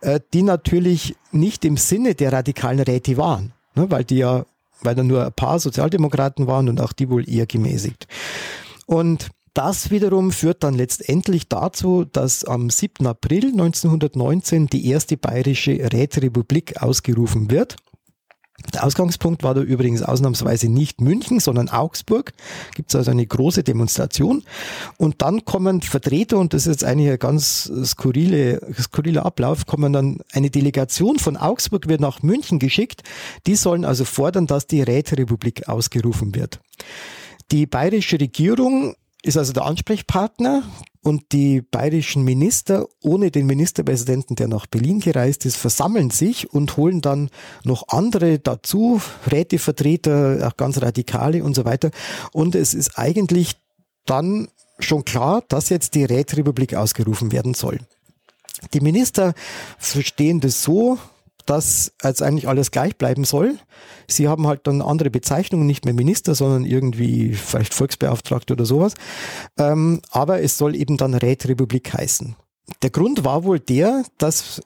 äh, 0.00 0.20
die 0.32 0.42
natürlich 0.42 1.16
nicht 1.32 1.64
im 1.64 1.76
Sinne 1.76 2.14
der 2.14 2.32
radikalen 2.32 2.80
Räte 2.80 3.16
waren, 3.16 3.52
ne, 3.74 3.90
weil 3.90 4.04
die 4.04 4.16
ja, 4.16 4.44
weil 4.82 4.94
da 4.94 5.02
nur 5.02 5.24
ein 5.24 5.32
paar 5.32 5.58
Sozialdemokraten 5.58 6.46
waren 6.46 6.68
und 6.68 6.80
auch 6.80 6.92
die 6.92 7.08
wohl 7.08 7.28
eher 7.28 7.46
gemäßigt. 7.46 8.06
Und 8.86 9.30
das 9.54 9.90
wiederum 9.90 10.32
führt 10.32 10.64
dann 10.64 10.74
letztendlich 10.74 11.48
dazu, 11.48 12.04
dass 12.04 12.44
am 12.44 12.70
7. 12.70 13.06
April 13.06 13.46
1919 13.46 14.66
die 14.66 14.88
erste 14.88 15.16
bayerische 15.16 15.92
Räterepublik 15.92 16.82
ausgerufen 16.82 17.50
wird. 17.50 17.76
Der 18.72 18.84
Ausgangspunkt 18.84 19.42
war 19.42 19.54
da 19.54 19.60
übrigens 19.60 20.02
ausnahmsweise 20.02 20.68
nicht 20.68 21.00
München, 21.00 21.38
sondern 21.38 21.68
Augsburg. 21.68 22.32
Gibt 22.74 22.90
es 22.90 22.96
also 22.96 23.10
eine 23.10 23.26
große 23.26 23.62
Demonstration. 23.62 24.42
Und 24.96 25.22
dann 25.22 25.44
kommen 25.44 25.82
Vertreter, 25.82 26.38
und 26.38 26.54
das 26.54 26.66
ist 26.66 26.80
jetzt 26.80 26.84
eigentlich 26.84 27.10
ein 27.10 27.18
ganz 27.18 27.70
skurrile, 27.84 28.60
skurriler 28.80 29.26
Ablauf, 29.26 29.66
kommen 29.66 29.92
dann 29.92 30.18
eine 30.32 30.50
Delegation 30.50 31.18
von 31.18 31.36
Augsburg 31.36 31.88
wird 31.88 32.00
nach 32.00 32.22
München 32.22 32.58
geschickt. 32.58 33.02
Die 33.46 33.56
sollen 33.56 33.84
also 33.84 34.04
fordern, 34.04 34.46
dass 34.46 34.66
die 34.66 34.82
Räterepublik 34.82 35.68
ausgerufen 35.68 36.34
wird. 36.34 36.60
Die 37.50 37.66
bayerische 37.66 38.18
Regierung 38.18 38.94
ist 39.24 39.38
also 39.38 39.52
der 39.52 39.64
Ansprechpartner 39.64 40.62
und 41.02 41.32
die 41.32 41.62
bayerischen 41.62 42.24
Minister 42.24 42.86
ohne 43.02 43.30
den 43.30 43.46
Ministerpräsidenten, 43.46 44.36
der 44.36 44.48
nach 44.48 44.66
Berlin 44.66 45.00
gereist 45.00 45.46
ist, 45.46 45.56
versammeln 45.56 46.10
sich 46.10 46.52
und 46.52 46.76
holen 46.76 47.00
dann 47.00 47.30
noch 47.62 47.88
andere 47.88 48.38
dazu, 48.38 49.00
Rätevertreter, 49.30 50.46
auch 50.46 50.56
ganz 50.56 50.80
Radikale 50.80 51.42
und 51.42 51.54
so 51.54 51.64
weiter. 51.64 51.90
Und 52.32 52.54
es 52.54 52.74
ist 52.74 52.98
eigentlich 52.98 53.56
dann 54.04 54.48
schon 54.78 55.04
klar, 55.04 55.42
dass 55.48 55.70
jetzt 55.70 55.94
die 55.94 56.04
Räterepublik 56.04 56.74
ausgerufen 56.74 57.32
werden 57.32 57.54
soll. 57.54 57.80
Die 58.74 58.80
Minister 58.80 59.34
verstehen 59.78 60.40
das 60.40 60.62
so, 60.62 60.98
dass 61.46 61.92
als 62.02 62.22
eigentlich 62.22 62.48
alles 62.48 62.70
gleich 62.70 62.96
bleiben 62.96 63.24
soll. 63.24 63.58
Sie 64.08 64.28
haben 64.28 64.46
halt 64.46 64.66
dann 64.66 64.82
andere 64.82 65.10
Bezeichnungen, 65.10 65.66
nicht 65.66 65.84
mehr 65.84 65.94
Minister, 65.94 66.34
sondern 66.34 66.64
irgendwie 66.64 67.32
vielleicht 67.34 67.74
Volksbeauftragte 67.74 68.54
oder 68.54 68.64
sowas. 68.64 68.94
Ähm, 69.58 70.00
aber 70.10 70.42
es 70.42 70.58
soll 70.58 70.74
eben 70.74 70.96
dann 70.96 71.14
Räterepublik 71.14 71.92
heißen. 71.92 72.36
Der 72.82 72.90
Grund 72.90 73.24
war 73.24 73.44
wohl 73.44 73.60
der, 73.60 74.04
dass 74.18 74.62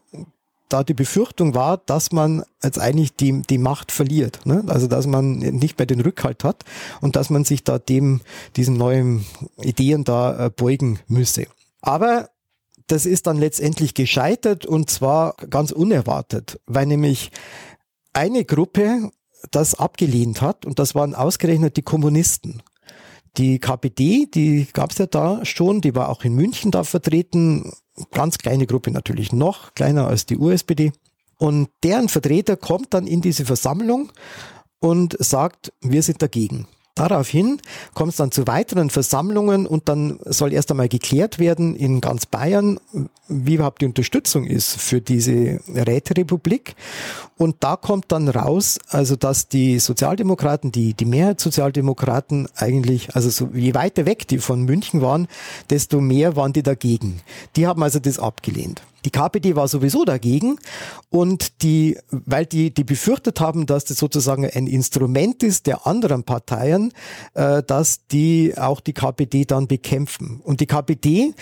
da 0.69 0.85
die 0.85 0.95
Befürchtung 0.95 1.55
war, 1.55 1.79
dass 1.79 2.13
man 2.13 2.45
jetzt 2.63 2.79
eigentlich 2.79 3.15
die, 3.15 3.43
die 3.43 3.59
Macht 3.59 3.91
verliert. 3.91 4.45
Ne? 4.45 4.65
Also 4.67 4.87
dass 4.87 5.07
man 5.07 5.39
nicht 5.39 5.79
mehr 5.79 5.87
den 5.87 6.01
Rückhalt 6.01 6.45
hat 6.45 6.65
und 7.01 7.17
dass 7.17 7.31
man 7.31 7.45
sich 7.45 7.65
da 7.65 7.79
dem, 7.79 8.21
diesen 8.57 8.77
neuen 8.77 9.25
Ideen 9.63 10.05
da 10.05 10.47
äh, 10.47 10.51
beugen 10.51 11.01
müsse. 11.09 11.47
Aber 11.81 12.29
das 12.89 13.07
ist 13.07 13.27
dann 13.27 13.39
letztendlich 13.39 13.95
gescheitert 13.95 14.67
und 14.67 14.91
zwar 14.91 15.35
ganz 15.49 15.71
unerwartet, 15.71 16.61
weil 16.67 16.87
nämlich 16.87 17.31
eine 18.13 18.45
Gruppe 18.45 19.11
das 19.51 19.75
abgelehnt 19.75 20.43
hat 20.43 20.67
und 20.67 20.79
das 20.79 20.95
waren 20.95 21.15
ausgerechnet 21.15 21.77
die 21.77 21.83
Kommunisten. 21.83 22.63
Die 23.37 23.61
KPD, 23.61 24.27
die 24.27 24.67
gab 24.73 24.91
es 24.91 24.99
ja 24.99 25.07
da 25.07 25.45
schon, 25.45 25.81
die 25.81 25.95
war 25.95 26.09
auch 26.09 26.25
in 26.25 26.35
München 26.35 26.71
da 26.71 26.83
vertreten, 26.83 27.73
ganz 28.11 28.39
kleine 28.39 28.67
Gruppe 28.67 28.91
natürlich, 28.91 29.33
noch 29.33 29.75
kleiner 29.75 30.09
als 30.09 30.27
die 30.27 30.39
USPD. 30.39 30.93
Und 31.37 31.69
deren 31.85 32.09
Vertreter 32.09 32.57
kommt 32.57 32.95
dann 32.95 33.07
in 33.07 33.21
diese 33.21 33.45
Versammlung 33.45 34.11
und 34.81 35.17
sagt, 35.21 35.73
wir 35.81 36.03
sind 36.03 36.21
dagegen. 36.21 36.67
Daraufhin 36.99 37.61
kommt 37.95 38.11
es 38.11 38.17
dann 38.17 38.33
zu 38.33 38.47
weiteren 38.49 38.91
Versammlungen 38.91 39.67
und 39.67 39.89
dann 39.89 40.19
soll 40.25 40.53
erst 40.53 40.71
einmal 40.71 40.89
geklärt 40.89 41.39
werden 41.39 41.77
in 41.77 42.01
ganz 42.01 42.27
Bayern, 42.27 42.81
wie 43.29 43.55
überhaupt 43.55 43.83
die 43.83 43.87
Unterstützung 43.87 44.45
ist 44.45 44.81
für 44.81 45.01
diese 45.01 45.61
Räterepublik. 45.69 46.75
Und 47.37 47.57
da 47.61 47.77
kommt 47.77 48.07
dann 48.09 48.29
raus, 48.29 48.79
also 48.89 49.15
dass 49.15 49.47
die 49.47 49.79
Sozialdemokraten, 49.79 50.73
die, 50.73 50.95
die 50.95 51.05
Mehrheitssozialdemokraten 51.05 52.49
eigentlich, 52.57 53.15
also 53.15 53.31
so, 53.31 53.51
je 53.55 53.75
weiter 53.75 54.05
weg 54.05 54.27
die 54.27 54.39
von 54.39 54.65
München 54.65 55.01
waren, 55.01 55.29
desto 55.71 56.01
mehr 56.01 56.35
waren 56.35 56.53
die 56.53 56.65
dagegen. 56.65 57.21
Die 57.55 57.69
haben 57.69 57.83
also 57.83 58.01
das 58.01 58.19
abgelehnt. 58.19 58.83
Die 59.05 59.11
KPD 59.11 59.57
war 59.57 59.69
sowieso 59.69 60.05
dagegen 60.05 60.59
und 61.11 61.63
die, 61.63 61.99
weil 62.11 62.47
die, 62.47 62.73
die 62.73 62.85
befürchtet 62.85 63.41
haben, 63.41 63.67
dass 63.67 63.85
das 63.85 63.99
sozusagen 63.99 64.45
ein 64.45 64.67
Instrument 64.67 65.43
ist 65.43 65.67
der 65.67 65.87
anderen 65.87 66.25
Parteien, 66.25 66.93
äh, 67.35 67.63
dass 67.63 68.07
die 68.07 68.55
auch 68.57 68.81
die 68.81 68.93
KPD 68.93 69.45
dann 69.45 69.69
bekämpfen. 69.69 70.41
Und 70.43 70.61
die 70.61 70.67
KPD 70.67 71.35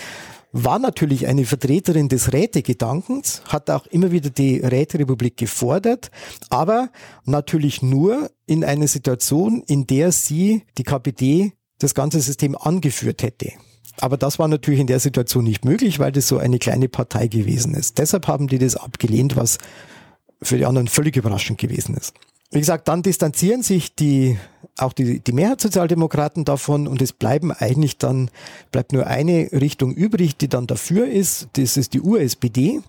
war 0.52 0.78
natürlich 0.78 1.26
eine 1.26 1.44
Vertreterin 1.44 2.08
des 2.08 2.32
Rätegedankens, 2.32 3.42
hat 3.48 3.68
auch 3.68 3.86
immer 3.86 4.10
wieder 4.10 4.30
die 4.30 4.58
Räterepublik 4.58 5.36
gefordert, 5.36 6.10
aber 6.48 6.90
natürlich 7.24 7.82
nur 7.82 8.30
in 8.46 8.64
einer 8.64 8.88
Situation, 8.88 9.62
in 9.66 9.86
der 9.86 10.12
sie, 10.12 10.62
die 10.78 10.84
KPD, 10.84 11.52
das 11.78 11.94
ganze 11.94 12.20
System 12.20 12.56
angeführt 12.56 13.22
hätte. 13.22 13.52
Aber 14.00 14.16
das 14.16 14.38
war 14.38 14.48
natürlich 14.48 14.80
in 14.80 14.86
der 14.86 15.00
Situation 15.00 15.44
nicht 15.44 15.64
möglich, 15.64 15.98
weil 15.98 16.12
das 16.12 16.28
so 16.28 16.38
eine 16.38 16.58
kleine 16.58 16.88
Partei 16.88 17.28
gewesen 17.28 17.74
ist. 17.74 17.98
Deshalb 17.98 18.28
haben 18.28 18.46
die 18.48 18.58
das 18.58 18.76
abgelehnt, 18.76 19.36
was 19.36 19.58
für 20.42 20.58
die 20.58 20.66
anderen 20.66 20.88
völlig 20.88 21.16
überraschend 21.16 21.58
gewesen 21.58 21.96
ist. 21.96 22.14
Wie 22.50 22.60
gesagt, 22.60 22.88
dann 22.88 23.02
distanzieren 23.02 23.62
sich 23.62 23.94
die, 23.94 24.38
auch 24.78 24.92
die, 24.92 25.20
die 25.20 25.32
Mehrheitssozialdemokraten 25.32 26.44
davon 26.44 26.86
und 26.86 27.02
es 27.02 27.12
bleiben 27.12 27.50
eigentlich 27.50 27.98
dann, 27.98 28.30
bleibt 28.70 28.92
nur 28.92 29.06
eine 29.06 29.50
Richtung 29.52 29.92
übrig, 29.92 30.36
die 30.36 30.48
dann 30.48 30.66
dafür 30.66 31.08
ist. 31.08 31.48
Das 31.54 31.76
ist 31.76 31.94
die 31.94 32.00
USPD. 32.00 32.82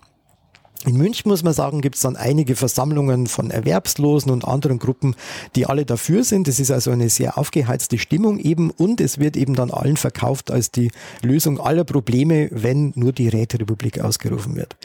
In 0.86 0.96
München 0.96 1.28
muss 1.28 1.42
man 1.42 1.52
sagen, 1.52 1.80
gibt 1.80 1.96
es 1.96 2.02
dann 2.02 2.16
einige 2.16 2.54
Versammlungen 2.54 3.26
von 3.26 3.50
Erwerbslosen 3.50 4.30
und 4.30 4.44
anderen 4.44 4.78
Gruppen, 4.78 5.16
die 5.56 5.66
alle 5.66 5.84
dafür 5.84 6.22
sind. 6.22 6.46
Es 6.46 6.60
ist 6.60 6.70
also 6.70 6.92
eine 6.92 7.10
sehr 7.10 7.36
aufgeheizte 7.36 7.98
Stimmung 7.98 8.38
eben 8.38 8.70
und 8.70 9.00
es 9.00 9.18
wird 9.18 9.36
eben 9.36 9.54
dann 9.54 9.72
allen 9.72 9.96
verkauft 9.96 10.50
als 10.52 10.70
die 10.70 10.92
Lösung 11.20 11.58
aller 11.60 11.84
Probleme, 11.84 12.48
wenn 12.52 12.92
nur 12.94 13.12
die 13.12 13.28
Räterepublik 13.28 14.00
ausgerufen 14.00 14.54
wird. 14.54 14.76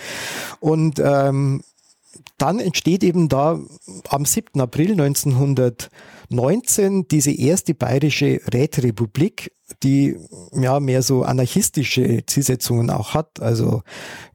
Und 0.59 0.99
ähm, 0.99 1.61
dann 2.37 2.59
entsteht 2.59 3.03
eben 3.03 3.29
da 3.29 3.59
am 4.09 4.25
7. 4.25 4.59
April 4.59 4.95
1919 6.29 7.07
diese 7.07 7.31
erste 7.31 7.73
bayerische 7.73 8.41
Räterepublik, 8.53 9.51
die 9.81 10.17
ja 10.53 10.79
mehr 10.79 11.01
so 11.01 11.23
anarchistische 11.23 12.25
Zielsetzungen 12.25 12.89
auch 12.89 13.13
hat. 13.13 13.41
Also 13.41 13.81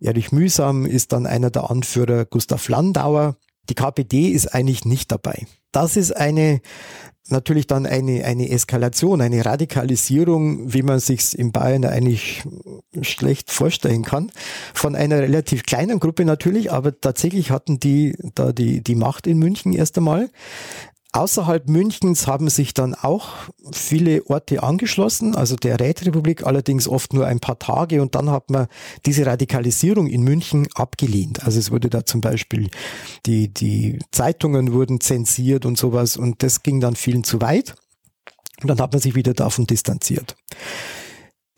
Erich 0.01 0.33
Mühsam 0.33 0.87
ist 0.87 1.13
dann 1.13 1.27
einer 1.27 1.51
der 1.51 1.71
Anführer, 1.71 2.25
Gustav 2.25 2.69
Landauer. 2.69 3.37
Die 3.69 3.75
KPD 3.75 4.29
ist 4.29 4.55
eigentlich 4.55 4.85
nicht 4.85 5.13
dabei. 5.13 5.47
Das 5.73 5.97
ist 5.97 6.17
eine 6.17 6.61
natürlich 7.31 7.67
dann 7.67 7.87
eine, 7.87 8.25
eine 8.25 8.51
Eskalation, 8.51 9.21
eine 9.21 9.45
Radikalisierung, 9.45 10.73
wie 10.73 10.83
man 10.83 10.99
sich 10.99 11.39
in 11.39 11.53
Bayern 11.53 11.85
eigentlich 11.85 12.43
schlecht 13.03 13.51
vorstellen 13.51 14.03
kann, 14.03 14.31
von 14.75 14.95
einer 14.95 15.19
relativ 15.19 15.65
kleinen 15.65 16.01
Gruppe 16.01 16.25
natürlich, 16.25 16.73
aber 16.73 16.99
tatsächlich 16.99 17.51
hatten 17.51 17.79
die 17.79 18.17
da 18.35 18.53
die, 18.53 18.83
die 18.83 18.95
Macht 18.95 19.27
in 19.27 19.39
München 19.39 19.73
erst 19.73 19.99
einmal. 19.99 20.31
Außerhalb 21.13 21.69
Münchens 21.71 22.27
haben 22.27 22.51
sich 22.51 22.75
dann 22.75 22.95
auch 22.95 23.29
viele 23.73 24.27
Orte 24.27 24.63
angeschlossen, 24.63 25.35
also 25.35 25.57
der 25.57 25.81
Räterepublik 25.81 26.47
allerdings 26.47 26.87
oft 26.87 27.15
nur 27.15 27.27
ein 27.27 27.41
paar 27.41 27.59
Tage 27.59 28.03
und 28.03 28.15
dann 28.15 28.31
hat 28.31 28.51
man 28.51 28.67
diese 29.07 29.25
Radikalisierung 29.25 30.07
in 30.07 30.23
München 30.23 30.69
abgelehnt. 30.75 31.45
Also 31.45 31.59
es 31.59 31.71
wurde 31.71 31.89
da 31.89 32.05
zum 32.05 32.21
Beispiel, 32.21 32.69
die, 33.25 33.49
die 33.49 33.99
Zeitungen 34.13 34.75
wurden 34.75 35.01
zensiert 35.01 35.65
und 35.65 35.79
sowas 35.79 36.19
und 36.19 36.43
das 36.43 36.63
ging 36.63 36.79
dann 36.81 36.95
vielen 36.95 37.25
zu 37.25 37.41
weit 37.41 37.75
und 38.61 38.69
dann 38.69 38.79
hat 38.79 38.93
man 38.93 39.01
sich 39.01 39.15
wieder 39.15 39.33
davon 39.33 39.67
distanziert. 39.67 40.37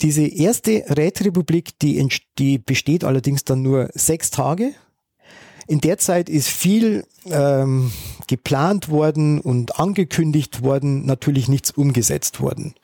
Diese 0.01 0.26
erste 0.26 0.84
Räterepublik, 0.96 1.76
die, 1.80 2.09
die 2.38 2.59
besteht 2.59 3.03
allerdings 3.03 3.44
dann 3.44 3.62
nur 3.62 3.90
sechs 3.94 4.30
Tage, 4.30 4.74
in 5.71 5.81
der 5.81 5.99
Zeit 5.99 6.29
ist 6.29 6.49
viel 6.49 7.07
ähm, 7.27 7.93
geplant 8.27 8.89
worden 8.89 9.41
und 9.41 9.79
angekündigt 9.79 10.64
worden, 10.64 11.07
natürlich 11.07 11.47
nichts 11.47 11.71
umgesetzt 11.71 12.41
worden. 12.41 12.75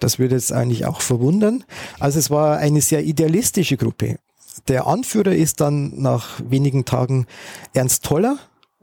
Das 0.00 0.18
würde 0.18 0.34
jetzt 0.34 0.52
eigentlich 0.52 0.86
auch 0.86 1.02
verwundern. 1.02 1.62
Also 2.00 2.18
es 2.18 2.28
war 2.28 2.58
eine 2.58 2.80
sehr 2.80 3.04
idealistische 3.04 3.76
Gruppe. 3.76 4.18
der 4.66 4.88
Anführer 4.88 5.36
ist 5.36 5.60
dann 5.60 5.92
nach 6.00 6.40
wenigen 6.44 6.84
Tagen 6.84 7.26
Ernst 7.74 8.04
Toller, 8.04 8.38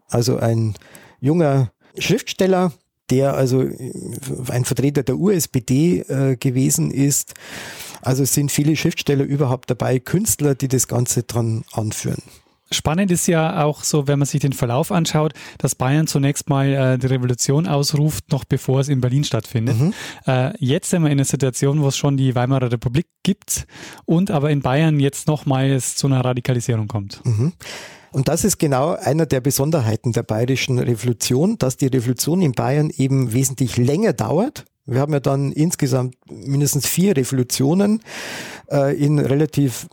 also 0.08 0.38
ein 0.38 0.76
junger 1.20 1.74
Schriftsteller, 1.98 2.72
der 3.10 3.34
also 3.34 3.60
ein 4.48 4.64
Vertreter 4.64 5.04
der 5.04 5.18
USPD 5.18 6.00
äh, 6.00 6.38
gewesen 6.38 6.92
ist. 6.92 7.34
Also 8.02 8.24
es 8.24 8.34
sind 8.34 8.54
viele 8.54 8.78
Schriftsteller 8.78 9.26
überhaupt 9.26 9.70
dabei, 9.70 10.00
Künstler, 10.00 10.56
die 10.56 10.70
das 10.70 10.88
Ganze 10.88 11.24
dran 11.24 11.66
anführen. 11.74 12.24
Spannend 12.74 13.12
ist 13.12 13.28
ja 13.28 13.64
auch 13.64 13.84
so, 13.84 14.08
wenn 14.08 14.20
man 14.20 14.26
sich 14.26 14.42
den 14.42 14.54
Verlauf 14.54 14.92
anschaut, 14.92 15.34
dass 15.58 15.76
Bayern 15.76 16.08
zunächst 16.08 16.50
mal 16.50 16.68
äh, 16.68 16.98
die 16.98 17.08
Revolution 17.08 17.68
ausruft, 17.68 18.32
noch 18.32 18.44
bevor 18.44 18.80
es 18.80 18.90
in 18.90 19.02
Berlin 19.02 19.24
stattfindet. 19.24 19.80
Mhm. 19.80 19.94
Äh, 20.26 20.54
jetzt 20.60 20.90
sind 20.90 21.04
wir 21.04 21.10
in 21.10 21.14
einer 21.14 21.26
Situation, 21.26 21.82
wo 21.82 21.88
es 21.88 21.98
schon 21.98 22.18
die 22.18 22.36
Weimarer 22.36 22.72
Republik 22.72 23.08
gibt 23.24 23.66
und 24.06 24.32
aber 24.32 24.52
in 24.52 24.62
Bayern 24.62 25.00
jetzt 25.00 25.28
nochmals 25.28 25.96
zu 25.96 26.08
einer 26.08 26.24
Radikalisierung 26.24 26.88
kommt. 26.88 27.24
Mhm. 27.26 27.54
Und 28.12 28.28
das 28.28 28.44
ist 28.44 28.60
genau 28.60 28.92
einer 28.92 29.26
der 29.26 29.42
Besonderheiten 29.42 30.12
der 30.12 30.22
bayerischen 30.22 30.78
Revolution, 30.78 31.58
dass 31.58 31.78
die 31.78 31.88
Revolution 31.88 32.42
in 32.42 32.52
Bayern 32.52 32.92
eben 32.96 33.34
wesentlich 33.34 33.76
länger 33.78 34.14
dauert. 34.14 34.66
Wir 34.86 35.00
haben 35.00 35.14
ja 35.14 35.20
dann 35.20 35.52
insgesamt 35.52 36.16
mindestens 36.30 36.86
vier 36.86 37.16
Revolutionen 37.16 38.02
äh, 38.70 38.96
in 38.96 39.20
relativ 39.20 39.88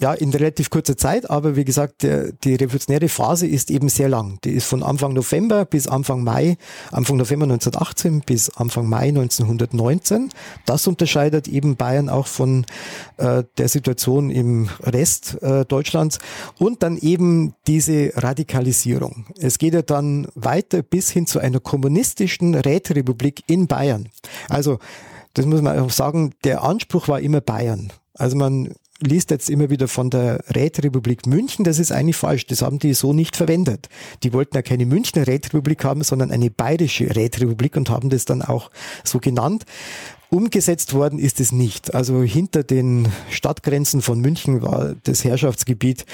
ja, 0.00 0.12
in 0.12 0.30
relativ 0.30 0.70
kurzer 0.70 0.96
Zeit, 0.96 1.28
aber 1.28 1.56
wie 1.56 1.64
gesagt, 1.64 2.02
der, 2.02 2.32
die 2.32 2.54
revolutionäre 2.54 3.08
Phase 3.08 3.46
ist 3.46 3.70
eben 3.70 3.88
sehr 3.88 4.08
lang. 4.08 4.38
Die 4.44 4.50
ist 4.50 4.66
von 4.66 4.82
Anfang 4.82 5.12
November 5.12 5.64
bis 5.64 5.88
Anfang 5.88 6.22
Mai, 6.22 6.56
Anfang 6.92 7.16
November 7.16 7.44
1918 7.44 8.20
bis 8.20 8.50
Anfang 8.50 8.88
Mai 8.88 9.08
1919. 9.08 10.30
Das 10.66 10.86
unterscheidet 10.86 11.48
eben 11.48 11.76
Bayern 11.76 12.08
auch 12.08 12.28
von 12.28 12.64
äh, 13.16 13.42
der 13.56 13.68
Situation 13.68 14.30
im 14.30 14.68
Rest 14.82 15.42
äh, 15.42 15.64
Deutschlands 15.64 16.18
und 16.58 16.82
dann 16.82 16.96
eben 16.96 17.54
diese 17.66 18.12
Radikalisierung. 18.14 19.26
Es 19.38 19.58
geht 19.58 19.74
ja 19.74 19.82
dann 19.82 20.28
weiter 20.34 20.82
bis 20.82 21.10
hin 21.10 21.26
zu 21.26 21.40
einer 21.40 21.58
kommunistischen 21.58 22.54
Räterepublik 22.54 23.42
in 23.48 23.66
Bayern. 23.66 24.08
Also, 24.48 24.78
das 25.34 25.46
muss 25.46 25.62
man 25.62 25.78
auch 25.78 25.90
sagen, 25.90 26.34
der 26.44 26.62
Anspruch 26.62 27.08
war 27.08 27.20
immer 27.20 27.40
Bayern. 27.40 27.92
Also 28.14 28.36
man 28.36 28.74
liest 29.00 29.30
jetzt 29.30 29.48
immer 29.48 29.70
wieder 29.70 29.86
von 29.86 30.10
der 30.10 30.42
Räterepublik 30.54 31.26
München. 31.26 31.64
Das 31.64 31.78
ist 31.78 31.92
eigentlich 31.92 32.16
falsch. 32.16 32.46
Das 32.46 32.62
haben 32.62 32.78
die 32.78 32.94
so 32.94 33.12
nicht 33.12 33.36
verwendet. 33.36 33.88
Die 34.22 34.32
wollten 34.32 34.56
ja 34.56 34.62
keine 34.62 34.86
Münchner 34.86 35.26
Räterepublik 35.26 35.84
haben, 35.84 36.02
sondern 36.02 36.32
eine 36.32 36.50
bayerische 36.50 37.14
Räterepublik 37.14 37.76
und 37.76 37.90
haben 37.90 38.10
das 38.10 38.24
dann 38.24 38.42
auch 38.42 38.70
so 39.04 39.20
genannt. 39.20 39.64
Umgesetzt 40.30 40.92
worden 40.92 41.18
ist 41.18 41.40
es 41.40 41.52
nicht. 41.52 41.94
Also 41.94 42.22
hinter 42.22 42.62
den 42.62 43.08
Stadtgrenzen 43.30 44.02
von 44.02 44.20
München 44.20 44.60
war 44.60 44.94
das 45.04 45.24
Herrschaftsgebiet 45.24 46.04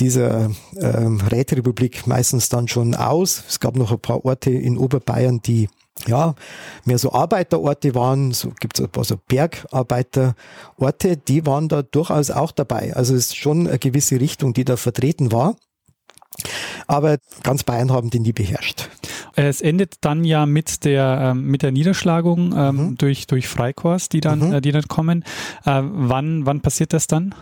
dieser 0.00 0.50
ähm, 0.80 1.20
Räterepublik 1.20 2.06
meistens 2.06 2.48
dann 2.48 2.66
schon 2.66 2.94
aus. 2.94 3.44
Es 3.48 3.60
gab 3.60 3.76
noch 3.76 3.92
ein 3.92 4.00
paar 4.00 4.24
Orte 4.24 4.50
in 4.50 4.78
Oberbayern, 4.78 5.42
die 5.42 5.68
ja, 6.06 6.34
mehr 6.84 6.98
so 6.98 7.12
Arbeiterorte 7.12 7.94
waren, 7.94 8.32
so 8.32 8.52
gibt 8.60 8.78
es 8.78 8.84
ein 8.84 8.90
paar 8.90 9.04
so 9.04 9.16
Bergarbeiterorte, 9.28 11.16
die 11.16 11.46
waren 11.46 11.68
da 11.68 11.82
durchaus 11.82 12.30
auch 12.30 12.52
dabei. 12.52 12.94
Also 12.94 13.14
es 13.14 13.26
ist 13.26 13.36
schon 13.36 13.68
eine 13.68 13.78
gewisse 13.78 14.20
Richtung, 14.20 14.54
die 14.54 14.64
da 14.64 14.76
vertreten 14.76 15.32
war. 15.32 15.56
Aber 16.86 17.18
ganz 17.42 17.62
Bayern 17.62 17.92
haben 17.92 18.10
die 18.10 18.20
nie 18.20 18.32
beherrscht. 18.32 18.88
Es 19.34 19.60
endet 19.60 19.96
dann 20.02 20.24
ja 20.24 20.46
mit 20.46 20.84
der, 20.84 21.32
ähm, 21.32 21.46
mit 21.46 21.62
der 21.62 21.72
Niederschlagung 21.72 22.54
ähm, 22.56 22.76
mhm. 22.76 22.98
durch, 22.98 23.26
durch 23.26 23.48
Freikorps, 23.48 24.08
die 24.08 24.20
dann, 24.20 24.48
mhm. 24.48 24.54
äh, 24.54 24.60
die 24.60 24.72
dann 24.72 24.88
kommen. 24.88 25.24
Äh, 25.64 25.82
wann, 25.82 26.44
wann 26.44 26.60
passiert 26.60 26.92
das 26.92 27.06
dann? 27.06 27.34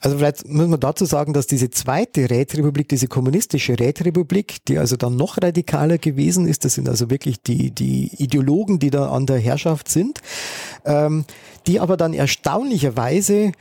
Also 0.00 0.18
vielleicht 0.18 0.48
muss 0.48 0.66
man 0.66 0.80
dazu 0.80 1.04
sagen, 1.04 1.32
dass 1.32 1.46
diese 1.46 1.70
zweite 1.70 2.30
Räterepublik, 2.30 2.88
diese 2.88 3.06
kommunistische 3.06 3.78
Räterepublik, 3.78 4.64
die 4.66 4.78
also 4.78 4.96
dann 4.96 5.16
noch 5.16 5.38
radikaler 5.40 5.98
gewesen 5.98 6.48
ist, 6.48 6.64
das 6.64 6.74
sind 6.74 6.88
also 6.88 7.10
wirklich 7.10 7.42
die, 7.42 7.70
die 7.70 8.10
Ideologen, 8.16 8.78
die 8.78 8.90
da 8.90 9.10
an 9.10 9.26
der 9.26 9.38
Herrschaft 9.38 9.88
sind, 9.88 10.20
ähm, 10.84 11.24
die 11.66 11.78
aber 11.78 11.96
dann 11.96 12.14
erstaunlicherweise 12.14 13.52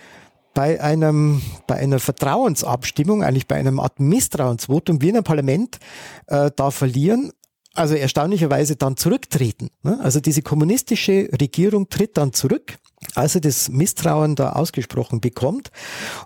bei 0.60 0.82
einem 0.82 1.42
bei 1.68 1.76
einer 1.76 2.02
Vertrauensabstimmung, 2.02 3.24
eigentlich 3.24 3.48
bei 3.48 3.56
einem 3.56 3.80
Art 3.80 4.02
Misstrauensvotum 4.02 5.02
wie 5.02 5.08
in 5.08 5.16
einem 5.16 5.24
Parlament 5.24 5.80
äh, 6.28 6.52
da 6.54 6.70
verlieren 6.70 7.32
also 7.76 7.96
erstaunlicherweise 7.96 8.76
dann 8.76 8.98
zurücktreten. 8.98 9.70
Ne? 9.84 9.98
Also 10.02 10.20
diese 10.20 10.42
kommunistische 10.42 11.30
Regierung 11.40 11.88
tritt 11.88 12.18
dann 12.18 12.34
zurück, 12.34 12.78
als 13.16 13.36
er 13.36 13.42
das 13.42 13.70
Misstrauen 13.70 14.36
da 14.36 14.52
ausgesprochen 14.52 15.22
bekommt. 15.22 15.72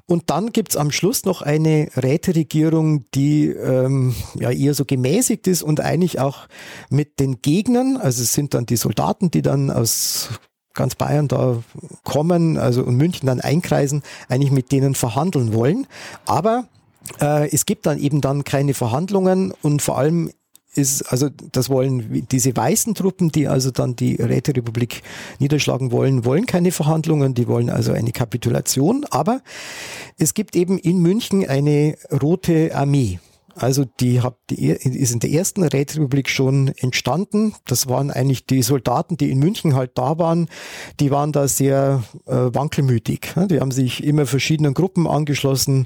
Und 0.08 0.32
dann 0.32 0.52
gibt's 0.52 0.78
am 0.78 0.90
Schluss 0.90 1.26
noch 1.26 1.44
eine 1.44 1.90
Räteregierung, 1.96 3.06
die 3.14 3.50
ähm, 3.50 4.16
ja 4.34 4.50
eher 4.50 4.74
so 4.74 4.86
gemäßigt 4.86 5.46
ist 5.46 5.62
und 5.62 5.80
eigentlich 5.80 6.20
auch 6.20 6.48
mit 6.90 7.20
den 7.20 7.44
Gegnern, 7.44 7.98
also 7.98 8.24
es 8.24 8.34
sind 8.34 8.56
dann 8.56 8.66
die 8.66 8.78
Soldaten, 8.78 9.30
die 9.30 9.44
dann 9.44 9.70
aus 9.70 10.30
ganz 10.74 10.95
Bayern 10.95 11.28
da 11.28 11.63
kommen, 12.03 12.57
also 12.57 12.84
und 12.84 12.97
München 12.97 13.28
dann 13.28 13.41
einkreisen, 13.41 14.03
eigentlich 14.30 14.51
mit 14.51 14.71
denen 14.71 14.95
verhandeln 14.95 15.53
wollen. 15.53 15.88
Aber 16.26 16.67
äh, 17.21 17.49
es 17.51 17.65
gibt 17.65 17.86
dann 17.86 17.99
eben 17.99 18.21
dann 18.21 18.43
keine 18.43 18.74
Verhandlungen 18.74 19.53
und 19.61 19.82
vor 19.82 19.97
allem 19.97 20.32
ist, 20.76 21.03
also 21.03 21.30
das 21.51 21.69
wollen 21.69 22.28
diese 22.32 22.55
weißen 22.55 22.95
Truppen, 22.95 23.32
die 23.32 23.47
also 23.47 23.71
dann 23.71 23.95
die 23.95 24.15
Räterepublik 24.15 25.03
niederschlagen 25.39 25.91
wollen, 25.91 26.26
wollen 26.26 26.45
keine 26.45 26.71
Verhandlungen, 26.71 27.34
die 27.34 27.47
wollen 27.47 27.69
also 27.69 27.91
eine 27.91 28.11
Kapitulation, 28.11 29.05
aber 29.11 29.41
es 30.17 30.34
gibt 30.34 30.55
eben 30.55 30.78
in 30.78 30.99
München 30.99 31.47
eine 31.47 31.95
rote 32.21 32.76
Armee. 32.76 33.19
Also 33.56 33.86
die, 33.99 34.20
ist 34.49 35.14
in 35.14 35.20
der 35.20 35.32
ersten 35.32 35.64
Räterepublik 35.64 36.30
schon 36.30 36.70
entstanden. 36.78 37.54
Das 37.66 37.88
waren 37.88 38.10
eigentlich 38.10 38.45
die 38.45 38.64
Soldaten, 38.64 39.18
die 39.18 39.30
in 39.30 39.39
München 39.39 39.76
halt 39.76 39.91
da 39.95 40.18
waren. 40.18 40.49
Die 40.99 41.12
waren 41.12 41.32
da 41.32 41.47
sehr 41.47 42.04
äh, 42.26 42.34
wankelmütig. 42.34 43.34
Die 43.49 43.60
haben 43.60 43.72
sich 43.72 44.04
immer 44.04 44.26
verschiedenen 44.26 44.74
Gruppen 44.74 45.08
angeschlossen 45.08 45.86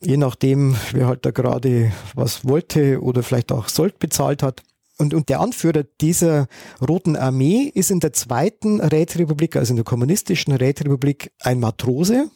je 0.00 0.16
nachdem, 0.16 0.76
wer 0.92 1.06
halt 1.06 1.24
da 1.24 1.30
gerade 1.30 1.92
was 2.14 2.46
wollte 2.46 3.00
oder 3.00 3.22
vielleicht 3.22 3.52
auch 3.52 3.68
Sold 3.68 3.98
bezahlt 3.98 4.42
hat. 4.42 4.62
Und, 4.98 5.14
und 5.14 5.30
der 5.30 5.40
Anführer 5.40 5.84
dieser 6.02 6.46
Roten 6.86 7.16
Armee 7.16 7.70
ist 7.74 7.90
in 7.90 8.00
der 8.00 8.12
zweiten 8.12 8.80
Räterepublik, 8.80 9.56
also 9.56 9.72
in 9.72 9.76
der 9.76 9.84
kommunistischen 9.84 10.52
Räterepublik, 10.52 11.32
ein 11.40 11.58
Matrose, 11.58 12.30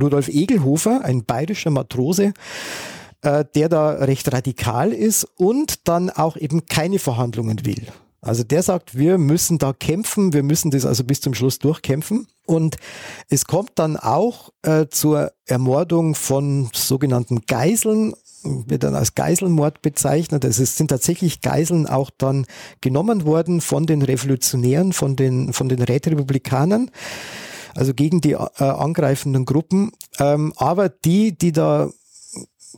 Rudolf 0.00 0.28
Egelhofer, 0.28 1.04
ein 1.04 1.24
bayerischer 1.24 1.70
Matrose, 1.70 2.32
äh, 3.24 3.44
der 3.54 3.68
da 3.68 3.90
recht 3.90 4.32
radikal 4.32 4.92
ist 4.92 5.24
und 5.36 5.88
dann 5.88 6.10
auch 6.10 6.36
eben 6.36 6.66
keine 6.66 6.98
Verhandlungen 6.98 7.64
will. 7.64 7.86
Also 8.20 8.42
der 8.42 8.62
sagt, 8.62 8.96
wir 8.96 9.18
müssen 9.18 9.58
da 9.58 9.72
kämpfen, 9.72 10.32
wir 10.32 10.42
müssen 10.42 10.70
das 10.70 10.86
also 10.86 11.04
bis 11.04 11.20
zum 11.20 11.34
Schluss 11.34 11.58
durchkämpfen. 11.58 12.26
Und 12.46 12.76
es 13.28 13.46
kommt 13.46 13.72
dann 13.76 13.96
auch 13.96 14.50
äh, 14.62 14.86
zur 14.88 15.32
Ermordung 15.46 16.14
von 16.14 16.70
sogenannten 16.72 17.42
Geiseln, 17.46 18.14
wird 18.42 18.82
dann 18.84 18.94
als 18.94 19.14
Geiselmord 19.14 19.82
bezeichnet. 19.82 20.44
Also 20.44 20.62
es 20.62 20.76
sind 20.76 20.88
tatsächlich 20.88 21.40
Geiseln 21.40 21.86
auch 21.86 22.10
dann 22.16 22.46
genommen 22.80 23.24
worden 23.24 23.60
von 23.60 23.86
den 23.86 24.02
Revolutionären, 24.02 24.92
von 24.92 25.16
den, 25.16 25.52
von 25.52 25.68
den 25.68 25.82
Räterepublikanern, 25.82 26.90
also 27.74 27.94
gegen 27.94 28.20
die 28.20 28.32
äh, 28.32 28.38
angreifenden 28.58 29.44
Gruppen. 29.44 29.92
Ähm, 30.18 30.52
aber 30.56 30.88
die, 30.90 31.36
die 31.36 31.52
da 31.52 31.90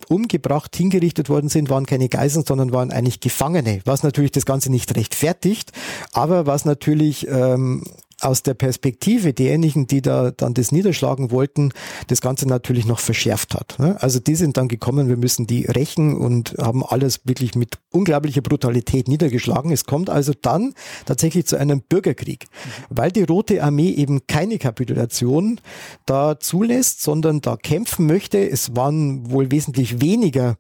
umgebracht, 0.09 0.77
hingerichtet 0.77 1.29
worden 1.29 1.49
sind, 1.49 1.71
waren 1.71 1.87
keine 1.87 2.09
Geiseln, 2.09 2.45
sondern 2.47 2.73
waren 2.73 2.93
eigentlich 2.93 3.21
Gefangene, 3.21 3.81
was 3.85 4.03
natürlich 4.03 4.33
das 4.33 4.47
Ganze 4.47 4.71
nicht 4.71 4.95
rechtfertigt, 4.97 5.73
aber 6.13 6.47
was 6.47 6.65
natürlich 6.65 7.27
ähm, 7.29 7.85
aus 8.21 8.43
der 8.43 8.55
Perspektive 8.55 9.35
derjenigen, 9.35 9.87
die 9.87 10.01
da 10.01 10.31
dann 10.31 10.55
das 10.55 10.73
niederschlagen 10.73 11.31
wollten, 11.31 11.73
das 12.07 12.21
Ganze 12.21 12.49
natürlich 12.49 12.87
noch 12.87 12.99
verschärft 12.99 13.55
hat. 13.55 13.79
Ne? 13.79 13.97
Also 14.01 14.21
die 14.21 14.35
sind 14.35 14.57
dann 14.57 14.69
gekommen, 14.69 15.09
wir 15.09 15.19
müssen 15.19 15.47
die 15.47 15.67
rächen 15.67 16.17
und 16.17 16.55
haben 16.59 16.85
alles 16.85 17.21
wirklich 17.25 17.55
mit 17.55 17.79
unglaublicher 17.91 18.41
Brutalität 18.41 19.09
niedergeschlagen. 19.09 19.71
Es 19.71 19.85
kommt 19.85 20.09
also 20.09 20.33
dann 20.41 20.73
tatsächlich 21.05 21.47
zu 21.47 21.59
einem 21.59 21.83
Bürgerkrieg, 21.83 22.47
weil 22.89 23.13
die 23.13 23.23
Rote 23.23 23.63
Armee 23.63 23.91
eben 23.91 24.27
keine 24.27 24.59
Kapitulation 24.59 25.61
da 26.07 26.41
zulässt, 26.41 27.03
sondern 27.03 27.43
da 27.43 27.57
kämpfen 27.57 28.07
möchte. 28.07 28.39
Es 28.49 28.75
waren 28.75 29.31
wohl 29.31 29.51
wesentlich 29.51 30.01
weniger, 30.01 30.57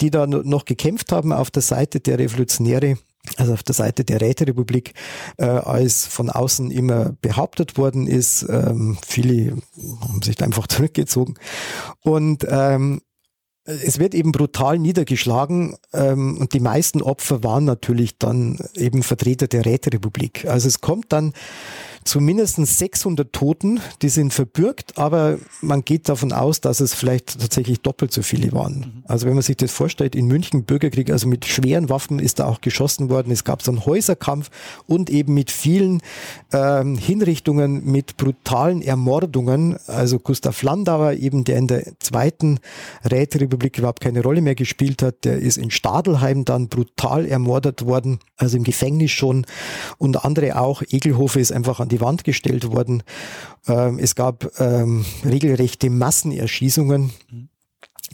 die 0.00 0.10
da 0.10 0.26
noch 0.26 0.64
gekämpft 0.64 1.12
haben 1.12 1.32
auf 1.32 1.50
der 1.50 1.62
Seite 1.62 2.00
der 2.00 2.18
Revolutionäre 2.18 2.98
also 3.36 3.52
auf 3.52 3.62
der 3.62 3.74
Seite 3.74 4.04
der 4.04 4.20
Räterepublik, 4.20 4.94
äh, 5.36 5.44
als 5.44 6.06
von 6.06 6.30
außen 6.30 6.70
immer 6.70 7.16
behauptet 7.20 7.76
worden 7.76 8.06
ist. 8.06 8.46
Ähm, 8.48 8.98
viele 9.06 9.56
haben 10.00 10.22
sich 10.22 10.36
da 10.36 10.44
einfach 10.44 10.66
zurückgezogen. 10.68 11.34
Und 12.00 12.46
ähm, 12.48 13.00
es 13.64 13.98
wird 13.98 14.14
eben 14.14 14.32
brutal 14.32 14.78
niedergeschlagen 14.78 15.76
ähm, 15.92 16.38
und 16.38 16.54
die 16.54 16.60
meisten 16.60 17.02
Opfer 17.02 17.44
waren 17.44 17.64
natürlich 17.64 18.16
dann 18.18 18.58
eben 18.74 19.02
Vertreter 19.02 19.46
der 19.46 19.66
Räterepublik. 19.66 20.46
Also 20.46 20.68
es 20.68 20.80
kommt 20.80 21.12
dann 21.12 21.34
zu 22.08 22.20
mindestens 22.22 22.78
600 22.78 23.30
Toten, 23.34 23.80
die 24.00 24.08
sind 24.08 24.32
verbürgt, 24.32 24.96
aber 24.96 25.36
man 25.60 25.84
geht 25.84 26.08
davon 26.08 26.32
aus, 26.32 26.62
dass 26.62 26.80
es 26.80 26.94
vielleicht 26.94 27.38
tatsächlich 27.38 27.82
doppelt 27.82 28.14
so 28.14 28.22
viele 28.22 28.50
waren. 28.52 28.78
Mhm. 28.78 29.02
Also 29.06 29.26
wenn 29.26 29.34
man 29.34 29.42
sich 29.42 29.58
das 29.58 29.72
vorstellt, 29.72 30.16
in 30.16 30.26
München 30.26 30.64
Bürgerkrieg, 30.64 31.10
also 31.10 31.28
mit 31.28 31.44
schweren 31.44 31.90
Waffen 31.90 32.18
ist 32.18 32.38
da 32.38 32.46
auch 32.46 32.62
geschossen 32.62 33.10
worden, 33.10 33.30
es 33.30 33.44
gab 33.44 33.62
so 33.62 33.70
einen 33.72 33.84
Häuserkampf 33.84 34.50
und 34.86 35.10
eben 35.10 35.34
mit 35.34 35.50
vielen 35.50 36.00
ähm, 36.50 36.96
Hinrichtungen, 36.96 37.84
mit 37.84 38.16
brutalen 38.16 38.80
Ermordungen. 38.80 39.76
Also 39.86 40.18
Gustav 40.18 40.62
Landauer, 40.62 41.12
eben 41.12 41.44
der 41.44 41.58
in 41.58 41.66
der 41.66 41.92
zweiten 41.98 42.58
Räterepublik 43.04 43.76
überhaupt 43.76 44.00
keine 44.00 44.22
Rolle 44.22 44.40
mehr 44.40 44.54
gespielt 44.54 45.02
hat, 45.02 45.26
der 45.26 45.38
ist 45.40 45.58
in 45.58 45.70
Stadelheim 45.70 46.46
dann 46.46 46.68
brutal 46.68 47.26
ermordet 47.26 47.84
worden, 47.84 48.20
also 48.38 48.56
im 48.56 48.64
Gefängnis 48.64 49.10
schon 49.10 49.44
und 49.98 50.24
andere 50.24 50.58
auch. 50.58 50.80
Egelhofe 50.88 51.38
ist 51.38 51.52
einfach 51.52 51.80
an 51.80 51.90
die 51.90 51.97
Wand 52.00 52.24
gestellt 52.24 52.70
worden. 52.70 53.02
Ähm, 53.66 53.98
es 53.98 54.14
gab 54.14 54.58
ähm, 54.60 55.04
regelrechte 55.24 55.90
Massenerschießungen. 55.90 57.10
Mhm 57.30 57.48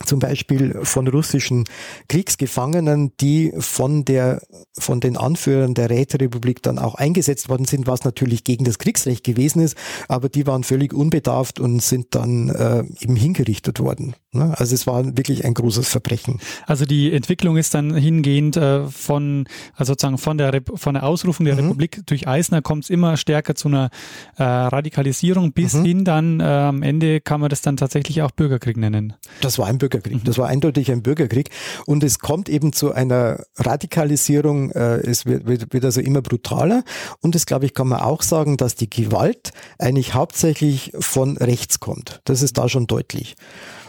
zum 0.05 0.19
Beispiel 0.19 0.79
von 0.83 1.07
russischen 1.07 1.65
Kriegsgefangenen, 2.09 3.13
die 3.19 3.53
von 3.57 4.05
der, 4.05 4.41
von 4.77 4.99
den 4.99 5.17
Anführern 5.17 5.73
der 5.73 5.89
Räterepublik 5.89 6.61
dann 6.61 6.79
auch 6.79 6.95
eingesetzt 6.95 7.49
worden 7.49 7.65
sind, 7.65 7.87
was 7.87 8.03
natürlich 8.03 8.43
gegen 8.43 8.65
das 8.65 8.77
Kriegsrecht 8.77 9.23
gewesen 9.23 9.61
ist, 9.61 9.77
aber 10.07 10.29
die 10.29 10.45
waren 10.47 10.63
völlig 10.63 10.93
unbedarft 10.93 11.59
und 11.59 11.81
sind 11.81 12.07
dann 12.15 12.49
äh, 12.49 12.83
eben 12.99 13.15
hingerichtet 13.15 13.79
worden. 13.79 14.15
Ne? 14.33 14.53
Also 14.57 14.75
es 14.75 14.85
war 14.85 15.05
wirklich 15.17 15.45
ein 15.45 15.53
großes 15.53 15.87
Verbrechen. 15.87 16.39
Also 16.67 16.85
die 16.85 17.13
Entwicklung 17.13 17.57
ist 17.57 17.73
dann 17.73 17.95
hingehend 17.95 18.57
äh, 18.57 18.87
von, 18.87 19.47
also 19.75 19.93
sozusagen 19.93 20.17
von 20.17 20.37
der, 20.37 20.53
Rep 20.53 20.71
von 20.75 20.95
der 20.95 21.03
Ausrufung 21.03 21.45
der 21.45 21.55
mhm. 21.55 21.61
Republik 21.61 22.01
durch 22.05 22.27
Eisner 22.27 22.61
kommt 22.61 22.83
es 22.83 22.89
immer 22.89 23.17
stärker 23.17 23.55
zu 23.55 23.69
einer 23.69 23.89
äh, 24.37 24.43
Radikalisierung 24.43 25.53
bis 25.53 25.73
mhm. 25.73 25.85
hin 25.85 26.05
dann 26.05 26.39
äh, 26.39 26.43
am 26.43 26.83
Ende 26.83 27.21
kann 27.21 27.39
man 27.39 27.49
das 27.49 27.61
dann 27.61 27.77
tatsächlich 27.77 28.21
auch 28.21 28.31
Bürgerkrieg 28.31 28.77
nennen. 28.77 29.13
Das 29.41 29.57
war 29.57 29.67
ein 29.67 29.77
Bürgerkrieg. 29.85 30.23
Das 30.25 30.37
war 30.37 30.47
eindeutig 30.47 30.91
ein 30.91 31.03
Bürgerkrieg. 31.03 31.49
Und 31.85 32.03
es 32.03 32.19
kommt 32.19 32.49
eben 32.49 32.73
zu 32.73 32.91
einer 32.91 33.43
Radikalisierung. 33.57 34.71
Äh, 34.71 34.97
es 35.07 35.25
wird, 35.25 35.45
wird, 35.45 35.73
wird 35.73 35.85
also 35.85 36.01
immer 36.01 36.21
brutaler. 36.21 36.83
Und 37.21 37.35
es, 37.35 37.45
glaube 37.45 37.65
ich, 37.65 37.73
kann 37.73 37.87
man 37.87 37.99
auch 37.99 38.21
sagen, 38.21 38.57
dass 38.57 38.75
die 38.75 38.89
Gewalt 38.89 39.51
eigentlich 39.77 40.13
hauptsächlich 40.13 40.91
von 40.99 41.37
rechts 41.37 41.79
kommt. 41.79 42.21
Das 42.25 42.41
ist 42.41 42.57
da 42.57 42.67
schon 42.67 42.87
deutlich. 42.87 43.35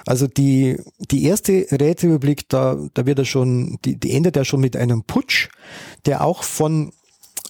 Also 0.06 0.27
die, 0.27 0.78
die 1.10 1.24
erste 1.24 1.66
Räterepublik, 1.70 2.48
da, 2.48 2.78
da 2.94 3.06
wird 3.06 3.18
er 3.18 3.24
schon, 3.24 3.78
die, 3.85 3.98
die 3.98 4.12
endet 4.12 4.36
ja 4.36 4.44
schon 4.44 4.60
mit 4.60 4.77
einem 4.77 5.02
Putsch, 5.02 5.48
der 6.05 6.24
auch 6.24 6.44
von 6.44 6.93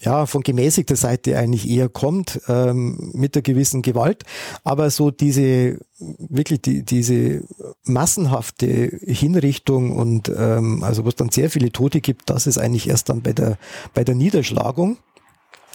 ja, 0.01 0.27
von 0.27 0.43
gemäßigter 0.43 0.97
Seite 0.97 1.39
eigentlich 1.39 1.69
eher 1.69 1.89
kommt, 1.89 2.41
ähm, 2.49 3.11
mit 3.15 3.35
der 3.35 3.43
gewissen 3.43 3.83
Gewalt. 3.83 4.25
Aber 4.65 4.91
so 4.91 5.11
diese, 5.11 5.79
wirklich 5.99 6.61
die, 6.63 6.83
diese 6.83 7.43
massenhafte 7.85 8.67
Hinrichtung 9.05 9.93
und 9.97 10.31
ähm, 10.37 10.83
also 10.83 11.05
wo 11.05 11.09
es 11.09 11.17
dann 11.17 11.31
sehr 11.31 11.51
viele 11.51 11.73
Tote 11.73 12.01
gibt, 12.01 12.31
das 12.31 12.47
ist 12.47 12.59
eigentlich 12.59 12.89
erst 12.89 13.09
dann 13.09 13.23
bei 13.23 13.33
der, 13.33 13.59
bei 13.95 14.05
der 14.05 14.15
Niederschlagung. 14.15 14.99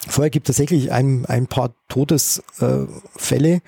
Vorher 0.08 0.32
gibt 0.32 0.50
es 0.50 0.56
tatsächlich 0.56 0.92
ein, 0.92 1.26
ein 1.28 1.46
paar 1.46 1.76
Todesfälle, 1.88 3.62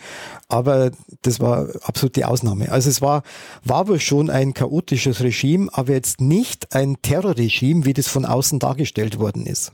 aber 0.47 0.91
das 1.21 1.39
war 1.39 1.67
absolut 1.83 2.15
die 2.15 2.25
Ausnahme. 2.25 2.71
Also 2.71 2.89
es 2.89 3.01
war, 3.01 3.23
war 3.63 3.87
wohl 3.87 3.99
schon 3.99 4.29
ein 4.29 4.53
chaotisches 4.53 5.21
Regime, 5.21 5.69
aber 5.71 5.93
jetzt 5.93 6.21
nicht 6.21 6.75
ein 6.75 6.97
Terrorregime, 7.01 7.85
wie 7.85 7.93
das 7.93 8.07
von 8.07 8.25
außen 8.25 8.59
dargestellt 8.59 9.19
worden 9.19 9.45
ist. 9.45 9.73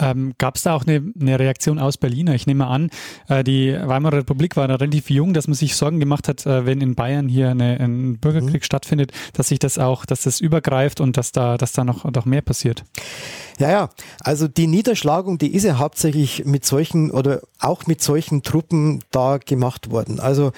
Ähm, 0.00 0.34
Gab 0.38 0.56
es 0.56 0.62
da 0.62 0.74
auch 0.74 0.86
eine, 0.86 1.12
eine, 1.20 1.38
Reaktion 1.38 1.78
aus 1.78 1.96
Berlin? 1.96 2.28
Ich 2.28 2.46
nehme 2.46 2.66
an, 2.66 2.90
äh, 3.28 3.42
die 3.42 3.72
Weimarer 3.72 4.18
Republik 4.18 4.56
war 4.56 4.68
da 4.68 4.76
relativ 4.76 5.10
jung, 5.10 5.34
dass 5.34 5.48
man 5.48 5.54
sich 5.54 5.74
Sorgen 5.74 5.98
gemacht 5.98 6.28
hat, 6.28 6.46
äh, 6.46 6.66
wenn 6.66 6.80
in 6.80 6.94
Bayern 6.94 7.28
hier 7.28 7.50
eine, 7.50 7.80
ein 7.80 8.18
Bürgerkrieg 8.18 8.60
mhm. 8.60 8.64
stattfindet, 8.64 9.12
dass 9.32 9.48
sich 9.48 9.58
das 9.58 9.78
auch, 9.78 10.06
dass 10.06 10.22
das 10.22 10.40
übergreift 10.40 11.00
und 11.00 11.16
dass 11.16 11.32
da, 11.32 11.56
dass 11.56 11.72
da 11.72 11.84
noch, 11.84 12.04
noch 12.04 12.26
mehr 12.26 12.42
passiert. 12.42 12.84
Ja, 13.58 13.70
ja. 13.70 13.90
Also 14.20 14.46
die 14.46 14.68
Niederschlagung, 14.68 15.38
die 15.38 15.52
ist 15.52 15.64
ja 15.64 15.78
hauptsächlich 15.78 16.44
mit 16.44 16.64
solchen 16.64 17.10
oder 17.10 17.40
auch 17.58 17.86
mit 17.86 18.00
solchen 18.00 18.42
Truppen 18.42 19.02
da 19.10 19.38
gemacht 19.38 19.90
worden. 19.90 19.97
Also 20.20 20.52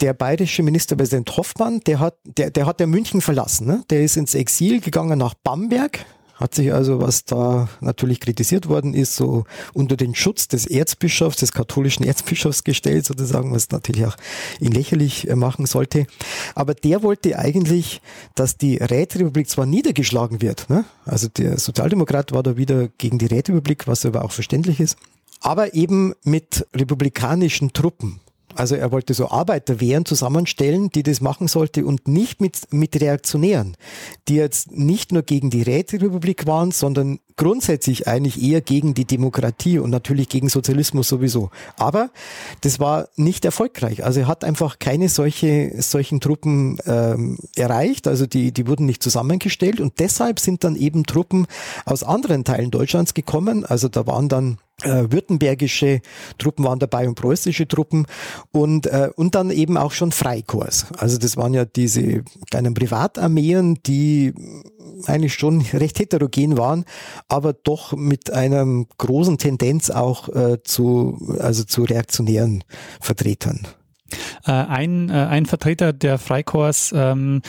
der 0.00 0.14
bayerische 0.14 0.62
Ministerpräsident 0.62 1.36
Hoffmann, 1.36 1.80
der 1.80 2.00
hat, 2.00 2.14
der, 2.24 2.50
der 2.50 2.66
hat 2.66 2.80
ja 2.80 2.86
München 2.86 3.20
verlassen. 3.20 3.66
Ne? 3.66 3.84
Der 3.90 4.02
ist 4.02 4.16
ins 4.16 4.34
Exil 4.34 4.80
gegangen 4.80 5.18
nach 5.18 5.34
Bamberg 5.34 6.04
hat 6.38 6.54
sich 6.54 6.72
also, 6.72 7.00
was 7.00 7.24
da 7.24 7.68
natürlich 7.80 8.20
kritisiert 8.20 8.68
worden 8.68 8.94
ist, 8.94 9.16
so 9.16 9.44
unter 9.74 9.96
den 9.96 10.14
Schutz 10.14 10.46
des 10.46 10.66
Erzbischofs, 10.66 11.38
des 11.38 11.52
katholischen 11.52 12.04
Erzbischofs 12.04 12.62
gestellt, 12.62 13.06
sozusagen, 13.06 13.52
was 13.52 13.70
natürlich 13.70 14.06
auch 14.06 14.16
ihn 14.60 14.72
lächerlich 14.72 15.28
äh, 15.28 15.34
machen 15.34 15.66
sollte. 15.66 16.06
Aber 16.54 16.74
der 16.74 17.02
wollte 17.02 17.38
eigentlich, 17.38 18.00
dass 18.36 18.56
die 18.56 18.76
Räterepublik 18.76 19.50
zwar 19.50 19.66
niedergeschlagen 19.66 20.40
wird, 20.40 20.70
ne? 20.70 20.84
also 21.04 21.28
der 21.28 21.58
Sozialdemokrat 21.58 22.32
war 22.32 22.44
da 22.44 22.56
wieder 22.56 22.88
gegen 22.98 23.18
die 23.18 23.26
Räterepublik, 23.26 23.88
was 23.88 24.06
aber 24.06 24.24
auch 24.24 24.32
verständlich 24.32 24.78
ist, 24.78 24.96
aber 25.40 25.74
eben 25.74 26.14
mit 26.22 26.66
republikanischen 26.74 27.72
Truppen. 27.72 28.20
Also 28.58 28.74
er 28.74 28.90
wollte 28.90 29.14
so 29.14 29.30
Arbeiterwehren 29.30 30.04
zusammenstellen, 30.04 30.90
die 30.90 31.04
das 31.04 31.20
machen 31.20 31.46
sollte 31.46 31.86
und 31.86 32.08
nicht 32.08 32.40
mit, 32.40 32.72
mit 32.72 33.00
Reaktionären, 33.00 33.76
die 34.26 34.34
jetzt 34.34 34.72
nicht 34.72 35.12
nur 35.12 35.22
gegen 35.22 35.48
die 35.48 35.62
Räterepublik 35.62 36.46
waren, 36.46 36.72
sondern 36.72 37.20
grundsätzlich 37.36 38.08
eigentlich 38.08 38.42
eher 38.42 38.60
gegen 38.60 38.94
die 38.94 39.04
Demokratie 39.04 39.78
und 39.78 39.90
natürlich 39.90 40.28
gegen 40.28 40.48
Sozialismus 40.48 41.08
sowieso. 41.08 41.50
Aber 41.76 42.10
das 42.62 42.80
war 42.80 43.08
nicht 43.14 43.44
erfolgreich. 43.44 44.04
Also 44.04 44.20
er 44.20 44.26
hat 44.26 44.42
einfach 44.42 44.80
keine 44.80 45.08
solche, 45.08 45.80
solchen 45.80 46.20
Truppen 46.20 46.78
ähm, 46.84 47.38
erreicht. 47.54 48.08
Also 48.08 48.26
die, 48.26 48.50
die 48.50 48.66
wurden 48.66 48.86
nicht 48.86 49.04
zusammengestellt 49.04 49.80
und 49.80 50.00
deshalb 50.00 50.40
sind 50.40 50.64
dann 50.64 50.74
eben 50.74 51.04
Truppen 51.04 51.46
aus 51.84 52.02
anderen 52.02 52.42
Teilen 52.42 52.72
Deutschlands 52.72 53.14
gekommen. 53.14 53.64
Also 53.64 53.86
da 53.88 54.04
waren 54.08 54.28
dann 54.28 54.58
äh, 54.82 55.10
württembergische 55.10 56.00
Truppen 56.38 56.64
waren 56.64 56.78
dabei 56.78 57.08
und 57.08 57.16
preußische 57.16 57.66
Truppen 57.66 58.06
und, 58.52 58.86
äh, 58.86 59.10
und 59.16 59.34
dann 59.34 59.50
eben 59.50 59.76
auch 59.76 59.92
schon 59.92 60.12
Freikorps. 60.12 60.86
Also 60.96 61.18
das 61.18 61.36
waren 61.36 61.54
ja 61.54 61.64
diese 61.64 62.22
kleinen 62.50 62.74
Privatarmeen, 62.74 63.78
die 63.84 64.34
eigentlich 65.06 65.34
schon 65.34 65.60
recht 65.60 65.98
heterogen 65.98 66.56
waren, 66.58 66.84
aber 67.28 67.52
doch 67.52 67.96
mit 67.96 68.32
einer 68.32 68.84
großen 68.98 69.38
Tendenz 69.38 69.90
auch 69.90 70.28
äh, 70.28 70.62
zu, 70.62 71.36
also 71.38 71.64
zu 71.64 71.82
reaktionären 71.82 72.64
Vertretern. 73.00 73.66
Äh, 74.46 74.52
ein, 74.52 75.10
äh, 75.10 75.12
ein 75.12 75.46
Vertreter 75.46 75.92
der 75.92 76.18
Freikorps, 76.18 76.92
ähm, 76.94 77.42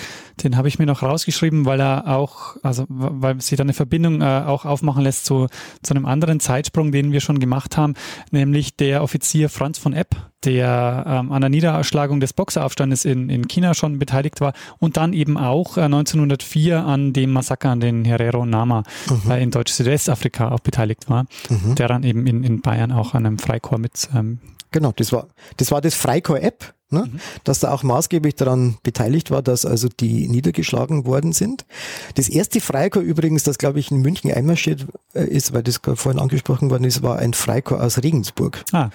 den 0.44 0.58
habe 0.58 0.68
ich 0.68 0.80
mir 0.80 0.86
noch 0.86 1.04
rausgeschrieben, 1.04 1.66
weil 1.66 1.80
er 1.80 2.08
auch, 2.08 2.58
also 2.64 2.86
weil 2.90 3.42
sich 3.42 3.58
da 3.58 3.64
eine 3.64 3.74
Verbindung 3.74 4.22
äh, 4.22 4.44
auch 4.46 4.66
aufmachen 4.66 5.04
lässt 5.04 5.26
zu, 5.26 5.48
zu 5.82 5.94
einem 5.94 6.06
anderen 6.06 6.40
Zeitsprung, 6.40 6.92
den 6.92 7.12
wir 7.12 7.22
schon 7.22 7.40
gemacht 7.40 7.78
haben, 7.78 7.94
nämlich 8.32 8.76
der 8.76 9.04
Offizier 9.04 9.50
Franz 9.50 9.78
von 9.78 9.94
Epp, 9.94 10.16
der 10.46 11.04
ähm, 11.08 11.32
an 11.32 11.42
der 11.42 11.50
Niederschlagung 11.50 12.20
des 12.20 12.34
Boxeraufstandes 12.34 13.06
in, 13.06 13.30
in 13.30 13.48
China 13.48 13.74
schon 13.74 14.00
beteiligt 14.00 14.40
war 14.40 14.54
und 14.80 14.98
dann 14.98 15.14
eben 15.14 15.38
auch 15.38 15.78
äh, 15.78 15.82
1904 15.82 16.86
an 16.86 17.14
dem 17.14 17.32
Massaker 17.32 17.70
an 17.70 17.80
den 17.80 18.06
Herero 18.06 18.46
Nama 18.46 18.84
mhm. 19.10 19.32
äh, 19.32 19.44
in 19.44 19.52
Deutsch-Südwestafrika 19.52 20.52
auch 20.52 20.62
beteiligt 20.62 21.10
war, 21.10 21.26
mhm. 21.50 21.76
der 21.76 21.88
dann 21.88 22.04
eben 22.04 22.26
in, 22.26 22.44
in 22.44 22.62
Bayern 22.62 22.92
auch 22.92 23.14
an 23.14 23.26
einem 23.26 23.40
Freikorps 23.40 23.82
mit 23.82 24.10
ähm, 24.16 24.40
Genau, 24.72 24.92
das 24.96 25.12
war 25.12 25.28
das, 25.58 25.72
war 25.72 25.82
das 25.82 25.96
Freikorps-App, 25.96 26.74
ne? 26.90 27.10
Mhm. 27.12 27.20
dass 27.44 27.60
da 27.60 27.72
auch 27.72 27.84
maßgeblich 27.84 28.36
daran 28.36 28.78
beteiligt 28.84 29.32
war, 29.32 29.42
dass 29.42 29.66
also 29.66 29.88
die 29.88 30.28
niedergeschlagen 30.28 31.06
worden 31.06 31.34
sind. 31.34 31.66
Das 32.16 32.30
erste 32.30 32.62
Freikorps 32.62 33.06
übrigens, 33.06 33.44
das 33.44 33.58
glaube 33.58 33.80
ich 33.80 33.92
in 33.92 33.98
München 34.02 34.32
einmarschiert 34.32 34.86
äh, 35.14 35.26
ist, 35.26 35.54
weil 35.54 35.64
das 35.64 35.80
vorhin 35.96 36.20
angesprochen 36.20 36.70
worden 36.70 36.84
ist, 36.84 37.02
war 37.02 37.20
ein 37.20 37.34
Freikorps 37.34 37.84
aus 37.84 38.04
Regensburg. 38.04 38.64
Ah. 38.72 38.90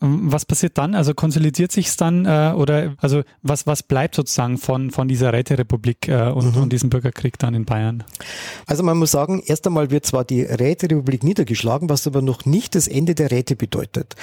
Ähm, 0.00 0.32
was 0.32 0.44
passiert 0.44 0.78
dann? 0.78 0.94
Also 0.94 1.14
konsolidiert 1.14 1.72
sich 1.72 1.88
es 1.88 1.96
dann 1.96 2.24
äh, 2.24 2.52
oder 2.56 2.94
also 2.98 3.22
was, 3.42 3.66
was 3.66 3.82
bleibt 3.82 4.14
sozusagen 4.14 4.58
von, 4.58 4.90
von 4.90 5.08
dieser 5.08 5.32
Räterepublik 5.32 6.08
äh, 6.08 6.30
und, 6.30 6.54
mhm. 6.54 6.62
und 6.62 6.72
diesem 6.72 6.90
Bürgerkrieg 6.90 7.38
dann 7.38 7.54
in 7.54 7.64
Bayern? 7.64 8.04
Also 8.66 8.82
man 8.82 8.96
muss 8.96 9.10
sagen, 9.10 9.42
erst 9.44 9.66
einmal 9.66 9.90
wird 9.90 10.06
zwar 10.06 10.24
die 10.24 10.42
Räterepublik 10.42 11.24
niedergeschlagen, 11.24 11.88
was 11.88 12.06
aber 12.06 12.22
noch 12.22 12.44
nicht 12.44 12.74
das 12.74 12.86
Ende 12.86 13.14
der 13.14 13.30
Räte 13.30 13.56
bedeutet. 13.56 14.14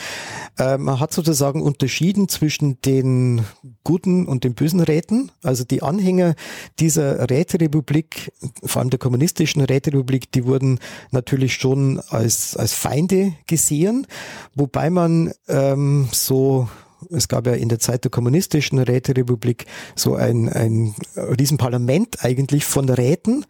Äh, 0.57 0.77
man 0.77 0.99
hat 0.99 1.13
sozusagen 1.13 1.61
unterschieden 1.61 2.29
zwischen 2.29 2.79
den 2.81 3.41
guten 3.83 4.27
und 4.27 4.43
den 4.45 4.53
bösen 4.53 4.79
Räten. 4.79 5.31
Also 5.43 5.65
die 5.65 5.83
Anhänger 5.83 6.35
dieser 6.79 7.29
Räterepublik, 7.29 8.31
vor 8.63 8.81
allem 8.81 8.91
der 8.91 8.99
kommunistischen 8.99 9.61
Räterepublik, 9.61 10.31
die 10.31 10.45
wurden 10.45 10.79
natürlich 11.11 11.55
schon 11.55 11.99
als, 12.09 12.55
als 12.55 12.73
Feinde 12.73 13.33
gesehen, 13.47 14.07
wobei 14.55 14.89
man 14.89 15.33
äh, 15.47 15.64
ähm, 15.73 16.07
so 16.11 16.67
Es 17.11 17.27
gab 17.27 17.45
ja 17.45 17.53
in 17.53 17.69
der 17.69 17.79
Zeit 17.79 18.03
der 18.03 18.11
kommunistischen 18.11 18.79
Räterepublik 18.79 19.65
so 19.95 20.15
ein, 20.15 20.49
ein 20.49 20.95
Riesenparlament 21.15 22.23
eigentlich 22.23 22.65
von 22.65 22.89
Räten. 22.89 23.45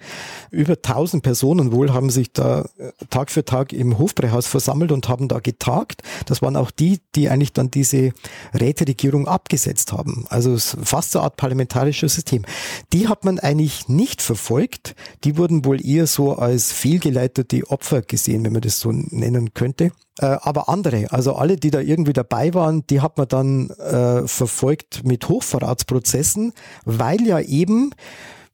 Über 0.51 0.81
tausend 0.81 1.23
Personen 1.23 1.71
wohl 1.71 1.93
haben 1.93 2.09
sich 2.09 2.31
da 2.33 2.67
äh, 2.77 2.91
Tag 3.09 3.31
für 3.31 3.45
Tag 3.45 3.71
im 3.71 3.97
Hofbräuhaus 3.97 4.47
versammelt 4.47 4.91
und 4.91 5.07
haben 5.07 5.27
da 5.27 5.39
getagt. 5.39 6.01
Das 6.25 6.41
waren 6.41 6.55
auch 6.55 6.71
die, 6.71 6.99
die 7.15 7.29
eigentlich 7.29 7.53
dann 7.53 7.71
diese 7.71 8.11
Räteregierung 8.53 9.27
abgesetzt 9.27 9.93
haben. 9.93 10.25
Also 10.29 10.57
fast 10.57 11.11
so 11.11 11.19
eine 11.19 11.25
Art 11.25 11.37
parlamentarisches 11.37 12.15
System. 12.15 12.45
Die 12.93 13.07
hat 13.07 13.25
man 13.25 13.39
eigentlich 13.39 13.87
nicht 13.87 14.21
verfolgt. 14.21 14.95
Die 15.23 15.37
wurden 15.37 15.65
wohl 15.65 15.85
eher 15.85 16.07
so 16.07 16.33
als 16.33 16.71
fehlgeleitete 16.71 17.69
Opfer 17.69 18.01
gesehen, 18.01 18.43
wenn 18.43 18.53
man 18.53 18.61
das 18.61 18.79
so 18.79 18.91
nennen 18.91 19.53
könnte. 19.53 19.91
Äh, 20.19 20.37
aber 20.41 20.69
andere, 20.69 21.11
also 21.11 21.33
alle, 21.35 21.57
die 21.57 21.71
da 21.71 21.79
irgendwie 21.79 22.13
dabei 22.13 22.53
waren, 22.53 22.85
die 22.87 23.01
hat 23.01 23.17
man 23.17 23.27
dann 23.27 23.69
äh, 23.71 24.27
verfolgt 24.27 25.03
mit 25.03 25.27
Hochverratsprozessen, 25.27 26.53
weil 26.85 27.21
ja 27.23 27.39
eben 27.39 27.91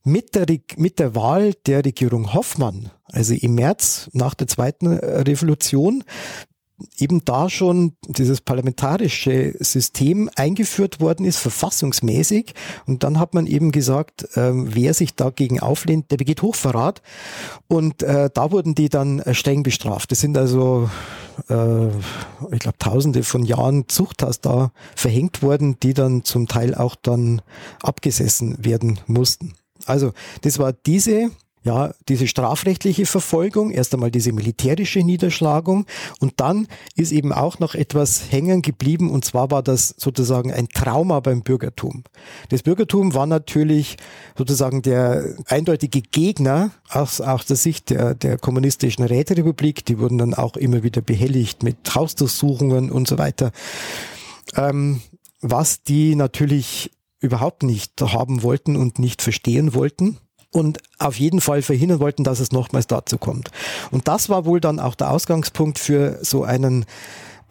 mit 0.03 0.33
der, 0.33 0.45
mit 0.77 0.97
der 0.99 1.13
Wahl 1.13 1.53
der 1.67 1.85
Regierung 1.85 2.33
Hoffmann, 2.33 2.89
also 3.05 3.35
im 3.35 3.53
März 3.55 4.09
nach 4.13 4.33
der 4.33 4.47
zweiten 4.47 4.87
Revolution, 4.87 6.03
eben 6.97 7.23
da 7.25 7.49
schon 7.49 7.93
dieses 8.07 8.41
parlamentarische 8.41 9.53
System 9.59 10.29
eingeführt 10.35 10.99
worden 10.99 11.25
ist, 11.25 11.37
verfassungsmäßig. 11.37 12.53
Und 12.85 13.03
dann 13.03 13.19
hat 13.19 13.33
man 13.33 13.47
eben 13.47 13.71
gesagt, 13.71 14.23
äh, 14.35 14.51
wer 14.53 14.93
sich 14.93 15.15
dagegen 15.15 15.59
auflehnt, 15.59 16.11
der 16.11 16.17
begeht 16.17 16.41
Hochverrat. 16.41 17.01
Und 17.67 18.03
äh, 18.03 18.29
da 18.33 18.51
wurden 18.51 18.75
die 18.75 18.89
dann 18.89 19.19
äh, 19.19 19.33
streng 19.33 19.63
bestraft. 19.63 20.11
Das 20.11 20.19
sind 20.19 20.37
also, 20.37 20.89
äh, 21.49 21.87
ich 22.51 22.59
glaube, 22.59 22.77
tausende 22.79 23.23
von 23.23 23.43
Jahren 23.43 23.87
Zuchthaus 23.87 24.41
da 24.41 24.71
verhängt 24.95 25.41
worden, 25.41 25.77
die 25.81 25.93
dann 25.93 26.23
zum 26.23 26.47
Teil 26.47 26.75
auch 26.75 26.95
dann 26.95 27.41
abgesessen 27.81 28.57
werden 28.63 28.99
mussten. 29.07 29.53
Also 29.85 30.13
das 30.41 30.59
war 30.59 30.73
diese 30.73 31.31
ja, 31.63 31.93
diese 32.09 32.27
strafrechtliche 32.27 33.05
Verfolgung, 33.05 33.69
erst 33.69 33.93
einmal 33.93 34.09
diese 34.09 34.33
militärische 34.33 34.99
Niederschlagung 34.99 35.85
und 36.19 36.33
dann 36.37 36.67
ist 36.95 37.11
eben 37.11 37.31
auch 37.31 37.59
noch 37.59 37.75
etwas 37.75 38.31
hängen 38.31 38.63
geblieben 38.63 39.11
und 39.11 39.25
zwar 39.25 39.51
war 39.51 39.61
das 39.61 39.93
sozusagen 39.97 40.51
ein 40.51 40.69
Trauma 40.69 41.19
beim 41.19 41.43
Bürgertum. 41.43 42.03
Das 42.49 42.63
Bürgertum 42.63 43.13
war 43.13 43.27
natürlich 43.27 43.97
sozusagen 44.35 44.81
der 44.81 45.35
eindeutige 45.45 46.01
Gegner 46.01 46.71
aus, 46.89 47.21
aus 47.21 47.45
der 47.45 47.57
Sicht 47.57 47.91
der, 47.91 48.15
der 48.15 48.39
kommunistischen 48.39 49.05
Räterepublik. 49.05 49.85
Die 49.85 49.99
wurden 49.99 50.17
dann 50.17 50.33
auch 50.33 50.55
immer 50.55 50.81
wieder 50.81 51.01
behelligt 51.01 51.61
mit 51.61 51.93
Hausdurchsuchungen 51.93 52.91
und 52.91 53.07
so 53.07 53.19
weiter. 53.19 53.51
Ähm, 54.55 55.01
was 55.41 55.83
die 55.83 56.15
natürlich 56.15 56.91
überhaupt 57.19 57.61
nicht 57.61 58.01
haben 58.01 58.41
wollten 58.41 58.75
und 58.75 58.97
nicht 58.97 59.21
verstehen 59.21 59.75
wollten 59.75 60.17
und 60.51 60.79
auf 60.99 61.17
jeden 61.17 61.41
Fall 61.41 61.61
verhindern 61.61 61.99
wollten, 61.99 62.23
dass 62.23 62.39
es 62.39 62.51
nochmals 62.51 62.87
dazu 62.87 63.17
kommt. 63.17 63.51
Und 63.89 64.07
das 64.07 64.29
war 64.29 64.45
wohl 64.45 64.59
dann 64.59 64.79
auch 64.79 64.95
der 64.95 65.11
Ausgangspunkt 65.11 65.79
für 65.79 66.19
so 66.21 66.43
einen 66.43 66.85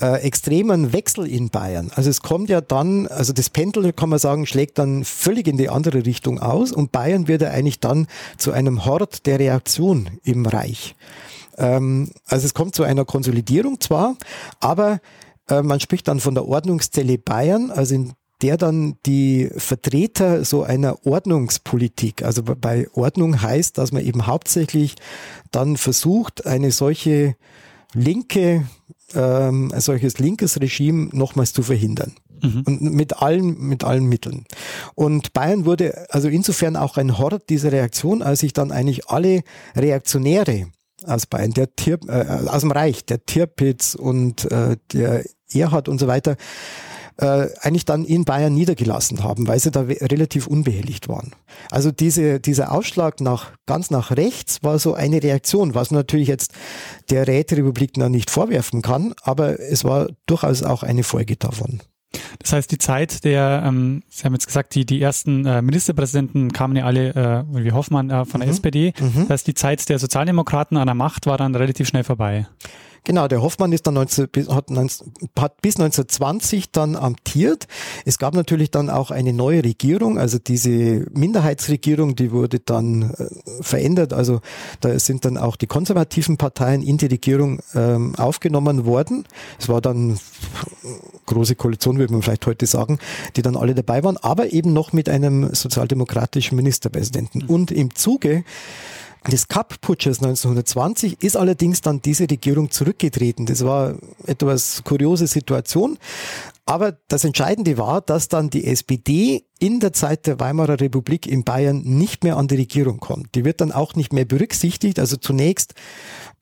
äh, 0.00 0.22
extremen 0.22 0.92
Wechsel 0.92 1.26
in 1.26 1.50
Bayern. 1.50 1.90
Also 1.94 2.10
es 2.10 2.22
kommt 2.22 2.48
ja 2.48 2.60
dann, 2.60 3.06
also 3.06 3.32
das 3.32 3.50
Pendel 3.50 3.92
kann 3.92 4.08
man 4.08 4.18
sagen, 4.18 4.46
schlägt 4.46 4.78
dann 4.78 5.04
völlig 5.04 5.46
in 5.46 5.56
die 5.56 5.68
andere 5.68 6.04
Richtung 6.06 6.40
aus 6.40 6.72
und 6.72 6.92
Bayern 6.92 7.28
wird 7.28 7.42
ja 7.42 7.50
eigentlich 7.50 7.80
dann 7.80 8.06
zu 8.38 8.52
einem 8.52 8.84
Hort 8.84 9.26
der 9.26 9.38
Reaktion 9.38 10.10
im 10.22 10.46
Reich. 10.46 10.94
Ähm, 11.58 12.10
also 12.26 12.46
es 12.46 12.54
kommt 12.54 12.74
zu 12.74 12.82
einer 12.82 13.04
Konsolidierung 13.04 13.80
zwar, 13.80 14.16
aber 14.60 15.00
äh, 15.48 15.62
man 15.62 15.80
spricht 15.80 16.08
dann 16.08 16.20
von 16.20 16.34
der 16.34 16.46
Ordnungszelle 16.46 17.18
Bayern, 17.18 17.70
also 17.70 17.94
in 17.94 18.12
der 18.42 18.56
dann 18.56 18.96
die 19.06 19.50
Vertreter 19.56 20.44
so 20.44 20.62
einer 20.62 21.06
Ordnungspolitik, 21.06 22.22
also 22.22 22.42
bei 22.42 22.88
Ordnung 22.92 23.40
heißt, 23.42 23.78
dass 23.78 23.92
man 23.92 24.04
eben 24.04 24.26
hauptsächlich 24.26 24.96
dann 25.50 25.76
versucht, 25.76 26.46
eine 26.46 26.70
solche 26.70 27.36
linke, 27.92 28.66
ähm, 29.14 29.72
ein 29.72 29.80
solches 29.80 30.18
linkes 30.18 30.60
Regime 30.60 31.10
nochmals 31.12 31.52
zu 31.52 31.62
verhindern. 31.62 32.12
Mhm. 32.42 32.62
Und 32.64 32.80
mit 32.80 33.20
allen, 33.20 33.60
mit 33.60 33.84
allen 33.84 34.06
Mitteln. 34.06 34.44
Und 34.94 35.34
Bayern 35.34 35.66
wurde 35.66 36.06
also 36.10 36.28
insofern 36.28 36.76
auch 36.76 36.96
ein 36.96 37.18
Hort 37.18 37.50
dieser 37.50 37.70
Reaktion, 37.70 38.22
als 38.22 38.40
sich 38.40 38.54
dann 38.54 38.72
eigentlich 38.72 39.08
alle 39.08 39.42
Reaktionäre 39.76 40.68
aus 41.06 41.26
Bayern, 41.26 41.52
der 41.52 41.74
Tier, 41.76 41.98
äh, 42.08 42.48
aus 42.48 42.60
dem 42.60 42.72
Reich, 42.72 43.04
der 43.04 43.24
Tirpitz 43.24 43.94
und 43.94 44.50
äh, 44.50 44.76
der 44.92 45.24
Erhard 45.52 45.88
und 45.88 45.98
so 45.98 46.06
weiter, 46.06 46.36
äh, 47.16 47.48
eigentlich 47.60 47.84
dann 47.84 48.04
in 48.04 48.24
Bayern 48.24 48.54
niedergelassen 48.54 49.22
haben, 49.22 49.46
weil 49.48 49.58
sie 49.58 49.70
da 49.70 49.80
relativ 49.82 50.46
unbehelligt 50.46 51.08
waren. 51.08 51.32
Also 51.70 51.90
diese, 51.90 52.40
dieser 52.40 52.72
Ausschlag 52.72 53.20
nach, 53.20 53.52
ganz 53.66 53.90
nach 53.90 54.10
rechts 54.12 54.62
war 54.62 54.78
so 54.78 54.94
eine 54.94 55.22
Reaktion, 55.22 55.74
was 55.74 55.90
man 55.90 56.00
natürlich 56.00 56.28
jetzt 56.28 56.52
der 57.10 57.26
Räterepublik 57.26 57.96
noch 57.96 58.08
nicht 58.08 58.30
vorwerfen 58.30 58.82
kann, 58.82 59.14
aber 59.22 59.60
es 59.60 59.84
war 59.84 60.08
durchaus 60.26 60.62
auch 60.62 60.82
eine 60.82 61.02
Folge 61.02 61.36
davon. 61.36 61.80
Das 62.40 62.52
heißt, 62.52 62.72
die 62.72 62.78
Zeit 62.78 63.24
der, 63.24 63.62
ähm, 63.64 64.02
Sie 64.08 64.24
haben 64.24 64.32
jetzt 64.32 64.46
gesagt, 64.46 64.74
die, 64.74 64.84
die 64.84 65.00
ersten 65.00 65.46
äh, 65.46 65.62
Ministerpräsidenten 65.62 66.52
kamen 66.52 66.74
ja 66.74 66.84
alle, 66.84 67.10
äh, 67.10 67.64
wie 67.64 67.72
Hoffmann, 67.72 68.10
äh, 68.10 68.24
von 68.24 68.40
der 68.40 68.48
mhm. 68.48 68.54
SPD. 68.54 68.92
Mhm. 68.98 69.22
Das 69.22 69.30
heißt, 69.30 69.46
die 69.46 69.54
Zeit 69.54 69.88
der 69.88 69.98
Sozialdemokraten 69.98 70.76
an 70.76 70.86
der 70.86 70.94
Macht 70.94 71.26
war 71.26 71.38
dann 71.38 71.54
relativ 71.54 71.86
schnell 71.86 72.04
vorbei. 72.04 72.48
Genau, 73.04 73.28
der 73.28 73.42
Hoffmann 73.42 73.72
ist 73.72 73.86
dann 73.86 73.94
19, 73.94 74.28
hat, 74.48 74.70
hat 75.38 75.62
bis 75.62 75.76
1920 75.76 76.70
dann 76.70 76.96
amtiert. 76.96 77.66
Es 78.04 78.18
gab 78.18 78.34
natürlich 78.34 78.70
dann 78.70 78.90
auch 78.90 79.10
eine 79.10 79.32
neue 79.32 79.64
Regierung, 79.64 80.18
also 80.18 80.38
diese 80.38 81.06
Minderheitsregierung, 81.12 82.16
die 82.16 82.30
wurde 82.32 82.60
dann 82.60 83.14
äh, 83.14 83.62
verändert. 83.62 84.12
Also 84.12 84.40
da 84.80 84.98
sind 84.98 85.24
dann 85.24 85.38
auch 85.38 85.56
die 85.56 85.66
konservativen 85.66 86.36
Parteien 86.36 86.82
in 86.82 86.98
die 86.98 87.06
Regierung 87.06 87.60
ähm, 87.74 88.14
aufgenommen 88.16 88.84
worden. 88.84 89.24
Es 89.58 89.68
war 89.68 89.80
dann 89.80 90.18
große 91.26 91.54
Koalition, 91.54 91.98
würde 91.98 92.12
man 92.12 92.22
vielleicht 92.22 92.46
heute 92.46 92.66
sagen, 92.66 92.98
die 93.36 93.42
dann 93.42 93.56
alle 93.56 93.74
dabei 93.74 94.04
waren, 94.04 94.16
aber 94.18 94.52
eben 94.52 94.72
noch 94.72 94.92
mit 94.92 95.08
einem 95.08 95.54
sozialdemokratischen 95.54 96.56
Ministerpräsidenten. 96.56 97.42
Mhm. 97.44 97.50
Und 97.50 97.70
im 97.70 97.94
Zuge 97.94 98.44
des 99.28 99.48
Kapp-Putsches 99.48 100.18
1920 100.18 101.22
ist 101.22 101.36
allerdings 101.36 101.80
dann 101.80 102.00
diese 102.00 102.24
Regierung 102.24 102.70
zurückgetreten. 102.70 103.46
Das 103.46 103.64
war 103.64 103.94
etwas 104.26 104.82
kuriose 104.84 105.26
Situation. 105.26 105.98
Aber 106.70 106.96
das 107.08 107.24
Entscheidende 107.24 107.78
war, 107.78 108.00
dass 108.00 108.28
dann 108.28 108.48
die 108.48 108.64
SPD 108.64 109.44
in 109.58 109.80
der 109.80 109.92
Zeit 109.92 110.28
der 110.28 110.38
Weimarer 110.38 110.80
Republik 110.80 111.26
in 111.26 111.42
Bayern 111.42 111.82
nicht 111.82 112.22
mehr 112.22 112.36
an 112.36 112.46
die 112.46 112.54
Regierung 112.54 113.00
kommt. 113.00 113.34
Die 113.34 113.44
wird 113.44 113.60
dann 113.60 113.72
auch 113.72 113.96
nicht 113.96 114.12
mehr 114.12 114.24
berücksichtigt. 114.24 115.00
Also 115.00 115.16
zunächst 115.16 115.74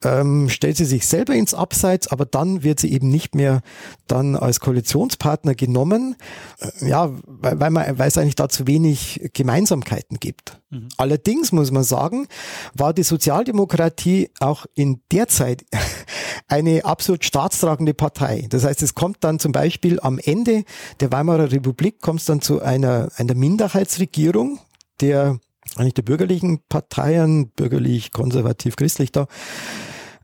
ähm, 0.03 0.47
stellt 0.47 0.77
sie 0.77 0.85
sich 0.85 1.07
selber 1.07 1.33
ins 1.33 1.55
Abseits, 1.55 2.07
aber 2.07 2.25
dann 2.25 2.63
wird 2.63 2.79
sie 2.79 2.91
eben 2.93 3.09
nicht 3.09 3.33
mehr 3.33 3.61
dann 4.07 4.35
als 4.35 4.59
Koalitionspartner 4.59 5.55
genommen, 5.55 6.15
äh, 6.59 6.89
ja, 6.89 7.11
weil, 7.25 7.59
weil, 7.59 7.71
man, 7.71 7.97
weil 7.97 8.07
es 8.07 8.17
eigentlich 8.17 8.35
da 8.35 8.47
zu 8.47 8.67
wenig 8.67 9.31
Gemeinsamkeiten 9.33 10.19
gibt. 10.19 10.61
Mhm. 10.69 10.89
Allerdings 10.97 11.51
muss 11.51 11.71
man 11.71 11.83
sagen, 11.83 12.27
war 12.73 12.93
die 12.93 13.03
Sozialdemokratie 13.03 14.29
auch 14.39 14.65
in 14.75 15.01
der 15.11 15.27
Zeit 15.27 15.65
eine 16.47 16.85
absolut 16.85 17.25
staatstragende 17.25 17.93
Partei. 17.93 18.45
Das 18.49 18.63
heißt, 18.63 18.81
es 18.83 18.95
kommt 18.95 19.17
dann 19.21 19.39
zum 19.39 19.51
Beispiel 19.51 19.99
am 19.99 20.18
Ende 20.19 20.63
der 20.99 21.11
Weimarer 21.11 21.51
Republik 21.51 22.01
kommt 22.01 22.19
es 22.19 22.25
dann 22.25 22.41
zu 22.41 22.61
einer, 22.61 23.09
einer 23.15 23.35
Minderheitsregierung 23.35 24.59
der 25.01 25.39
eigentlich 25.75 25.93
der 25.93 26.01
bürgerlichen 26.01 26.61
Parteien, 26.67 27.49
bürgerlich, 27.49 28.11
konservativ, 28.11 28.75
christlich 28.75 29.11
da, 29.11 29.27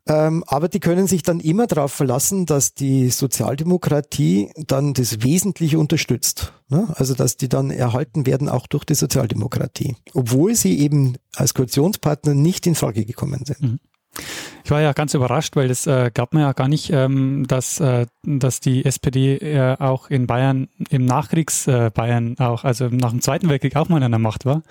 ähm, 0.08 0.44
aber 0.46 0.68
die 0.70 0.80
können 0.80 1.08
sich 1.08 1.24
dann 1.24 1.40
immer 1.40 1.66
darauf 1.66 1.92
verlassen, 1.92 2.46
dass 2.46 2.76
die 2.76 3.10
Sozialdemokratie 3.10 4.52
dann 4.68 4.94
das 4.94 5.24
Wesentliche 5.24 5.80
unterstützt. 5.80 6.54
Ne? 6.70 6.88
Also 6.96 7.16
dass 7.16 7.38
die 7.38 7.50
dann 7.50 7.72
erhalten 7.72 8.26
werden 8.28 8.48
auch 8.48 8.68
durch 8.68 8.84
die 8.84 8.94
Sozialdemokratie, 8.94 9.96
obwohl 10.14 10.56
sie 10.56 10.80
eben 10.80 11.16
als 11.36 11.56
Koalitionspartner 11.56 12.36
nicht 12.36 12.68
in 12.68 12.76
Frage 12.76 13.06
gekommen 13.06 13.46
sind. 13.46 13.62
Mhm. 13.62 13.80
Ich 14.64 14.72
war 14.72 14.82
ja 14.82 14.94
ganz 14.94 15.14
überrascht, 15.14 15.56
weil 15.56 15.68
das 15.68 15.86
äh, 15.86 16.10
gab 16.12 16.34
mir 16.34 16.42
ja 16.42 16.54
gar 16.54 16.68
nicht, 16.68 16.90
ähm, 16.92 17.46
dass, 17.48 17.80
äh, 17.80 18.08
dass 18.24 18.60
die 18.62 18.84
SPD 18.84 19.36
äh, 19.38 19.76
auch 19.78 20.10
in 20.10 20.26
Bayern, 20.26 20.70
im 20.90 21.06
Nachkriegs-Bayern 21.06 22.36
äh, 22.40 22.44
auch, 22.44 22.64
also 22.64 22.88
nach 22.88 23.12
dem 23.12 23.22
Zweiten 23.22 23.48
Weltkrieg 23.48 23.76
auch 23.76 23.90
mal 23.90 24.02
an 24.02 24.12
der 24.12 24.20
Macht 24.20 24.46
war. 24.46 24.64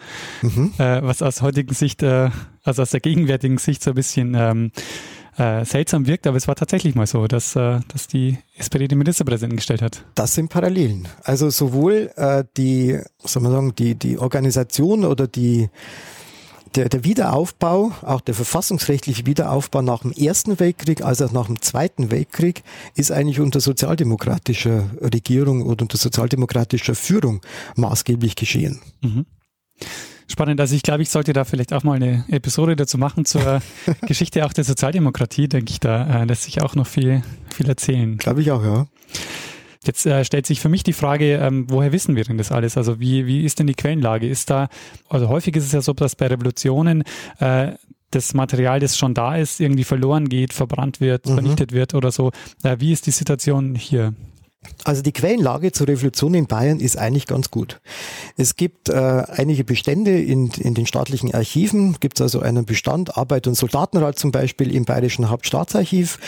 Mhm. 0.42 0.72
Äh, 0.78 1.02
was 1.02 1.22
aus 1.22 1.42
heutigen 1.42 1.74
Sicht, 1.74 2.02
äh, 2.02 2.30
also 2.64 2.82
aus 2.82 2.90
der 2.90 2.98
gegenwärtigen 3.00 3.58
Sicht 3.58 3.84
so 3.84 3.92
ein 3.92 3.94
bisschen 3.94 4.34
ähm, 4.34 4.72
äh, 5.36 5.64
seltsam 5.64 6.08
wirkt, 6.08 6.26
aber 6.26 6.38
es 6.38 6.48
war 6.48 6.56
tatsächlich 6.56 6.96
mal 6.96 7.06
so, 7.06 7.28
dass, 7.28 7.52
dass 7.52 8.06
die 8.08 8.38
SPD 8.56 8.88
den 8.88 8.98
Ministerpräsidenten 8.98 9.56
gestellt 9.56 9.82
hat. 9.82 10.04
Das 10.14 10.34
sind 10.34 10.48
Parallelen. 10.48 11.08
Also 11.22 11.50
sowohl 11.50 12.10
die, 12.56 13.00
soll 13.18 13.42
man 13.42 13.52
sagen, 13.52 13.74
die, 13.76 13.96
die 13.96 14.18
Organisation 14.18 15.04
oder 15.04 15.26
die 15.26 15.70
der, 16.74 16.88
der 16.88 17.04
Wiederaufbau, 17.04 17.92
auch 18.02 18.20
der 18.20 18.34
verfassungsrechtliche 18.34 19.26
Wiederaufbau 19.26 19.82
nach 19.82 20.02
dem 20.02 20.12
Ersten 20.12 20.58
Weltkrieg, 20.58 21.02
als 21.02 21.22
auch 21.22 21.32
nach 21.32 21.46
dem 21.46 21.60
Zweiten 21.62 22.10
Weltkrieg, 22.10 22.62
ist 22.94 23.12
eigentlich 23.12 23.40
unter 23.40 23.60
sozialdemokratischer 23.60 24.90
Regierung 25.00 25.62
oder 25.62 25.82
unter 25.82 25.98
sozialdemokratischer 25.98 26.94
Führung 26.94 27.40
maßgeblich 27.76 28.36
geschehen. 28.36 28.80
Mhm. 29.02 29.26
Spannend. 30.26 30.60
Also 30.60 30.74
ich 30.74 30.82
glaube, 30.82 31.02
ich 31.02 31.10
sollte 31.10 31.32
da 31.32 31.44
vielleicht 31.44 31.72
auch 31.72 31.84
mal 31.84 31.94
eine 31.94 32.24
Episode 32.28 32.76
dazu 32.76 32.96
machen 32.96 33.24
zur 33.24 33.60
Geschichte 34.06 34.44
auch 34.46 34.52
der 34.52 34.64
Sozialdemokratie. 34.64 35.48
Denke 35.48 35.70
ich, 35.70 35.80
da 35.80 36.22
äh, 36.22 36.24
lässt 36.24 36.44
sich 36.44 36.62
auch 36.62 36.74
noch 36.74 36.86
viel, 36.86 37.22
viel 37.54 37.68
erzählen. 37.68 38.16
Glaube 38.16 38.40
ich 38.40 38.50
auch, 38.50 38.62
ja. 38.64 38.86
Jetzt 39.84 40.06
äh, 40.06 40.24
stellt 40.24 40.46
sich 40.46 40.60
für 40.60 40.68
mich 40.68 40.82
die 40.82 40.92
Frage, 40.92 41.34
ähm, 41.34 41.66
woher 41.68 41.92
wissen 41.92 42.16
wir 42.16 42.24
denn 42.24 42.38
das 42.38 42.52
alles? 42.52 42.76
Also 42.76 43.00
wie, 43.00 43.26
wie 43.26 43.44
ist 43.44 43.58
denn 43.58 43.66
die 43.66 43.74
Quellenlage? 43.74 44.28
Ist 44.28 44.50
da, 44.50 44.68
also 45.08 45.28
häufig 45.28 45.56
ist 45.56 45.66
es 45.66 45.72
ja 45.72 45.80
so, 45.82 45.92
dass 45.92 46.16
bei 46.16 46.26
Revolutionen 46.26 47.04
äh, 47.38 47.72
das 48.10 48.34
Material, 48.34 48.80
das 48.80 48.96
schon 48.96 49.14
da 49.14 49.36
ist, 49.36 49.60
irgendwie 49.60 49.84
verloren 49.84 50.28
geht, 50.28 50.52
verbrannt 50.52 51.00
wird, 51.00 51.26
mhm. 51.26 51.34
vernichtet 51.34 51.72
wird 51.72 51.94
oder 51.94 52.10
so. 52.12 52.30
Äh, 52.62 52.76
wie 52.78 52.92
ist 52.92 53.06
die 53.06 53.10
Situation 53.10 53.74
hier? 53.74 54.14
Also 54.84 55.02
die 55.02 55.12
Quellenlage 55.12 55.72
zur 55.72 55.88
Revolution 55.88 56.34
in 56.34 56.46
Bayern 56.46 56.80
ist 56.80 56.98
eigentlich 56.98 57.26
ganz 57.26 57.50
gut. 57.50 57.80
Es 58.36 58.56
gibt 58.56 58.90
äh, 58.90 58.94
einige 58.94 59.64
Bestände 59.64 60.20
in, 60.20 60.50
in 60.50 60.74
den 60.74 60.86
staatlichen 60.86 61.34
Archiven, 61.34 61.96
gibt 62.00 62.18
es 62.18 62.22
also 62.22 62.40
einen 62.40 62.66
Bestand, 62.66 63.16
Arbeit- 63.16 63.46
und 63.46 63.54
Soldatenrat 63.54 64.18
zum 64.18 64.30
Beispiel 64.30 64.74
im 64.74 64.84
Bayerischen 64.84 65.30
Hauptstaatsarchiv. 65.30 66.18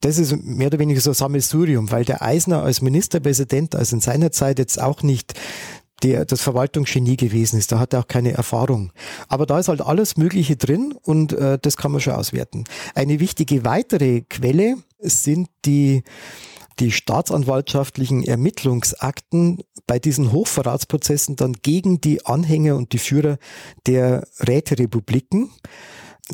Das 0.00 0.18
ist 0.18 0.36
mehr 0.44 0.66
oder 0.66 0.78
weniger 0.78 1.00
so 1.00 1.10
ein 1.10 1.14
Sammelsurium, 1.14 1.90
weil 1.90 2.04
der 2.04 2.20
Eisner 2.20 2.62
als 2.62 2.82
Ministerpräsident, 2.82 3.74
also 3.74 3.96
in 3.96 4.00
seiner 4.00 4.30
Zeit 4.30 4.58
jetzt 4.58 4.80
auch 4.80 5.02
nicht 5.02 5.34
der 6.02 6.26
das 6.26 6.42
Verwaltungsgenie 6.42 7.16
gewesen 7.16 7.58
ist. 7.58 7.72
Da 7.72 7.78
hat 7.78 7.94
er 7.94 8.00
auch 8.00 8.08
keine 8.08 8.32
Erfahrung. 8.32 8.92
Aber 9.28 9.46
da 9.46 9.58
ist 9.58 9.68
halt 9.68 9.80
alles 9.80 10.16
Mögliche 10.16 10.56
drin 10.56 10.94
und 11.02 11.32
äh, 11.32 11.58
das 11.60 11.76
kann 11.76 11.92
man 11.92 12.00
schon 12.00 12.14
auswerten. 12.14 12.64
Eine 12.94 13.20
wichtige 13.20 13.64
weitere 13.64 14.22
Quelle 14.22 14.76
sind 14.98 15.48
die 15.64 16.02
die 16.80 16.92
staatsanwaltschaftlichen 16.92 18.22
Ermittlungsakten 18.22 19.62
bei 19.86 19.98
diesen 19.98 20.32
Hochverratsprozessen 20.32 21.36
dann 21.36 21.54
gegen 21.54 22.00
die 22.00 22.24
Anhänger 22.26 22.76
und 22.76 22.92
die 22.92 22.98
Führer 22.98 23.38
der 23.86 24.26
Räterepubliken. 24.40 25.50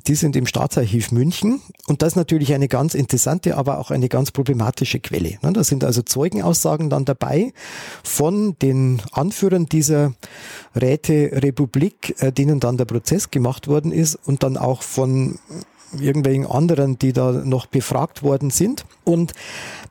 Die 0.07 0.15
sind 0.15 0.37
im 0.37 0.47
Staatsarchiv 0.47 1.11
München 1.11 1.61
und 1.89 2.01
das 2.01 2.13
ist 2.13 2.17
natürlich 2.17 2.55
eine 2.55 2.69
ganz 2.69 2.95
interessante, 2.95 3.57
aber 3.57 3.79
auch 3.79 3.91
eine 3.91 4.09
ganz 4.09 4.31
problematische 4.31 5.01
Quelle. 5.01 5.39
Ne, 5.43 5.53
da 5.53 5.65
sind 5.65 5.83
also 5.83 6.03
Zeugenaussagen 6.03 6.91
dann 6.91 7.05
dabei 7.05 7.53
von 8.05 8.57
den 8.63 9.03
Anführern 9.11 9.67
dieser 9.67 10.15
Räterepublik, 10.77 12.23
äh, 12.23 12.31
denen 12.31 12.61
dann 12.61 12.77
der 12.77 12.85
Prozess 12.85 13.33
gemacht 13.33 13.67
worden 13.67 13.91
ist 13.91 14.15
und 14.15 14.45
dann 14.45 14.57
auch 14.57 14.83
von 14.83 15.41
irgendwelchen 15.99 16.47
anderen, 16.47 16.99
die 16.99 17.13
da 17.13 17.33
noch 17.33 17.67
befragt 17.67 18.23
worden 18.23 18.51
sind. 18.51 18.85
Und 19.05 19.33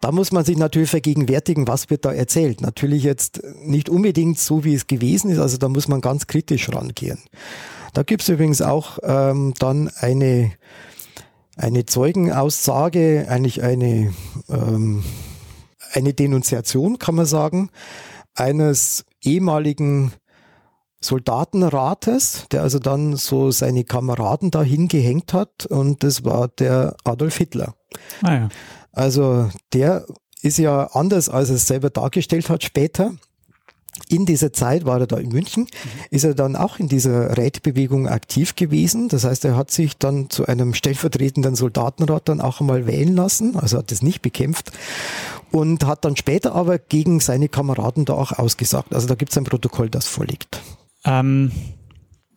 da 0.02 0.12
muss 0.12 0.32
man 0.32 0.46
sich 0.46 0.58
natürlich 0.58 0.90
vergegenwärtigen, 0.90 1.68
was 1.68 1.90
wird 1.90 2.06
da 2.06 2.14
erzählt. 2.14 2.62
Natürlich 2.62 3.04
jetzt 3.04 3.42
nicht 3.62 3.90
unbedingt 3.90 4.40
so, 4.40 4.64
wie 4.64 4.74
es 4.74 4.88
gewesen 4.88 5.30
ist, 5.30 5.40
also 5.40 5.58
da 5.58 5.68
muss 5.70 5.88
man 5.88 6.02
ganz 6.02 6.28
kritisch 6.28 6.70
rangehen. 6.70 7.20
Da 7.94 8.04
gibt 8.04 8.22
es 8.22 8.30
übrigens 8.30 8.62
auch 8.62 9.00
ähm, 9.04 9.54
dann 9.60 9.90
eine, 10.00 10.52
eine 11.56 11.86
Zeugenaussage, 11.86 13.26
eigentlich 13.30 13.64
eine, 13.64 14.14
ähm, 14.50 15.04
eine 15.92 16.14
Denunziation, 16.14 17.00
kann 17.00 17.16
man 17.16 17.26
sagen, 17.26 17.70
eines 18.36 19.06
ehemaligen 19.22 20.14
Soldatenrates, 21.02 22.46
der 22.52 22.62
also 22.62 22.80
dann 22.80 23.16
so 23.16 23.52
seine 23.52 23.84
Kameraden 23.84 24.52
dahin 24.52 24.88
gehängt 24.88 25.34
hat 25.34 25.66
und 25.66 26.04
das 26.04 26.26
war 26.26 26.50
der 26.50 26.96
Adolf 27.04 27.38
Hitler. 27.38 27.74
Ah 28.22 28.34
ja. 28.34 28.50
Also 28.92 29.50
der 29.74 30.06
ist 30.42 30.58
ja 30.58 30.86
anders, 30.88 31.30
als 31.30 31.50
er 31.50 31.56
es 31.56 31.68
selber 31.68 31.90
dargestellt 31.90 32.50
hat 32.50 32.64
später. 32.64 33.14
In 34.08 34.26
dieser 34.26 34.54
Zeit 34.54 34.86
war 34.86 35.00
er 35.02 35.08
da 35.08 35.18
in 35.18 35.30
München, 35.30 35.68
ist 36.10 36.24
er 36.24 36.34
dann 36.34 36.56
auch 36.56 36.80
in 36.80 36.88
dieser 36.88 37.38
Rätbewegung 37.38 38.08
aktiv 38.08 38.56
gewesen. 38.56 39.10
Das 39.10 39.24
heißt, 39.24 39.44
er 39.46 39.56
hat 39.58 39.72
sich 39.72 39.98
dann 39.98 40.30
zu 40.30 40.46
einem 40.46 40.74
stellvertretenden 40.74 41.56
Soldatenrat 41.56 42.30
dann 42.30 42.40
auch 42.40 42.62
einmal 42.62 42.88
wählen 42.88 43.16
lassen, 43.16 43.58
also 43.58 43.78
hat 43.78 43.92
es 43.92 44.02
nicht 44.02 44.22
bekämpft 44.22 44.72
und 45.52 45.86
hat 45.86 46.06
dann 46.06 46.16
später 46.16 46.56
aber 46.56 46.80
gegen 46.80 47.20
seine 47.20 47.50
Kameraden 47.50 48.06
da 48.06 48.14
auch 48.14 48.32
ausgesagt. 48.32 48.94
Also 48.94 49.08
da 49.08 49.16
gibt 49.16 49.32
es 49.32 49.38
ein 49.38 49.44
Protokoll, 49.44 49.90
das 49.90 50.08
vorliegt. 50.08 50.62
Ähm, 51.06 51.52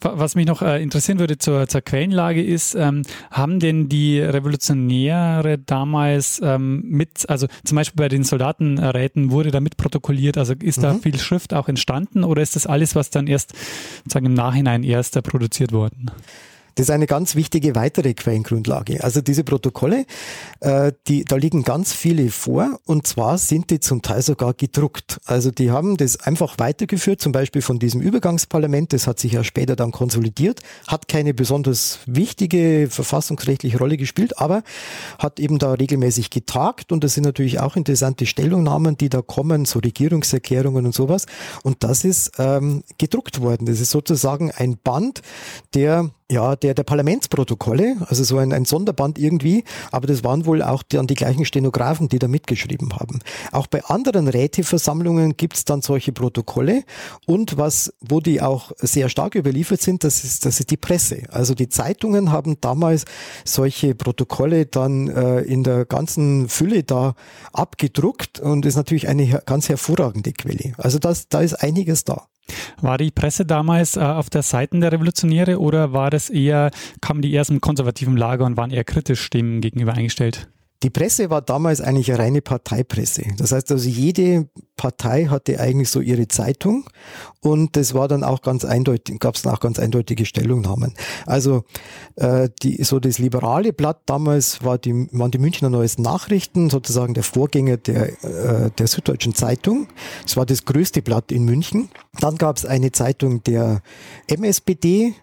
was 0.04 0.34
mich 0.34 0.46
noch 0.46 0.62
äh, 0.62 0.82
interessieren 0.82 1.18
würde 1.18 1.38
zur, 1.38 1.68
zur 1.68 1.80
Quellenlage 1.80 2.42
ist, 2.42 2.74
ähm, 2.74 3.02
haben 3.30 3.60
denn 3.60 3.88
die 3.88 4.20
Revolutionäre 4.20 5.58
damals 5.58 6.40
ähm, 6.42 6.82
mit, 6.86 7.28
also 7.28 7.46
zum 7.64 7.76
Beispiel 7.76 8.02
bei 8.02 8.08
den 8.08 8.24
Soldatenräten 8.24 9.30
wurde 9.30 9.50
da 9.50 9.60
mit 9.60 9.76
protokolliert, 9.76 10.38
also 10.38 10.54
ist 10.54 10.78
mhm. 10.78 10.82
da 10.82 10.94
viel 10.94 11.18
Schrift 11.18 11.54
auch 11.54 11.68
entstanden 11.68 12.24
oder 12.24 12.42
ist 12.42 12.56
das 12.56 12.66
alles, 12.66 12.94
was 12.94 13.10
dann 13.10 13.26
erst 13.26 13.54
sagen 14.08 14.26
im 14.26 14.34
Nachhinein 14.34 14.82
erst 14.82 15.16
äh, 15.16 15.22
produziert 15.22 15.72
worden? 15.72 16.10
Das 16.74 16.84
ist 16.84 16.90
eine 16.90 17.06
ganz 17.06 17.34
wichtige 17.34 17.74
weitere 17.74 18.14
Quellengrundlage. 18.14 19.02
Also 19.04 19.20
diese 19.20 19.44
Protokolle, 19.44 20.06
äh, 20.60 20.92
die, 21.06 21.24
da 21.24 21.36
liegen 21.36 21.62
ganz 21.62 21.92
viele 21.92 22.30
vor 22.30 22.80
und 22.86 23.06
zwar 23.06 23.38
sind 23.38 23.70
die 23.70 23.80
zum 23.80 24.02
Teil 24.02 24.22
sogar 24.22 24.54
gedruckt. 24.54 25.20
Also 25.24 25.50
die 25.50 25.70
haben 25.70 25.96
das 25.96 26.20
einfach 26.20 26.58
weitergeführt, 26.58 27.20
zum 27.20 27.32
Beispiel 27.32 27.62
von 27.62 27.78
diesem 27.78 28.00
Übergangsparlament, 28.00 28.92
das 28.92 29.06
hat 29.06 29.18
sich 29.18 29.32
ja 29.32 29.44
später 29.44 29.76
dann 29.76 29.92
konsolidiert, 29.92 30.60
hat 30.86 31.08
keine 31.08 31.34
besonders 31.34 32.00
wichtige 32.06 32.88
verfassungsrechtliche 32.90 33.78
Rolle 33.78 33.96
gespielt, 33.96 34.38
aber 34.38 34.62
hat 35.18 35.40
eben 35.40 35.58
da 35.58 35.72
regelmäßig 35.72 36.30
getagt 36.30 36.92
und 36.92 37.04
das 37.04 37.14
sind 37.14 37.24
natürlich 37.24 37.60
auch 37.60 37.76
interessante 37.76 38.26
Stellungnahmen, 38.26 38.96
die 38.96 39.08
da 39.08 39.22
kommen, 39.22 39.64
so 39.64 39.78
Regierungserklärungen 39.78 40.86
und 40.86 40.94
sowas. 40.94 41.26
Und 41.62 41.84
das 41.84 42.04
ist 42.04 42.32
ähm, 42.38 42.82
gedruckt 42.98 43.40
worden. 43.40 43.66
Das 43.66 43.80
ist 43.80 43.90
sozusagen 43.90 44.50
ein 44.50 44.78
Band, 44.82 45.22
der 45.74 46.10
ja, 46.32 46.56
der, 46.56 46.74
der 46.74 46.82
Parlamentsprotokolle, 46.82 47.96
also 48.06 48.24
so 48.24 48.38
ein, 48.38 48.52
ein 48.52 48.64
Sonderband 48.64 49.18
irgendwie, 49.18 49.64
aber 49.90 50.06
das 50.06 50.24
waren 50.24 50.46
wohl 50.46 50.62
auch 50.62 50.82
dann 50.82 51.06
die 51.06 51.14
gleichen 51.14 51.44
Stenografen, 51.44 52.08
die 52.08 52.18
da 52.18 52.26
mitgeschrieben 52.26 52.94
haben. 52.98 53.20
Auch 53.52 53.66
bei 53.66 53.84
anderen 53.84 54.28
Räteversammlungen 54.28 55.36
gibt's 55.36 55.64
dann 55.64 55.82
solche 55.82 56.12
Protokolle 56.12 56.84
und 57.26 57.58
was, 57.58 57.92
wo 58.00 58.20
die 58.20 58.40
auch 58.40 58.72
sehr 58.78 59.10
stark 59.10 59.34
überliefert 59.34 59.82
sind, 59.82 60.04
das 60.04 60.24
ist, 60.24 60.46
das 60.46 60.58
ist 60.58 60.70
die 60.70 60.76
Presse. 60.76 61.24
Also 61.30 61.54
die 61.54 61.68
Zeitungen 61.68 62.32
haben 62.32 62.56
damals 62.60 63.04
solche 63.44 63.94
Protokolle 63.94 64.66
dann 64.66 65.08
äh, 65.08 65.40
in 65.40 65.62
der 65.62 65.84
ganzen 65.84 66.48
Fülle 66.48 66.82
da 66.82 67.14
abgedruckt 67.52 68.40
und 68.40 68.64
ist 68.64 68.76
natürlich 68.76 69.08
eine 69.08 69.42
ganz 69.44 69.68
hervorragende 69.68 70.32
Quelle. 70.32 70.72
Also 70.78 70.98
das, 70.98 71.28
da 71.28 71.42
ist 71.42 71.54
einiges 71.54 72.04
da. 72.04 72.26
War 72.80 72.98
die 72.98 73.10
Presse 73.10 73.46
damals 73.46 73.96
äh, 73.96 74.00
auf 74.00 74.30
der 74.30 74.42
Seite 74.42 74.78
der 74.80 74.92
Revolutionäre 74.92 75.60
oder 75.60 75.92
war 75.92 76.10
das 76.10 76.30
eher, 76.30 76.70
kamen 77.00 77.22
die 77.22 77.32
erst 77.32 77.50
im 77.50 77.60
konservativen 77.60 78.16
Lager 78.16 78.44
und 78.44 78.56
waren 78.56 78.70
eher 78.70 78.84
kritisch 78.84 79.30
dem 79.30 79.60
gegenüber 79.60 79.94
eingestellt? 79.94 80.48
Die 80.82 80.90
Presse 80.90 81.30
war 81.30 81.42
damals 81.42 81.80
eigentlich 81.80 82.10
eine 82.12 82.22
reine 82.22 82.42
Parteipresse. 82.42 83.22
Das 83.36 83.52
heißt 83.52 83.70
also, 83.70 83.88
jede 83.88 84.48
Partei 84.76 85.26
hatte 85.26 85.60
eigentlich 85.60 85.90
so 85.90 86.00
ihre 86.00 86.26
Zeitung 86.26 86.84
und 87.40 87.76
das 87.76 87.94
war 87.94 88.08
dann 88.08 88.24
auch 88.24 88.42
ganz 88.42 88.64
eindeutig, 88.64 89.20
gab 89.20 89.36
es 89.36 89.46
auch 89.46 89.60
ganz 89.60 89.78
eindeutige 89.78 90.26
Stellungnahmen. 90.26 90.94
Also 91.24 91.64
äh, 92.16 92.48
die, 92.62 92.82
so 92.82 92.98
das 92.98 93.18
liberale 93.18 93.72
Blatt 93.72 94.00
damals 94.06 94.64
war 94.64 94.78
die, 94.78 95.06
waren 95.12 95.30
die 95.30 95.38
Münchner 95.38 95.70
Neuesten 95.70 96.02
Nachrichten, 96.02 96.68
sozusagen 96.68 97.14
der 97.14 97.22
Vorgänger 97.22 97.76
der, 97.76 98.24
äh, 98.24 98.70
der 98.76 98.86
Süddeutschen 98.88 99.34
Zeitung. 99.34 99.86
Es 100.26 100.36
war 100.36 100.46
das 100.46 100.64
größte 100.64 101.00
Blatt 101.00 101.30
in 101.30 101.44
München. 101.44 101.88
Dann 102.18 102.36
gab 102.36 102.56
es 102.56 102.66
eine 102.66 102.90
Zeitung 102.90 103.44
der 103.44 103.82
MSPD, 104.26 105.14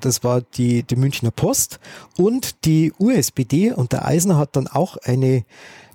das 0.00 0.22
war 0.24 0.42
die, 0.42 0.82
die 0.82 0.96
Münchner 0.96 1.30
Post 1.30 1.80
und 2.16 2.64
die 2.64 2.92
USPD 2.98 3.72
und 3.72 3.92
der 3.92 4.04
Eisner 4.04 4.36
hat 4.36 4.56
dann 4.56 4.66
auch 4.66 4.96
eine 4.98 5.44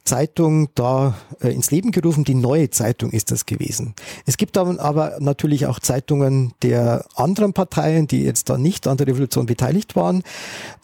Zeitung 0.05 0.69
da 0.75 1.15
äh, 1.41 1.49
ins 1.49 1.71
Leben 1.71 1.91
gerufen. 1.91 2.23
Die 2.23 2.35
neue 2.35 2.69
Zeitung 2.69 3.11
ist 3.11 3.31
das 3.31 3.45
gewesen. 3.45 3.95
Es 4.25 4.37
gibt 4.37 4.57
aber 4.57 5.17
natürlich 5.19 5.65
auch 5.65 5.79
Zeitungen 5.79 6.53
der 6.61 7.05
anderen 7.15 7.53
Parteien, 7.53 8.07
die 8.07 8.23
jetzt 8.23 8.49
da 8.49 8.57
nicht 8.57 8.87
an 8.87 8.97
der 8.97 9.07
Revolution 9.07 9.47
beteiligt 9.47 9.95
waren. 9.95 10.23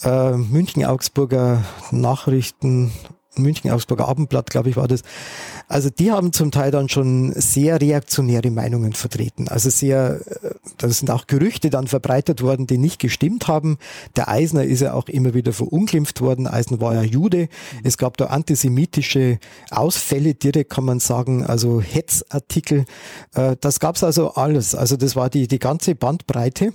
Äh, 0.03 0.31
München, 0.31 0.83
Augsburger 0.85 1.63
Nachrichten 1.91 2.91
München 3.37 3.71
Augsburger 3.71 4.07
Abendblatt, 4.07 4.49
glaube 4.49 4.69
ich, 4.69 4.75
war 4.75 4.87
das. 4.87 5.03
Also 5.67 5.89
die 5.89 6.11
haben 6.11 6.33
zum 6.33 6.51
Teil 6.51 6.69
dann 6.71 6.89
schon 6.89 7.31
sehr 7.33 7.79
reaktionäre 7.79 8.51
Meinungen 8.51 8.93
vertreten. 8.93 9.47
Also 9.47 9.69
sehr, 9.69 10.19
äh, 10.43 10.51
da 10.77 10.89
sind 10.89 11.09
auch 11.09 11.27
Gerüchte 11.27 11.69
dann 11.69 11.87
verbreitet 11.87 12.41
worden, 12.41 12.67
die 12.67 12.77
nicht 12.77 12.99
gestimmt 12.99 13.47
haben. 13.47 13.77
Der 14.15 14.27
Eisner 14.27 14.63
ist 14.63 14.81
ja 14.81 14.93
auch 14.93 15.07
immer 15.07 15.33
wieder 15.33 15.53
verunglimpft 15.53 16.19
worden. 16.19 16.47
Eisner 16.47 16.81
war 16.81 16.93
ja 16.93 17.03
Jude. 17.03 17.47
Es 17.83 17.97
gab 17.97 18.17
da 18.17 18.25
antisemitische 18.25 19.39
Ausfälle 19.69 20.33
direkt, 20.33 20.71
kann 20.71 20.85
man 20.85 20.99
sagen, 20.99 21.45
also 21.45 21.81
Hetzartikel. 21.81 22.85
Äh, 23.33 23.55
das 23.61 23.79
gab's 23.79 24.03
also 24.03 24.33
alles. 24.33 24.75
Also 24.75 24.97
das 24.97 25.15
war 25.15 25.29
die, 25.29 25.47
die 25.47 25.59
ganze 25.59 25.95
Bandbreite. 25.95 26.73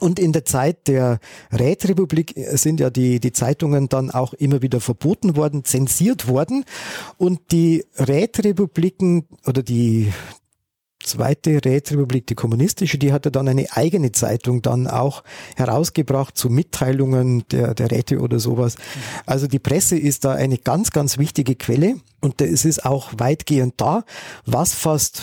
Und 0.00 0.18
in 0.18 0.32
der 0.32 0.44
Zeit 0.44 0.88
der 0.88 1.18
Rätrepublik 1.52 2.34
sind 2.52 2.80
ja 2.80 2.90
die, 2.90 3.20
die 3.20 3.32
Zeitungen 3.32 3.88
dann 3.88 4.10
auch 4.10 4.32
immer 4.34 4.62
wieder 4.62 4.80
verboten 4.80 5.36
worden, 5.36 5.64
zensiert 5.64 6.28
worden. 6.28 6.64
Und 7.18 7.40
die 7.52 7.84
Rätrepubliken 7.96 9.26
oder 9.46 9.62
die 9.62 10.12
zweite 11.02 11.64
Rätrepublik, 11.64 12.26
die 12.26 12.34
kommunistische, 12.34 12.98
die 12.98 13.12
hatte 13.12 13.30
dann 13.30 13.48
eine 13.48 13.66
eigene 13.72 14.12
Zeitung 14.12 14.62
dann 14.62 14.86
auch 14.86 15.22
herausgebracht 15.56 16.36
zu 16.36 16.48
Mitteilungen 16.48 17.44
der, 17.50 17.74
der 17.74 17.90
Räte 17.90 18.20
oder 18.20 18.38
sowas. 18.38 18.76
Also 19.26 19.46
die 19.46 19.58
Presse 19.58 19.98
ist 19.98 20.24
da 20.24 20.32
eine 20.32 20.58
ganz, 20.58 20.90
ganz 20.90 21.18
wichtige 21.18 21.56
Quelle 21.56 21.96
und 22.20 22.40
es 22.40 22.64
ist 22.64 22.84
auch 22.84 23.10
weitgehend 23.16 23.74
da, 23.78 24.04
was 24.46 24.74
fast 24.74 25.22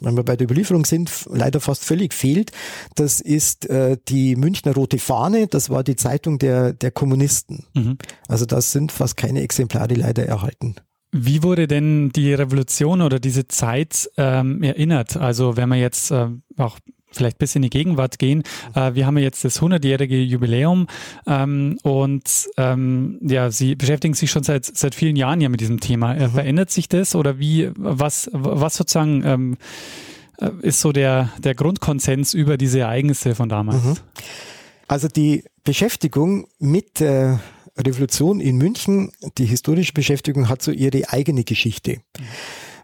wenn 0.00 0.16
wir 0.16 0.22
bei 0.22 0.36
der 0.36 0.46
Überlieferung 0.46 0.84
sind, 0.84 1.10
leider 1.30 1.60
fast 1.60 1.84
völlig 1.84 2.14
fehlt. 2.14 2.52
Das 2.94 3.20
ist 3.20 3.68
äh, 3.68 3.96
die 4.08 4.36
Münchner 4.36 4.74
Rote 4.74 4.98
Fahne, 4.98 5.46
das 5.46 5.70
war 5.70 5.84
die 5.84 5.96
Zeitung 5.96 6.38
der, 6.38 6.72
der 6.72 6.90
Kommunisten. 6.90 7.64
Mhm. 7.74 7.98
Also 8.28 8.46
das 8.46 8.72
sind 8.72 8.92
fast 8.92 9.16
keine 9.16 9.42
Exemplare 9.42 9.94
leider 9.94 10.26
erhalten. 10.26 10.76
Wie 11.10 11.42
wurde 11.42 11.66
denn 11.66 12.10
die 12.10 12.34
Revolution 12.34 13.00
oder 13.00 13.18
diese 13.18 13.48
Zeit 13.48 14.10
ähm, 14.18 14.62
erinnert? 14.62 15.16
Also 15.16 15.56
wenn 15.56 15.68
man 15.68 15.78
jetzt 15.78 16.10
äh, 16.10 16.28
auch 16.58 16.78
vielleicht 17.18 17.38
bis 17.38 17.54
in 17.54 17.62
die 17.62 17.70
Gegenwart 17.70 18.18
gehen. 18.18 18.42
Äh, 18.74 18.94
wir 18.94 19.06
haben 19.06 19.18
jetzt 19.18 19.44
das 19.44 19.60
100-jährige 19.60 20.16
Jubiläum 20.16 20.86
ähm, 21.26 21.78
und 21.82 22.48
ähm, 22.56 23.18
ja, 23.20 23.50
Sie 23.50 23.74
beschäftigen 23.74 24.14
sich 24.14 24.30
schon 24.30 24.44
seit 24.44 24.64
seit 24.64 24.94
vielen 24.94 25.16
Jahren 25.16 25.40
ja 25.40 25.48
mit 25.48 25.60
diesem 25.60 25.80
Thema. 25.80 26.14
Äh, 26.14 26.28
mhm. 26.28 26.32
Verändert 26.32 26.70
sich 26.70 26.88
das 26.88 27.14
oder 27.14 27.38
wie 27.38 27.70
was 27.76 28.30
was 28.32 28.76
sozusagen 28.76 29.22
ähm, 29.24 29.56
äh, 30.38 30.50
ist 30.62 30.80
so 30.80 30.92
der 30.92 31.30
der 31.38 31.54
Grundkonsens 31.54 32.32
über 32.32 32.56
diese 32.56 32.80
Ereignisse 32.80 33.34
von 33.34 33.48
damals? 33.48 33.84
Mhm. 33.84 33.96
Also 34.86 35.08
die 35.08 35.44
Beschäftigung 35.64 36.46
mit 36.58 37.00
der 37.00 37.40
Revolution 37.76 38.40
in 38.40 38.56
München, 38.56 39.12
die 39.36 39.44
historische 39.44 39.92
Beschäftigung 39.92 40.48
hat 40.48 40.62
so 40.62 40.72
ihre 40.72 41.10
eigene 41.10 41.44
Geschichte. 41.44 41.96
Mhm. 41.96 42.24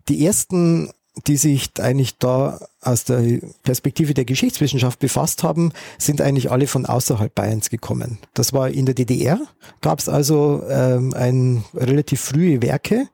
Die 0.08 0.26
ersten 0.26 0.90
die 1.26 1.36
sich 1.36 1.70
eigentlich 1.80 2.18
da 2.18 2.58
aus 2.80 3.04
der 3.04 3.40
Perspektive 3.62 4.14
der 4.14 4.24
Geschichtswissenschaft 4.24 4.98
befasst 4.98 5.42
haben, 5.42 5.72
sind 5.96 6.20
eigentlich 6.20 6.50
alle 6.50 6.66
von 6.66 6.86
außerhalb 6.86 7.34
Bayerns 7.34 7.70
gekommen. 7.70 8.18
Das 8.34 8.52
war 8.52 8.68
in 8.68 8.86
der 8.86 8.94
DDR, 8.94 9.38
gab 9.80 10.00
es 10.00 10.08
also 10.08 10.62
ähm, 10.68 11.14
ein 11.14 11.64
relativ 11.74 12.20
frühe 12.20 12.62
Werke, 12.62 13.08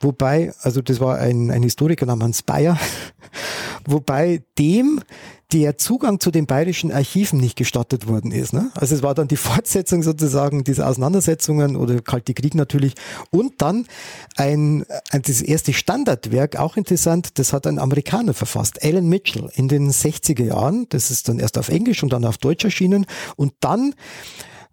wobei, 0.00 0.52
also 0.60 0.80
das 0.82 1.00
war 1.00 1.18
ein, 1.18 1.50
ein 1.50 1.62
Historiker 1.62 2.06
namens 2.06 2.42
Bayer, 2.42 2.78
wobei 3.86 4.42
dem 4.58 5.00
der 5.52 5.78
Zugang 5.78 6.20
zu 6.20 6.30
den 6.30 6.46
bayerischen 6.46 6.92
Archiven 6.92 7.40
nicht 7.40 7.56
gestattet 7.56 8.06
worden 8.06 8.32
ist. 8.32 8.52
Ne? 8.52 8.70
Also 8.74 8.94
es 8.94 9.02
war 9.02 9.14
dann 9.14 9.28
die 9.28 9.36
Fortsetzung 9.36 10.02
sozusagen 10.02 10.62
dieser 10.62 10.86
Auseinandersetzungen 10.88 11.76
oder 11.76 12.00
Kalte 12.00 12.34
Krieg 12.34 12.54
natürlich 12.54 12.94
und 13.30 13.62
dann 13.62 13.86
ein, 14.36 14.84
ein 15.10 15.22
das 15.22 15.40
erste 15.40 15.72
Standardwerk, 15.72 16.56
auch 16.56 16.76
interessant, 16.76 17.38
das 17.38 17.52
hat 17.52 17.66
ein 17.66 17.78
Amerikaner 17.78 18.34
verfasst, 18.34 18.84
Alan 18.84 19.08
Mitchell 19.08 19.48
in 19.54 19.68
den 19.68 19.90
60er 19.90 20.44
Jahren. 20.44 20.86
Das 20.90 21.10
ist 21.10 21.28
dann 21.28 21.38
erst 21.38 21.56
auf 21.56 21.70
Englisch 21.70 22.02
und 22.02 22.12
dann 22.12 22.24
auf 22.24 22.36
Deutsch 22.36 22.64
erschienen 22.64 23.06
und 23.36 23.54
dann 23.60 23.94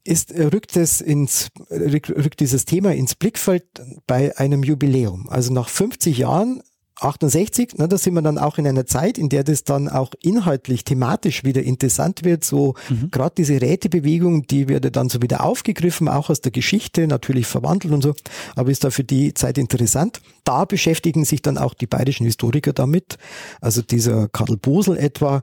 ist, 0.06 0.34
rückt 0.34 0.78
es 0.78 1.02
ins, 1.02 1.50
rückt 1.70 2.40
dieses 2.40 2.66
Thema 2.66 2.94
ins 2.94 3.16
Blickfeld 3.16 3.66
bei 4.08 4.38
einem 4.38 4.64
Jubiläum. 4.64 5.28
Also 5.30 5.52
nach 5.52 5.68
50 5.68 6.18
Jahren 6.20 6.62
68, 7.02 7.78
ne, 7.78 7.90
da 7.90 7.98
sind 7.98 8.14
wir 8.14 8.22
dann 8.22 8.38
auch 8.38 8.58
in 8.58 8.66
einer 8.66 8.86
Zeit, 8.86 9.18
in 9.18 9.28
der 9.28 9.44
das 9.44 9.64
dann 9.64 9.90
auch 9.90 10.12
inhaltlich, 10.22 10.86
thematisch 10.86 11.44
wieder 11.44 11.62
interessant 11.62 12.24
wird. 12.24 12.46
So 12.46 12.76
mhm. 12.90 13.12
gerade 13.12 13.36
diese 13.38 13.62
Rätebewegung, 13.62 14.48
die 14.48 14.70
wird 14.70 14.96
dann 14.96 15.10
so 15.10 15.22
wieder 15.22 15.44
aufgegriffen, 15.44 16.08
auch 16.08 16.30
aus 16.30 16.40
der 16.40 16.54
Geschichte, 16.54 17.08
natürlich 17.08 17.48
verwandelt 17.48 17.94
und 17.94 18.02
so, 18.02 18.14
aber 18.56 18.72
ist 18.72 18.86
da 18.86 18.92
für 18.92 19.04
die 19.04 19.34
Zeit 19.34 19.58
interessant. 19.58 20.22
Da 20.46 20.64
beschäftigen 20.64 21.26
sich 21.26 21.42
dann 21.42 21.58
auch 21.58 21.74
die 21.74 21.88
bayerischen 21.88 22.26
Historiker 22.26 22.72
damit. 22.72 23.18
Also 23.60 23.82
dieser 23.82 24.30
Karl 24.30 24.56
Bosel 24.56 24.98
etwa, 24.98 25.42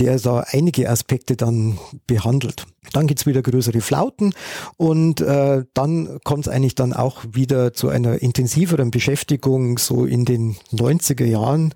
der 0.00 0.18
da 0.18 0.44
einige 0.50 0.90
Aspekte 0.90 1.36
dann 1.36 1.78
behandelt. 2.08 2.66
Dann 2.92 3.06
gibt's 3.06 3.26
wieder 3.26 3.42
größere 3.42 3.82
Flauten 3.82 4.32
und 4.76 5.20
äh, 5.20 5.64
dann 5.74 6.18
kommt 6.24 6.46
es 6.46 6.52
eigentlich 6.52 6.74
dann 6.74 6.94
auch 6.94 7.24
wieder 7.30 7.74
zu 7.74 7.88
einer 7.90 8.22
intensiveren 8.22 8.90
Beschäftigung 8.90 9.78
so 9.78 10.06
in 10.06 10.24
den 10.24 10.56
90er 10.72 11.26
Jahren. 11.26 11.74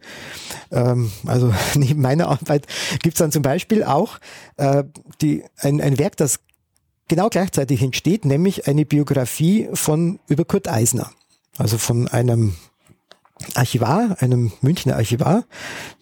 Ähm, 0.73 1.13
also 1.27 1.53
neben 1.75 2.01
meiner 2.01 2.29
Arbeit 2.29 2.67
gibt's 3.03 3.19
dann 3.19 3.33
zum 3.33 3.43
Beispiel 3.43 3.85
auch 3.85 4.19
äh, 4.57 4.85
die, 5.21 5.45
ein, 5.59 5.81
ein 5.83 5.99
Werk, 5.99 6.17
das 6.17 6.41
genau 7.07 7.29
gleichzeitig 7.29 7.83
entsteht, 7.83 8.25
nämlich 8.25 8.67
eine 8.67 8.87
Biografie 8.87 9.69
von 9.75 10.21
über 10.27 10.45
Kurt 10.45 10.69
Eisner. 10.69 11.11
Also 11.59 11.79
von 11.79 12.09
einem 12.09 12.55
Archivar, 13.55 14.16
einem 14.21 14.53
Münchner 14.61 14.97
Archivar, 14.97 15.45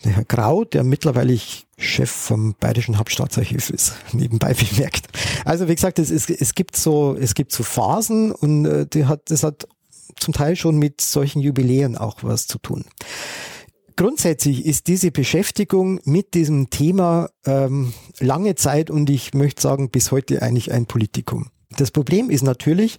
der 0.05 0.12
Herr 0.12 0.24
Grau, 0.24 0.64
der 0.64 0.85
mittlerweile 0.85 1.39
Chef 1.78 2.10
vom 2.10 2.55
Bayerischen 2.60 2.98
Hauptstaatsarchiv 2.98 3.70
ist, 3.70 3.94
nebenbei 4.12 4.55
bemerkt. 4.55 5.09
Also 5.44 5.69
wie 5.69 5.74
gesagt, 5.74 5.98
es, 5.98 6.10
es, 6.10 6.31
es 6.31 6.55
gibt 6.55 6.77
so, 6.77 7.16
es 7.19 7.35
gibt 7.35 7.52
so 7.52 7.62
Phasen 7.62 8.32
und 8.32 8.64
äh, 8.66 8.86
die 8.86 9.06
hat, 9.06 9.31
das 9.31 9.43
hat 9.43 9.66
zum 10.19 10.35
Teil 10.35 10.56
schon 10.56 10.78
mit 10.78 11.01
solchen 11.01 11.40
Jubiläen 11.40 11.97
auch 11.97 12.19
was 12.23 12.47
zu 12.47 12.59
tun. 12.59 12.85
Grundsätzlich 13.97 14.64
ist 14.64 14.86
diese 14.86 15.10
Beschäftigung 15.10 16.01
mit 16.05 16.35
diesem 16.35 16.70
Thema 16.70 17.28
ähm, 17.44 17.93
lange 18.20 18.55
Zeit 18.55 18.90
und 18.90 19.10
ich 19.10 19.35
möchte 19.35 19.60
sagen 19.60 19.90
bis 19.90 20.10
heute 20.12 20.40
eigentlich 20.43 20.73
ein 20.73 20.86
Politikum. 20.86 21.51
Das 21.77 21.90
Problem 21.90 22.31
ist 22.31 22.43
natürlich, 22.43 22.99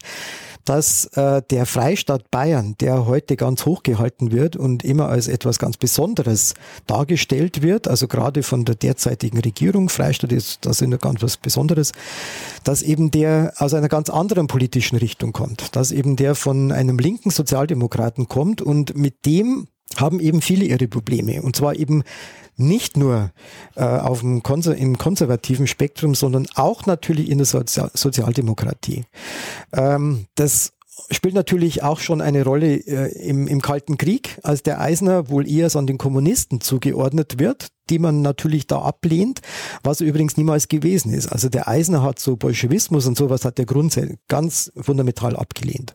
dass 0.66 1.06
äh, 1.18 1.42
der 1.50 1.66
Freistaat 1.66 2.32
Bayern, 2.32 2.76
der 2.80 3.06
heute 3.06 3.36
ganz 3.36 3.66
hoch 3.66 3.84
gehalten 3.84 4.32
wird 4.32 4.56
und 4.56 4.84
immer 4.84 5.10
als 5.10 5.28
etwas 5.28 5.60
ganz 5.60 5.78
Besonderes 5.78 6.54
dargestellt 6.88 7.62
wird, 7.62 7.88
also 7.88 8.08
gerade 8.08 8.44
von 8.44 8.66
der 8.66 8.76
derzeitigen 8.76 9.40
Regierung, 9.40 9.90
Freistaat 9.90 10.32
ist 10.32 10.66
das 10.66 10.82
ist 10.82 10.90
ja 10.90 10.98
ganz 10.98 11.22
was 11.22 11.38
Besonderes, 11.38 11.92
dass 12.64 12.82
eben 12.82 13.12
der 13.12 13.54
aus 13.58 13.74
einer 13.74 13.90
ganz 13.90 14.10
anderen 14.10 14.48
politischen 14.48 14.98
Richtung 14.98 15.34
kommt, 15.34 15.76
dass 15.76 15.92
eben 15.92 16.16
der 16.16 16.36
von 16.36 16.72
einem 16.72 16.98
linken 16.98 17.30
Sozialdemokraten 17.30 18.28
kommt 18.28 18.62
und 18.62 18.96
mit 18.96 19.26
dem 19.26 19.68
haben 19.98 20.20
eben 20.20 20.42
viele 20.42 20.66
ihre 20.66 20.88
Probleme. 20.88 21.42
Und 21.42 21.56
zwar 21.56 21.76
eben 21.76 22.04
nicht 22.56 22.98
nur 22.98 23.32
äh, 23.76 23.84
auf 23.84 24.20
dem 24.20 24.44
Konser 24.44 24.76
im 24.76 24.98
konservativen 24.98 25.68
Spektrum, 25.68 26.16
sondern 26.16 26.48
auch 26.56 26.86
natürlich 26.86 27.30
in 27.30 27.40
der 27.40 27.46
Sozial 27.46 27.90
Sozialdemokratie. 27.94 29.06
Ähm, 29.74 30.26
das 30.36 30.74
spielt 31.10 31.34
natürlich 31.34 31.84
auch 31.84 32.00
schon 32.00 32.22
eine 32.22 32.44
Rolle 32.44 32.76
äh, 32.76 33.12
im, 33.28 33.48
im 33.48 33.62
Kalten 33.62 33.98
Krieg, 33.98 34.40
als 34.44 34.64
der 34.64 34.80
Eisner 34.80 35.30
wohl 35.30 35.50
eher 35.50 35.70
so 35.70 35.80
an 35.80 35.88
den 35.88 35.98
Kommunisten 35.98 36.62
zugeordnet 36.62 37.40
wird, 37.40 37.70
die 37.90 38.00
man 38.00 38.22
natürlich 38.22 38.68
da 38.68 38.82
ablehnt, 38.82 39.42
was 39.84 40.02
übrigens 40.02 40.38
niemals 40.38 40.68
gewesen 40.68 41.12
ist. 41.14 41.28
Also 41.28 41.50
der 41.50 41.68
Eisner 41.68 42.04
hat 42.04 42.20
so 42.20 42.36
Bolschewismus 42.36 43.08
und 43.08 43.18
sowas 43.18 43.46
hat 43.46 43.58
der 43.58 43.66
Grundsatz 43.66 44.10
ganz 44.28 44.72
fundamental 44.80 45.36
abgelehnt. 45.36 45.94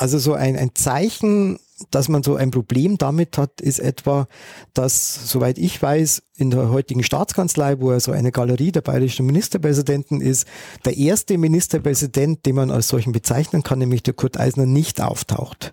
Also 0.00 0.18
so 0.18 0.32
ein, 0.32 0.56
ein 0.56 0.70
Zeichen 0.74 1.58
dass 1.90 2.08
man 2.08 2.22
so 2.22 2.36
ein 2.36 2.50
Problem 2.50 2.98
damit 2.98 3.38
hat, 3.38 3.60
ist 3.60 3.78
etwa, 3.78 4.26
dass, 4.74 5.30
soweit 5.30 5.56
ich 5.56 5.80
weiß, 5.80 6.22
in 6.36 6.50
der 6.50 6.68
heutigen 6.68 7.02
Staatskanzlei, 7.02 7.80
wo 7.80 7.90
er 7.90 8.00
so 8.00 8.12
eine 8.12 8.32
Galerie 8.32 8.70
der 8.70 8.82
bayerischen 8.82 9.24
Ministerpräsidenten 9.24 10.20
ist, 10.20 10.46
der 10.84 10.98
erste 10.98 11.38
Ministerpräsident, 11.38 12.44
den 12.44 12.56
man 12.56 12.70
als 12.70 12.88
solchen 12.88 13.12
bezeichnen 13.12 13.62
kann, 13.62 13.78
nämlich 13.78 14.02
der 14.02 14.12
Kurt 14.14 14.38
Eisner, 14.38 14.66
nicht 14.66 15.00
auftaucht. 15.00 15.72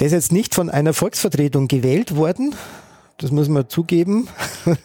Der 0.00 0.06
ist 0.08 0.12
jetzt 0.12 0.32
nicht 0.32 0.54
von 0.54 0.68
einer 0.68 0.92
Volksvertretung 0.92 1.66
gewählt 1.66 2.16
worden, 2.16 2.54
das 3.20 3.30
muss 3.30 3.48
man 3.48 3.68
zugeben. 3.68 4.28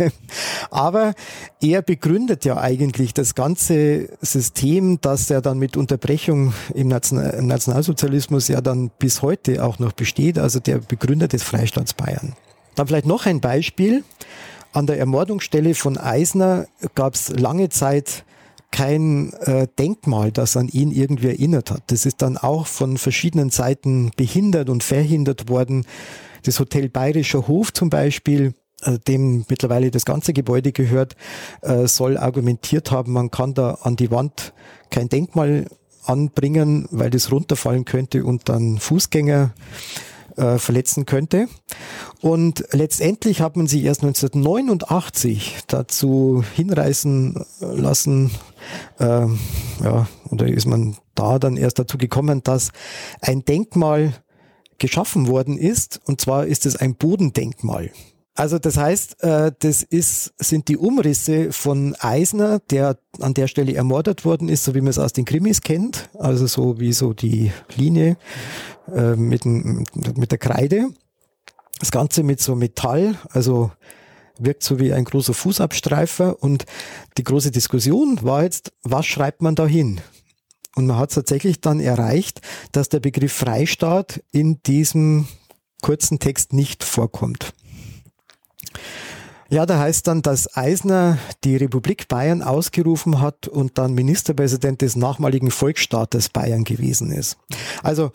Aber 0.71 1.13
er 1.61 1.81
begründet 1.81 2.45
ja 2.45 2.57
eigentlich 2.57 3.13
das 3.13 3.33
ganze 3.33 4.09
System, 4.21 4.99
das 5.01 5.29
ja 5.29 5.41
dann 5.41 5.57
mit 5.57 5.77
Unterbrechung 5.77 6.53
im, 6.73 6.87
National 6.89 7.31
im 7.31 7.47
Nationalsozialismus 7.47 8.47
ja 8.47 8.61
dann 8.61 8.91
bis 8.99 9.21
heute 9.21 9.63
auch 9.63 9.79
noch 9.79 9.93
besteht, 9.93 10.37
also 10.37 10.59
der 10.59 10.79
Begründer 10.79 11.27
des 11.27 11.43
Freistaats 11.43 11.93
Bayern. 11.93 12.33
Dann 12.75 12.87
vielleicht 12.87 13.05
noch 13.05 13.25
ein 13.25 13.39
Beispiel. 13.39 14.03
An 14.73 14.87
der 14.87 14.99
Ermordungsstelle 14.99 15.73
von 15.73 15.97
Eisner 15.97 16.67
gab 16.95 17.15
es 17.15 17.29
lange 17.29 17.69
Zeit 17.69 18.25
kein 18.71 19.31
äh, 19.33 19.67
Denkmal, 19.79 20.33
das 20.33 20.57
an 20.57 20.67
ihn 20.67 20.91
irgendwie 20.91 21.27
erinnert 21.27 21.71
hat. 21.71 21.83
Das 21.87 22.05
ist 22.05 22.21
dann 22.21 22.35
auch 22.35 22.67
von 22.67 22.97
verschiedenen 22.97 23.49
Seiten 23.49 24.11
behindert 24.17 24.69
und 24.69 24.83
verhindert 24.83 25.47
worden. 25.47 25.85
Das 26.45 26.59
Hotel 26.59 26.89
Bayerischer 26.89 27.47
Hof 27.47 27.73
zum 27.73 27.89
Beispiel, 27.89 28.53
äh, 28.83 28.99
dem 28.99 29.45
mittlerweile 29.49 29.89
das 29.89 30.05
ganze 30.05 30.31
Gebäude 30.31 30.71
gehört, 30.71 31.15
äh, 31.61 31.87
soll 31.87 32.17
argumentiert 32.17 32.91
haben, 32.91 33.13
man 33.13 33.31
kann 33.31 33.53
da 33.53 33.79
an 33.81 33.95
die 33.95 34.11
Wand 34.11 34.53
kein 34.91 35.09
Denkmal 35.09 35.65
anbringen, 36.03 36.87
weil 36.91 37.09
das 37.09 37.31
runterfallen 37.31 37.85
könnte 37.85 38.23
und 38.23 38.47
dann 38.47 38.77
Fußgänger 38.77 39.53
äh, 40.37 40.59
verletzen 40.59 41.05
könnte. 41.05 41.47
Und 42.21 42.65
letztendlich 42.71 43.41
hat 43.41 43.57
man 43.57 43.67
sich 43.67 43.83
erst 43.83 44.03
1989 44.03 45.59
dazu 45.67 46.43
hinreißen 46.55 47.43
lassen, 47.59 48.31
äh, 48.99 49.25
ja, 49.83 50.07
oder 50.29 50.47
ist 50.47 50.67
man 50.67 50.97
da 51.15 51.39
dann 51.39 51.57
erst 51.57 51.79
dazu 51.79 51.97
gekommen, 51.97 52.43
dass 52.43 52.71
ein 53.21 53.45
Denkmal 53.45 54.13
geschaffen 54.77 55.27
worden 55.27 55.57
ist, 55.57 55.99
und 56.05 56.21
zwar 56.21 56.45
ist 56.45 56.65
es 56.65 56.75
ein 56.75 56.95
Bodendenkmal. 56.95 57.91
Also 58.37 58.59
das 58.59 58.75
heißt, 58.75 59.23
äh, 59.23 59.53
das 59.59 59.81
ist, 59.81 60.33
sind 60.37 60.67
die 60.67 60.75
Umrisse 60.75 61.53
von 61.53 61.95
Eisner, 61.99 62.59
der 62.69 62.97
an 63.21 63.33
der 63.33 63.47
Stelle 63.47 63.73
ermordet 63.73 64.25
worden 64.25 64.49
ist, 64.49 64.65
so 64.65 64.75
wie 64.75 64.81
man 64.81 64.89
es 64.89 64.99
aus 64.99 65.13
den 65.13 65.23
Krimis 65.23 65.61
kennt, 65.61 66.09
also 66.19 66.45
so 66.45 66.77
wie 66.77 66.91
so 66.91 67.13
die 67.13 67.53
Linie 67.77 68.17
äh, 68.93 69.15
mit, 69.15 69.45
mit 69.45 70.31
der 70.31 70.37
Kreide. 70.37 70.89
Das 71.79 71.91
Ganze 71.91 72.23
mit 72.23 72.41
so 72.41 72.55
Metall, 72.55 73.15
also 73.29 73.71
wirkt 74.37 74.63
so 74.63 74.79
wie 74.79 74.91
ein 74.91 75.05
großer 75.05 75.33
Fußabstreifer 75.33 76.41
und 76.43 76.65
die 77.17 77.23
große 77.23 77.51
Diskussion 77.51 78.19
war 78.21 78.43
jetzt, 78.43 78.73
was 78.83 79.05
schreibt 79.05 79.41
man 79.41 79.55
da 79.55 79.65
hin? 79.65 80.01
Und 80.75 80.87
man 80.87 80.97
hat 80.97 81.13
tatsächlich 81.13 81.61
dann 81.61 81.79
erreicht, 81.79 82.41
dass 82.71 82.89
der 82.89 82.99
Begriff 82.99 83.33
Freistaat 83.33 84.21
in 84.31 84.61
diesem 84.63 85.27
kurzen 85.81 86.19
Text 86.19 86.53
nicht 86.53 86.83
vorkommt. 86.83 87.53
Ja, 89.47 89.65
da 89.65 89.77
heißt 89.77 90.07
dann, 90.07 90.21
dass 90.21 90.57
Eisner 90.57 91.19
die 91.43 91.55
Republik 91.55 92.07
Bayern 92.07 92.41
ausgerufen 92.41 93.21
hat 93.21 93.47
und 93.47 93.77
dann 93.77 93.93
Ministerpräsident 93.93 94.81
des 94.81 94.95
nachmaligen 94.95 95.51
Volksstaates 95.51 96.29
Bayern 96.29 96.63
gewesen 96.63 97.11
ist. 97.11 97.37
Also 97.83 98.11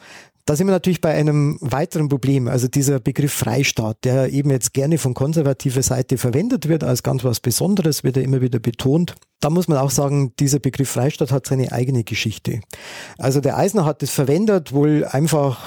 da 0.51 0.56
sind 0.56 0.66
wir 0.66 0.72
natürlich 0.72 1.01
bei 1.01 1.14
einem 1.14 1.59
weiteren 1.60 2.09
Problem, 2.09 2.48
also 2.48 2.66
dieser 2.66 2.98
Begriff 2.98 3.32
Freistaat, 3.32 3.98
der 4.02 4.32
eben 4.32 4.51
jetzt 4.51 4.74
gerne 4.74 4.98
von 4.98 5.14
konservativer 5.14 5.81
Seite 5.81 6.18
verwendet 6.18 6.66
wird 6.66 6.82
als 6.82 7.05
ganz 7.05 7.22
was 7.22 7.39
Besonderes, 7.39 8.02
wird 8.02 8.16
er 8.16 8.24
immer 8.24 8.40
wieder 8.40 8.59
betont. 8.59 9.14
Da 9.39 9.48
muss 9.48 9.68
man 9.68 9.78
auch 9.78 9.93
sagen, 9.93 10.32
dieser 10.40 10.59
Begriff 10.59 10.90
Freistaat 10.90 11.31
hat 11.31 11.47
seine 11.47 11.70
eigene 11.70 12.02
Geschichte. 12.02 12.62
Also 13.16 13.40
der 13.40 13.59
Eisner 13.59 13.85
hat 13.85 14.02
es 14.02 14.10
verwendet 14.10 14.72
wohl 14.72 15.05
einfach 15.05 15.60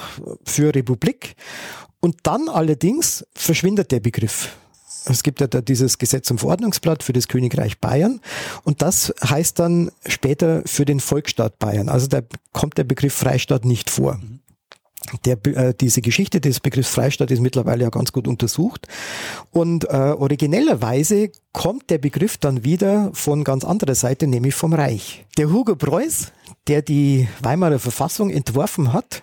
für 0.44 0.74
Republik 0.74 1.34
und 2.00 2.16
dann 2.24 2.50
allerdings 2.50 3.26
verschwindet 3.34 3.90
der 3.90 4.00
Begriff. 4.00 4.54
Es 5.06 5.22
gibt 5.22 5.40
ja 5.40 5.46
da 5.46 5.62
dieses 5.62 5.96
Gesetz 5.96 6.26
zum 6.28 6.36
Verordnungsblatt 6.36 7.02
für 7.02 7.14
das 7.14 7.28
Königreich 7.28 7.80
Bayern 7.80 8.20
und 8.64 8.82
das 8.82 9.14
heißt 9.26 9.58
dann 9.58 9.90
später 10.06 10.60
für 10.66 10.84
den 10.84 11.00
Volksstaat 11.00 11.58
Bayern. 11.58 11.88
Also 11.88 12.06
da 12.06 12.20
kommt 12.52 12.76
der 12.76 12.84
Begriff 12.84 13.14
Freistaat 13.14 13.64
nicht 13.64 13.88
vor. 13.88 14.20
Der, 15.24 15.38
äh, 15.46 15.74
diese 15.78 16.00
Geschichte 16.00 16.40
des 16.40 16.60
Begriffs 16.60 16.90
Freistaat 16.90 17.30
ist 17.30 17.40
mittlerweile 17.40 17.84
ja 17.84 17.90
ganz 17.90 18.12
gut 18.12 18.26
untersucht. 18.26 18.88
Und 19.50 19.84
äh, 19.84 20.14
originellerweise 20.18 21.30
kommt 21.52 21.90
der 21.90 21.98
Begriff 21.98 22.38
dann 22.38 22.64
wieder 22.64 23.10
von 23.12 23.44
ganz 23.44 23.64
anderer 23.64 23.94
Seite, 23.94 24.26
nämlich 24.26 24.54
vom 24.54 24.72
Reich. 24.72 25.26
Der 25.36 25.50
Hugo 25.50 25.76
Preuß, 25.76 26.32
der 26.66 26.82
die 26.82 27.28
Weimarer 27.42 27.78
Verfassung 27.78 28.30
entworfen 28.30 28.92
hat, 28.92 29.22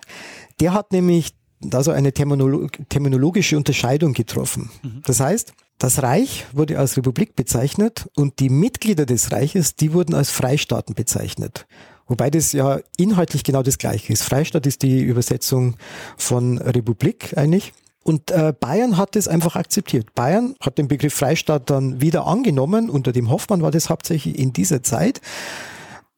der 0.60 0.72
hat 0.72 0.92
nämlich 0.92 1.34
da 1.60 1.82
so 1.82 1.90
eine 1.90 2.12
terminologische 2.12 3.56
Unterscheidung 3.56 4.12
getroffen. 4.12 4.70
Mhm. 4.82 5.02
Das 5.04 5.20
heißt, 5.20 5.52
das 5.78 6.02
Reich 6.02 6.46
wurde 6.52 6.78
als 6.78 6.96
Republik 6.96 7.34
bezeichnet 7.34 8.08
und 8.16 8.38
die 8.40 8.48
Mitglieder 8.48 9.06
des 9.06 9.32
Reiches, 9.32 9.74
die 9.74 9.92
wurden 9.92 10.14
als 10.14 10.30
Freistaaten 10.30 10.94
bezeichnet. 10.94 11.66
Wobei 12.12 12.28
das 12.28 12.52
ja 12.52 12.78
inhaltlich 12.98 13.42
genau 13.42 13.62
das 13.62 13.78
gleiche 13.78 14.12
ist. 14.12 14.22
Freistaat 14.22 14.66
ist 14.66 14.82
die 14.82 15.00
Übersetzung 15.00 15.78
von 16.18 16.58
Republik 16.58 17.32
eigentlich. 17.38 17.72
Und 18.02 18.30
äh, 18.30 18.52
Bayern 18.52 18.98
hat 18.98 19.16
das 19.16 19.28
einfach 19.28 19.56
akzeptiert. 19.56 20.14
Bayern 20.14 20.54
hat 20.60 20.76
den 20.76 20.88
Begriff 20.88 21.14
Freistaat 21.14 21.70
dann 21.70 22.02
wieder 22.02 22.26
angenommen. 22.26 22.90
Unter 22.90 23.12
dem 23.12 23.30
Hoffmann 23.30 23.62
war 23.62 23.70
das 23.70 23.88
hauptsächlich 23.88 24.38
in 24.38 24.52
dieser 24.52 24.82
Zeit. 24.82 25.22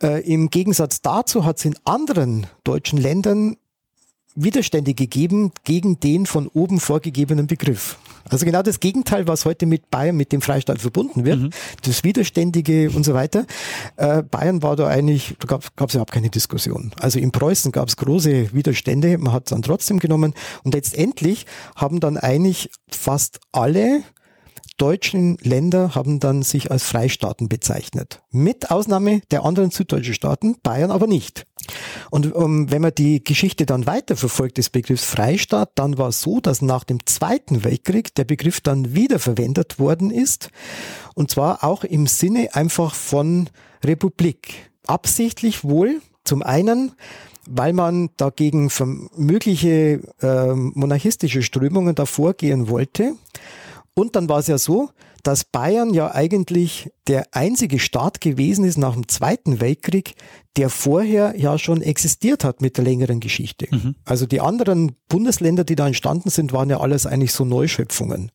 Äh, 0.02 0.28
Im 0.28 0.50
Gegensatz 0.50 1.00
dazu 1.00 1.44
hat 1.44 1.58
es 1.58 1.64
in 1.64 1.76
anderen 1.84 2.48
deutschen 2.64 2.98
Ländern 2.98 3.56
Widerstände 4.34 4.94
gegeben 4.94 5.52
gegen 5.62 6.00
den 6.00 6.26
von 6.26 6.48
oben 6.48 6.80
vorgegebenen 6.80 7.46
Begriff. 7.46 7.98
Also 8.30 8.46
genau 8.46 8.62
das 8.62 8.80
Gegenteil, 8.80 9.28
was 9.28 9.44
heute 9.44 9.66
mit 9.66 9.90
Bayern, 9.90 10.16
mit 10.16 10.32
dem 10.32 10.40
Freistaat 10.40 10.80
verbunden 10.80 11.24
wird, 11.24 11.40
mhm. 11.40 11.50
das 11.82 12.04
Widerständige 12.04 12.90
und 12.90 13.04
so 13.04 13.14
weiter. 13.14 13.46
Äh, 13.96 14.22
Bayern 14.22 14.62
war 14.62 14.76
da 14.76 14.86
eigentlich, 14.86 15.36
da 15.40 15.58
gab 15.76 15.88
es 15.88 15.94
überhaupt 15.94 16.12
keine 16.12 16.30
Diskussion. 16.30 16.92
Also 17.00 17.18
in 17.18 17.32
Preußen 17.32 17.72
gab 17.72 17.88
es 17.88 17.96
große 17.96 18.54
Widerstände, 18.54 19.18
man 19.18 19.32
hat 19.32 19.44
es 19.46 19.50
dann 19.50 19.62
trotzdem 19.62 19.98
genommen 19.98 20.34
und 20.62 20.74
letztendlich 20.74 21.46
haben 21.76 22.00
dann 22.00 22.16
eigentlich 22.16 22.70
fast 22.90 23.40
alle 23.52 24.02
deutschen 24.76 25.36
Länder 25.40 25.94
haben 25.94 26.20
dann 26.20 26.42
sich 26.42 26.70
als 26.70 26.84
Freistaaten 26.84 27.48
bezeichnet. 27.48 28.22
Mit 28.30 28.70
Ausnahme 28.70 29.20
der 29.30 29.44
anderen 29.44 29.70
süddeutschen 29.70 30.14
Staaten, 30.14 30.56
Bayern 30.62 30.90
aber 30.90 31.06
nicht. 31.06 31.46
Und 32.10 32.34
um, 32.34 32.44
ähm, 32.44 32.70
wenn 32.70 32.82
man 32.82 32.94
die 32.94 33.22
Geschichte 33.22 33.66
dann 33.66 33.86
weiterverfolgt 33.86 34.58
des 34.58 34.70
Begriffs 34.70 35.04
Freistaat, 35.04 35.70
dann 35.76 35.98
war 35.98 36.08
es 36.08 36.20
so, 36.20 36.40
dass 36.40 36.62
nach 36.62 36.84
dem 36.84 37.06
Zweiten 37.06 37.64
Weltkrieg 37.64 38.14
der 38.14 38.24
Begriff 38.24 38.60
dann 38.60 38.94
wieder 38.94 39.18
verwendet 39.18 39.78
worden 39.78 40.10
ist. 40.10 40.50
Und 41.14 41.30
zwar 41.30 41.64
auch 41.64 41.84
im 41.84 42.06
Sinne 42.06 42.54
einfach 42.54 42.94
von 42.94 43.48
Republik. 43.82 44.70
Absichtlich 44.86 45.64
wohl, 45.64 46.00
zum 46.24 46.42
einen, 46.42 46.92
weil 47.46 47.72
man 47.72 48.10
dagegen 48.16 48.70
mögliche 49.16 50.00
äh, 50.20 50.54
monarchistische 50.54 51.42
Strömungen 51.42 51.94
da 51.94 52.06
vorgehen 52.06 52.68
wollte. 52.68 53.14
Und 53.94 54.16
dann 54.16 54.28
war 54.28 54.40
es 54.40 54.48
ja 54.48 54.58
so, 54.58 54.90
dass 55.22 55.44
Bayern 55.44 55.94
ja 55.94 56.12
eigentlich 56.12 56.90
der 57.06 57.28
einzige 57.32 57.78
Staat 57.78 58.20
gewesen 58.20 58.64
ist 58.64 58.76
nach 58.76 58.94
dem 58.94 59.08
Zweiten 59.08 59.60
Weltkrieg, 59.60 60.14
der 60.56 60.68
vorher 60.68 61.34
ja 61.36 61.58
schon 61.58 61.80
existiert 61.80 62.44
hat 62.44 62.60
mit 62.60 62.76
der 62.76 62.84
längeren 62.84 63.20
Geschichte. 63.20 63.66
Mhm. 63.70 63.94
Also 64.04 64.26
die 64.26 64.40
anderen 64.40 64.96
Bundesländer, 65.08 65.64
die 65.64 65.76
da 65.76 65.86
entstanden 65.86 66.30
sind, 66.30 66.52
waren 66.52 66.70
ja 66.70 66.80
alles 66.80 67.06
eigentlich 67.06 67.32
so 67.32 67.44
Neuschöpfungen. 67.44 68.30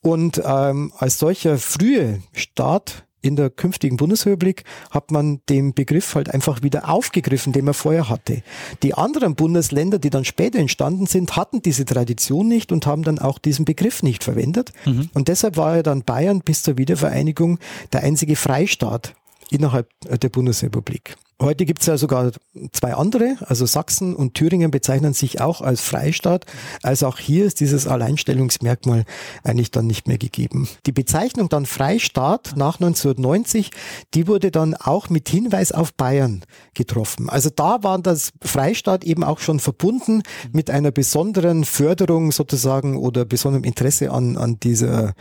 Und 0.00 0.42
ähm, 0.44 0.92
als 0.98 1.18
solcher 1.18 1.58
frühe 1.58 2.20
Staat 2.32 3.07
in 3.20 3.36
der 3.36 3.50
künftigen 3.50 3.96
Bundesrepublik 3.96 4.64
hat 4.90 5.10
man 5.10 5.40
den 5.48 5.74
Begriff 5.74 6.14
halt 6.14 6.32
einfach 6.32 6.62
wieder 6.62 6.88
aufgegriffen, 6.88 7.52
den 7.52 7.64
man 7.64 7.74
vorher 7.74 8.08
hatte. 8.08 8.42
Die 8.82 8.94
anderen 8.94 9.34
Bundesländer, 9.34 9.98
die 9.98 10.10
dann 10.10 10.24
später 10.24 10.58
entstanden 10.58 11.06
sind, 11.06 11.36
hatten 11.36 11.62
diese 11.62 11.84
Tradition 11.84 12.48
nicht 12.48 12.72
und 12.72 12.86
haben 12.86 13.02
dann 13.02 13.18
auch 13.18 13.38
diesen 13.38 13.64
Begriff 13.64 14.02
nicht 14.02 14.24
verwendet. 14.24 14.72
Mhm. 14.84 15.10
Und 15.14 15.28
deshalb 15.28 15.56
war 15.56 15.76
ja 15.76 15.82
dann 15.82 16.02
Bayern 16.02 16.40
bis 16.40 16.62
zur 16.62 16.78
Wiedervereinigung 16.78 17.58
der 17.92 18.02
einzige 18.02 18.36
Freistaat 18.36 19.14
innerhalb 19.50 19.88
der 20.00 20.28
Bundesrepublik. 20.28 21.16
Heute 21.40 21.66
gibt 21.66 21.82
es 21.82 21.86
ja 21.86 21.96
sogar 21.96 22.32
zwei 22.72 22.94
andere, 22.94 23.36
also 23.46 23.64
Sachsen 23.64 24.16
und 24.16 24.34
Thüringen 24.34 24.72
bezeichnen 24.72 25.12
sich 25.12 25.40
auch 25.40 25.60
als 25.60 25.80
Freistaat. 25.80 26.46
Also 26.82 27.06
auch 27.06 27.18
hier 27.18 27.44
ist 27.44 27.60
dieses 27.60 27.86
Alleinstellungsmerkmal 27.86 29.04
eigentlich 29.44 29.70
dann 29.70 29.86
nicht 29.86 30.08
mehr 30.08 30.18
gegeben. 30.18 30.68
Die 30.86 30.92
Bezeichnung 30.92 31.48
dann 31.48 31.64
Freistaat 31.64 32.54
nach 32.56 32.80
1990, 32.80 33.70
die 34.14 34.26
wurde 34.26 34.50
dann 34.50 34.74
auch 34.74 35.10
mit 35.10 35.28
Hinweis 35.28 35.70
auf 35.70 35.94
Bayern 35.94 36.42
getroffen. 36.74 37.30
Also 37.30 37.50
da 37.54 37.84
war 37.84 38.00
das 38.00 38.32
Freistaat 38.42 39.04
eben 39.04 39.22
auch 39.22 39.38
schon 39.38 39.60
verbunden 39.60 40.22
mit 40.50 40.70
einer 40.70 40.90
besonderen 40.90 41.64
Förderung 41.64 42.32
sozusagen 42.32 42.96
oder 42.96 43.24
besonderem 43.24 43.62
Interesse 43.62 44.10
an, 44.10 44.36
an 44.36 44.58
dieser 44.58 45.14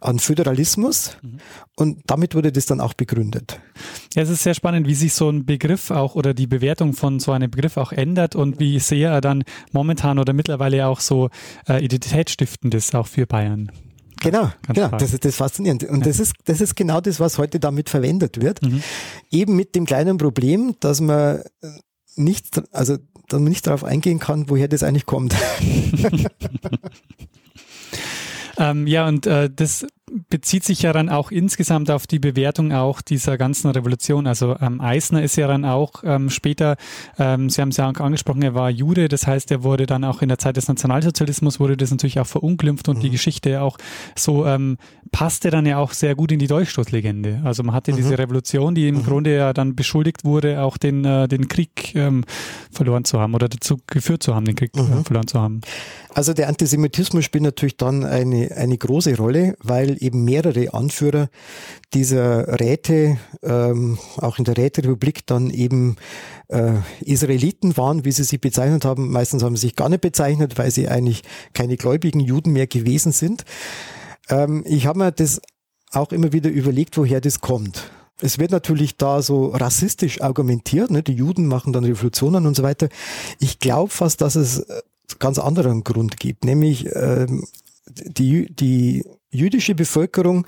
an 0.00 0.18
Föderalismus 0.18 1.16
mhm. 1.22 1.38
und 1.76 2.00
damit 2.06 2.34
wurde 2.34 2.52
das 2.52 2.66
dann 2.66 2.80
auch 2.80 2.94
begründet. 2.94 3.60
Ja, 4.14 4.22
es 4.22 4.30
ist 4.30 4.42
sehr 4.42 4.54
spannend, 4.54 4.86
wie 4.86 4.94
sich 4.94 5.12
so 5.12 5.28
ein 5.28 5.44
Begriff 5.60 5.90
auch 5.90 6.14
oder 6.14 6.34
die 6.34 6.46
Bewertung 6.46 6.94
von 6.94 7.20
so 7.20 7.32
einem 7.32 7.50
Begriff 7.50 7.76
auch 7.76 7.92
ändert 7.92 8.34
und 8.34 8.58
wie 8.58 8.78
sehr 8.80 9.10
er 9.10 9.20
dann 9.20 9.44
momentan 9.72 10.18
oder 10.18 10.32
mittlerweile 10.32 10.86
auch 10.86 11.00
so 11.00 11.28
äh, 11.68 11.84
identitätsstiftend 11.84 12.74
ist, 12.74 12.94
auch 12.94 13.06
für 13.06 13.26
Bayern. 13.26 13.70
Genau, 14.22 14.50
genau. 14.72 14.88
Das 14.88 15.12
ist 15.12 15.24
das 15.24 15.36
Faszinierende. 15.36 15.88
Und 15.88 16.00
ja. 16.00 16.04
das 16.04 16.18
ist, 16.18 16.34
das 16.44 16.60
ist 16.60 16.76
genau 16.76 17.00
das, 17.00 17.20
was 17.20 17.38
heute 17.38 17.60
damit 17.60 17.88
verwendet 17.88 18.40
wird. 18.40 18.62
Mhm. 18.62 18.82
Eben 19.30 19.56
mit 19.56 19.74
dem 19.74 19.86
kleinen 19.86 20.18
Problem, 20.18 20.74
dass 20.80 21.00
man 21.00 21.42
nicht, 22.16 22.60
also, 22.72 22.96
dass 23.28 23.40
man 23.40 23.48
nicht 23.48 23.66
darauf 23.66 23.84
eingehen 23.84 24.18
kann, 24.18 24.48
woher 24.48 24.68
das 24.68 24.82
eigentlich 24.82 25.06
kommt. 25.06 25.34
Ähm, 28.60 28.86
ja, 28.86 29.08
und 29.08 29.26
äh, 29.26 29.48
das 29.48 29.86
bezieht 30.28 30.64
sich 30.64 30.82
ja 30.82 30.92
dann 30.92 31.08
auch 31.08 31.30
insgesamt 31.30 31.90
auf 31.90 32.06
die 32.06 32.18
Bewertung 32.18 32.72
auch 32.72 33.02
dieser 33.02 33.38
ganzen 33.38 33.70
Revolution. 33.70 34.26
Also 34.26 34.56
ähm, 34.60 34.80
Eisner 34.80 35.22
ist 35.22 35.36
ja 35.36 35.46
dann 35.46 35.64
auch 35.64 36.02
ähm, 36.04 36.30
später, 36.30 36.76
ähm, 37.18 37.50
Sie 37.50 37.60
haben 37.60 37.70
es 37.70 37.76
ja 37.76 37.88
auch 37.88 38.00
angesprochen, 38.00 38.42
er 38.42 38.54
war 38.54 38.70
Jude, 38.70 39.08
das 39.08 39.26
heißt, 39.26 39.50
er 39.50 39.62
wurde 39.62 39.86
dann 39.86 40.04
auch 40.04 40.22
in 40.22 40.28
der 40.28 40.38
Zeit 40.38 40.56
des 40.56 40.68
Nationalsozialismus 40.68 41.60
wurde 41.60 41.76
das 41.76 41.90
natürlich 41.90 42.18
auch 42.20 42.26
verunglimpft 42.26 42.88
und 42.88 42.98
mhm. 42.98 43.02
die 43.02 43.10
Geschichte 43.10 43.60
auch 43.62 43.78
so 44.16 44.46
ähm, 44.46 44.78
passte 45.12 45.50
dann 45.50 45.66
ja 45.66 45.78
auch 45.78 45.92
sehr 45.92 46.14
gut 46.14 46.32
in 46.32 46.38
die 46.38 46.46
Dolchstoßlegende. 46.46 47.40
Also 47.44 47.62
man 47.62 47.74
hatte 47.74 47.92
mhm. 47.92 47.96
diese 47.96 48.18
Revolution, 48.18 48.74
die 48.74 48.88
im 48.88 48.96
mhm. 48.96 49.04
Grunde 49.04 49.34
ja 49.34 49.52
dann 49.52 49.74
beschuldigt 49.74 50.24
wurde, 50.24 50.62
auch 50.62 50.76
den, 50.76 51.04
äh, 51.04 51.28
den 51.28 51.48
Krieg 51.48 51.94
ähm, 51.94 52.24
verloren 52.70 53.04
zu 53.04 53.20
haben 53.20 53.34
oder 53.34 53.48
dazu 53.48 53.78
geführt 53.86 54.22
zu 54.22 54.34
haben, 54.34 54.44
den 54.44 54.56
Krieg 54.56 54.70
äh, 54.76 54.82
mhm. 54.82 55.04
verloren 55.04 55.26
zu 55.26 55.40
haben. 55.40 55.60
Also 56.14 56.32
der 56.32 56.48
Antisemitismus 56.48 57.24
spielt 57.24 57.44
natürlich 57.44 57.76
dann 57.76 58.04
eine, 58.04 58.50
eine 58.56 58.76
große 58.76 59.16
Rolle, 59.16 59.56
weil 59.62 59.96
eben 60.00 60.24
mehrere 60.24 60.72
Anführer 60.74 61.28
dieser 61.94 62.60
Räte, 62.60 63.18
ähm, 63.42 63.98
auch 64.16 64.38
in 64.38 64.44
der 64.44 64.56
Räterepublik, 64.56 65.26
dann 65.26 65.50
eben 65.50 65.96
äh, 66.48 66.74
Israeliten 67.00 67.76
waren, 67.76 68.04
wie 68.04 68.12
sie 68.12 68.24
sich 68.24 68.40
bezeichnet 68.40 68.84
haben. 68.84 69.10
Meistens 69.10 69.42
haben 69.42 69.56
sie 69.56 69.68
sich 69.68 69.76
gar 69.76 69.88
nicht 69.88 70.00
bezeichnet, 70.00 70.58
weil 70.58 70.70
sie 70.70 70.88
eigentlich 70.88 71.22
keine 71.52 71.76
gläubigen 71.76 72.20
Juden 72.20 72.52
mehr 72.52 72.66
gewesen 72.66 73.12
sind. 73.12 73.44
Ähm, 74.28 74.64
ich 74.66 74.86
habe 74.86 74.98
mir 74.98 75.12
das 75.12 75.40
auch 75.92 76.12
immer 76.12 76.32
wieder 76.32 76.50
überlegt, 76.50 76.96
woher 76.96 77.20
das 77.20 77.40
kommt. 77.40 77.90
Es 78.20 78.38
wird 78.38 78.50
natürlich 78.50 78.96
da 78.96 79.22
so 79.22 79.46
rassistisch 79.46 80.20
argumentiert, 80.20 80.90
ne? 80.90 81.02
die 81.02 81.14
Juden 81.14 81.46
machen 81.46 81.72
dann 81.72 81.84
Revolutionen 81.84 82.46
und 82.46 82.54
so 82.54 82.62
weiter. 82.62 82.88
Ich 83.38 83.58
glaube 83.58 83.90
fast, 83.90 84.20
dass 84.20 84.36
es 84.36 84.60
äh, 84.60 84.82
ganz 85.18 85.38
anderen 85.38 85.84
Grund 85.84 86.18
gibt, 86.18 86.44
nämlich 86.44 86.94
ähm, 86.94 87.46
die, 87.88 88.54
die 88.54 89.04
jüdische 89.30 89.74
Bevölkerung, 89.74 90.46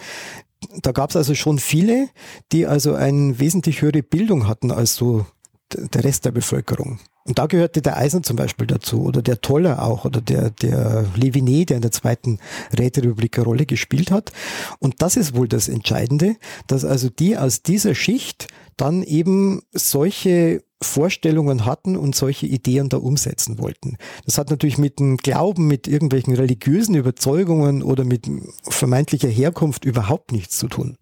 da 0.82 0.92
gab 0.92 1.10
es 1.10 1.16
also 1.16 1.34
schon 1.34 1.58
viele, 1.58 2.08
die 2.52 2.66
also 2.66 2.94
eine 2.94 3.38
wesentlich 3.38 3.82
höhere 3.82 4.02
Bildung 4.02 4.46
hatten 4.46 4.70
als 4.70 4.94
so 4.94 5.26
der 5.72 6.04
Rest 6.04 6.24
der 6.24 6.32
Bevölkerung. 6.32 7.00
Und 7.24 7.38
da 7.38 7.46
gehörte 7.46 7.82
der 7.82 7.96
Eisner 7.96 8.22
zum 8.22 8.36
Beispiel 8.36 8.66
dazu 8.66 9.04
oder 9.04 9.22
der 9.22 9.40
Toller 9.40 9.82
auch 9.82 10.04
oder 10.04 10.20
der, 10.20 10.50
der 10.50 11.04
Levinet, 11.14 11.70
der 11.70 11.76
in 11.76 11.82
der 11.82 11.92
zweiten 11.92 12.38
Räterepublik 12.76 13.38
eine 13.38 13.44
Rolle 13.44 13.66
gespielt 13.66 14.10
hat. 14.10 14.32
Und 14.80 15.02
das 15.02 15.16
ist 15.16 15.34
wohl 15.34 15.46
das 15.46 15.68
Entscheidende, 15.68 16.36
dass 16.66 16.84
also 16.84 17.08
die 17.08 17.38
aus 17.38 17.62
dieser 17.62 17.94
Schicht 17.94 18.48
dann 18.76 19.02
eben 19.04 19.62
solche 19.72 20.64
Vorstellungen 20.82 21.64
hatten 21.64 21.96
und 21.96 22.14
solche 22.14 22.46
Ideen 22.46 22.88
da 22.88 22.98
umsetzen 22.98 23.58
wollten. 23.58 23.96
Das 24.24 24.38
hat 24.38 24.50
natürlich 24.50 24.78
mit 24.78 24.98
dem 24.98 25.16
Glauben, 25.16 25.66
mit 25.66 25.88
irgendwelchen 25.88 26.34
religiösen 26.34 26.94
Überzeugungen 26.94 27.82
oder 27.82 28.04
mit 28.04 28.30
vermeintlicher 28.64 29.28
Herkunft 29.28 29.84
überhaupt 29.84 30.32
nichts 30.32 30.58
zu 30.58 30.68
tun. 30.68 30.96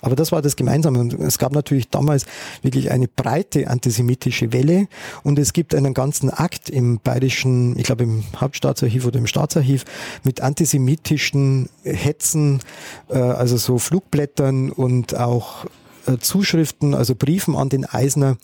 Aber 0.00 0.16
das 0.16 0.32
war 0.32 0.42
das 0.42 0.56
Gemeinsame 0.56 0.98
und 0.98 1.14
es 1.14 1.38
gab 1.38 1.52
natürlich 1.52 1.88
damals 1.88 2.26
wirklich 2.62 2.90
eine 2.90 3.08
breite 3.08 3.68
antisemitische 3.68 4.52
Welle 4.52 4.88
und 5.22 5.38
es 5.38 5.52
gibt 5.52 5.74
einen 5.74 5.94
ganzen 5.94 6.30
Akt 6.30 6.70
im 6.70 7.00
bayerischen, 7.00 7.78
ich 7.78 7.84
glaube 7.84 8.04
im 8.04 8.24
Hauptstaatsarchiv 8.36 9.06
oder 9.06 9.18
im 9.18 9.26
Staatsarchiv 9.26 9.84
mit 10.24 10.40
antisemitischen 10.40 11.68
Hetzen, 11.84 12.60
äh, 13.08 13.18
also 13.18 13.56
so 13.56 13.78
Flugblättern 13.78 14.70
und 14.70 15.16
auch 15.18 15.66
äh, 16.06 16.18
Zuschriften, 16.18 16.94
also 16.94 17.14
Briefen 17.14 17.56
an 17.56 17.68
den 17.68 17.84
Eisner, 17.84 18.36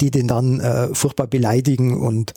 die 0.00 0.10
den 0.10 0.28
dann 0.28 0.60
äh, 0.60 0.94
furchtbar 0.94 1.26
beleidigen 1.26 2.00
und, 2.00 2.34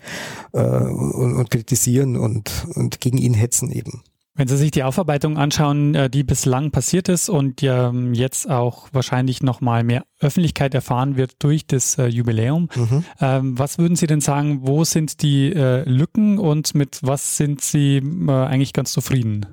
äh, 0.54 0.62
und, 0.62 1.36
und 1.36 1.52
kritisieren 1.52 2.16
und, 2.16 2.66
und 2.76 3.02
gegen 3.02 3.18
ihn 3.18 3.34
hetzen 3.34 3.72
eben. 3.72 4.04
Wenn 4.34 4.48
Sie 4.48 4.56
sich 4.56 4.72
die 4.72 4.84
Aufarbeitung 4.84 5.38
anschauen, 5.38 5.94
äh, 5.94 6.10
die 6.10 6.24
bislang 6.24 6.72
passiert 6.72 7.10
ist 7.10 7.28
und 7.28 7.62
ähm, 7.64 8.14
jetzt 8.14 8.50
auch 8.50 8.88
wahrscheinlich 8.94 9.44
nochmal 9.44 9.84
mehr 9.84 10.06
Öffentlichkeit 10.20 10.74
erfahren 10.74 11.18
wird 11.18 11.34
durch 11.40 11.68
das 11.68 11.98
äh, 11.98 12.08
Jubiläum, 12.08 12.70
mhm. 12.74 13.04
ähm, 13.20 13.60
was 13.60 13.78
würden 13.78 13.98
Sie 13.98 14.08
denn 14.08 14.22
sagen, 14.22 14.60
wo 14.62 14.86
sind 14.86 15.22
die 15.22 15.52
äh, 15.52 15.84
Lücken 15.88 16.40
und 16.40 16.74
mit 16.76 17.00
was 17.02 17.36
sind 17.36 17.62
Sie 17.62 18.02
eigentlich 18.28 18.72
ganz 18.72 18.94
zufrieden? 18.94 19.48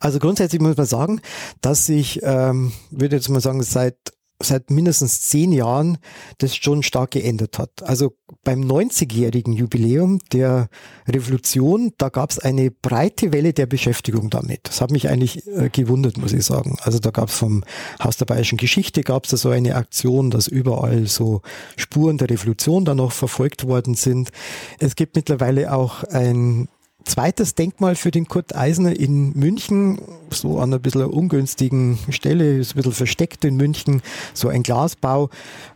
Also 0.00 0.20
grundsätzlich 0.20 0.62
muss 0.62 0.76
man 0.76 0.86
sagen, 0.86 1.20
dass 1.60 1.86
sich, 1.86 2.20
ähm, 2.22 2.72
würde 2.90 3.16
jetzt 3.16 3.28
mal 3.28 3.40
sagen, 3.40 3.62
seit 3.62 3.96
seit 4.42 4.70
mindestens 4.70 5.22
zehn 5.22 5.52
Jahren 5.52 5.98
das 6.38 6.54
schon 6.54 6.82
stark 6.82 7.12
geändert 7.12 7.58
hat. 7.58 7.82
Also 7.82 8.12
beim 8.44 8.60
90-jährigen 8.60 9.52
Jubiläum 9.52 10.18
der 10.32 10.68
Revolution, 11.08 11.92
da 11.98 12.08
gab 12.08 12.30
es 12.30 12.38
eine 12.38 12.70
breite 12.70 13.32
Welle 13.32 13.52
der 13.52 13.66
Beschäftigung 13.66 14.30
damit. 14.30 14.60
Das 14.64 14.80
hat 14.80 14.90
mich 14.90 15.08
eigentlich 15.08 15.46
äh, 15.46 15.70
gewundert, 15.70 16.18
muss 16.18 16.32
ich 16.32 16.44
sagen. 16.44 16.76
Also 16.82 16.98
da 16.98 17.10
gab 17.10 17.28
es 17.28 17.36
vom 17.36 17.64
Haus 18.02 18.16
der 18.16 18.26
Bayerischen 18.26 18.58
Geschichte 18.58 19.02
gab 19.02 19.24
es 19.24 19.30
da 19.30 19.36
so 19.36 19.50
eine 19.50 19.76
Aktion, 19.76 20.30
dass 20.30 20.48
überall 20.48 21.06
so 21.06 21.42
Spuren 21.76 22.18
der 22.18 22.30
Revolution 22.30 22.84
da 22.84 22.94
noch 22.94 23.12
verfolgt 23.12 23.66
worden 23.66 23.94
sind. 23.94 24.30
Es 24.78 24.96
gibt 24.96 25.16
mittlerweile 25.16 25.72
auch 25.72 26.04
ein 26.04 26.68
zweites 27.06 27.54
Denkmal 27.54 27.94
für 27.94 28.10
den 28.10 28.26
Kurt 28.28 28.54
Eisner 28.54 28.98
in 28.98 29.32
München, 29.32 29.98
so 30.30 30.58
an 30.58 30.70
einer 30.70 30.78
bisschen 30.78 31.04
ungünstigen 31.04 31.98
Stelle, 32.10 32.58
ist 32.58 32.72
ein 32.72 32.76
bisschen 32.76 32.92
versteckt 32.92 33.44
in 33.44 33.56
München, 33.56 34.02
so 34.34 34.48
ein 34.48 34.62
Glasbau 34.62 35.30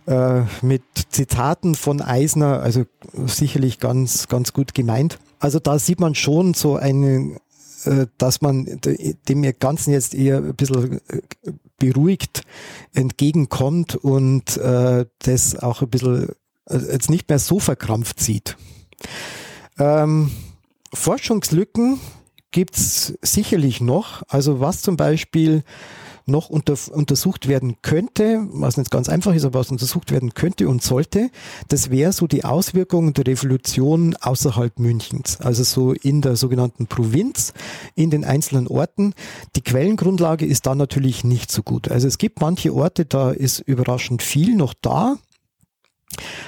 äh, 0.07 0.43
mit 0.61 0.83
Zitaten 1.11 1.75
von 1.75 2.03
Eisner, 2.03 2.61
also 2.61 2.85
sicherlich 3.27 3.79
ganz, 3.79 4.29
ganz 4.29 4.53
gut 4.53 4.75
gemeint. 4.75 5.19
Also 5.39 5.59
da 5.59 5.79
sieht 5.79 6.01
man 6.01 6.15
schon 6.15 6.55
so 6.55 6.77
eine, 6.77 7.37
äh, 7.85 8.07
dass 8.19 8.43
man 8.43 8.81
dem 9.29 9.59
Ganzen 9.59 9.93
jetzt 9.93 10.15
eher 10.15 10.39
ein 10.39 10.55
bisschen 10.55 11.01
äh, 11.09 11.21
beruhigt 11.79 12.43
entgegenkommt 12.93 13.95
und 13.95 14.57
äh, 14.59 15.07
das 15.21 15.57
auch 15.57 15.81
ein 15.81 15.89
bisschen 15.89 16.29
jetzt 16.69 17.11
nicht 17.11 17.29
mehr 17.29 17.39
so 17.39 17.59
verkrampft 17.59 18.21
sieht. 18.21 18.57
Ähm, 19.79 20.31
Forschungslücken 20.93 22.01
gibt's 22.51 23.15
sicherlich 23.23 23.81
noch. 23.81 24.23
Also 24.29 24.61
was 24.61 24.83
zum 24.83 24.97
Beispiel 24.97 25.63
noch 26.27 26.49
unter, 26.49 26.77
untersucht 26.93 27.49
werden 27.49 27.77
könnte, 27.83 28.47
was 28.53 28.77
nicht 28.77 28.91
ganz 28.91 29.09
einfach 29.09 29.35
ist, 29.35 29.45
aber 29.45 29.61
was 29.61 29.71
untersucht 29.71 30.11
werden 30.11 30.35
könnte 30.35 30.69
und 30.69 30.83
sollte, 30.83 31.31
das 31.69 31.91
wäre 31.91 32.13
so 32.13 32.27
die 32.27 32.45
Auswirkungen 32.45 33.13
der 33.15 33.27
Revolution 33.27 34.17
außerhalb 34.21 34.79
Münchens, 34.79 35.41
also 35.41 35.65
so 35.65 35.93
in 35.93 36.23
der 36.23 36.37
sogenannten 36.37 36.87
Provinz, 36.87 37.53
in 37.95 38.11
den 38.11 38.25
einzelnen 38.25 38.69
Orten. 38.69 39.15
Die 39.57 39.63
Quellengrundlage 39.63 40.47
ist 40.47 40.67
da 40.67 40.75
natürlich 40.75 41.25
nicht 41.25 41.51
so 41.51 41.63
gut. 41.63 41.91
Also 41.91 42.07
es 42.07 42.19
gibt 42.19 42.41
manche 42.41 42.75
Orte, 42.75 43.05
da 43.05 43.31
ist 43.31 43.61
überraschend 43.61 44.23
viel 44.23 44.55
noch 44.55 44.75
da, 44.81 45.17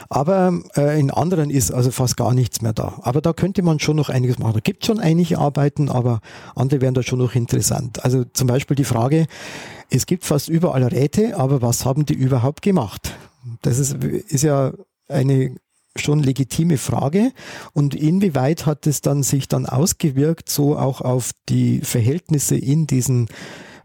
aber 0.08 0.60
äh, 0.76 0.98
in 0.98 1.10
anderen 1.10 1.50
ist 1.50 1.70
also 1.72 1.90
fast 1.90 2.16
gar 2.16 2.34
nichts 2.34 2.62
mehr 2.62 2.72
da. 2.72 2.98
Aber 3.02 3.20
da 3.20 3.32
könnte 3.32 3.62
man 3.62 3.78
schon 3.78 3.96
noch 3.96 4.08
einiges 4.08 4.38
machen. 4.38 4.54
Da 4.54 4.60
gibt 4.60 4.84
schon 4.84 5.00
einige 5.00 5.38
Arbeiten, 5.38 5.88
aber 5.88 6.20
andere 6.54 6.80
wären 6.80 6.94
da 6.94 7.02
schon 7.02 7.18
noch 7.18 7.34
interessant. 7.34 8.04
Also 8.04 8.24
zum 8.24 8.46
Beispiel 8.46 8.76
die 8.76 8.84
Frage, 8.84 9.26
es 9.90 10.06
gibt 10.06 10.24
fast 10.24 10.48
überall 10.48 10.84
Räte, 10.84 11.36
aber 11.36 11.62
was 11.62 11.84
haben 11.84 12.06
die 12.06 12.14
überhaupt 12.14 12.62
gemacht? 12.62 13.14
Das 13.62 13.78
ist, 13.78 13.94
ist 13.94 14.42
ja 14.42 14.72
eine 15.08 15.54
schon 15.96 16.22
legitime 16.22 16.78
Frage. 16.78 17.32
Und 17.72 17.94
inwieweit 17.94 18.66
hat 18.66 18.86
es 18.86 19.00
dann 19.00 19.22
sich 19.22 19.48
dann 19.48 19.66
ausgewirkt, 19.66 20.48
so 20.48 20.78
auch 20.78 21.00
auf 21.00 21.32
die 21.48 21.80
Verhältnisse 21.80 22.56
in 22.56 22.86
diesen 22.86 23.28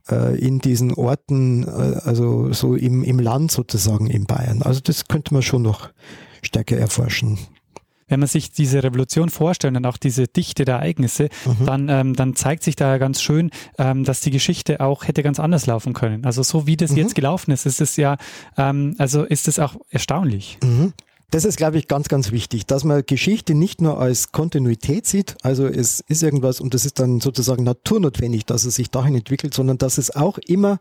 äh, 0.10 0.38
in 0.40 0.60
diesen 0.60 0.94
Orten, 0.94 1.64
äh, 1.64 2.00
also 2.04 2.52
so 2.54 2.76
im, 2.76 3.04
im 3.04 3.20
Land 3.20 3.52
sozusagen 3.52 4.08
in 4.08 4.26
Bayern. 4.26 4.62
Also 4.62 4.80
das 4.82 5.08
könnte 5.08 5.34
man 5.34 5.44
schon 5.44 5.62
noch 5.62 5.90
stärker 6.42 6.78
erforschen 6.78 7.38
wenn 8.08 8.20
man 8.20 8.28
sich 8.28 8.52
diese 8.52 8.84
Revolution 8.84 9.30
vorstellt 9.30 9.76
und 9.76 9.86
auch 9.86 9.98
diese 9.98 10.28
Dichte 10.28 10.66
der 10.66 10.76
Ereignisse, 10.76 11.30
mhm. 11.46 11.66
dann, 11.66 11.90
ähm, 11.90 12.14
dann 12.16 12.36
zeigt 12.36 12.64
sich 12.64 12.76
da 12.76 12.98
ganz 12.98 13.22
schön, 13.22 13.52
ähm, 13.78 14.04
dass 14.04 14.22
die 14.22 14.32
Geschichte 14.32 14.80
auch 14.80 15.08
hätte 15.08 15.24
ganz 15.24 15.40
anders 15.40 15.66
laufen 15.66 15.94
können. 15.94 16.26
Also 16.26 16.44
so 16.44 16.68
wie 16.68 16.78
das 16.78 16.92
mhm. 16.92 16.98
jetzt 16.98 17.16
gelaufen 17.16 17.52
ist, 17.52 17.66
ist 17.66 17.82
es 17.82 17.98
ja, 17.98 18.18
ähm, 18.58 18.96
also 18.98 19.24
ist 19.24 19.48
es 19.48 19.60
auch 19.60 19.76
erstaunlich. 19.90 20.58
Mhm. 20.64 20.94
Das 21.30 21.44
ist, 21.44 21.58
glaube 21.58 21.78
ich, 21.78 21.90
ganz, 21.90 22.08
ganz 22.08 22.32
wichtig, 22.32 22.66
dass 22.68 22.86
man 22.86 23.04
Geschichte 23.06 23.54
nicht 23.54 23.82
nur 23.82 24.00
als 24.00 24.32
Kontinuität 24.32 25.06
sieht, 25.06 25.36
also 25.44 25.68
es 25.68 26.00
ist 26.08 26.24
irgendwas 26.24 26.62
und 26.62 26.74
das 26.74 26.86
ist 26.86 27.00
dann 27.00 27.20
sozusagen 27.20 27.66
naturnotwendig, 27.66 28.46
dass 28.46 28.64
es 28.64 28.76
sich 28.76 28.92
dahin 28.92 29.14
entwickelt, 29.14 29.54
sondern 29.54 29.78
dass 29.78 29.98
es 29.98 30.16
auch 30.16 30.38
immer 30.38 30.80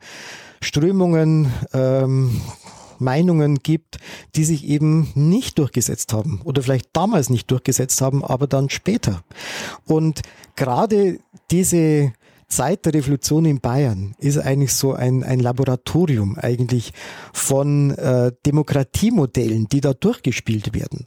Strömungen, 0.60 1.52
ähm, 1.72 2.40
Meinungen 2.98 3.56
gibt, 3.56 3.98
die 4.36 4.44
sich 4.44 4.64
eben 4.64 5.10
nicht 5.14 5.58
durchgesetzt 5.58 6.12
haben 6.12 6.40
oder 6.44 6.62
vielleicht 6.62 6.90
damals 6.92 7.28
nicht 7.28 7.50
durchgesetzt 7.50 8.00
haben, 8.00 8.24
aber 8.24 8.46
dann 8.46 8.70
später. 8.70 9.22
Und 9.84 10.22
gerade 10.54 11.18
diese 11.50 12.12
Zeit 12.48 12.86
der 12.86 12.94
Revolution 12.94 13.44
in 13.44 13.60
Bayern 13.60 14.14
ist 14.18 14.38
eigentlich 14.38 14.74
so 14.74 14.92
ein, 14.92 15.24
ein 15.24 15.40
Laboratorium 15.40 16.38
eigentlich 16.38 16.92
von 17.32 17.90
äh, 17.90 18.32
Demokratiemodellen, 18.44 19.68
die 19.68 19.80
da 19.80 19.94
durchgespielt 19.94 20.74
werden. 20.74 21.06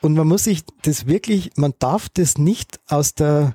Und 0.00 0.14
man 0.14 0.28
muss 0.28 0.44
sich 0.44 0.62
das 0.82 1.06
wirklich, 1.06 1.50
man 1.56 1.74
darf 1.78 2.08
das 2.08 2.38
nicht 2.38 2.80
aus 2.88 3.14
der 3.14 3.54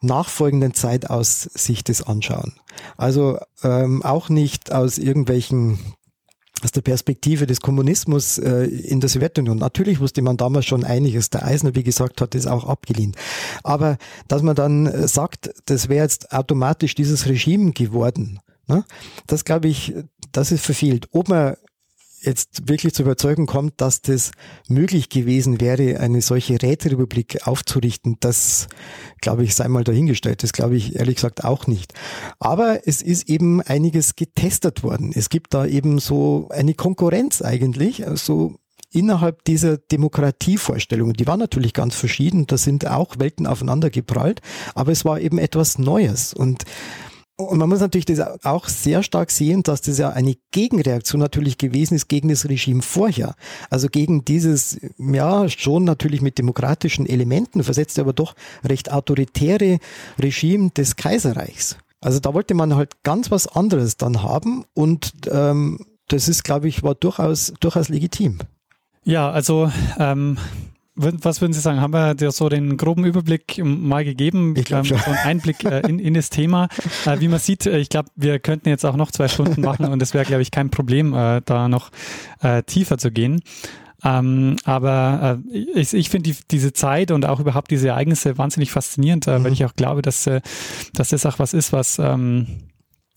nachfolgenden 0.00 0.74
Zeitaussicht 0.74 1.88
das 1.88 2.02
anschauen. 2.02 2.54
Also 2.96 3.38
ähm, 3.62 4.02
auch 4.02 4.28
nicht 4.28 4.72
aus 4.72 4.98
irgendwelchen 4.98 5.78
aus 6.62 6.72
der 6.72 6.82
Perspektive 6.82 7.46
des 7.46 7.60
Kommunismus 7.60 8.38
äh, 8.38 8.64
in 8.64 9.00
der 9.00 9.08
Sowjetunion. 9.08 9.58
Natürlich 9.58 10.00
wusste 10.00 10.22
man 10.22 10.36
damals 10.36 10.66
schon 10.66 10.84
einiges. 10.84 11.30
Der 11.30 11.44
Eisner, 11.44 11.74
wie 11.74 11.82
gesagt, 11.82 12.20
hat 12.20 12.34
das 12.34 12.46
auch 12.46 12.64
abgelehnt. 12.64 13.16
Aber 13.62 13.98
dass 14.28 14.42
man 14.42 14.54
dann 14.54 14.86
äh, 14.86 15.08
sagt, 15.08 15.50
das 15.66 15.88
wäre 15.88 16.04
jetzt 16.04 16.32
automatisch 16.32 16.94
dieses 16.94 17.26
Regime 17.26 17.72
geworden, 17.72 18.40
ne? 18.66 18.84
das 19.26 19.44
glaube 19.44 19.68
ich, 19.68 19.94
das 20.32 20.52
ist 20.52 20.64
verfehlt. 20.64 21.08
Ob 21.12 21.28
man 21.28 21.56
jetzt 22.26 22.68
wirklich 22.68 22.94
zur 22.94 23.06
Überzeugung 23.06 23.46
kommt, 23.46 23.80
dass 23.80 24.02
das 24.02 24.32
möglich 24.68 25.08
gewesen 25.08 25.60
wäre, 25.60 26.00
eine 26.00 26.22
solche 26.22 26.60
Räterepublik 26.60 27.46
aufzurichten, 27.46 28.16
das 28.20 28.68
glaube 29.20 29.44
ich 29.44 29.54
sei 29.54 29.68
mal 29.68 29.84
dahingestellt. 29.84 30.42
Das 30.42 30.52
glaube 30.52 30.76
ich 30.76 30.96
ehrlich 30.96 31.16
gesagt 31.16 31.44
auch 31.44 31.66
nicht. 31.66 31.94
Aber 32.38 32.86
es 32.86 33.02
ist 33.02 33.28
eben 33.28 33.62
einiges 33.62 34.16
getestet 34.16 34.82
worden. 34.82 35.12
Es 35.14 35.28
gibt 35.28 35.54
da 35.54 35.66
eben 35.66 35.98
so 35.98 36.48
eine 36.50 36.74
Konkurrenz 36.74 37.42
eigentlich, 37.42 38.06
also 38.06 38.56
innerhalb 38.94 39.44
dieser 39.44 39.76
Demokratievorstellungen, 39.76 41.14
die 41.14 41.26
waren 41.26 41.40
natürlich 41.40 41.72
ganz 41.72 41.96
verschieden, 41.96 42.46
da 42.46 42.56
sind 42.56 42.86
auch 42.86 43.18
Welten 43.18 43.46
aufeinander 43.46 43.90
geprallt, 43.90 44.40
aber 44.74 44.92
es 44.92 45.04
war 45.04 45.20
eben 45.20 45.38
etwas 45.38 45.78
Neues 45.78 46.32
und 46.32 46.64
und 47.36 47.58
man 47.58 47.68
muss 47.68 47.80
natürlich 47.80 48.04
das 48.04 48.44
auch 48.44 48.68
sehr 48.68 49.02
stark 49.02 49.30
sehen, 49.30 49.62
dass 49.64 49.80
das 49.80 49.98
ja 49.98 50.10
eine 50.10 50.36
Gegenreaktion 50.52 51.20
natürlich 51.20 51.58
gewesen 51.58 51.94
ist 51.94 52.08
gegen 52.08 52.28
das 52.28 52.48
Regime 52.48 52.82
vorher. 52.82 53.34
Also 53.70 53.88
gegen 53.88 54.24
dieses, 54.24 54.78
ja, 54.98 55.48
schon 55.48 55.84
natürlich 55.84 56.22
mit 56.22 56.38
demokratischen 56.38 57.06
Elementen 57.06 57.64
versetzt, 57.64 57.98
aber 57.98 58.12
doch 58.12 58.34
recht 58.64 58.92
autoritäre 58.92 59.78
Regime 60.18 60.70
des 60.70 60.94
Kaiserreichs. 60.94 61.76
Also 62.00 62.20
da 62.20 62.34
wollte 62.34 62.54
man 62.54 62.76
halt 62.76 63.02
ganz 63.02 63.30
was 63.30 63.48
anderes 63.48 63.96
dann 63.96 64.22
haben 64.22 64.64
und 64.74 65.12
ähm, 65.30 65.86
das 66.08 66.28
ist, 66.28 66.44
glaube 66.44 66.68
ich, 66.68 66.82
war 66.82 66.94
durchaus, 66.94 67.54
durchaus 67.60 67.88
legitim. 67.88 68.38
Ja, 69.04 69.30
also 69.30 69.72
ähm, 69.98 70.38
was 70.96 71.40
würden 71.40 71.52
Sie 71.52 71.60
sagen? 71.60 71.80
Haben 71.80 71.92
wir 71.92 72.14
dir 72.14 72.30
so 72.30 72.48
den 72.48 72.76
groben 72.76 73.04
Überblick 73.04 73.60
mal 73.64 74.04
gegeben? 74.04 74.54
Ich 74.56 74.70
ähm, 74.70 74.84
so 74.84 74.94
einen 74.94 75.16
Einblick 75.24 75.64
äh, 75.64 75.80
in, 75.80 75.98
in 75.98 76.14
das 76.14 76.30
Thema. 76.30 76.68
Äh, 77.04 77.18
wie 77.20 77.28
man 77.28 77.40
sieht, 77.40 77.66
äh, 77.66 77.78
ich 77.78 77.88
glaube, 77.88 78.10
wir 78.14 78.38
könnten 78.38 78.68
jetzt 78.68 78.86
auch 78.86 78.96
noch 78.96 79.10
zwei 79.10 79.28
Stunden 79.28 79.60
machen 79.62 79.86
und 79.86 80.00
es 80.02 80.14
wäre, 80.14 80.24
glaube 80.24 80.42
ich, 80.42 80.50
kein 80.50 80.70
Problem, 80.70 81.12
äh, 81.12 81.42
da 81.44 81.68
noch 81.68 81.90
äh, 82.42 82.62
tiefer 82.62 82.98
zu 82.98 83.10
gehen. 83.10 83.42
Ähm, 84.04 84.56
aber 84.64 85.40
äh, 85.50 85.58
ich, 85.58 85.94
ich 85.94 86.10
finde 86.10 86.30
die, 86.30 86.36
diese 86.50 86.72
Zeit 86.72 87.10
und 87.10 87.26
auch 87.26 87.40
überhaupt 87.40 87.70
diese 87.70 87.88
Ereignisse 87.88 88.38
wahnsinnig 88.38 88.70
faszinierend, 88.70 89.26
äh, 89.26 89.38
mhm. 89.38 89.44
weil 89.44 89.52
ich 89.52 89.64
auch 89.64 89.74
glaube, 89.74 90.02
dass, 90.02 90.26
äh, 90.26 90.42
dass 90.92 91.08
das 91.08 91.26
auch 91.26 91.38
was 91.38 91.54
ist, 91.54 91.72
was, 91.72 91.98
ähm, 91.98 92.46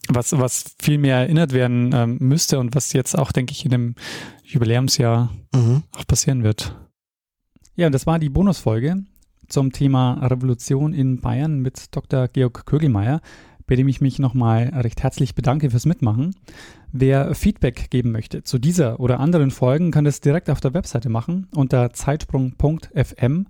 was, 0.08 0.32
was 0.32 0.76
viel 0.80 0.98
mehr 0.98 1.18
erinnert 1.18 1.52
werden 1.52 1.92
ähm, 1.94 2.18
müsste 2.22 2.58
und 2.58 2.74
was 2.74 2.94
jetzt 2.94 3.18
auch, 3.18 3.32
denke 3.32 3.52
ich, 3.52 3.66
in 3.66 3.72
dem 3.72 3.96
Jubiläumsjahr 4.44 5.30
mhm. 5.54 5.84
auch 5.96 6.08
passieren 6.08 6.44
wird. 6.44 6.74
Ja, 7.80 7.92
das 7.92 8.08
war 8.08 8.18
die 8.18 8.30
Bonusfolge 8.30 9.04
zum 9.48 9.72
Thema 9.72 10.16
Revolution 10.26 10.94
in 10.94 11.22
Bayern 11.22 11.60
mit 11.60 11.96
Dr. 11.96 12.28
Georg 12.28 12.66
Kögelmeier, 12.66 13.22
bei 13.68 13.76
dem 13.76 13.88
ich 13.88 14.02
mich 14.02 14.18
nochmal 14.18 14.72
recht 14.74 15.04
herzlich 15.04 15.36
bedanke 15.36 15.70
fürs 15.70 15.86
Mitmachen. 15.86 16.34
Wer 16.92 17.36
Feedback 17.36 17.92
geben 17.92 18.12
möchte 18.12 18.44
zu 18.44 18.58
dieser 18.58 19.00
oder 19.00 19.20
anderen 19.20 19.52
Folgen, 19.52 19.92
kann 19.92 20.06
das 20.06 20.22
direkt 20.22 20.50
auf 20.50 20.60
der 20.60 20.74
Webseite 20.74 21.10
machen 21.10 21.50
unter 21.54 21.94
zeitsprung.fm, 21.94 23.46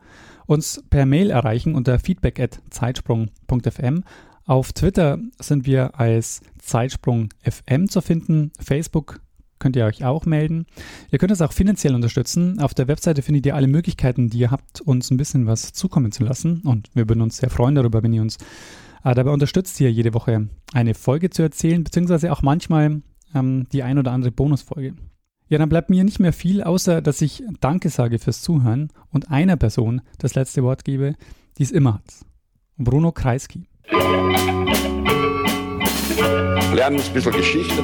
uns 0.45 0.84
per 0.90 1.06
Mail 1.06 1.30
erreichen 1.30 1.74
unter 1.74 1.98
feedback@zeitsprung.fm. 1.98 4.04
Auf 4.44 4.74
Twitter 4.74 5.20
sind 5.40 5.66
wir 5.66 5.98
als 5.98 6.41
Zeitsprung 6.60 7.30
FM 7.44 7.88
zu 7.88 8.02
finden, 8.02 8.52
Facebook 8.60 9.22
könnt 9.60 9.76
ihr 9.76 9.86
euch 9.86 10.04
auch 10.04 10.26
melden. 10.26 10.66
Ihr 11.12 11.20
könnt 11.20 11.32
uns 11.32 11.42
auch 11.42 11.54
finanziell 11.54 11.96
unterstützen. 11.96 12.60
Auf 12.60 12.74
der 12.74 12.88
Webseite 12.88 13.22
findet 13.22 13.46
ihr 13.46 13.56
alle 13.56 13.68
Möglichkeiten, 13.68 14.30
die 14.30 14.40
ihr 14.40 14.52
habt, 14.52 14.82
uns 14.82 15.12
ein 15.12 15.18
bisschen 15.18 15.48
was 15.48 15.74
zukommen 15.74 16.12
zu 16.12 16.24
lassen. 16.24 16.62
Und 16.62 16.90
wir 16.94 17.08
würden 17.08 17.22
uns 17.22 17.38
sehr 17.38 17.50
freuen 17.50 17.76
darüber, 17.76 18.04
wenn 18.04 18.14
ihr 18.14 18.22
uns 18.22 18.38
äh, 19.04 19.16
dabei 19.16 19.32
unterstützt, 19.32 19.78
hier 19.78 19.92
jede 19.92 20.14
Woche 20.14 20.50
eine 20.74 20.94
Folge 20.94 21.30
zu 21.30 21.42
erzählen, 21.42 21.84
beziehungsweise 21.84 22.32
auch 22.32 22.42
manchmal 22.42 23.02
ähm, 23.34 23.68
die 23.72 23.84
ein 23.84 23.98
oder 23.98 24.12
andere 24.12 24.32
Bonusfolge. 24.32 24.96
Ja, 25.50 25.58
dann 25.58 25.70
bleibt 25.70 25.90
mir 25.90 26.04
nicht 26.04 26.20
mehr 26.20 26.34
viel, 26.34 26.62
außer 26.62 27.02
dass 27.02 27.22
ich 27.22 27.42
Danke 27.62 27.90
sage 27.90 28.20
fürs 28.20 28.42
Zuhören 28.42 28.90
und 29.12 29.32
einer 29.32 29.56
Person 29.56 30.02
das 30.18 30.36
letzte 30.36 30.62
Wort 30.64 30.84
gebe, 30.84 31.16
die 31.58 31.64
es 31.64 31.72
immer 31.72 31.96
hat. 31.96 32.26
Bruno 32.78 33.14
Kreisky. 33.14 33.68
Lernen 36.74 37.00
ein 37.00 37.14
bisschen 37.14 37.32
Geschichte 37.32 37.84